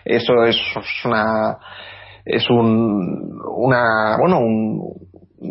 Eso 0.06 0.44
es 0.46 0.58
una 1.06 1.58
es 2.24 2.48
un 2.50 3.40
una 3.56 4.16
bueno 4.20 4.40
un 4.40 4.94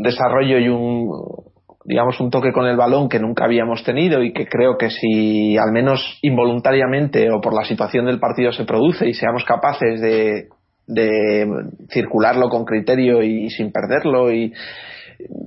desarrollo 0.02 0.58
y 0.58 0.68
un 0.68 1.49
digamos, 1.90 2.20
un 2.20 2.30
toque 2.30 2.52
con 2.52 2.66
el 2.66 2.76
balón 2.76 3.08
que 3.08 3.18
nunca 3.18 3.44
habíamos 3.44 3.82
tenido 3.82 4.22
y 4.22 4.32
que 4.32 4.46
creo 4.46 4.78
que 4.78 4.90
si 4.90 5.58
al 5.58 5.72
menos 5.72 6.18
involuntariamente 6.22 7.30
o 7.32 7.40
por 7.40 7.52
la 7.52 7.64
situación 7.64 8.06
del 8.06 8.20
partido 8.20 8.52
se 8.52 8.64
produce 8.64 9.08
y 9.08 9.14
seamos 9.14 9.44
capaces 9.44 10.00
de, 10.00 10.48
de 10.86 11.46
circularlo 11.90 12.48
con 12.48 12.64
criterio 12.64 13.22
y 13.24 13.50
sin 13.50 13.72
perderlo 13.72 14.32
y, 14.32 14.52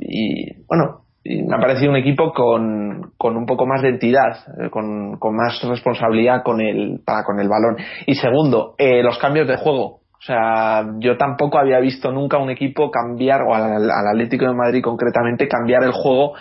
y 0.02 0.66
bueno, 0.68 1.06
me 1.24 1.56
ha 1.56 1.60
parecido 1.60 1.92
un 1.92 1.98
equipo 1.98 2.34
con, 2.34 3.14
con 3.18 3.38
un 3.38 3.46
poco 3.46 3.66
más 3.66 3.82
de 3.82 3.90
entidad, 3.90 4.40
eh, 4.60 4.70
con, 4.70 5.18
con, 5.20 5.36
más 5.36 5.62
responsabilidad 5.64 6.44
con 6.44 6.60
el, 6.60 7.00
para 7.06 7.24
con 7.24 7.40
el 7.40 7.48
balón. 7.48 7.78
Y 8.06 8.16
segundo, 8.16 8.76
eh, 8.78 9.02
los 9.02 9.18
cambios 9.18 9.48
de 9.48 9.56
juego. 9.56 10.03
O 10.24 10.26
sea, 10.26 10.86
yo 11.00 11.18
tampoco 11.18 11.60
había 11.60 11.80
visto 11.82 12.10
nunca 12.10 12.38
un 12.38 12.50
equipo 12.50 12.90
cambiar, 12.90 13.42
o 13.42 13.54
al, 13.54 13.92
Atlético 13.92 14.46
de 14.46 14.54
Madrid 14.54 14.82
concretamente, 14.82 15.50
cambiar 15.50 15.84
el 15.84 15.92
juego 15.92 16.34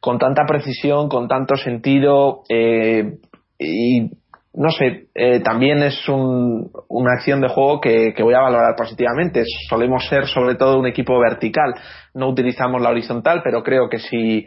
con 0.00 0.18
tanta 0.18 0.46
precisión, 0.46 1.10
con 1.10 1.28
tanto 1.28 1.54
sentido, 1.56 2.44
eh, 2.48 3.18
y 3.58 4.10
no 4.54 4.70
sé, 4.70 5.08
eh, 5.14 5.40
también 5.40 5.82
es 5.82 6.08
un, 6.08 6.70
una 6.88 7.12
acción 7.12 7.42
de 7.42 7.48
juego 7.48 7.78
que, 7.78 8.14
voy 8.20 8.32
a 8.32 8.40
valorar 8.40 8.74
positivamente. 8.74 9.42
Solemos 9.68 10.08
ser 10.08 10.26
sobre 10.26 10.54
todo 10.54 10.78
un 10.78 10.86
equipo 10.86 11.20
vertical, 11.20 11.74
no 12.14 12.28
utilizamos 12.28 12.80
la 12.80 12.88
horizontal, 12.88 13.42
pero 13.44 13.62
creo 13.62 13.90
que 13.90 13.98
si 13.98 14.46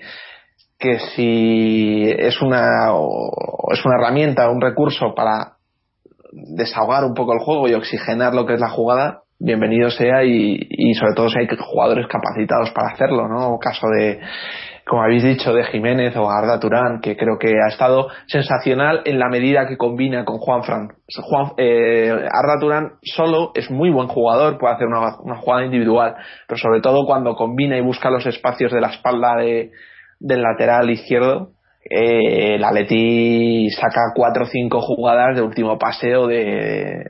que 0.79 0.97
si 1.13 2.09
es 2.09 2.41
una 2.41 2.69
es 3.71 3.85
una 3.85 3.95
herramienta, 3.99 4.49
un 4.49 4.61
recurso 4.61 5.13
para 5.13 5.58
desahogar 6.31 7.03
un 7.03 7.13
poco 7.13 7.33
el 7.33 7.39
juego 7.39 7.67
y 7.67 7.73
oxigenar 7.73 8.33
lo 8.33 8.45
que 8.45 8.55
es 8.55 8.59
la 8.59 8.69
jugada, 8.69 9.21
bienvenido 9.39 9.89
sea 9.89 10.23
y, 10.23 10.59
y 10.69 10.93
sobre 10.93 11.13
todo 11.15 11.29
si 11.29 11.39
hay 11.39 11.47
jugadores 11.47 12.07
capacitados 12.07 12.71
para 12.71 12.93
hacerlo, 12.93 13.27
¿no? 13.27 13.57
Caso 13.59 13.87
de 13.97 14.19
como 14.89 15.03
habéis 15.03 15.23
dicho, 15.23 15.53
de 15.53 15.63
Jiménez 15.65 16.15
o 16.17 16.27
Arda 16.27 16.59
Turán, 16.59 16.99
que 16.99 17.15
creo 17.15 17.37
que 17.37 17.53
ha 17.63 17.67
estado 17.67 18.07
sensacional 18.25 19.03
en 19.05 19.19
la 19.19 19.29
medida 19.29 19.67
que 19.67 19.77
combina 19.77 20.25
con 20.25 20.39
Juan 20.39 20.63
Fran. 20.63 20.87
Juan, 21.21 21.51
eh, 21.57 22.09
Arda 22.09 22.59
Turán 22.59 22.93
solo 23.03 23.51
es 23.53 23.69
muy 23.69 23.91
buen 23.91 24.07
jugador, 24.07 24.57
puede 24.57 24.73
hacer 24.73 24.87
una, 24.87 25.15
una, 25.21 25.37
jugada 25.37 25.63
individual, 25.63 26.15
pero 26.47 26.57
sobre 26.57 26.81
todo 26.81 27.05
cuando 27.05 27.35
combina 27.35 27.77
y 27.77 27.81
busca 27.81 28.09
los 28.09 28.25
espacios 28.25 28.71
de 28.71 28.81
la 28.81 28.87
espalda 28.87 29.35
de, 29.35 29.71
del 30.19 30.41
lateral 30.41 30.89
izquierdo, 30.89 31.51
eh, 31.89 32.55
el 32.55 32.63
Atleti 32.63 33.69
saca 33.71 34.13
cuatro 34.15 34.43
o 34.43 34.47
cinco 34.47 34.81
jugadas 34.81 35.35
de 35.35 35.41
último 35.41 35.77
paseo 35.77 36.27
de, 36.27 37.05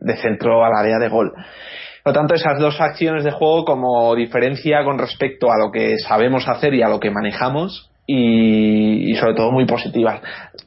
de 0.00 0.16
centro 0.16 0.64
al 0.64 0.72
área 0.74 0.98
de 0.98 1.08
gol. 1.08 1.32
Por 2.02 2.12
lo 2.12 2.18
tanto, 2.18 2.34
esas 2.34 2.58
dos 2.58 2.80
acciones 2.80 3.22
de 3.22 3.30
juego 3.30 3.64
como 3.64 4.14
diferencia 4.16 4.84
con 4.84 4.98
respecto 4.98 5.52
a 5.52 5.58
lo 5.58 5.70
que 5.70 5.98
sabemos 5.98 6.48
hacer 6.48 6.74
y 6.74 6.82
a 6.82 6.88
lo 6.88 6.98
que 6.98 7.10
manejamos 7.10 7.92
y, 8.06 9.14
sobre 9.16 9.34
todo 9.34 9.52
muy 9.52 9.66
positivas. 9.66 10.20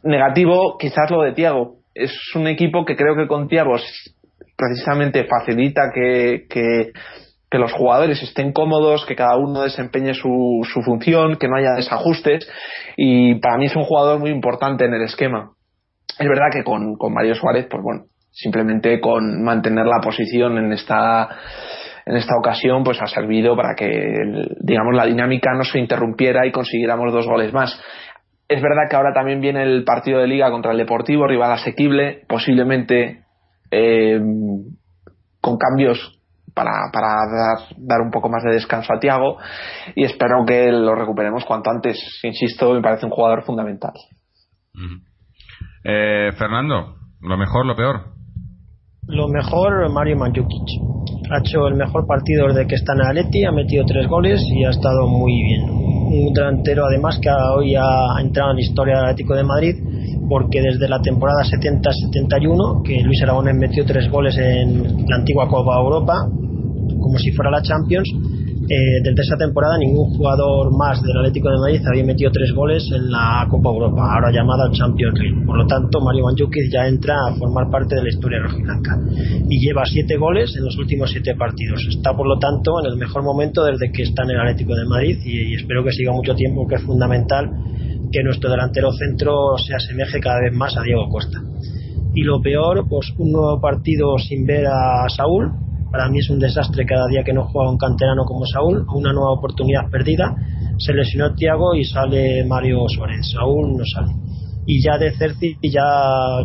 Negativo, 0.03 0.77
quizás 0.77 1.09
lo 1.11 1.21
de 1.21 1.33
Tiago. 1.33 1.75
Es 1.93 2.13
un 2.35 2.47
equipo 2.47 2.85
que 2.85 2.95
creo 2.95 3.15
que 3.15 3.27
con 3.27 3.47
Tiago 3.47 3.75
precisamente 4.55 5.25
facilita 5.25 5.91
que, 5.93 6.45
que, 6.49 6.91
que, 7.55 7.59
los 7.59 7.73
jugadores 7.73 8.21
estén 8.21 8.51
cómodos, 8.51 9.05
que 9.05 9.15
cada 9.15 9.37
uno 9.37 9.61
desempeñe 9.61 10.13
su, 10.13 10.61
función, 10.83 11.37
que 11.37 11.47
no 11.47 11.55
haya 11.55 11.71
desajustes 11.75 12.47
y 12.97 13.35
para 13.35 13.57
mí 13.57 13.65
es 13.65 13.75
un 13.75 13.83
jugador 13.83 14.19
muy 14.19 14.29
importante 14.29 14.85
en 14.85 14.93
el 14.93 15.03
esquema. 15.03 15.51
Es 16.19 16.27
verdad 16.27 16.47
que 16.51 16.63
con, 16.63 16.95
con 16.97 17.13
Mario 17.13 17.35
Suárez, 17.35 17.67
pues 17.69 17.81
bueno, 17.81 18.05
simplemente 18.31 18.99
con 18.99 19.43
mantener 19.43 19.85
la 19.85 20.01
posición 20.03 20.57
en 20.57 20.73
esta 20.73 21.29
en 22.05 22.17
esta 22.17 22.35
ocasión 22.37 22.83
pues 22.83 23.01
ha 23.01 23.07
servido 23.07 23.55
para 23.55 23.73
que 23.73 23.87
digamos 24.59 24.93
la 24.93 25.05
dinámica 25.05 25.51
no 25.55 25.63
se 25.63 25.79
interrumpiera 25.79 26.45
y 26.45 26.51
consiguiéramos 26.51 27.11
dos 27.11 27.25
goles 27.25 27.51
más 27.51 27.81
es 28.47 28.61
verdad 28.61 28.83
que 28.89 28.95
ahora 28.95 29.11
también 29.13 29.41
viene 29.41 29.63
el 29.63 29.83
partido 29.85 30.19
de 30.19 30.27
liga 30.27 30.51
contra 30.51 30.71
el 30.71 30.77
Deportivo 30.77 31.25
rival 31.25 31.53
asequible 31.53 32.21
posiblemente 32.27 33.23
eh, 33.71 34.19
con 35.41 35.57
cambios 35.57 36.21
para, 36.55 36.89
para 36.91 37.07
dar, 37.07 37.57
dar, 37.77 38.01
un 38.01 38.09
poco 38.09 38.29
más 38.29 38.41
de 38.43 38.53
descanso 38.53 38.93
a 38.93 38.99
Tiago 38.99 39.37
y 39.93 40.05
espero 40.05 40.45
que 40.47 40.71
lo 40.71 40.95
recuperemos 40.95 41.43
cuanto 41.45 41.69
antes. 41.69 41.97
Insisto, 42.23 42.73
me 42.73 42.81
parece 42.81 43.05
un 43.05 43.11
jugador 43.11 43.43
fundamental. 43.43 43.93
eh, 45.83 46.31
Fernando, 46.37 46.95
¿lo 47.19 47.37
mejor, 47.37 47.65
lo 47.65 47.75
peor? 47.75 48.15
Lo 49.07 49.27
mejor, 49.27 49.91
Mario 49.91 50.17
Mandzukic. 50.17 50.81
Ha 51.29 51.39
hecho 51.39 51.67
el 51.67 51.75
mejor 51.75 52.07
partido 52.07 52.47
desde 52.47 52.65
que 52.65 52.75
está 52.75 52.93
en 52.93 53.01
Atleti, 53.01 53.45
ha 53.45 53.51
metido 53.51 53.85
tres 53.85 54.07
goles 54.07 54.41
y 54.49 54.63
ha 54.63 54.69
estado 54.69 55.07
muy 55.07 55.33
bien. 55.43 55.69
Un 55.69 56.33
delantero 56.33 56.85
además 56.85 57.19
que 57.21 57.29
hoy 57.29 57.75
ha 57.75 58.19
entrado 58.19 58.51
en 58.51 58.57
la 58.57 58.61
historia 58.61 58.95
del 58.95 59.05
Atlético 59.05 59.35
de 59.35 59.43
Madrid 59.43 59.75
porque 60.27 60.61
desde 60.61 60.87
la 60.87 61.01
temporada 61.01 61.43
70-71 61.43 62.83
que 62.83 63.01
Luis 63.01 63.21
Aragonés 63.23 63.55
metió 63.55 63.85
tres 63.85 64.09
goles 64.09 64.35
en 64.37 65.05
la 65.07 65.17
antigua 65.17 65.47
Copa 65.47 65.77
Europa 65.77 66.27
como 67.05 67.19
si 67.19 67.31
fuera 67.31 67.51
la 67.51 67.61
Champions 67.61 68.09
eh, 68.67 68.97
desde 69.03 69.21
esa 69.21 69.37
temporada 69.37 69.77
ningún 69.77 70.09
jugador 70.17 70.75
más 70.75 70.99
del 71.03 71.15
Atlético 71.17 71.49
de 71.49 71.57
Madrid 71.59 71.81
había 71.85 72.03
metido 72.03 72.31
tres 72.31 72.51
goles 72.51 72.89
en 72.91 73.11
la 73.11 73.45
Copa 73.47 73.69
Europa, 73.69 74.01
ahora 74.01 74.31
llamada 74.31 74.71
Champions 74.71 75.19
League. 75.19 75.45
Por 75.45 75.55
lo 75.55 75.67
tanto, 75.67 76.01
Mario 76.01 76.23
Mandzukic 76.23 76.71
ya 76.73 76.87
entra 76.87 77.13
a 77.13 77.35
formar 77.35 77.69
parte 77.69 77.93
de 77.93 78.01
la 78.01 78.09
historia 78.09 78.39
rojiblanca 78.41 78.97
y 79.47 79.59
lleva 79.59 79.85
siete 79.85 80.17
goles 80.17 80.55
en 80.57 80.65
los 80.65 80.75
últimos 80.79 81.11
siete 81.11 81.35
partidos. 81.35 81.85
Está, 81.87 82.15
por 82.17 82.25
lo 82.25 82.39
tanto, 82.39 82.79
en 82.83 82.91
el 82.91 82.97
mejor 82.97 83.21
momento 83.21 83.63
desde 83.63 83.91
que 83.91 84.01
está 84.01 84.23
en 84.23 84.31
el 84.31 84.39
Atlético 84.39 84.73
de 84.73 84.85
Madrid 84.85 85.19
y, 85.23 85.51
y 85.51 85.53
espero 85.53 85.83
que 85.83 85.91
siga 85.91 86.11
mucho 86.11 86.33
tiempo, 86.33 86.65
que 86.65 86.75
es 86.75 86.81
fundamental 86.81 87.51
que 88.11 88.23
nuestro 88.23 88.49
delantero 88.49 88.91
centro 88.93 89.59
se 89.59 89.75
asemeje 89.75 90.19
cada 90.19 90.39
vez 90.41 90.53
más 90.57 90.75
a 90.75 90.81
Diego 90.81 91.07
Costa. 91.09 91.39
Y 92.15 92.23
lo 92.23 92.41
peor, 92.41 92.87
pues 92.89 93.13
un 93.19 93.31
nuevo 93.31 93.61
partido 93.61 94.17
sin 94.17 94.47
ver 94.47 94.65
a 94.65 95.07
Saúl, 95.09 95.51
para 95.95 96.09
mí 96.09 96.19
es 96.19 96.29
un 96.29 96.39
desastre 96.39 96.85
cada 96.85 97.07
día 97.07 97.23
que 97.23 97.31
no 97.31 97.45
juega 97.45 97.71
un 97.71 97.77
canterano 97.77 98.25
como 98.25 98.45
Saúl, 98.45 98.85
una 98.93 99.13
nueva 99.13 99.31
oportunidad 99.31 99.89
perdida. 99.89 100.35
Se 100.77 100.91
lesionó 100.91 101.33
Tiago 101.35 101.73
y 101.73 101.85
sale 101.85 102.43
Mario 102.43 102.83
Suárez. 102.89 103.31
Saúl 103.31 103.77
no 103.77 103.85
sale. 103.85 104.11
Y 104.65 104.83
ya 104.83 104.97
de 104.97 105.13
Cerci 105.13 105.57
ya, 105.61 105.81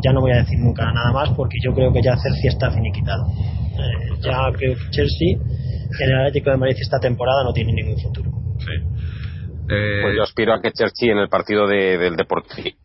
ya 0.04 0.12
no 0.12 0.20
voy 0.20 0.30
a 0.30 0.36
decir 0.36 0.56
nunca 0.60 0.92
nada 0.92 1.10
más 1.12 1.30
porque 1.30 1.56
yo 1.64 1.74
creo 1.74 1.92
que 1.92 2.00
ya 2.00 2.16
Cerci 2.16 2.46
está 2.46 2.70
finiquitado. 2.70 3.26
Eh, 3.26 4.14
ya 4.22 4.52
creo 4.56 4.76
que 4.76 4.90
Chelsea 4.90 5.32
en 5.32 6.10
el 6.10 6.20
Atlético 6.20 6.50
de 6.50 6.56
Madrid 6.56 6.76
esta 6.80 7.00
temporada 7.00 7.42
no 7.42 7.52
tiene 7.52 7.72
ningún 7.72 7.98
futuro. 7.98 8.30
Sí. 8.58 8.72
Eh... 9.68 10.00
Pues 10.02 10.14
yo 10.16 10.22
aspiro 10.22 10.54
a 10.54 10.60
que 10.62 10.70
Chelsea 10.70 11.10
en 11.10 11.18
el 11.18 11.28
partido 11.28 11.66
de, 11.66 11.98
del 11.98 12.14
Deportivo 12.14 12.76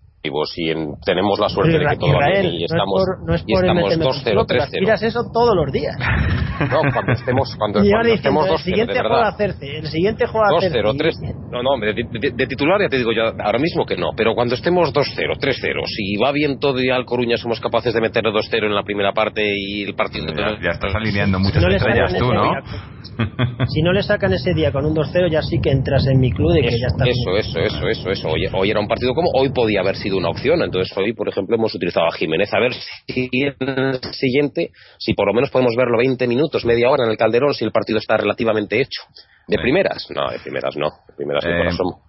y 0.58 0.70
en, 0.72 0.94
tenemos 1.06 1.40
la 1.40 1.50
suerte 1.50 1.78
de 1.80 1.86
que 1.86 1.98
todo 1.98 2.14
va 2.14 2.28
bien 2.30 2.54
y 2.54 2.64
estamos, 2.66 3.02
no 3.26 3.36
es 3.36 3.44
por, 3.44 3.66
no 3.66 3.88
es 3.90 3.98
por 3.98 4.16
2-0, 4.24 4.46
3-0. 4.46 4.62
Aspiras 4.62 5.04
eso 5.04 5.22
todos 5.34 5.56
los 5.56 5.72
días. 5.72 5.96
No, 6.56 6.80
cuando 6.94 7.12
estemos, 7.12 7.54
cuando, 7.58 7.80
cuando 7.80 8.10
diciendo, 8.10 8.14
estemos 8.16 8.46
2-0, 8.48 8.52
el 8.54 8.60
siguiente 8.60 8.94
de 8.94 9.00
juega 9.02 9.28
hacerse, 9.28 9.78
el 9.78 9.88
siguiente 9.88 10.26
juega 10.26 10.48
a 10.48 10.58
hacerse. 10.58 10.80
2-0, 10.80 10.98
3 10.98 11.16
No, 11.52 11.62
no, 11.62 11.86
de, 11.86 11.94
de, 11.94 12.32
de, 12.34 12.48
titular 12.48 12.80
ya 12.82 12.88
te 12.88 12.98
digo 12.98 13.12
yo 13.12 13.24
ahora 13.44 13.60
mismo 13.60 13.86
que 13.86 13.98
no, 13.98 14.12
pero 14.16 14.34
cuando 14.36 14.56
estemos 14.56 14.94
2-0, 14.94 15.38
3-0, 15.38 15.84
si 15.86 16.16
va 16.16 16.32
bien 16.32 16.58
todo 16.58 16.80
y 16.82 16.90
al 16.90 17.04
Coruña 17.04 17.36
somos 17.36 17.60
capaces 17.60 17.94
de 17.94 18.00
meter 18.00 18.24
2-0 18.24 18.68
en 18.68 18.74
la 18.74 18.84
primera 18.84 19.12
parte 19.12 19.44
y 19.54 19.84
el 19.84 19.96
partido... 19.96 20.28
Ya, 20.28 20.58
ya 20.64 20.70
estás 20.72 20.96
alineando 20.96 21.40
muchas 21.40 21.62
no 21.62 21.68
le 21.68 21.76
estrellas 21.76 22.12
sacan 22.14 22.20
tú, 22.20 22.32
ese 22.32 22.36
¿no? 22.36 22.44
día- 22.44 23.66
si 23.68 23.82
no 23.82 23.94
le 23.94 24.02
sacan 24.04 24.34
ese 24.34 24.54
día 24.54 24.72
con 24.72 24.86
un 24.86 24.96
2-0 24.96 25.30
ya 25.30 25.42
sí 25.42 25.60
que 25.62 25.72
entras 25.72 26.06
en 26.08 26.20
mi 26.20 26.32
club 26.32 26.54
de 26.54 26.62
que 26.62 26.70
ya 26.72 26.88
está 26.88 27.06
Eso, 27.06 27.36
eso, 27.38 27.60
eso, 27.60 27.88
eso, 27.90 28.10
eso. 28.12 28.28
Hoy, 28.30 28.46
hoy 28.54 28.72
era 28.72 28.80
un 28.80 28.88
partido 28.88 29.14
como 29.14 29.30
hoy 29.34 29.50
podía 29.50 29.82
haber 29.82 29.96
sido 29.98 30.15
una 30.18 30.30
opción. 30.30 30.62
Entonces 30.62 30.96
hoy, 30.98 31.14
por 31.14 31.28
ejemplo, 31.30 31.56
hemos 31.56 31.74
utilizado 31.76 32.08
a 32.08 32.12
Jiménez. 32.12 32.54
A 32.54 32.60
ver 32.60 32.74
si 32.74 33.30
en 33.34 33.56
el 33.60 34.00
siguiente, 34.14 34.72
si 34.98 35.14
por 35.14 35.28
lo 35.28 35.34
menos 35.34 35.50
podemos 35.52 35.74
verlo 35.78 35.98
20 35.98 36.28
minutos, 36.28 36.66
media 36.66 36.90
hora 36.90 37.06
en 37.06 37.12
el 37.12 37.18
Calderón, 37.18 37.54
si 37.54 37.66
el 37.66 37.72
partido 37.72 38.00
está 38.00 38.18
relativamente 38.18 38.80
hecho. 38.82 39.02
¿De 39.48 39.58
Sí. 39.58 39.62
primeras? 39.62 40.08
No, 40.16 40.30
de 40.32 40.40
primeras 40.40 40.76
no. 40.76 40.90
De 41.08 41.14
primeras 41.16 41.46
Eh, 41.46 41.68
asomo. 41.68 42.02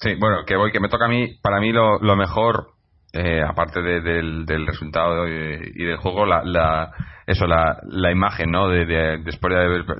Sí, 0.00 0.14
bueno, 0.18 0.38
que 0.46 0.56
voy, 0.56 0.72
que 0.72 0.80
me 0.80 0.88
toca 0.88 1.06
a 1.06 1.08
mí, 1.08 1.36
para 1.42 1.60
mí 1.60 1.72
lo, 1.72 1.98
lo 1.98 2.16
mejor, 2.16 2.68
eh, 3.12 3.40
aparte 3.46 3.80
de- 3.80 4.00
del, 4.00 4.44
del 4.44 4.66
resultado 4.66 5.28
y, 5.28 5.32
y 5.76 5.84
del 5.84 5.96
juego, 5.98 6.26
la, 6.26 6.42
la, 6.44 6.90
eso, 7.26 7.46
la, 7.46 7.78
la 7.88 8.10
imagen, 8.10 8.50
¿no? 8.50 8.68
De, 8.68 8.84
de- 8.86 9.18
después 9.18 9.54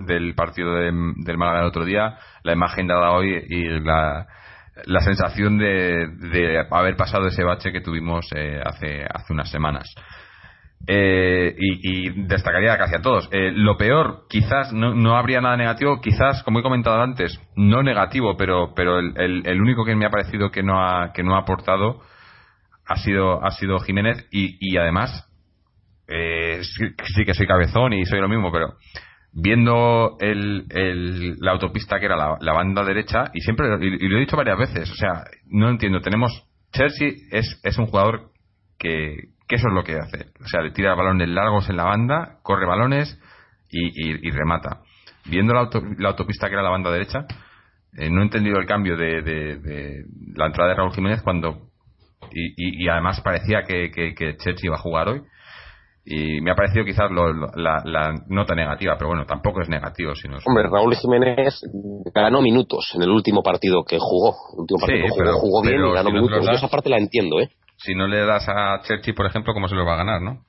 del 0.07 0.35
partido 0.35 0.74
de- 0.74 0.91
del 1.24 1.39
Málaga 1.39 1.61
el 1.61 1.66
otro 1.68 1.85
día, 1.85 2.16
la 2.43 2.53
imagen 2.53 2.87
dada 2.89 3.12
hoy 3.12 3.45
y 3.49 3.68
la, 3.80 4.26
la 4.87 5.01
sensación 5.01 5.59
de, 5.59 6.09
de 6.31 6.64
haber 6.70 6.97
pasado 6.97 7.27
ese 7.29 7.45
bache 7.45 7.72
que 7.72 7.81
tuvimos 7.81 8.27
eh, 8.35 8.61
hace, 8.64 9.05
hace 9.05 9.33
unas 9.33 9.51
semanas. 9.51 9.93
Eh, 10.87 11.55
y, 11.59 12.11
destacaría 12.27 12.77
casi 12.77 12.95
a 12.97 13.01
todos. 13.01 13.29
Eh, 13.33 13.53
lo 13.55 13.77
peor, 13.79 14.27
quizás 14.29 14.72
no, 14.72 14.95
no 14.95 15.16
habría 15.16 15.41
nada 15.41 15.57
negativo, 15.57 16.01
quizás, 16.01 16.43
como 16.43 16.59
he 16.59 16.62
comentado 16.62 17.01
antes, 17.01 17.41
no 17.57 17.83
negativo, 17.83 18.37
pero, 18.37 18.75
pero 18.75 18.99
el, 18.99 19.14
el- 19.16 19.47
el 19.47 19.61
único 19.62 19.85
que 19.85 19.95
me 19.97 20.05
ha 20.05 20.11
parecido 20.11 20.51
que 20.51 20.62
no 20.62 20.85
ha, 20.85 21.12
que 21.12 21.22
no 21.22 21.37
ha 21.37 21.41
aportado 21.41 22.01
ha 22.87 22.97
sido, 22.97 23.43
ha 23.43 23.51
sido 23.53 23.79
Jiménez 23.79 24.27
y, 24.31 24.77
además, 24.77 25.27
eh, 26.07 26.61
sí 26.62 27.25
que 27.25 27.33
soy 27.33 27.47
cabezón 27.47 27.95
y 27.95 28.05
soy 28.05 28.20
lo 28.20 28.29
mismo, 28.29 28.53
pero 28.53 28.75
viendo 29.35 30.16
el, 30.20 30.66
la 31.41 31.53
autopista 31.53 31.99
que 31.99 32.07
era 32.07 32.16
la, 32.16 32.53
banda 32.53 32.85
derecha, 32.85 33.30
y 33.35 33.41
siempre, 33.41 33.66
y, 33.80 34.05
y 34.05 34.09
lo 34.09 34.16
he 34.16 34.20
dicho 34.20 34.37
varias 34.37 34.59
veces, 34.59 34.91
o 34.91 34.95
sea, 34.95 35.24
no 35.47 35.68
entiendo, 35.68 36.01
tenemos, 36.01 36.47
Chelsea 36.72 37.09
es, 37.32 37.61
es 37.64 37.78
un 37.78 37.87
jugador 37.87 38.30
que, 38.78 39.16
que 39.49 39.57
eso 39.57 39.68
es 39.68 39.74
lo 39.74 39.82
que 39.82 39.97
hace, 39.99 40.26
o 40.41 40.47
sea, 40.47 40.62
le 40.62 40.70
tira 40.70 40.95
balones 40.95 41.28
largos 41.28 41.68
en 41.68 41.76
la 41.76 41.85
banda, 41.85 42.39
corre 42.43 42.66
balones 42.66 43.20
y, 43.70 43.89
y- 44.09 44.30
remata. 44.30 44.80
Viendo 45.26 45.53
la, 45.55 45.61
auto- 45.61 45.82
la 45.99 46.11
autopista 46.11 46.49
que 46.49 46.55
era 46.55 46.62
la 46.62 46.70
banda 46.70 46.91
derecha, 46.93 47.26
eh, 47.97 48.11
no 48.11 48.20
he 48.20 48.24
entendido 48.24 48.59
el 48.59 48.66
cambio 48.66 48.97
de, 48.97 49.22
de- 49.22 50.05
la 50.37 50.47
entrada 50.47 50.70
de 50.70 50.76
Raúl 50.76 50.93
Jiménez 50.93 51.22
cuando 51.22 51.70
y, 52.30 52.49
y- 52.57 52.85
y 52.85 52.89
además 52.89 53.20
parecía 53.20 53.62
que, 53.62 53.91
que, 53.91 54.14
que 54.14 54.37
Chelsea 54.37 54.66
iba 54.66 54.76
a 54.76 54.80
jugar 54.80 55.09
hoy 55.09 55.22
y 56.07 56.40
me 56.42 56.50
ha 56.50 56.55
parecido 56.55 56.84
quizás 56.84 57.11
lo- 57.11 57.32
lo- 57.32 57.50
la, 57.57 57.80
la 57.84 58.12
nota 58.28 58.55
negativa 58.55 58.94
pero 58.98 59.09
bueno 59.09 59.24
tampoco 59.24 59.62
es 59.62 59.68
negativo 59.70 60.14
sino 60.14 60.36
es- 60.38 60.46
Hombre, 60.46 60.64
Raúl 60.70 60.94
Jiménez 60.96 61.61
ganó 62.14 62.42
minutos 62.42 62.92
en 62.94 63.02
el 63.02 63.11
último 63.11 63.42
partido 63.42 63.84
que 63.84 63.98
jugó. 63.98 64.34
El 64.55 64.61
último 64.61 64.80
partido 64.80 64.98
Sí, 64.98 65.02
que 65.05 65.09
jugó, 65.11 65.18
pero- 65.24 65.38
jugó 65.38 65.62
bien 65.62 65.74
pero 65.76 65.90
y 65.90 65.94
ganó 65.94 66.09
si 66.11 66.14
no 66.14 66.20
te 66.20 66.26
minutos. 66.28 66.46
Yo 66.46 66.52
esa 66.52 66.68
parte 66.68 66.90
la 66.90 66.98
entiendo, 66.98 67.40
¿eh? 67.40 67.48
si 67.76 67.94
no 67.94 68.07
le 68.07 68.24
das 68.24 68.46
a 68.48 68.80
Churchill, 68.82 69.14
por 69.14 69.26
ejemplo, 69.26 69.52
¿cómo 69.55 69.66
se 69.68 69.74
lo 69.74 69.84
va 69.84 69.94
a 69.94 69.96
ganar, 69.96 70.20
no? 70.22 70.40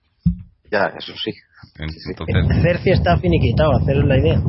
Ya, 0.71 0.91
eso 0.97 1.13
sí. 1.15 1.31
Entonces... 1.79 2.61
Cerci 2.61 2.91
está 2.91 3.17
finiquitado, 3.17 3.71
hacer 3.77 3.97
la 3.97 4.17
idea. 4.17 4.39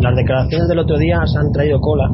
Las 0.00 0.16
declaraciones 0.16 0.68
del 0.68 0.78
otro 0.80 0.96
día 0.98 1.18
se 1.26 1.38
han 1.38 1.52
traído 1.52 1.78
cola. 1.80 2.08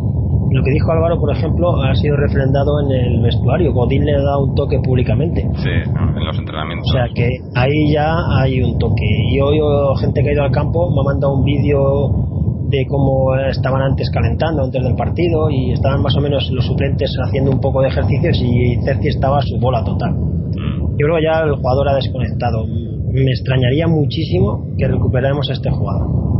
Lo 0.55 0.63
que 0.63 0.71
dijo 0.71 0.93
Álvaro, 0.93 1.19
por 1.19 1.35
ejemplo, 1.35 1.83
ha 1.83 1.93
sido 1.97 2.17
refrendado 2.17 2.81
en 2.87 2.93
el 2.93 3.23
vestuario. 3.23 3.73
Godín 3.73 4.05
le 4.05 4.15
ha 4.15 4.23
dado 4.23 4.45
un 4.45 4.55
toque 4.55 4.79
públicamente. 4.79 5.43
Sí, 5.57 5.69
en 5.69 6.25
los 6.25 6.39
entrenamientos. 6.39 6.87
O 6.91 6.93
sea 6.93 7.09
que 7.13 7.29
ahí 7.57 7.93
ya 7.93 8.15
hay 8.39 8.63
un 8.63 8.79
toque. 8.79 9.05
Y 9.33 9.41
hoy 9.41 9.59
gente 10.01 10.23
que 10.23 10.29
ha 10.29 10.33
ido 10.33 10.45
al 10.45 10.53
campo 10.53 10.89
me 10.95 11.01
ha 11.01 11.13
mandado 11.13 11.35
un 11.35 11.45
vídeo 11.45 12.69
de 12.69 12.87
cómo 12.87 13.35
estaban 13.35 13.83
antes 13.83 14.09
calentando 14.11 14.63
antes 14.63 14.81
del 14.81 14.95
partido 14.95 15.51
y 15.51 15.73
estaban 15.73 16.01
más 16.03 16.17
o 16.17 16.21
menos 16.21 16.49
los 16.53 16.65
suplentes 16.65 17.11
haciendo 17.27 17.51
un 17.51 17.61
poco 17.61 17.83
de 17.83 17.89
ejercicios 17.89 18.41
y 18.41 18.77
Cerci 18.85 19.09
estaba 19.09 19.39
a 19.39 19.43
su 19.43 19.59
bola 19.59 19.83
total. 19.83 20.13
Mm. 20.15 20.95
Yo 20.97 21.07
creo 21.07 21.17
que 21.17 21.25
ya 21.25 21.41
el 21.41 21.57
jugador 21.57 21.89
ha 21.89 21.97
desconectado. 21.97 22.65
Me 23.11 23.31
extrañaría 23.33 23.89
muchísimo 23.89 24.69
que 24.79 24.87
recuperemos 24.87 25.51
a 25.51 25.53
este 25.53 25.71
jugador. 25.71 26.34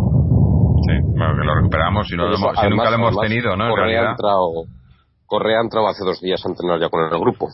Sí, 0.87 0.93
bueno, 1.17 1.35
que 1.37 1.45
lo 1.45 1.55
recuperamos 1.55 2.07
si, 2.09 2.17
no 2.17 2.35
si 2.37 2.69
nunca 2.69 2.91
lo 2.91 2.97
hemos 2.97 3.19
tenido, 3.21 3.57
¿no? 3.57 3.69
En 3.71 3.77
realidad. 3.77 4.17
Hace 5.89 6.05
dos 6.05 6.21
días 6.21 6.41
a 6.45 6.49
entrenar 6.49 6.81
ya 6.81 6.89
con 6.89 7.03
el 7.03 7.19
grupo. 7.19 7.49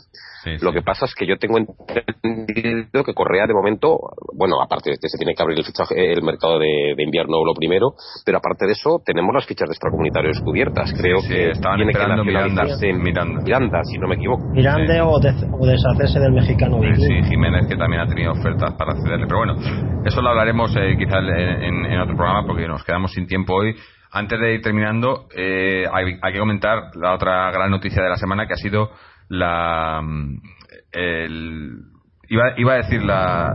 Lo 0.61 0.73
que 0.73 0.83
pasa 0.83 1.05
es 1.05 1.15
que 1.15 1.27
yo 1.27 1.37
tengo 1.37 1.59
entendido 1.59 3.05
que 3.05 3.15
Correa 3.15 3.47
de 3.47 3.55
momento, 3.55 3.99
bueno, 4.35 4.61
aparte 4.63 4.91
de 4.91 4.97
que 4.97 5.09
se 5.09 5.19
tiene 5.19 5.35
que 5.35 5.43
abrir 5.43 5.59
el, 5.59 5.65
fichaje, 5.65 6.13
el 6.13 6.23
mercado 6.23 6.59
de, 6.59 6.95
invierno 6.99 7.45
lo 7.45 7.55
primero, 7.55 7.93
pero 8.25 8.39
aparte 8.39 8.67
de 8.67 8.73
eso 8.73 9.03
tenemos 9.05 9.35
las 9.35 9.47
fichas 9.47 9.69
de 9.69 9.73
extracomunitarios 9.73 10.41
cubiertas. 10.41 10.93
Creo 10.97 11.19
que 11.27 11.51
estaban 11.51 11.77
tiene 11.77 11.93
esperando 11.93 12.23
que 12.23 12.31
Miranda, 12.31 12.65
en 12.81 13.03
Miranda. 13.03 13.43
Miranda, 13.43 13.85
si 13.85 13.99
no 13.99 14.09
me 14.09 14.15
equivoco. 14.15 14.45
Miranda 14.53 15.07
o, 15.07 15.19
deshacerse 15.21 16.21
del 16.21 16.33
mexicano. 16.33 16.81
Sí, 16.97 17.23
Jiménez 17.29 17.67
que 17.69 17.77
también 17.77 18.03
ha 18.03 18.07
tenido 18.07 18.33
ofertas 18.33 18.73
para 18.75 18.93
accederle. 18.93 19.27
Pero 19.27 19.39
bueno, 19.39 19.55
eso 20.05 20.23
lo 20.23 20.31
hablaremos 20.31 20.75
eh, 20.77 20.97
quizás 20.99 21.23
en 21.23 22.01
otro 22.01 22.17
programa 22.17 22.47
porque 22.47 22.67
nos 22.67 22.83
quedamos 22.85 23.13
sin 23.13 23.27
tiempo 23.27 23.55
hoy. 23.55 23.75
Antes 24.13 24.41
de 24.41 24.55
ir 24.55 24.63
terminando, 24.63 25.29
eh, 25.37 25.85
hay, 25.93 26.19
que 26.33 26.39
comentar 26.39 26.97
la 26.97 27.15
otra 27.15 27.51
gran 27.53 27.71
noticia 27.71 28.03
de 28.03 28.09
la 28.09 28.17
semana 28.17 28.47
que 28.47 28.55
ha 28.55 28.57
sido 28.57 28.91
la. 29.29 30.03
El, 30.93 31.77
iba, 32.29 32.43
iba 32.57 32.73
a 32.73 32.77
decir 32.77 33.05
la, 33.05 33.53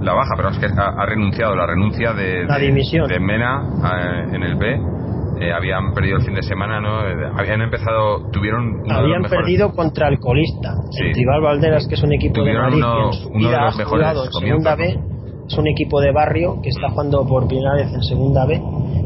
la 0.00 0.12
baja, 0.12 0.34
pero 0.36 0.50
es 0.50 0.58
que 0.58 0.66
ha, 0.66 1.06
renunciado, 1.06 1.56
la 1.56 1.66
renuncia 1.66 2.12
de, 2.12 2.46
de, 2.46 3.20
Mena 3.20 3.62
eh, 3.84 4.34
en 4.34 4.42
el 4.42 4.56
B. 4.56 4.80
Eh, 5.38 5.52
habían 5.52 5.92
perdido 5.92 6.16
el 6.16 6.24
fin 6.24 6.34
de 6.34 6.42
semana, 6.42 6.80
¿no? 6.80 7.00
habían 7.38 7.60
empezado, 7.60 8.30
tuvieron. 8.30 8.90
habían 8.90 9.22
perdido 9.22 9.70
contra 9.72 10.08
el 10.08 10.18
colista, 10.18 10.72
el 10.98 11.12
Tribal 11.12 11.42
Valderas, 11.42 11.86
que 11.86 11.94
es 11.94 12.02
un 12.02 12.14
equipo 12.14 12.42
de 12.42 12.54
Madrid, 12.54 12.82
uno, 12.82 13.50
de 13.50 13.56
los 13.58 13.76
mejores 13.76 14.06
en 14.08 14.32
segunda 14.32 14.76
B, 14.76 14.98
es 15.48 15.58
un 15.58 15.66
equipo 15.68 16.00
de 16.00 16.12
barrio 16.12 16.60
que 16.62 16.70
está 16.70 16.90
jugando 16.90 17.24
por 17.26 17.46
primera 17.46 17.74
vez 17.74 17.92
en 17.92 18.02
segunda 18.02 18.46
B 18.46 18.60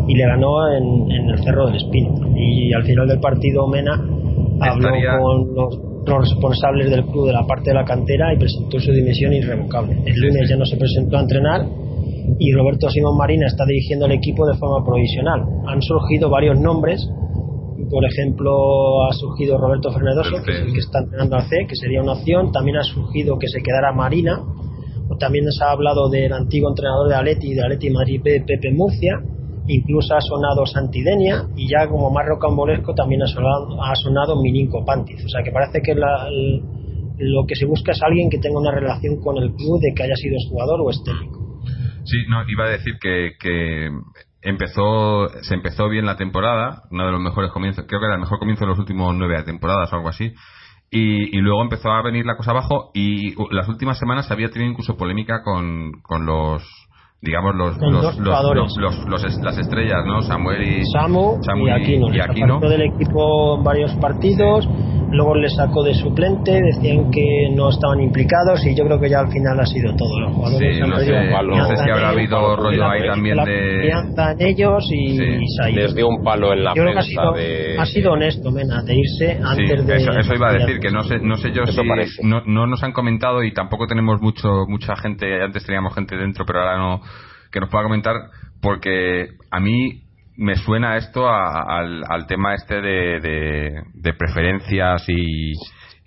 y 0.08 0.14
le 0.14 0.24
ganó 0.26 0.68
en, 0.72 1.10
el 1.10 1.38
Cerro 1.42 1.66
del 1.66 1.76
Espino. 1.76 2.14
Y 2.34 2.72
al 2.72 2.84
final 2.84 3.06
del 3.08 3.20
partido 3.20 3.66
Mena 3.68 3.92
habló 4.60 4.88
con 5.20 5.54
los, 5.54 5.90
responsables 6.06 6.90
del 6.90 7.04
club 7.04 7.26
de 7.26 7.32
la 7.32 7.46
parte 7.46 7.70
de 7.70 7.74
la 7.74 7.84
cantera 7.84 8.32
y 8.34 8.38
presentó 8.38 8.80
su 8.80 8.90
dimisión 8.90 9.32
irrevocable. 9.32 10.02
El 10.04 10.16
lunes 10.16 10.48
ya 10.48 10.56
no 10.56 10.64
se 10.64 10.76
presentó 10.76 11.18
a 11.18 11.20
entrenar 11.20 11.66
y 12.38 12.52
Roberto 12.52 12.88
Simón 12.88 13.16
Marina 13.18 13.46
está 13.46 13.64
dirigiendo 13.66 14.06
el 14.06 14.12
equipo 14.12 14.46
de 14.46 14.56
forma 14.56 14.84
provisional. 14.84 15.44
Han 15.66 15.82
surgido 15.82 16.30
varios 16.30 16.58
nombres, 16.58 17.06
por 17.90 18.04
ejemplo, 18.04 19.04
ha 19.04 19.12
surgido 19.12 19.58
Roberto 19.58 19.90
Fernedoso, 19.90 20.42
que 20.44 20.52
es 20.52 20.60
el 20.60 20.72
que 20.72 20.78
está 20.78 21.00
entrenando 21.00 21.36
al 21.36 21.42
C, 21.48 21.66
que 21.68 21.74
sería 21.74 22.00
una 22.02 22.12
opción. 22.12 22.52
También 22.52 22.76
ha 22.76 22.84
surgido 22.84 23.36
que 23.38 23.48
se 23.48 23.62
quedara 23.62 23.92
Marina. 23.92 24.40
También 25.20 25.44
se 25.52 25.62
ha 25.62 25.70
hablado 25.70 26.08
del 26.08 26.32
antiguo 26.32 26.70
entrenador 26.70 27.08
de 27.08 27.14
Aleti, 27.14 27.54
de 27.54 27.62
Aleti 27.62 27.90
Madrid, 27.90 28.22
Pepe 28.24 28.72
Murcia 28.72 29.20
incluso 29.70 30.14
ha 30.14 30.20
sonado 30.20 30.66
Santidenia 30.66 31.46
y 31.56 31.68
ya 31.68 31.86
como 31.88 32.10
más 32.10 32.26
rocambolesco 32.26 32.94
también 32.94 33.22
ha 33.22 33.26
sonado, 33.26 33.82
ha 33.82 33.94
sonado 33.94 34.40
Mininco 34.42 34.84
Pantiz. 34.84 35.24
O 35.24 35.28
sea 35.28 35.42
que 35.42 35.52
parece 35.52 35.80
que 35.82 35.94
lo 35.94 37.46
que 37.46 37.54
se 37.54 37.66
busca 37.66 37.92
es 37.92 38.02
alguien 38.02 38.30
que 38.30 38.38
tenga 38.38 38.58
una 38.58 38.72
relación 38.72 39.20
con 39.20 39.36
el 39.38 39.54
club 39.54 39.80
de 39.80 39.94
que 39.94 40.02
haya 40.02 40.16
sido 40.16 40.36
jugador 40.48 40.80
o 40.80 40.90
estético. 40.90 41.60
Sí, 42.04 42.16
no, 42.28 42.42
iba 42.48 42.64
a 42.64 42.70
decir 42.70 42.94
que, 43.00 43.32
que 43.38 43.88
empezó 44.42 45.28
se 45.42 45.54
empezó 45.54 45.88
bien 45.88 46.06
la 46.06 46.16
temporada, 46.16 46.82
uno 46.90 47.06
de 47.06 47.12
los 47.12 47.20
mejores 47.20 47.50
comienzos, 47.52 47.84
creo 47.86 48.00
que 48.00 48.06
era 48.06 48.14
el 48.14 48.20
mejor 48.20 48.38
comienzo 48.38 48.64
de 48.64 48.70
los 48.70 48.78
últimos 48.78 49.14
nueve 49.14 49.42
temporadas 49.44 49.92
o 49.92 49.96
algo 49.96 50.08
así. 50.08 50.32
Y, 50.92 51.36
y, 51.36 51.40
luego 51.40 51.62
empezó 51.62 51.88
a 51.90 52.02
venir 52.02 52.26
la 52.26 52.36
cosa 52.36 52.50
abajo 52.50 52.90
y 52.94 53.36
las 53.54 53.68
últimas 53.68 53.96
semanas 53.96 54.28
había 54.32 54.50
tenido 54.50 54.72
incluso 54.72 54.96
polémica 54.96 55.42
con, 55.44 55.92
con 56.02 56.26
los 56.26 56.64
digamos 57.22 57.54
los 57.54 57.76
los, 57.78 58.18
los, 58.18 59.06
los, 59.06 59.36
las 59.40 59.58
estrellas 59.58 60.04
no 60.04 60.22
Samuel 60.22 60.62
y 60.62 60.82
Samu, 60.86 61.38
y 61.66 61.70
Aquino, 61.70 62.12
y 62.12 62.18
Aquino. 62.18 62.58
del 62.58 62.82
equipo 62.82 63.58
en 63.58 63.62
varios 63.62 63.94
partidos 63.96 64.66
luego 65.10 65.34
le 65.34 65.48
sacó 65.48 65.82
de 65.82 65.94
suplente 65.94 66.60
decían 66.60 67.10
que 67.10 67.50
no 67.54 67.70
estaban 67.70 68.00
implicados 68.00 68.64
y 68.66 68.74
yo 68.74 68.84
creo 68.84 69.00
que 69.00 69.08
ya 69.10 69.20
al 69.20 69.30
final 69.30 69.58
ha 69.60 69.66
sido 69.66 69.94
todo 69.96 70.20
los 70.20 70.34
jugadores 70.34 70.76
sí, 70.76 70.80
no, 70.80 70.98
sé, 70.98 71.12
no 71.12 71.66
sé 71.66 71.76
si 71.76 71.90
habrá 71.90 72.08
habido 72.10 72.56
rollo 72.56 72.86
ahí 72.86 73.06
también 73.06 73.36
de 73.44 73.88
en 73.88 74.40
ellos 74.40 74.84
y, 74.90 75.18
sí. 75.18 75.72
les 75.72 75.94
dio 75.94 76.08
un 76.08 76.22
palo 76.22 76.52
en 76.52 76.64
la 76.64 76.74
yo 76.74 76.82
creo 76.82 76.92
que 76.92 76.98
ha 76.98 77.02
sido, 77.02 77.32
de... 77.32 77.76
ha 77.78 77.86
sido 77.86 78.12
honesto 78.12 78.50
Mena 78.50 78.82
de 78.82 78.94
irse 78.94 79.38
antes 79.42 79.86
de 79.86 79.96
eso, 79.96 80.12
eso, 80.12 80.34
iba 80.34 80.50
a 80.50 80.52
decir 80.54 80.80
que 80.80 80.90
no 80.90 81.02
sé 81.02 81.18
no 81.20 81.36
sé 81.36 81.52
yo 81.52 81.66
si 81.66 81.80
no, 82.22 82.42
no 82.46 82.66
nos 82.66 82.82
han 82.82 82.92
comentado 82.92 83.42
y 83.42 83.52
tampoco 83.52 83.86
tenemos 83.86 84.20
mucho 84.20 84.64
mucha 84.68 84.96
gente 84.96 85.42
antes 85.42 85.64
teníamos 85.64 85.94
gente 85.94 86.16
dentro 86.16 86.44
pero 86.44 86.60
ahora 86.60 86.78
no 86.78 87.00
que 87.50 87.60
nos 87.60 87.68
pueda 87.68 87.84
comentar, 87.84 88.16
porque 88.60 89.28
a 89.50 89.60
mí 89.60 90.02
me 90.40 90.56
suena 90.56 90.96
esto 90.96 91.28
al, 91.28 92.02
al, 92.08 92.26
tema 92.26 92.54
este 92.54 92.80
de, 92.80 93.82
de, 93.92 94.12
preferencias 94.14 95.04
y 95.08 95.52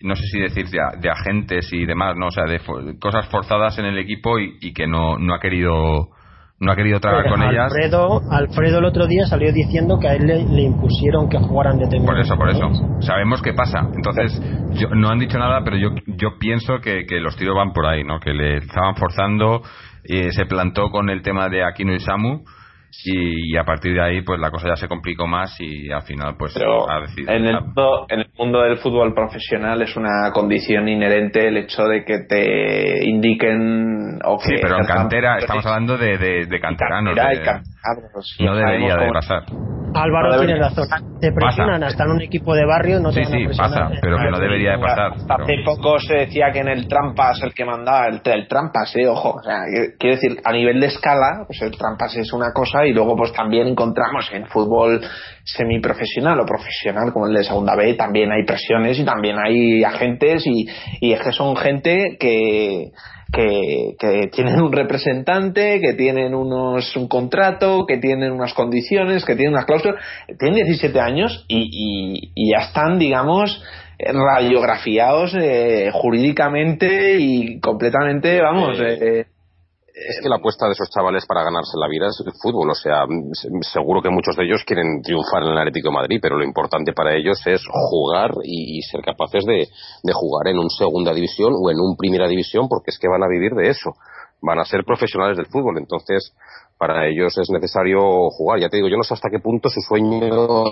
no 0.02 0.16
sé 0.16 0.24
si 0.26 0.40
decir 0.40 0.66
de, 0.70 1.10
agentes 1.10 1.72
y 1.72 1.86
demás, 1.86 2.16
¿no? 2.18 2.28
O 2.28 2.32
sea, 2.32 2.46
de 2.46 2.60
cosas 3.00 3.28
forzadas 3.30 3.78
en 3.78 3.86
el 3.86 4.00
equipo 4.00 4.40
y, 4.40 4.58
y 4.60 4.74
que 4.74 4.88
no, 4.88 5.20
no 5.20 5.36
ha 5.36 5.40
querido 5.40 6.10
no 6.60 6.72
ha 6.72 6.76
querido 6.76 7.00
trabajar 7.00 7.30
con 7.30 7.44
Alfredo, 7.44 8.22
ellas. 8.22 8.32
Alfredo 8.32 8.80
el 8.80 8.86
otro 8.86 9.06
día 9.06 9.26
salió 9.28 9.52
diciendo 9.54 10.00
que 10.00 10.08
a 10.08 10.16
él 10.16 10.26
le, 10.26 10.62
impusieron 10.62 11.30
que 11.30 11.38
jugaran 11.38 11.78
determinados. 11.78 12.28
Por 12.28 12.50
eso, 12.50 12.60
por 12.60 12.72
eso. 12.72 13.02
Sabemos 13.02 13.42
qué 13.42 13.54
pasa. 13.54 13.82
Entonces, 13.94 14.42
no 14.96 15.10
han 15.10 15.20
dicho 15.20 15.38
nada, 15.38 15.62
pero 15.64 15.78
yo, 15.78 15.90
yo 16.08 16.40
pienso 16.40 16.80
que, 16.80 17.06
que 17.06 17.20
los 17.20 17.36
tiros 17.36 17.56
van 17.56 17.74
por 17.74 17.86
ahí, 17.86 18.04
¿no? 18.04 18.20
Que 18.20 18.34
le 18.34 18.58
estaban 18.58 18.96
forzando 18.96 19.62
y 20.06 20.32
se 20.32 20.46
plantó 20.46 20.90
con 20.90 21.10
el 21.10 21.22
tema 21.22 21.50
de 21.50 21.64
Aquino 21.64 21.94
y 21.94 22.00
Samu 22.00 22.44
y, 23.06 23.58
a 23.58 23.64
partir 23.64 23.94
de 23.94 24.02
ahí 24.02 24.22
pues 24.22 24.39
la 24.39 24.52
cosa 24.52 24.70
ya 24.70 24.76
se 24.76 24.88
complicó 24.88 25.28
más 25.28 25.56
y 25.60 25.91
al 25.91 26.04
final 26.04 26.36
pues 26.38 26.56
ha 26.58 27.00
decidido 27.02 27.32
en 27.32 27.46
el, 27.46 27.62
mundo, 27.62 28.06
en 28.10 28.20
el 28.22 28.32
mundo 28.38 28.62
del 28.62 28.78
fútbol 28.78 29.14
profesional 29.14 29.82
es 29.82 29.96
una 29.96 30.32
condición 30.32 30.88
inherente 30.88 31.48
el 31.48 31.58
hecho 31.58 31.84
de 31.84 32.04
que 32.06 32.20
te 32.28 33.08
indiquen 33.08 34.20
o 34.24 34.38
que 34.38 34.56
sí 34.56 34.56
pero 34.62 34.78
en 34.78 34.86
cantera 34.86 35.38
estamos 35.39 35.66
hablando 35.66 35.98
de, 35.98 36.18
de, 36.18 36.46
de 36.46 36.60
canteranos 36.60 37.16
no 38.39 38.56
debería 38.56 38.96
de 38.96 39.12
pasar. 39.12 39.44
Álvaro 39.96 40.39
tiene 40.39 40.58
razón. 40.58 40.88
Te 41.20 41.32
presionan 41.32 41.84
hasta 41.84 42.04
en 42.04 42.12
un 42.12 42.22
equipo 42.22 42.56
de 42.56 42.66
barrio, 42.66 43.00
no 43.00 43.12
te 43.12 43.26
sí, 43.26 43.32
sí, 43.32 43.58
pasa, 43.58 43.89
pero 44.02 44.18
que 44.18 44.32
no 44.32 44.39
debería 44.39 44.72
de 44.72 44.80
pasar. 44.80 45.12
Hace 45.30 45.56
poco 45.66 46.00
se 46.00 46.16
decía 46.16 46.52
que 46.52 46.60
en 46.60 46.70
el 46.70 46.88
Trampas 46.88 47.41
el 47.44 47.54
que 47.54 47.66
mandaba, 47.66 48.08
el, 48.08 48.22
el 48.24 48.48
Trampas, 48.48 48.96
eh, 48.96 49.08
ojo, 49.08 49.36
o 49.38 49.44
sea, 49.44 49.60
quiero 50.00 50.16
decir, 50.16 50.39
a 50.44 50.52
nivel 50.52 50.80
de 50.80 50.88
escala, 50.88 51.44
pues 51.46 51.62
el 51.62 51.78
Trampas 51.78 52.16
es 52.16 52.34
una 52.34 52.52
cosa 52.54 52.83
y 52.86 52.94
luego 52.94 53.16
pues 53.16 53.32
también 53.34 53.68
encontramos 53.68 54.30
en 54.32 54.46
fútbol 54.48 55.02
semiprofesional 55.44 56.40
o 56.40 56.46
profesional 56.46 57.12
como 57.12 57.28
el 57.28 57.34
de 57.34 57.44
segunda 57.44 57.76
B 57.76 57.94
también 57.94 58.32
hay 58.32 58.46
presiones 58.46 59.00
y 59.00 59.06
también 59.06 59.38
hay 59.44 59.84
agentes 59.84 60.46
y, 60.46 60.68
y 61.02 61.14
es 61.14 61.22
que 61.22 61.32
son 61.32 61.56
gente 61.56 62.18
que 62.20 62.92
que, 63.32 63.96
que, 63.98 64.28
tienen 64.28 64.62
un 64.62 64.72
representante, 64.72 65.80
que 65.82 65.94
tienen 65.94 66.36
unos, 66.36 66.96
un 66.96 67.08
contrato, 67.08 67.86
que 67.88 67.98
tienen 67.98 68.32
unas 68.32 68.54
condiciones, 68.54 69.26
que 69.26 69.36
tienen 69.36 69.54
unas 69.54 69.66
cláusulas. 69.66 69.96
Tienen 70.38 70.64
17 70.64 71.00
años 71.00 71.44
y, 71.48 71.64
y, 71.64 72.32
y 72.36 72.52
ya 72.52 72.68
están, 72.68 73.00
digamos, 73.00 73.60
radiografiados 74.00 75.36
eh, 75.36 75.90
jurídicamente 75.94 77.18
y 77.20 77.60
completamente, 77.60 78.42
vamos, 78.42 78.80
eh, 78.80 79.26
es 79.94 80.20
que 80.22 80.30
la 80.30 80.38
apuesta 80.38 80.66
de 80.66 80.74
esos 80.74 80.89
chavales 80.89 81.26
para 81.28 81.44
ganarse 81.44 81.78
la 81.78 81.88
vida 81.88 82.08
es 82.08 82.20
el 82.26 82.34
fútbol. 82.41 82.72
O 82.72 82.76
sea, 82.76 83.06
seguro 83.62 84.02
que 84.02 84.10
muchos 84.10 84.36
de 84.36 84.46
ellos 84.46 84.64
quieren 84.66 85.02
triunfar 85.04 85.44
en 85.44 85.50
el 85.50 85.58
Atlético 85.58 85.89
de 85.89 85.96
Madrid, 85.96 86.20
pero 86.22 86.38
lo 86.38 86.44
importante 86.44 86.94
para 86.94 87.16
ellos 87.16 87.39
es 87.46 87.62
jugar 87.70 88.32
y, 88.44 88.82
ser 88.82 89.02
capaces 89.02 89.46
de, 89.46 89.68
jugar 90.14 90.48
en 90.48 90.58
un 90.58 90.70
segunda 90.70 91.14
división 91.14 91.54
o 91.54 91.70
en 91.70 91.80
un 91.80 91.96
primera 91.96 92.28
división, 92.28 92.68
porque 92.68 92.89
es 92.89 92.98
que 92.98 93.08
van 93.08 93.24
a 93.24 93.28
vivir 93.28 93.52
de 93.54 93.70
eso. 93.70 93.94
Van 94.44 94.60
a 94.60 94.66
ser 94.66 94.84
profesionales 94.84 95.38
del 95.38 95.48
fútbol. 95.48 95.78
Entonces, 95.78 96.36
para 96.78 97.08
ellos 97.08 97.36
es 97.38 97.50
necesario 97.50 98.30
jugar. 98.30 98.60
Ya 98.60 98.70
te 98.70 98.78
digo, 98.78 98.89
yo 98.89 98.98
no 98.98 99.04
sé 99.04 99.14
hasta 99.14 99.30
qué 99.30 99.39
punto 99.39 99.70
su 99.70 99.80
sueño, 99.82 100.66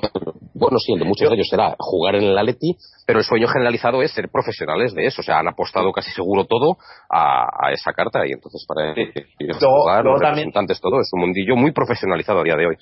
bueno, 0.53 0.77
sí, 0.77 0.93
el 0.93 0.99
de 0.99 1.05
muchos 1.05 1.29
de 1.29 1.35
ellos 1.35 1.47
será 1.49 1.75
jugar 1.79 2.15
en 2.15 2.23
el 2.23 2.37
Atleti, 2.37 2.75
pero 3.07 3.19
el 3.19 3.25
sueño 3.25 3.47
generalizado 3.47 4.01
es 4.01 4.11
ser 4.11 4.29
profesionales 4.29 4.93
de 4.93 5.05
eso. 5.05 5.21
O 5.21 5.23
sea, 5.23 5.39
han 5.39 5.47
apostado 5.47 5.91
casi 5.91 6.11
seguro 6.11 6.45
todo 6.45 6.77
a, 7.09 7.71
esa 7.71 7.93
carta 7.93 8.27
y 8.27 8.33
entonces 8.33 8.65
para 8.67 8.93
ellos 8.93 9.57
jugar, 9.59 10.03
los 10.03 10.19
representantes, 10.19 10.81
todo, 10.81 10.99
es 10.99 11.09
un 11.13 11.21
mundillo 11.21 11.55
muy 11.55 11.71
profesionalizado 11.71 12.41
a 12.41 12.43
día 12.43 12.55
de 12.55 12.67
hoy 12.67 12.75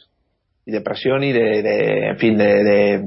y 0.70 0.72
de 0.72 0.82
presión 0.82 1.24
y 1.24 1.34
de, 1.34 2.10
en 2.10 2.18
fin 2.18 2.38
de, 2.38 3.02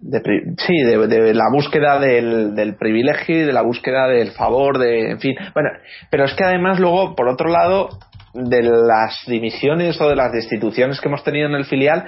de, 0.00 0.22
sí 0.58 0.82
de, 0.82 1.34
la 1.34 1.48
búsqueda 1.52 1.98
del, 1.98 2.54
del, 2.54 2.74
privilegio 2.76 3.42
y 3.42 3.46
de 3.46 3.52
la 3.52 3.62
búsqueda 3.62 4.08
del 4.08 4.32
favor 4.32 4.78
de 4.78 5.12
en 5.12 5.20
fin. 5.20 5.36
Bueno 5.54 5.70
pero 6.10 6.24
es 6.24 6.34
que 6.34 6.44
además 6.44 6.80
luego 6.80 7.14
por 7.14 7.28
otro 7.28 7.48
lado 7.48 7.88
de 8.34 8.62
las 8.62 9.22
dimisiones 9.28 10.00
o 10.00 10.08
de 10.08 10.16
las 10.16 10.32
destituciones 10.32 11.00
que 11.00 11.08
hemos 11.08 11.22
tenido 11.22 11.48
en 11.48 11.54
el 11.54 11.64
filial 11.66 12.04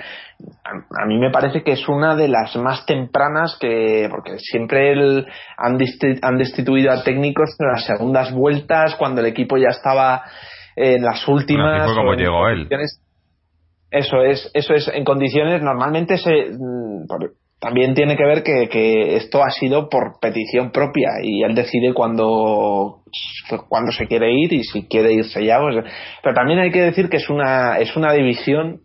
a, 0.65 1.07
mí 1.07 1.19
me 1.19 1.31
parece 1.31 1.63
que 1.63 1.73
es 1.73 1.89
una 1.89 2.17
de 2.17 2.27
las 2.27 2.57
más 2.57 2.85
tempranas 2.85 3.57
que 3.61 4.09
porque 4.11 4.39
siempre 4.39 4.93
han, 5.57 5.79
han 6.23 6.39
destituido 6.39 6.91
a 6.91 7.05
técnicos 7.05 7.57
en 7.61 7.69
las 7.69 7.87
segundas 7.87 8.33
vueltas 8.33 8.97
cuando 8.97 9.21
el 9.21 9.29
equipo 9.29 9.57
ya 9.57 9.69
estaba 9.69 10.25
en 10.75 11.03
las 11.03 11.27
últimas 11.29 11.87
fue 11.87 11.95
como 11.95 12.15
llegó 12.15 12.49
él 12.49 12.69
eso 13.91 14.23
es, 14.23 14.51
eso 14.55 14.75
es, 14.75 14.89
en 14.89 15.05
condiciones 15.05 15.63
normalmente 15.63 16.19
se 16.19 16.51
mm, 16.51 17.07
también 17.59 17.95
tiene 17.95 18.17
que 18.17 18.25
ver 18.25 18.43
que, 18.43 19.17
esto 19.17 19.43
ha 19.43 19.51
sido 19.51 19.89
por 19.89 20.21
petición 20.21 20.71
propia 20.71 21.11
y 21.23 21.43
él 21.43 21.55
decide 21.55 21.95
cuando, 21.95 23.03
cuando 23.69 23.93
se 23.93 24.07
quiere 24.07 24.33
ir 24.33 24.53
y 24.53 24.63
si 24.63 24.87
quiere 24.87 25.13
irse 25.13 25.45
ya. 25.45 25.59
Pues, 25.61 25.85
pero 26.23 26.35
también 26.35 26.59
hay 26.59 26.71
que 26.71 26.83
decir 26.83 27.09
que 27.09 27.17
es 27.17 27.31
una, 27.31 27.79
es 27.79 27.97
una 27.97 28.13
división 28.13 28.83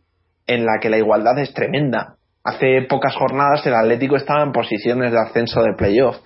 en 0.47 0.65
la 0.65 0.79
que 0.81 0.89
la 0.89 0.97
igualdad 0.97 1.37
es 1.39 1.53
tremenda 1.53 2.15
hace 2.43 2.81
pocas 2.89 3.15
jornadas 3.15 3.65
el 3.67 3.75
Atlético 3.75 4.15
estaba 4.15 4.43
en 4.43 4.51
posiciones 4.51 5.11
de 5.11 5.19
ascenso 5.19 5.61
de 5.61 5.73
playoff 5.77 6.17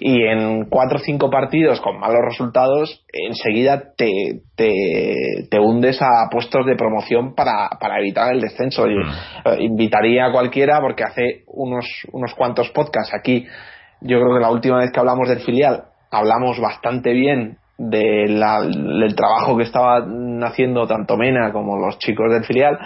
y 0.00 0.22
en 0.24 0.64
cuatro 0.68 0.98
o 0.98 1.00
cinco 1.00 1.30
partidos 1.30 1.80
con 1.80 2.00
malos 2.00 2.22
resultados 2.24 3.04
enseguida 3.12 3.92
te, 3.96 4.42
te, 4.56 5.58
hundes 5.60 6.02
a 6.02 6.28
puestos 6.30 6.66
de 6.66 6.74
promoción 6.74 7.34
para, 7.34 7.68
para 7.80 8.00
evitar 8.00 8.32
el 8.34 8.40
descenso 8.40 8.84
mm. 8.86 8.88
eh, 8.88 9.56
invitaría 9.60 10.26
a 10.26 10.32
cualquiera 10.32 10.80
porque 10.80 11.04
hace 11.04 11.44
unos, 11.46 11.86
unos 12.12 12.34
cuantos 12.34 12.70
podcasts 12.70 13.14
aquí 13.14 13.46
yo 14.00 14.18
creo 14.18 14.34
que 14.34 14.40
la 14.40 14.50
última 14.50 14.78
vez 14.78 14.90
que 14.90 14.98
hablamos 14.98 15.28
del 15.28 15.40
filial 15.40 15.84
hablamos 16.10 16.58
bastante 16.58 17.12
bien 17.12 17.58
de 17.82 18.26
del 18.28 19.14
trabajo 19.14 19.56
que 19.56 19.62
estaban 19.62 20.42
haciendo 20.44 20.86
tanto 20.86 21.16
Mena 21.16 21.50
como 21.50 21.78
los 21.78 21.98
chicos 21.98 22.30
del 22.30 22.44
filial 22.44 22.78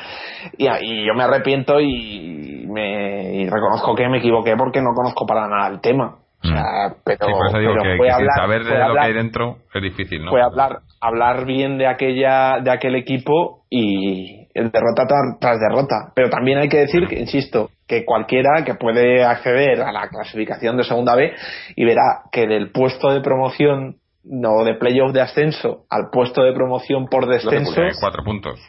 y, 0.56 0.66
yo 1.04 1.14
me 1.14 1.24
arrepiento 1.24 1.80
y, 1.80 2.64
me 2.68 3.48
reconozco 3.50 3.94
que 3.94 4.08
me 4.08 4.18
equivoqué 4.18 4.56
porque 4.56 4.80
no 4.80 4.94
conozco 4.94 5.26
para 5.26 5.48
nada 5.48 5.68
el 5.68 5.80
tema 5.80 6.18
o 6.44 6.46
sea, 6.46 6.88
mm. 6.88 6.94
pero, 7.04 7.26
hablar, 7.26 8.28
saber 8.36 8.64
de 8.64 8.78
lo 8.78 8.94
que 8.94 9.00
hay 9.00 9.12
dentro 9.14 9.56
es 9.72 9.82
difícil, 9.82 10.24
¿no? 10.24 10.30
Fue 10.30 10.42
hablar, 10.42 10.80
hablar 11.00 11.46
bien 11.46 11.78
de 11.78 11.86
aquella, 11.86 12.60
de 12.62 12.70
aquel 12.70 12.96
equipo 12.96 13.64
y 13.70 14.46
el 14.52 14.70
derrota 14.70 15.06
tras 15.40 15.58
derrota. 15.58 16.12
Pero 16.14 16.28
también 16.28 16.58
hay 16.58 16.68
que 16.68 16.80
decir 16.80 17.06
que, 17.08 17.18
insisto, 17.18 17.70
que 17.88 18.04
cualquiera 18.04 18.62
que 18.64 18.74
puede 18.74 19.24
acceder 19.24 19.80
a 19.80 19.92
la 19.92 20.08
clasificación 20.08 20.76
de 20.76 20.84
segunda 20.84 21.14
B 21.14 21.32
y 21.76 21.84
verá 21.84 22.24
que 22.30 22.46
del 22.46 22.70
puesto 22.72 23.10
de 23.10 23.22
promoción 23.22 23.96
no 24.24 24.64
de 24.64 24.74
playoff 24.74 25.12
de 25.12 25.20
ascenso 25.20 25.84
al 25.90 26.10
puesto 26.10 26.42
de 26.42 26.52
promoción 26.52 27.06
por 27.08 27.26
descenso. 27.26 27.80
cuatro 28.00 28.24
puntos. 28.24 28.60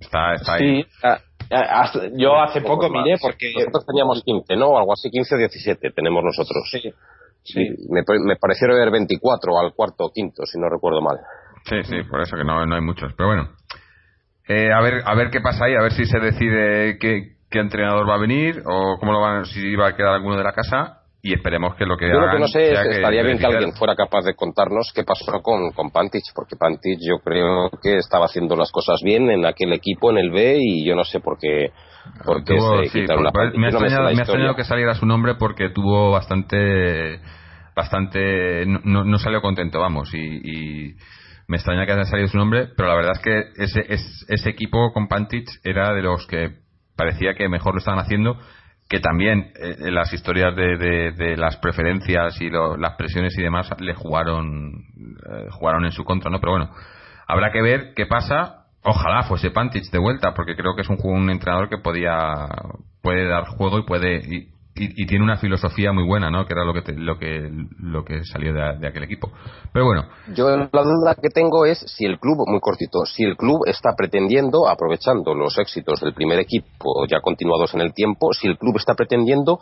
Está, 0.00 0.34
está 0.34 0.54
ahí. 0.54 0.84
yo 2.16 2.40
hace 2.40 2.60
poco 2.60 2.88
miré 2.90 3.16
porque. 3.20 3.52
Nosotros 3.54 3.86
teníamos 3.86 4.22
15, 4.24 4.56
¿no? 4.56 4.76
Algo 4.76 4.92
así, 4.92 5.10
15 5.10 5.34
o 5.34 5.38
17 5.38 5.90
tenemos 5.92 6.22
nosotros. 6.24 6.68
Sí. 6.70 6.80
sí. 7.44 7.60
Me, 7.90 8.02
me 8.24 8.36
parecieron 8.36 8.76
ver 8.76 8.90
24 8.90 9.58
al 9.58 9.72
cuarto 9.74 10.04
o 10.06 10.12
quinto, 10.12 10.44
si 10.46 10.58
no 10.58 10.68
recuerdo 10.68 11.00
mal. 11.00 11.18
Sí, 11.64 11.76
sí, 11.84 12.02
por 12.10 12.20
eso 12.20 12.36
que 12.36 12.44
no, 12.44 12.66
no 12.66 12.74
hay 12.74 12.82
muchos. 12.82 13.12
Pero 13.16 13.28
bueno. 13.28 13.48
Eh, 14.46 14.70
a 14.72 14.80
ver 14.82 15.02
a 15.06 15.14
ver 15.14 15.30
qué 15.30 15.40
pasa 15.40 15.64
ahí, 15.64 15.74
a 15.74 15.80
ver 15.80 15.92
si 15.92 16.04
se 16.04 16.18
decide 16.18 16.98
qué, 16.98 17.36
qué 17.50 17.60
entrenador 17.60 18.06
va 18.06 18.16
a 18.16 18.20
venir 18.20 18.62
o 18.66 18.98
cómo 18.98 19.12
lo 19.12 19.20
van, 19.20 19.46
si 19.46 19.74
va 19.74 19.88
a 19.88 19.96
quedar 19.96 20.12
alguno 20.12 20.36
de 20.36 20.44
la 20.44 20.52
casa 20.52 21.03
y 21.24 21.32
esperemos 21.32 21.74
que 21.74 21.86
lo 21.86 21.96
que 21.96 22.06
yo 22.06 22.20
lo 22.20 22.30
que 22.30 22.38
no 22.38 22.46
sé 22.46 22.70
es, 22.70 22.78
estaría 22.96 23.22
bien 23.22 23.38
que 23.38 23.46
alguien 23.46 23.72
fuera 23.72 23.96
capaz 23.96 24.26
de 24.26 24.34
contarnos 24.34 24.92
qué 24.94 25.04
pasó 25.04 25.40
con, 25.40 25.70
con 25.70 25.90
Pantich 25.90 26.34
porque 26.34 26.54
Pantich 26.54 26.98
yo 27.00 27.18
creo 27.24 27.70
que 27.82 27.96
estaba 27.96 28.26
haciendo 28.26 28.54
las 28.56 28.70
cosas 28.70 29.00
bien 29.02 29.30
en 29.30 29.46
aquel 29.46 29.72
equipo 29.72 30.10
en 30.10 30.18
el 30.18 30.30
B 30.30 30.58
y 30.60 30.86
yo 30.86 30.94
no 30.94 31.02
sé 31.02 31.20
por 31.20 31.38
qué 31.38 31.72
por 32.26 32.44
qué 32.44 32.58
se 32.60 33.00
quitaron 33.00 33.24
me, 33.56 33.68
ha 33.68 33.70
extrañado, 34.12 34.54
que 34.54 34.64
saliera 34.64 34.94
su 34.94 35.06
nombre 35.06 35.36
porque 35.36 35.70
tuvo 35.70 36.10
bastante 36.10 37.20
bastante 37.74 38.66
no, 38.66 39.04
no 39.04 39.18
salió 39.18 39.40
contento 39.40 39.80
vamos 39.80 40.12
y, 40.12 40.18
y 40.18 40.94
me 41.46 41.56
extraña 41.56 41.86
que 41.86 41.92
haya 41.92 42.04
salido 42.04 42.28
su 42.28 42.38
nombre, 42.38 42.68
pero 42.76 42.88
la 42.88 42.96
verdad 42.96 43.12
es 43.12 43.20
que 43.20 43.62
ese, 43.62 43.86
ese 44.28 44.50
equipo 44.50 44.92
con 44.92 45.08
Pantich 45.08 45.48
era 45.62 45.92
de 45.94 46.02
los 46.02 46.26
que 46.26 46.50
parecía 46.96 47.34
que 47.34 47.48
mejor 47.48 47.74
lo 47.74 47.78
estaban 47.78 48.00
haciendo 48.00 48.38
que 48.94 49.00
también 49.00 49.50
eh, 49.56 49.90
las 49.90 50.12
historias 50.12 50.54
de, 50.54 50.76
de, 51.16 51.36
las 51.36 51.56
preferencias 51.56 52.40
y 52.40 52.48
las 52.48 52.94
presiones 52.94 53.36
y 53.36 53.42
demás 53.42 53.68
le 53.80 53.92
jugaron 53.92 54.70
eh, 54.70 55.48
jugaron 55.50 55.84
en 55.84 55.90
su 55.90 56.04
contra, 56.04 56.30
¿no? 56.30 56.38
Pero 56.38 56.52
bueno, 56.52 56.70
habrá 57.26 57.50
que 57.50 57.60
ver 57.60 57.92
qué 57.96 58.06
pasa. 58.06 58.66
Ojalá 58.84 59.24
fuese 59.24 59.50
Pantich 59.50 59.90
de 59.90 59.98
vuelta, 59.98 60.32
porque 60.32 60.54
creo 60.54 60.76
que 60.76 60.82
es 60.82 60.88
un, 60.88 60.98
un 61.02 61.28
entrenador 61.28 61.68
que 61.68 61.78
podía 61.78 62.46
puede 63.02 63.26
dar 63.26 63.48
juego 63.48 63.80
y 63.80 63.84
puede 63.84 64.20
tiene 64.74 65.22
una 65.22 65.36
filosofía 65.36 65.92
muy 65.92 66.04
buena, 66.04 66.30
¿no? 66.30 66.46
Que 66.46 66.52
era 66.52 66.64
lo 66.64 66.74
que 66.74 66.92
lo 66.92 67.18
que 67.18 67.48
lo 67.78 68.04
que 68.04 68.24
salió 68.24 68.52
de, 68.52 68.86
aquel 68.86 69.04
equipo. 69.04 69.30
Pero 69.72 69.84
bueno. 69.86 70.06
Yo 70.34 70.48
la 70.48 70.82
duda 70.82 71.14
que 71.20 71.30
tengo 71.30 71.64
es 71.64 71.78
si 71.78 72.04
el 72.04 72.18
club, 72.18 72.38
muy 72.46 72.60
cortito, 72.60 73.06
si 73.06 73.22
el 73.22 73.36
club 73.36 73.60
está 73.66 73.94
pretendiendo, 73.96 74.68
aprovechando 74.68 75.34
los 75.34 75.58
éxitos 75.58 76.00
del 76.00 76.12
primer 76.12 76.40
equipo 76.40 77.06
ya 77.08 77.20
continuados 77.20 77.74
en 77.74 77.82
el 77.82 77.94
tiempo, 77.94 78.32
si 78.32 78.48
el 78.48 78.58
club 78.58 78.76
está 78.76 78.94
pretendiendo 78.94 79.60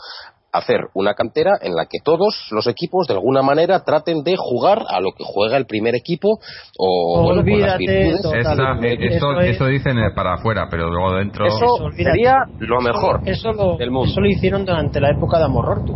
hacer 0.53 0.89
una 0.95 1.15
cantera 1.15 1.53
en 1.63 1.75
la 1.75 1.87
que 1.87 1.99
todos 2.05 2.49
los 2.51 2.67
equipos 2.67 3.07
de 3.07 3.15
alguna 3.15 3.43
manera 3.43 3.85
traten 3.85 4.23
de 4.23 4.37
jugar 4.37 4.85
a 4.89 5.01
lo 5.01 5.13
que 5.13 5.25
juega 5.25 5.57
el 5.57 5.67
primer 5.67 5.95
equipo 5.95 6.39
o 6.79 7.29
Olvídate, 7.33 8.11
eso, 8.11 9.67
dicen 9.67 9.97
para 10.15 10.35
afuera 10.35 10.69
pero 10.71 10.91
luego 10.91 11.17
dentro 11.17 11.47
eso 11.47 11.91
sería 11.97 12.35
lo 12.59 12.81
mejor 12.81 13.21
eso, 13.25 13.53
lo, 13.53 13.77
del 13.77 13.91
mundo. 13.91 14.11
eso 14.11 14.21
lo 14.21 14.29
hicieron 14.29 14.65
durante 14.67 15.01
la 15.01 15.11
época 15.11 15.39
de 15.39 15.45
Amorortu 15.45 15.95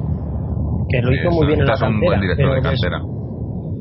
que 0.89 1.03
lo 1.03 1.13
hizo 1.13 1.31
muy 1.31 1.47
bien 1.47 1.61
en 1.61 1.67
la 1.67 1.77
cantera, 1.77 3.01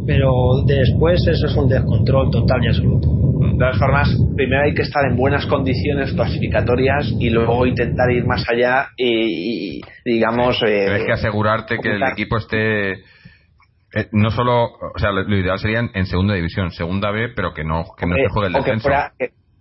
pero 0.05 0.61
después 0.65 1.25
eso 1.27 1.47
es 1.47 1.55
un 1.55 1.67
descontrol 1.67 2.29
total 2.31 2.63
y 2.63 2.67
absoluto. 2.67 3.07
De 3.39 3.57
todas 3.57 3.77
formas, 3.77 4.09
primero 4.35 4.63
hay 4.63 4.73
que 4.73 4.81
estar 4.81 5.05
en 5.05 5.15
buenas 5.15 5.45
condiciones 5.45 6.13
clasificatorias 6.13 7.11
y 7.19 7.29
luego 7.29 7.65
intentar 7.65 8.11
ir 8.11 8.25
más 8.25 8.45
allá 8.49 8.89
y, 8.97 9.81
digamos... 10.03 10.61
Eh, 10.63 10.85
Tienes 10.85 11.05
que 11.05 11.13
asegurarte 11.13 11.77
que 11.79 11.95
el 11.95 12.03
equipo 12.03 12.37
esté... 12.37 12.91
Eh, 12.91 14.09
no 14.11 14.29
solo, 14.29 14.65
o 14.65 14.99
sea, 14.99 15.11
lo, 15.11 15.21
ideal 15.37 15.57
sería 15.57 15.79
en, 15.79 16.05
segunda 16.05 16.33
división, 16.33 16.71
segunda 16.71 17.11
B, 17.11 17.29
pero 17.33 17.53
que 17.53 17.63
no, 17.63 17.85
que 17.97 18.05
no 18.05 18.15
se 18.15 18.27
juegue 18.27 18.47
el 18.47 18.53
descenso. 18.53 18.89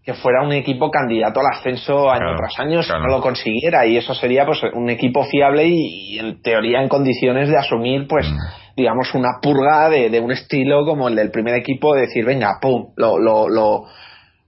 Que 0.03 0.13
fuera, 0.13 0.43
un 0.43 0.53
equipo 0.53 0.91
candidato 0.91 1.41
al 1.41 1.47
ascenso 1.57 2.11
año 2.11 2.37
tras 2.37 2.59
año 2.59 2.83
si 2.83 2.93
no 2.93 3.07
lo 3.07 3.23
consiguiera 3.23 3.87
y 3.87 3.97
eso 3.97 4.13
sería 4.13 4.45
pues 4.45 4.61
un 4.75 4.91
equipo 4.91 5.25
fiable 5.25 5.67
y, 5.67 6.19
en 6.19 6.43
teoría 6.43 6.83
en 6.83 6.91
condiciones 6.91 7.49
de 7.49 7.57
asumir 7.57 8.07
pues 8.07 8.31
mm 8.31 8.64
digamos, 8.77 9.14
una 9.14 9.41
purga 9.41 9.89
de, 9.89 10.11
de, 10.11 10.20
un 10.20 10.33
estilo 10.33 10.85
como 10.85 11.09
el 11.09 11.14
del 11.14 11.31
primer 11.31 11.55
equipo, 11.55 11.95
de 11.95 12.03
decir, 12.03 12.25
venga, 12.25 12.59
pum, 12.61 12.93
lo, 12.97 13.18
lo, 13.18 13.49
lo, 13.49 13.85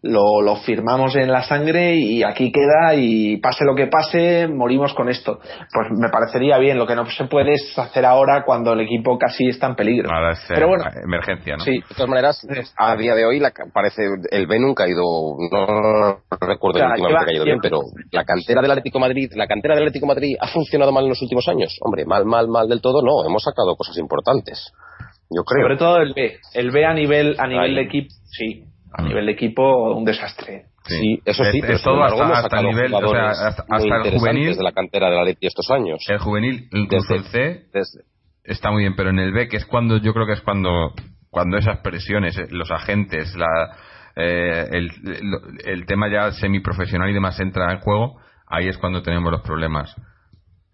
lo, 0.07 0.41
lo, 0.43 0.57
firmamos 0.57 1.15
en 1.17 1.31
la 1.31 1.43
sangre 1.43 1.95
y 1.95 2.23
aquí 2.23 2.51
queda 2.53 2.95
y 2.95 3.37
pase 3.39 3.65
lo 3.65 3.75
que 3.75 3.87
pase, 3.87 4.49
morimos 4.49 4.95
con 4.95 5.09
esto. 5.09 5.39
Pues 5.73 5.89
me 5.91 6.09
parecería 6.09 6.59
bien. 6.59 6.79
Lo 6.79 6.87
que 6.87 6.95
no 6.95 7.07
se 7.07 7.25
puede 7.25 7.55
es 7.55 7.79
hacer 7.79 8.05
ahora 8.05 8.45
cuando 8.45 8.73
el 8.73 8.81
equipo 8.81 9.19
casi 9.19 9.49
está 9.49 9.69
en 9.69 9.77
peligro. 9.77 10.11
Pero 10.49 10.69
bueno, 10.69 10.85
emergencia, 11.03 11.57
¿no? 11.57 11.65
Sí, 11.65 11.79
de 11.79 11.95
todas 11.95 12.09
maneras, 12.09 12.47
a 12.77 12.97
día 12.97 13.15
de 13.15 13.25
hoy 13.25 13.41
la, 13.41 13.53
parece 13.73 14.03
el 14.31 14.47
B 14.47 14.59
nunca 14.59 14.85
ha 14.85 14.89
ido, 14.89 15.03
no 15.51 16.19
recuerdo 16.41 16.81
el 16.81 16.91
último 16.91 17.09
que 17.09 17.31
ha 17.31 17.35
ido 17.35 17.45
bien, 17.45 17.59
pero 17.61 17.81
la 18.11 18.25
cantera 18.25 18.63
del 18.63 18.71
Atlético 18.71 18.99
Madrid, 18.99 19.31
la 19.35 19.47
cantera 19.47 19.75
del 19.75 19.85
Atlético 19.85 20.07
Madrid 20.07 20.37
ha 20.41 20.49
funcionado 20.49 20.93
mal 20.93 21.05
en 21.05 21.11
los 21.11 21.23
últimos 21.23 21.47
años. 21.49 21.77
Hombre, 21.81 22.05
mal, 22.07 22.25
mal, 22.25 22.49
mal 22.49 22.69
del 22.69 22.81
todo, 22.81 23.03
no. 23.03 23.27
Hemos 23.27 23.43
sacado 23.43 23.77
cosas 23.77 23.97
importantes. 23.99 24.73
Yo 25.29 25.43
creo. 25.43 25.65
Sobre 25.65 25.77
todo 25.77 25.97
el 25.99 26.15
B. 26.15 26.39
El 26.55 26.71
B 26.71 26.85
a 26.85 26.95
nivel, 26.95 27.37
a 27.39 27.47
nivel 27.49 27.75
de 27.75 27.83
equipo, 27.83 28.09
sí 28.27 28.66
a 28.97 29.03
nivel 29.03 29.27
de 29.27 29.33
equipo 29.33 29.95
un 29.95 30.05
desastre. 30.05 30.67
Sí, 30.85 31.21
eso 31.25 31.45
sí, 31.51 31.61
pero 31.61 31.79
todo 31.81 32.03
hasta, 32.03 32.61
el 32.61 32.67
nivel, 32.67 32.95
o 32.95 33.09
sea, 33.09 33.31
hasta, 33.31 33.65
el 34.05 34.19
juvenil 34.19 34.57
de 34.57 34.63
la 34.63 34.73
cantera 34.73 35.11
de 35.11 35.17
la 35.17 35.25
Leti 35.25 35.47
estos 35.47 35.71
años. 35.71 35.99
El 36.09 36.19
juvenil, 36.19 36.69
incluso 36.73 37.15
el 37.15 37.25
C, 37.25 37.67
está 38.45 38.71
muy 38.71 38.83
bien, 38.83 38.95
pero 38.97 39.11
en 39.11 39.19
el 39.19 39.33
B, 39.33 39.49
que 39.49 39.57
es 39.57 39.67
cuando 39.67 39.99
yo 39.99 40.15
creo 40.15 40.27
que 40.27 40.35
es 40.35 40.41
cuando 40.41 40.93
cuando 41.29 41.59
esas 41.59 41.81
presiones, 41.81 42.39
eh, 42.39 42.47
los 42.51 42.71
agentes, 42.71 43.37
la, 43.37 43.77
eh, 44.17 44.69
el, 44.71 44.91
el, 45.67 45.85
tema 45.85 46.09
ya 46.09 46.33
semiprofesional 46.33 47.11
y 47.11 47.13
demás 47.13 47.39
entra 47.41 47.71
en 47.73 47.81
juego, 47.81 48.19
ahí 48.47 48.69
es 48.69 48.79
cuando 48.79 49.03
tenemos 49.03 49.31
los 49.31 49.43
problemas. 49.43 49.95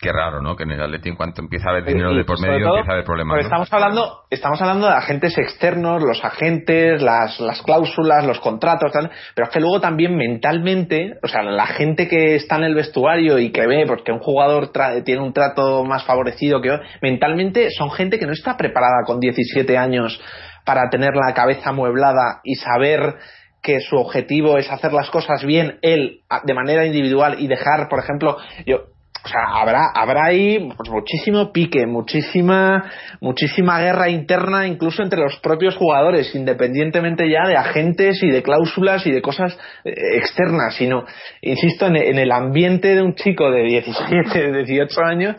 Qué 0.02 0.10
raro, 0.10 0.42
¿no? 0.42 0.56
Que 0.56 0.64
en 0.64 0.72
el 0.72 0.82
Atleti 0.82 1.10
en 1.10 1.14
cuanto 1.14 1.42
empieza 1.42 1.68
a 1.68 1.70
haber 1.70 1.84
dinero 1.84 2.12
de 2.12 2.24
por 2.24 2.40
medio 2.40 2.66
empieza 2.70 2.90
a 2.90 2.94
haber 2.94 3.04
problemas. 3.04 3.38
Estamos 3.38 3.72
hablando, 3.72 4.24
estamos 4.30 4.60
hablando 4.60 4.88
de 4.88 4.94
agentes 4.94 5.38
externos, 5.38 6.02
los 6.02 6.24
agentes, 6.24 7.00
las, 7.00 7.38
las 7.38 7.62
cláusulas, 7.62 8.26
los 8.26 8.40
contratos, 8.40 8.90
pero 8.92 9.46
es 9.46 9.54
que 9.54 9.60
luego 9.60 9.80
también 9.80 10.16
mentalmente, 10.16 11.12
o 11.22 11.28
sea, 11.28 11.44
la 11.44 11.68
gente 11.68 12.08
que 12.08 12.34
está 12.34 12.56
en 12.56 12.64
el 12.64 12.74
vestuario 12.74 13.38
y 13.38 13.52
que 13.52 13.64
ve 13.64 13.84
porque 13.86 14.10
un 14.10 14.18
jugador 14.18 14.72
tiene 15.04 15.22
un 15.22 15.32
trato 15.32 15.84
más 15.84 16.02
favorecido 16.02 16.60
que 16.60 16.72
otro, 16.72 16.84
mentalmente 17.00 17.70
son 17.70 17.92
gente 17.92 18.18
que 18.18 18.26
no 18.26 18.32
está 18.32 18.56
preparada 18.56 19.04
con 19.06 19.20
17 19.20 19.78
años 19.78 20.20
para 20.64 20.90
tener 20.90 21.10
la 21.14 21.32
cabeza 21.32 21.70
amueblada 21.70 22.40
y 22.42 22.56
saber 22.56 23.18
que 23.62 23.78
su 23.78 23.96
objetivo 23.96 24.58
es 24.58 24.68
hacer 24.68 24.92
las 24.92 25.08
cosas 25.10 25.44
bien 25.44 25.78
él 25.82 26.22
de 26.42 26.54
manera 26.54 26.84
individual 26.84 27.36
y 27.38 27.46
dejar, 27.46 27.88
por 27.88 28.00
ejemplo, 28.00 28.38
yo 28.66 28.91
o 29.24 29.28
sea, 29.28 29.40
habrá, 29.54 29.90
habrá 29.94 30.26
ahí 30.26 30.58
muchísimo 30.90 31.52
pique, 31.52 31.86
muchísima, 31.86 32.90
muchísima 33.20 33.80
guerra 33.80 34.10
interna, 34.10 34.66
incluso 34.66 35.02
entre 35.02 35.20
los 35.20 35.38
propios 35.40 35.76
jugadores, 35.76 36.34
independientemente 36.34 37.30
ya 37.30 37.46
de 37.46 37.56
agentes 37.56 38.20
y 38.22 38.30
de 38.30 38.42
cláusulas 38.42 39.06
y 39.06 39.12
de 39.12 39.22
cosas 39.22 39.56
eh, 39.84 39.94
externas, 40.16 40.74
sino, 40.74 41.04
insisto, 41.40 41.86
en, 41.86 41.96
el 41.96 42.32
ambiente 42.32 42.96
de 42.96 43.02
un 43.02 43.14
chico 43.14 43.50
de 43.50 43.62
17, 43.62 44.64
18 44.64 45.00
años, 45.04 45.36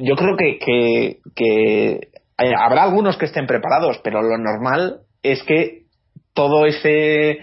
yo 0.00 0.14
creo 0.14 0.36
que, 0.36 1.18
que 1.34 2.00
habrá 2.36 2.82
algunos 2.82 3.16
que 3.16 3.24
estén 3.24 3.46
preparados, 3.46 4.00
pero 4.04 4.20
lo 4.20 4.36
normal 4.36 5.00
es 5.22 5.42
que 5.44 5.84
todo 6.34 6.66
ese 6.66 7.38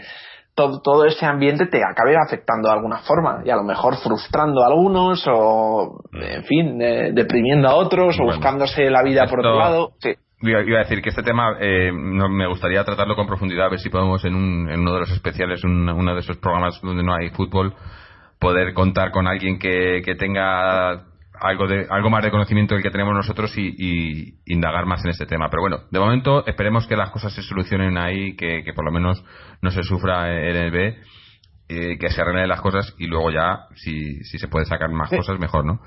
todo, 0.83 1.05
ese 1.05 1.25
ambiente 1.25 1.65
te 1.67 1.83
acabe 1.83 2.15
afectando 2.17 2.67
de 2.67 2.75
alguna 2.75 2.99
forma 2.99 3.41
y 3.45 3.49
a 3.49 3.55
lo 3.55 3.63
mejor 3.63 3.97
frustrando 3.97 4.63
a 4.63 4.67
algunos 4.67 5.23
o, 5.27 6.01
en 6.13 6.43
fin, 6.43 6.81
eh, 6.81 7.11
deprimiendo 7.13 7.67
a 7.67 7.75
otros 7.75 8.19
o 8.19 8.25
buscándose 8.25 8.89
la 8.89 9.03
vida 9.03 9.25
por 9.27 9.39
otro 9.39 9.57
lado. 9.57 9.91
Sí. 9.99 10.13
Iba, 10.41 10.59
a 10.59 10.83
decir 10.83 11.01
que 11.01 11.09
este 11.09 11.23
tema 11.23 11.57
eh, 11.59 11.91
no, 11.93 12.29
me 12.29 12.47
gustaría 12.47 12.83
tratarlo 12.85 13.15
con 13.15 13.27
profundidad, 13.27 13.65
a 13.65 13.69
ver 13.69 13.79
si 13.79 13.89
podemos 13.89 14.23
en, 14.23 14.35
un, 14.35 14.69
en 14.69 14.79
uno 14.79 14.93
de 14.93 14.99
los 15.01 15.11
especiales, 15.11 15.61
uno 15.65 16.13
de 16.13 16.19
esos 16.21 16.37
programas 16.37 16.79
donde 16.81 17.03
no 17.03 17.13
hay 17.13 17.29
fútbol, 17.31 17.73
poder 18.39 18.73
contar 18.73 19.11
con 19.11 19.27
alguien 19.27 19.59
que, 19.59 20.01
que 20.03 20.15
tenga 20.15 21.08
algo 21.39 21.67
de 21.67 21.87
algo 21.89 22.09
más 22.09 22.23
de 22.23 22.31
conocimiento 22.31 22.75
del 22.75 22.83
que 22.83 22.91
tenemos 22.91 23.13
nosotros 23.13 23.53
y, 23.57 24.35
indagar 24.45 24.85
más 24.85 25.03
en 25.03 25.11
este 25.11 25.25
tema. 25.25 25.49
Pero 25.49 25.61
bueno, 25.61 25.77
de 25.89 25.99
momento 25.99 26.45
esperemos 26.45 26.87
que 26.87 26.95
las 26.95 27.11
cosas 27.11 27.33
se 27.33 27.41
solucionen 27.41 27.97
ahí, 27.97 28.35
que, 28.35 28.63
por 28.75 28.85
lo 28.85 28.91
menos 28.91 29.23
no 29.61 29.71
se 29.71 29.83
sufra 29.83 30.49
en 30.49 30.55
el 30.55 30.71
B, 30.71 30.97
eh, 31.69 31.97
que 31.99 32.09
se 32.09 32.21
arreglen 32.21 32.47
las 32.47 32.61
cosas 32.61 32.93
y 32.97 33.07
luego 33.07 33.31
ya, 33.31 33.67
si, 33.75 34.23
si 34.23 34.37
se 34.37 34.47
puede 34.47 34.65
sacar 34.65 34.89
más 34.89 35.09
cosas, 35.09 35.39
mejor, 35.39 35.65
¿no? 35.65 35.79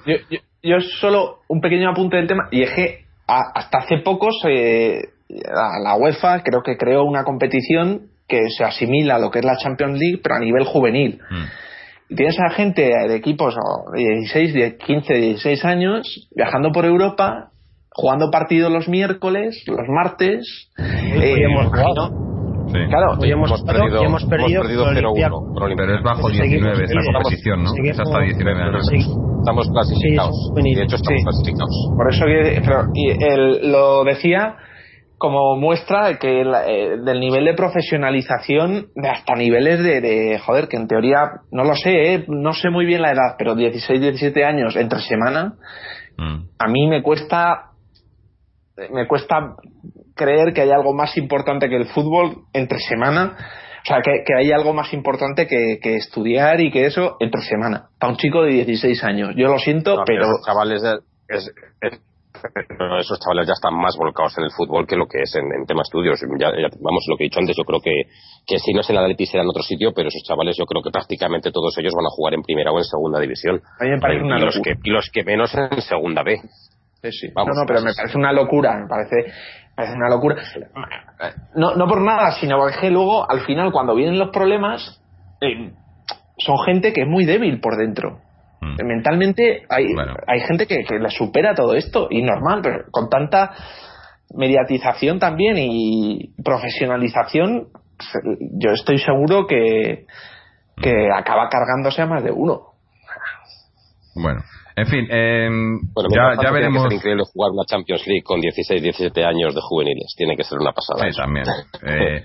Yo, 0.62 0.80
solo 0.80 1.40
un 1.48 1.60
pequeño 1.60 1.90
apunte 1.90 2.16
del 2.16 2.28
tema, 2.28 2.48
y 2.50 2.62
es 2.62 2.70
que 2.72 3.04
hasta 3.26 3.78
hace 3.78 3.98
poco 3.98 4.28
la, 4.44 5.94
UEFA 5.96 6.42
creo 6.42 6.62
que 6.62 6.76
creó 6.76 7.04
una 7.04 7.24
competición 7.24 8.08
que 8.28 8.48
se 8.50 8.64
asimila 8.64 9.16
a 9.16 9.18
lo 9.18 9.30
que 9.30 9.40
es 9.40 9.44
la 9.44 9.56
Champions 9.56 9.98
League, 9.98 10.20
pero 10.22 10.36
a 10.36 10.38
nivel 10.38 10.64
juvenil. 10.64 11.20
Mm 11.30 11.44
tienes 12.16 12.38
a 12.40 12.50
gente 12.50 12.82
de 12.82 13.16
equipos 13.16 13.54
de 13.92 13.98
16, 13.98 14.54
de 14.54 14.76
15, 14.76 15.14
16 15.14 15.64
años 15.64 16.28
viajando 16.34 16.70
por 16.72 16.84
Europa, 16.84 17.50
jugando 17.90 18.30
partidos 18.30 18.72
los 18.72 18.88
miércoles, 18.88 19.62
los 19.66 19.86
martes. 19.88 20.70
Eh, 20.78 21.36
hemos 21.44 21.66
jugado. 21.66 22.32
Sí. 22.72 22.78
Claro, 22.88 23.18
hoy 23.20 23.30
hemos, 23.30 23.62
perdido, 23.62 24.02
hemos 24.02 24.24
perdido, 24.24 24.62
0-1. 24.62 25.76
Pero 25.76 25.94
es 25.94 26.02
bajo 26.02 26.30
19 26.30 26.84
esta 26.84 27.00
competición, 27.12 27.64
¿no? 27.64 27.70
es 27.84 27.98
hasta 27.98 28.20
19 28.20 28.62
años. 28.62 28.88
Estamos 29.38 29.68
clasificados. 29.68 30.52
de 30.54 30.82
hecho, 30.82 30.96
estamos 30.96 31.22
clasificados. 31.24 31.90
Por 31.96 32.14
eso 32.14 32.24
que, 32.24 32.62
pero, 32.64 32.86
y 32.94 33.10
el, 33.10 33.72
lo 33.72 34.04
decía 34.04 34.56
como 35.22 35.54
muestra 35.54 36.18
que 36.18 36.40
eh, 36.40 36.96
del 37.04 37.20
nivel 37.20 37.44
de 37.44 37.54
profesionalización 37.54 38.88
de 38.96 39.08
hasta 39.08 39.36
niveles 39.36 39.80
de, 39.80 40.40
joder 40.44 40.66
que 40.66 40.76
en 40.76 40.88
teoría 40.88 41.20
no 41.52 41.62
lo 41.62 41.76
sé 41.76 42.14
eh, 42.14 42.24
no 42.26 42.52
sé 42.52 42.70
muy 42.70 42.86
bien 42.86 43.02
la 43.02 43.12
edad 43.12 43.36
pero 43.38 43.54
16 43.54 44.00
17 44.00 44.44
años 44.44 44.74
entre 44.74 44.98
semana 44.98 45.54
mm. 46.18 46.38
a 46.58 46.66
mí 46.66 46.88
me 46.88 47.04
cuesta 47.04 47.70
me 48.90 49.06
cuesta 49.06 49.54
creer 50.16 50.52
que 50.52 50.62
hay 50.62 50.72
algo 50.72 50.92
más 50.92 51.16
importante 51.16 51.68
que 51.68 51.76
el 51.76 51.86
fútbol 51.86 52.38
entre 52.52 52.80
semana 52.80 53.36
o 53.36 53.84
sea, 53.84 54.00
que, 54.02 54.24
que 54.26 54.34
hay 54.34 54.50
algo 54.50 54.72
más 54.74 54.92
importante 54.92 55.46
que, 55.46 55.96
estudiar 55.96 56.60
y 56.60 56.70
que 56.70 56.86
eso 56.86 57.16
entre 57.18 57.42
semana. 57.42 57.88
Para 57.98 58.12
un 58.12 58.16
chico 58.16 58.44
de 58.44 58.50
16 58.50 59.02
años. 59.02 59.34
Yo 59.36 59.48
lo 59.48 59.58
siento, 59.58 60.04
pero... 60.06 60.28
chavales 60.46 60.84
es, 61.26 62.00
pero 62.68 62.98
esos 62.98 63.18
chavales 63.20 63.46
ya 63.46 63.54
están 63.54 63.74
más 63.74 63.96
volcados 63.96 64.36
en 64.38 64.44
el 64.44 64.50
fútbol 64.50 64.86
que 64.86 64.96
lo 64.96 65.06
que 65.06 65.22
es 65.22 65.34
en, 65.36 65.66
tema 65.66 65.82
estudios. 65.82 66.20
Ya, 66.38 66.50
vamos, 66.80 67.04
lo 67.08 67.16
que 67.16 67.24
he 67.24 67.28
dicho 67.28 67.40
antes, 67.40 67.56
yo 67.56 67.64
creo 67.64 67.80
que, 67.80 68.08
que 68.46 68.58
si 68.58 68.72
no 68.72 68.80
es 68.80 68.90
en 68.90 68.96
la 68.96 69.02
Atleti 69.02 69.26
será 69.26 69.42
en 69.42 69.48
otro 69.48 69.62
sitio, 69.62 69.92
pero 69.94 70.08
esos 70.08 70.22
chavales 70.22 70.56
yo 70.56 70.64
creo 70.64 70.82
que 70.82 70.90
prácticamente 70.90 71.50
todos 71.50 71.76
ellos 71.78 71.92
van 71.94 72.06
a 72.06 72.14
jugar 72.14 72.34
en 72.34 72.42
primera 72.42 72.72
o 72.72 72.78
en 72.78 72.84
segunda 72.84 73.20
división. 73.20 73.60
A 73.80 73.84
mí 73.84 73.90
me 73.90 74.00
parece 74.00 74.24
una 74.24 74.38
los 74.38 74.60
que, 74.62 74.74
y 74.82 74.90
los 74.90 75.10
que 75.10 75.24
menos 75.24 75.54
en 75.54 75.80
segunda 75.82 76.22
B. 76.22 76.40
Sí, 77.02 77.12
sí. 77.12 77.28
Vamos, 77.34 77.54
no, 77.54 77.62
no, 77.62 77.66
pero 77.66 77.82
me 77.82 77.94
parece 77.94 78.16
una 78.16 78.32
locura, 78.32 78.78
me 78.78 78.88
parece, 78.88 79.32
parece 79.74 79.94
una 79.94 80.08
locura. 80.08 80.36
No, 81.54 81.74
no 81.74 81.86
por 81.86 82.00
nada, 82.00 82.32
sino 82.32 82.58
porque 82.58 82.90
luego, 82.90 83.28
al 83.28 83.40
final, 83.40 83.72
cuando 83.72 83.94
vienen 83.94 84.18
los 84.18 84.30
problemas, 84.30 85.02
eh, 85.40 85.72
son 86.38 86.58
gente 86.64 86.92
que 86.92 87.02
es 87.02 87.08
muy 87.08 87.24
débil 87.24 87.60
por 87.60 87.76
dentro. 87.76 88.20
Mm. 88.62 88.86
Mentalmente 88.86 89.64
hay, 89.68 89.86
hay 90.26 90.40
gente 90.40 90.66
que, 90.66 90.84
que 90.84 90.98
le 90.98 91.10
supera 91.10 91.54
todo 91.54 91.74
esto 91.74 92.06
y 92.08 92.22
normal, 92.22 92.60
pero 92.62 92.84
con 92.92 93.08
tanta 93.08 93.52
mediatización 94.34 95.18
también 95.18 95.56
y 95.58 96.32
profesionalización, 96.42 97.68
yo 98.40 98.70
estoy 98.70 98.98
seguro 98.98 99.46
que, 99.48 100.06
que 100.80 101.08
mm. 101.08 101.12
acaba 101.12 101.48
cargándose 101.48 102.02
a 102.02 102.06
más 102.06 102.22
de 102.22 102.30
uno. 102.30 102.72
Bueno, 104.14 104.42
en 104.74 104.86
fin, 104.86 105.06
eh, 105.10 105.50
ya, 106.10 106.42
ya 106.42 106.50
veremos. 106.50 106.86
Es 106.86 106.94
increíble 106.94 107.24
jugar 107.32 107.50
una 107.52 107.64
Champions 107.66 108.06
League 108.06 108.22
con 108.24 108.40
16, 108.40 108.82
17 108.82 109.24
años 109.24 109.54
de 109.54 109.60
juveniles. 109.60 110.14
Tiene 110.16 110.36
que 110.36 110.44
ser 110.44 110.58
una 110.58 110.72
pasada. 110.72 111.10
Sí, 111.10 111.16
también. 111.16 111.46
Eh, 111.84 112.24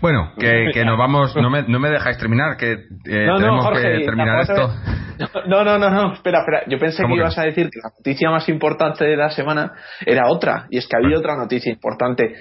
bueno, 0.00 0.32
que, 0.38 0.70
que 0.72 0.82
nos 0.82 0.96
vamos. 0.96 1.36
No 1.36 1.50
me, 1.50 1.62
no 1.62 1.78
me 1.78 1.90
dejáis 1.90 2.16
terminar, 2.16 2.56
que 2.56 2.72
eh, 2.72 2.78
tenemos 3.04 3.68
que 3.70 4.04
terminar 4.04 4.40
esto. 4.40 4.72
No, 5.46 5.62
no, 5.62 5.78
no, 5.78 5.90
no, 5.90 6.14
espera, 6.14 6.38
espera. 6.40 6.62
Yo 6.68 6.78
pensé 6.78 7.02
que, 7.04 7.14
ibas 7.14 7.36
a 7.36 7.42
decir 7.42 7.68
que 7.70 7.80
la 7.82 7.90
noticia 7.90 8.30
más 8.30 8.48
importante 8.48 9.04
de 9.04 9.16
la 9.16 9.28
semana 9.30 9.72
era 10.06 10.30
otra. 10.30 10.66
Y 10.70 10.78
es 10.78 10.88
que 10.88 10.96
había 10.96 11.18
otra 11.18 11.36
noticia 11.36 11.70
importante. 11.70 12.34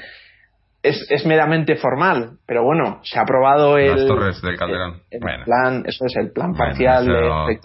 Es, 0.82 1.06
es, 1.10 1.26
meramente 1.26 1.76
formal, 1.76 2.38
pero 2.46 2.64
bueno, 2.64 3.02
se 3.04 3.20
ha 3.20 3.24
aprobado 3.24 3.78
el, 3.78 3.96
Las 3.96 4.08
torres 4.08 4.42
del 4.42 4.58
Calderón. 4.58 5.02
plan, 5.44 5.84
eso 5.86 6.06
es 6.06 6.16
el 6.16 6.32
plan 6.32 6.54
parcial 6.54 7.06
de 7.06 7.60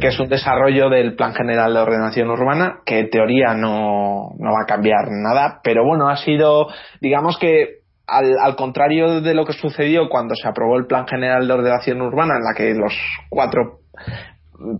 que 0.00 0.08
es 0.08 0.20
un 0.20 0.28
desarrollo 0.28 0.90
del 0.90 1.16
Plan 1.16 1.34
General 1.34 1.72
de 1.72 1.80
Ordenación 1.80 2.30
Urbana, 2.30 2.80
que 2.84 2.98
en 3.00 3.10
teoría 3.10 3.54
no, 3.54 4.34
no 4.38 4.50
va 4.50 4.62
a 4.64 4.66
cambiar 4.66 5.08
nada, 5.10 5.60
pero 5.64 5.84
bueno, 5.84 6.08
ha 6.08 6.16
sido, 6.16 6.68
digamos 7.00 7.38
que 7.38 7.80
al, 8.06 8.34
al, 8.42 8.56
contrario 8.56 9.20
de 9.20 9.34
lo 9.34 9.46
que 9.46 9.52
sucedió 9.54 10.08
cuando 10.08 10.34
se 10.34 10.46
aprobó 10.46 10.76
el 10.76 10.86
Plan 10.86 11.06
General 11.06 11.46
de 11.46 11.54
Ordenación 11.54 12.02
Urbana, 12.02 12.34
en 12.36 12.44
la 12.44 12.54
que 12.54 12.74
los 12.74 12.92
cuatro 13.30 13.80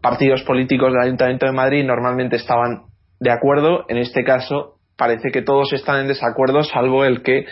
partidos 0.02 0.42
políticos 0.42 0.92
del 0.92 1.02
Ayuntamiento 1.02 1.46
de 1.46 1.52
Madrid 1.52 1.84
normalmente 1.84 2.36
estaban 2.36 2.82
de 3.18 3.30
acuerdo, 3.30 3.84
en 3.88 3.98
este 3.98 4.24
caso 4.24 4.76
parece 4.96 5.30
que 5.30 5.42
todos 5.42 5.72
están 5.72 6.00
en 6.00 6.08
desacuerdo, 6.08 6.62
salvo 6.62 7.04
el 7.04 7.22
que 7.22 7.46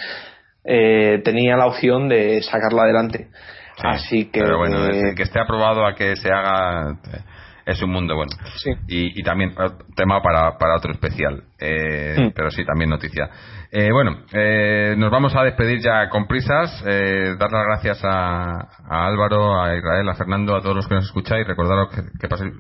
eh, 0.65 1.23
tenía 1.25 1.57
la 1.57 1.67
opción 1.67 2.09
de 2.09 2.43
sacarlo 2.43 2.83
adelante. 2.83 3.29
Así 3.83 4.27
que. 4.27 4.41
Pero 4.41 4.59
bueno, 4.59 4.87
que 5.15 5.23
esté 5.23 5.41
aprobado 5.41 5.87
a 5.87 5.95
que 5.95 6.17
se 6.17 6.31
haga 6.31 6.99
eh, 7.13 7.21
es 7.69 7.81
un 7.83 7.91
mundo 7.91 8.17
bueno. 8.17 8.33
Y, 8.89 9.21
y, 9.21 9.23
también 9.23 9.51
eh, 9.51 9.69
tema 9.95 10.23
para, 10.23 10.57
para 10.57 10.77
otro 10.77 10.91
especial. 10.91 11.45
Eh, 11.61 12.17
hmm. 12.17 12.31
Pero 12.35 12.51
sí, 12.51 12.65
también 12.65 12.89
noticia. 12.89 13.29
Eh, 13.71 13.91
bueno, 13.93 14.23
eh, 14.33 14.95
nos 14.97 15.11
vamos 15.11 15.37
a 15.37 15.43
despedir 15.43 15.83
ya 15.83 16.09
con 16.09 16.27
prisas. 16.27 16.83
Eh, 16.87 17.37
dar 17.39 17.53
las 17.53 17.67
gracias 17.67 18.03
a, 18.03 18.69
a, 18.89 19.07
Álvaro, 19.07 19.61
a 19.61 19.77
Israel, 19.77 20.09
a 20.09 20.15
Fernando, 20.15 20.57
a 20.57 20.63
todos 20.63 20.77
los 20.77 20.89
que 20.89 20.95
nos 20.95 21.05
escucháis. 21.05 21.47
Recordaros 21.47 21.91
que, 21.91 22.05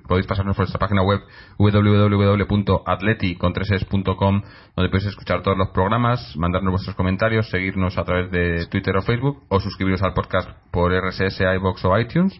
podéis 0.06 0.26
pasarnos 0.26 0.55
por 0.55 0.64
nuestra 0.64 0.78
página 0.78 1.01
web 1.01 1.20
www.atleti.com 1.56 4.43
donde 4.76 4.90
podéis 4.90 5.06
escuchar 5.06 5.40
todos 5.43 5.56
los 5.56 5.70
programas, 5.70 6.36
mandarnos 6.36 6.72
vuestros 6.72 6.94
comentarios, 6.94 7.48
seguirnos 7.48 7.97
a 7.97 8.05
través 8.05 8.30
de 8.30 8.66
Twitter 8.66 8.94
o 8.94 9.01
Facebook 9.01 9.44
o 9.48 9.59
suscribiros 9.59 10.02
al 10.02 10.12
podcast 10.12 10.51
por 10.70 10.93
RSS, 10.93 11.40
iBox 11.40 11.82
o 11.86 11.98
iTunes. 11.98 12.39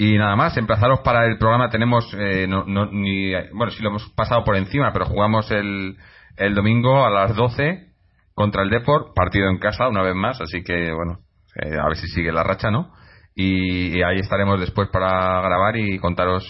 Y 0.00 0.16
nada 0.16 0.36
más, 0.36 0.56
emplazaros 0.56 1.00
para 1.00 1.26
el 1.26 1.38
programa. 1.38 1.70
Tenemos, 1.70 2.14
eh, 2.16 2.46
no, 2.48 2.64
no, 2.64 2.86
ni, 2.86 3.32
bueno, 3.52 3.72
sí 3.72 3.82
lo 3.82 3.90
hemos 3.90 4.08
pasado 4.10 4.44
por 4.44 4.56
encima, 4.56 4.92
pero 4.92 5.06
jugamos 5.06 5.50
el, 5.50 5.96
el 6.36 6.54
domingo 6.54 7.04
a 7.04 7.10
las 7.10 7.34
12 7.34 7.88
contra 8.32 8.62
el 8.62 8.70
Deport, 8.70 9.12
partido 9.14 9.50
en 9.50 9.58
casa 9.58 9.88
una 9.88 10.02
vez 10.02 10.14
más, 10.14 10.40
así 10.40 10.62
que 10.62 10.92
bueno, 10.92 11.18
eh, 11.56 11.76
a 11.76 11.88
ver 11.88 11.96
si 11.96 12.06
sigue 12.06 12.30
la 12.30 12.44
racha, 12.44 12.70
¿no? 12.70 12.92
Y, 13.34 14.00
ahí 14.02 14.20
estaremos 14.20 14.60
después 14.60 14.88
para 14.90 15.40
grabar 15.40 15.76
y 15.76 15.98
contaros 15.98 16.44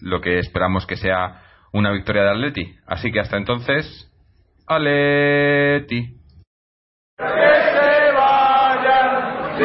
lo 0.00 0.22
que 0.22 0.38
esperamos 0.38 0.86
que 0.86 0.96
sea 0.96 1.42
una 1.72 1.90
victoria 1.90 2.22
de 2.22 2.30
Atleti. 2.30 2.74
Así 2.86 3.12
que 3.12 3.20
hasta 3.20 3.36
entonces, 3.36 4.10
Atleti. 4.66 6.16
Que 7.18 7.24
se 7.24 8.12
vayan, 8.12 9.58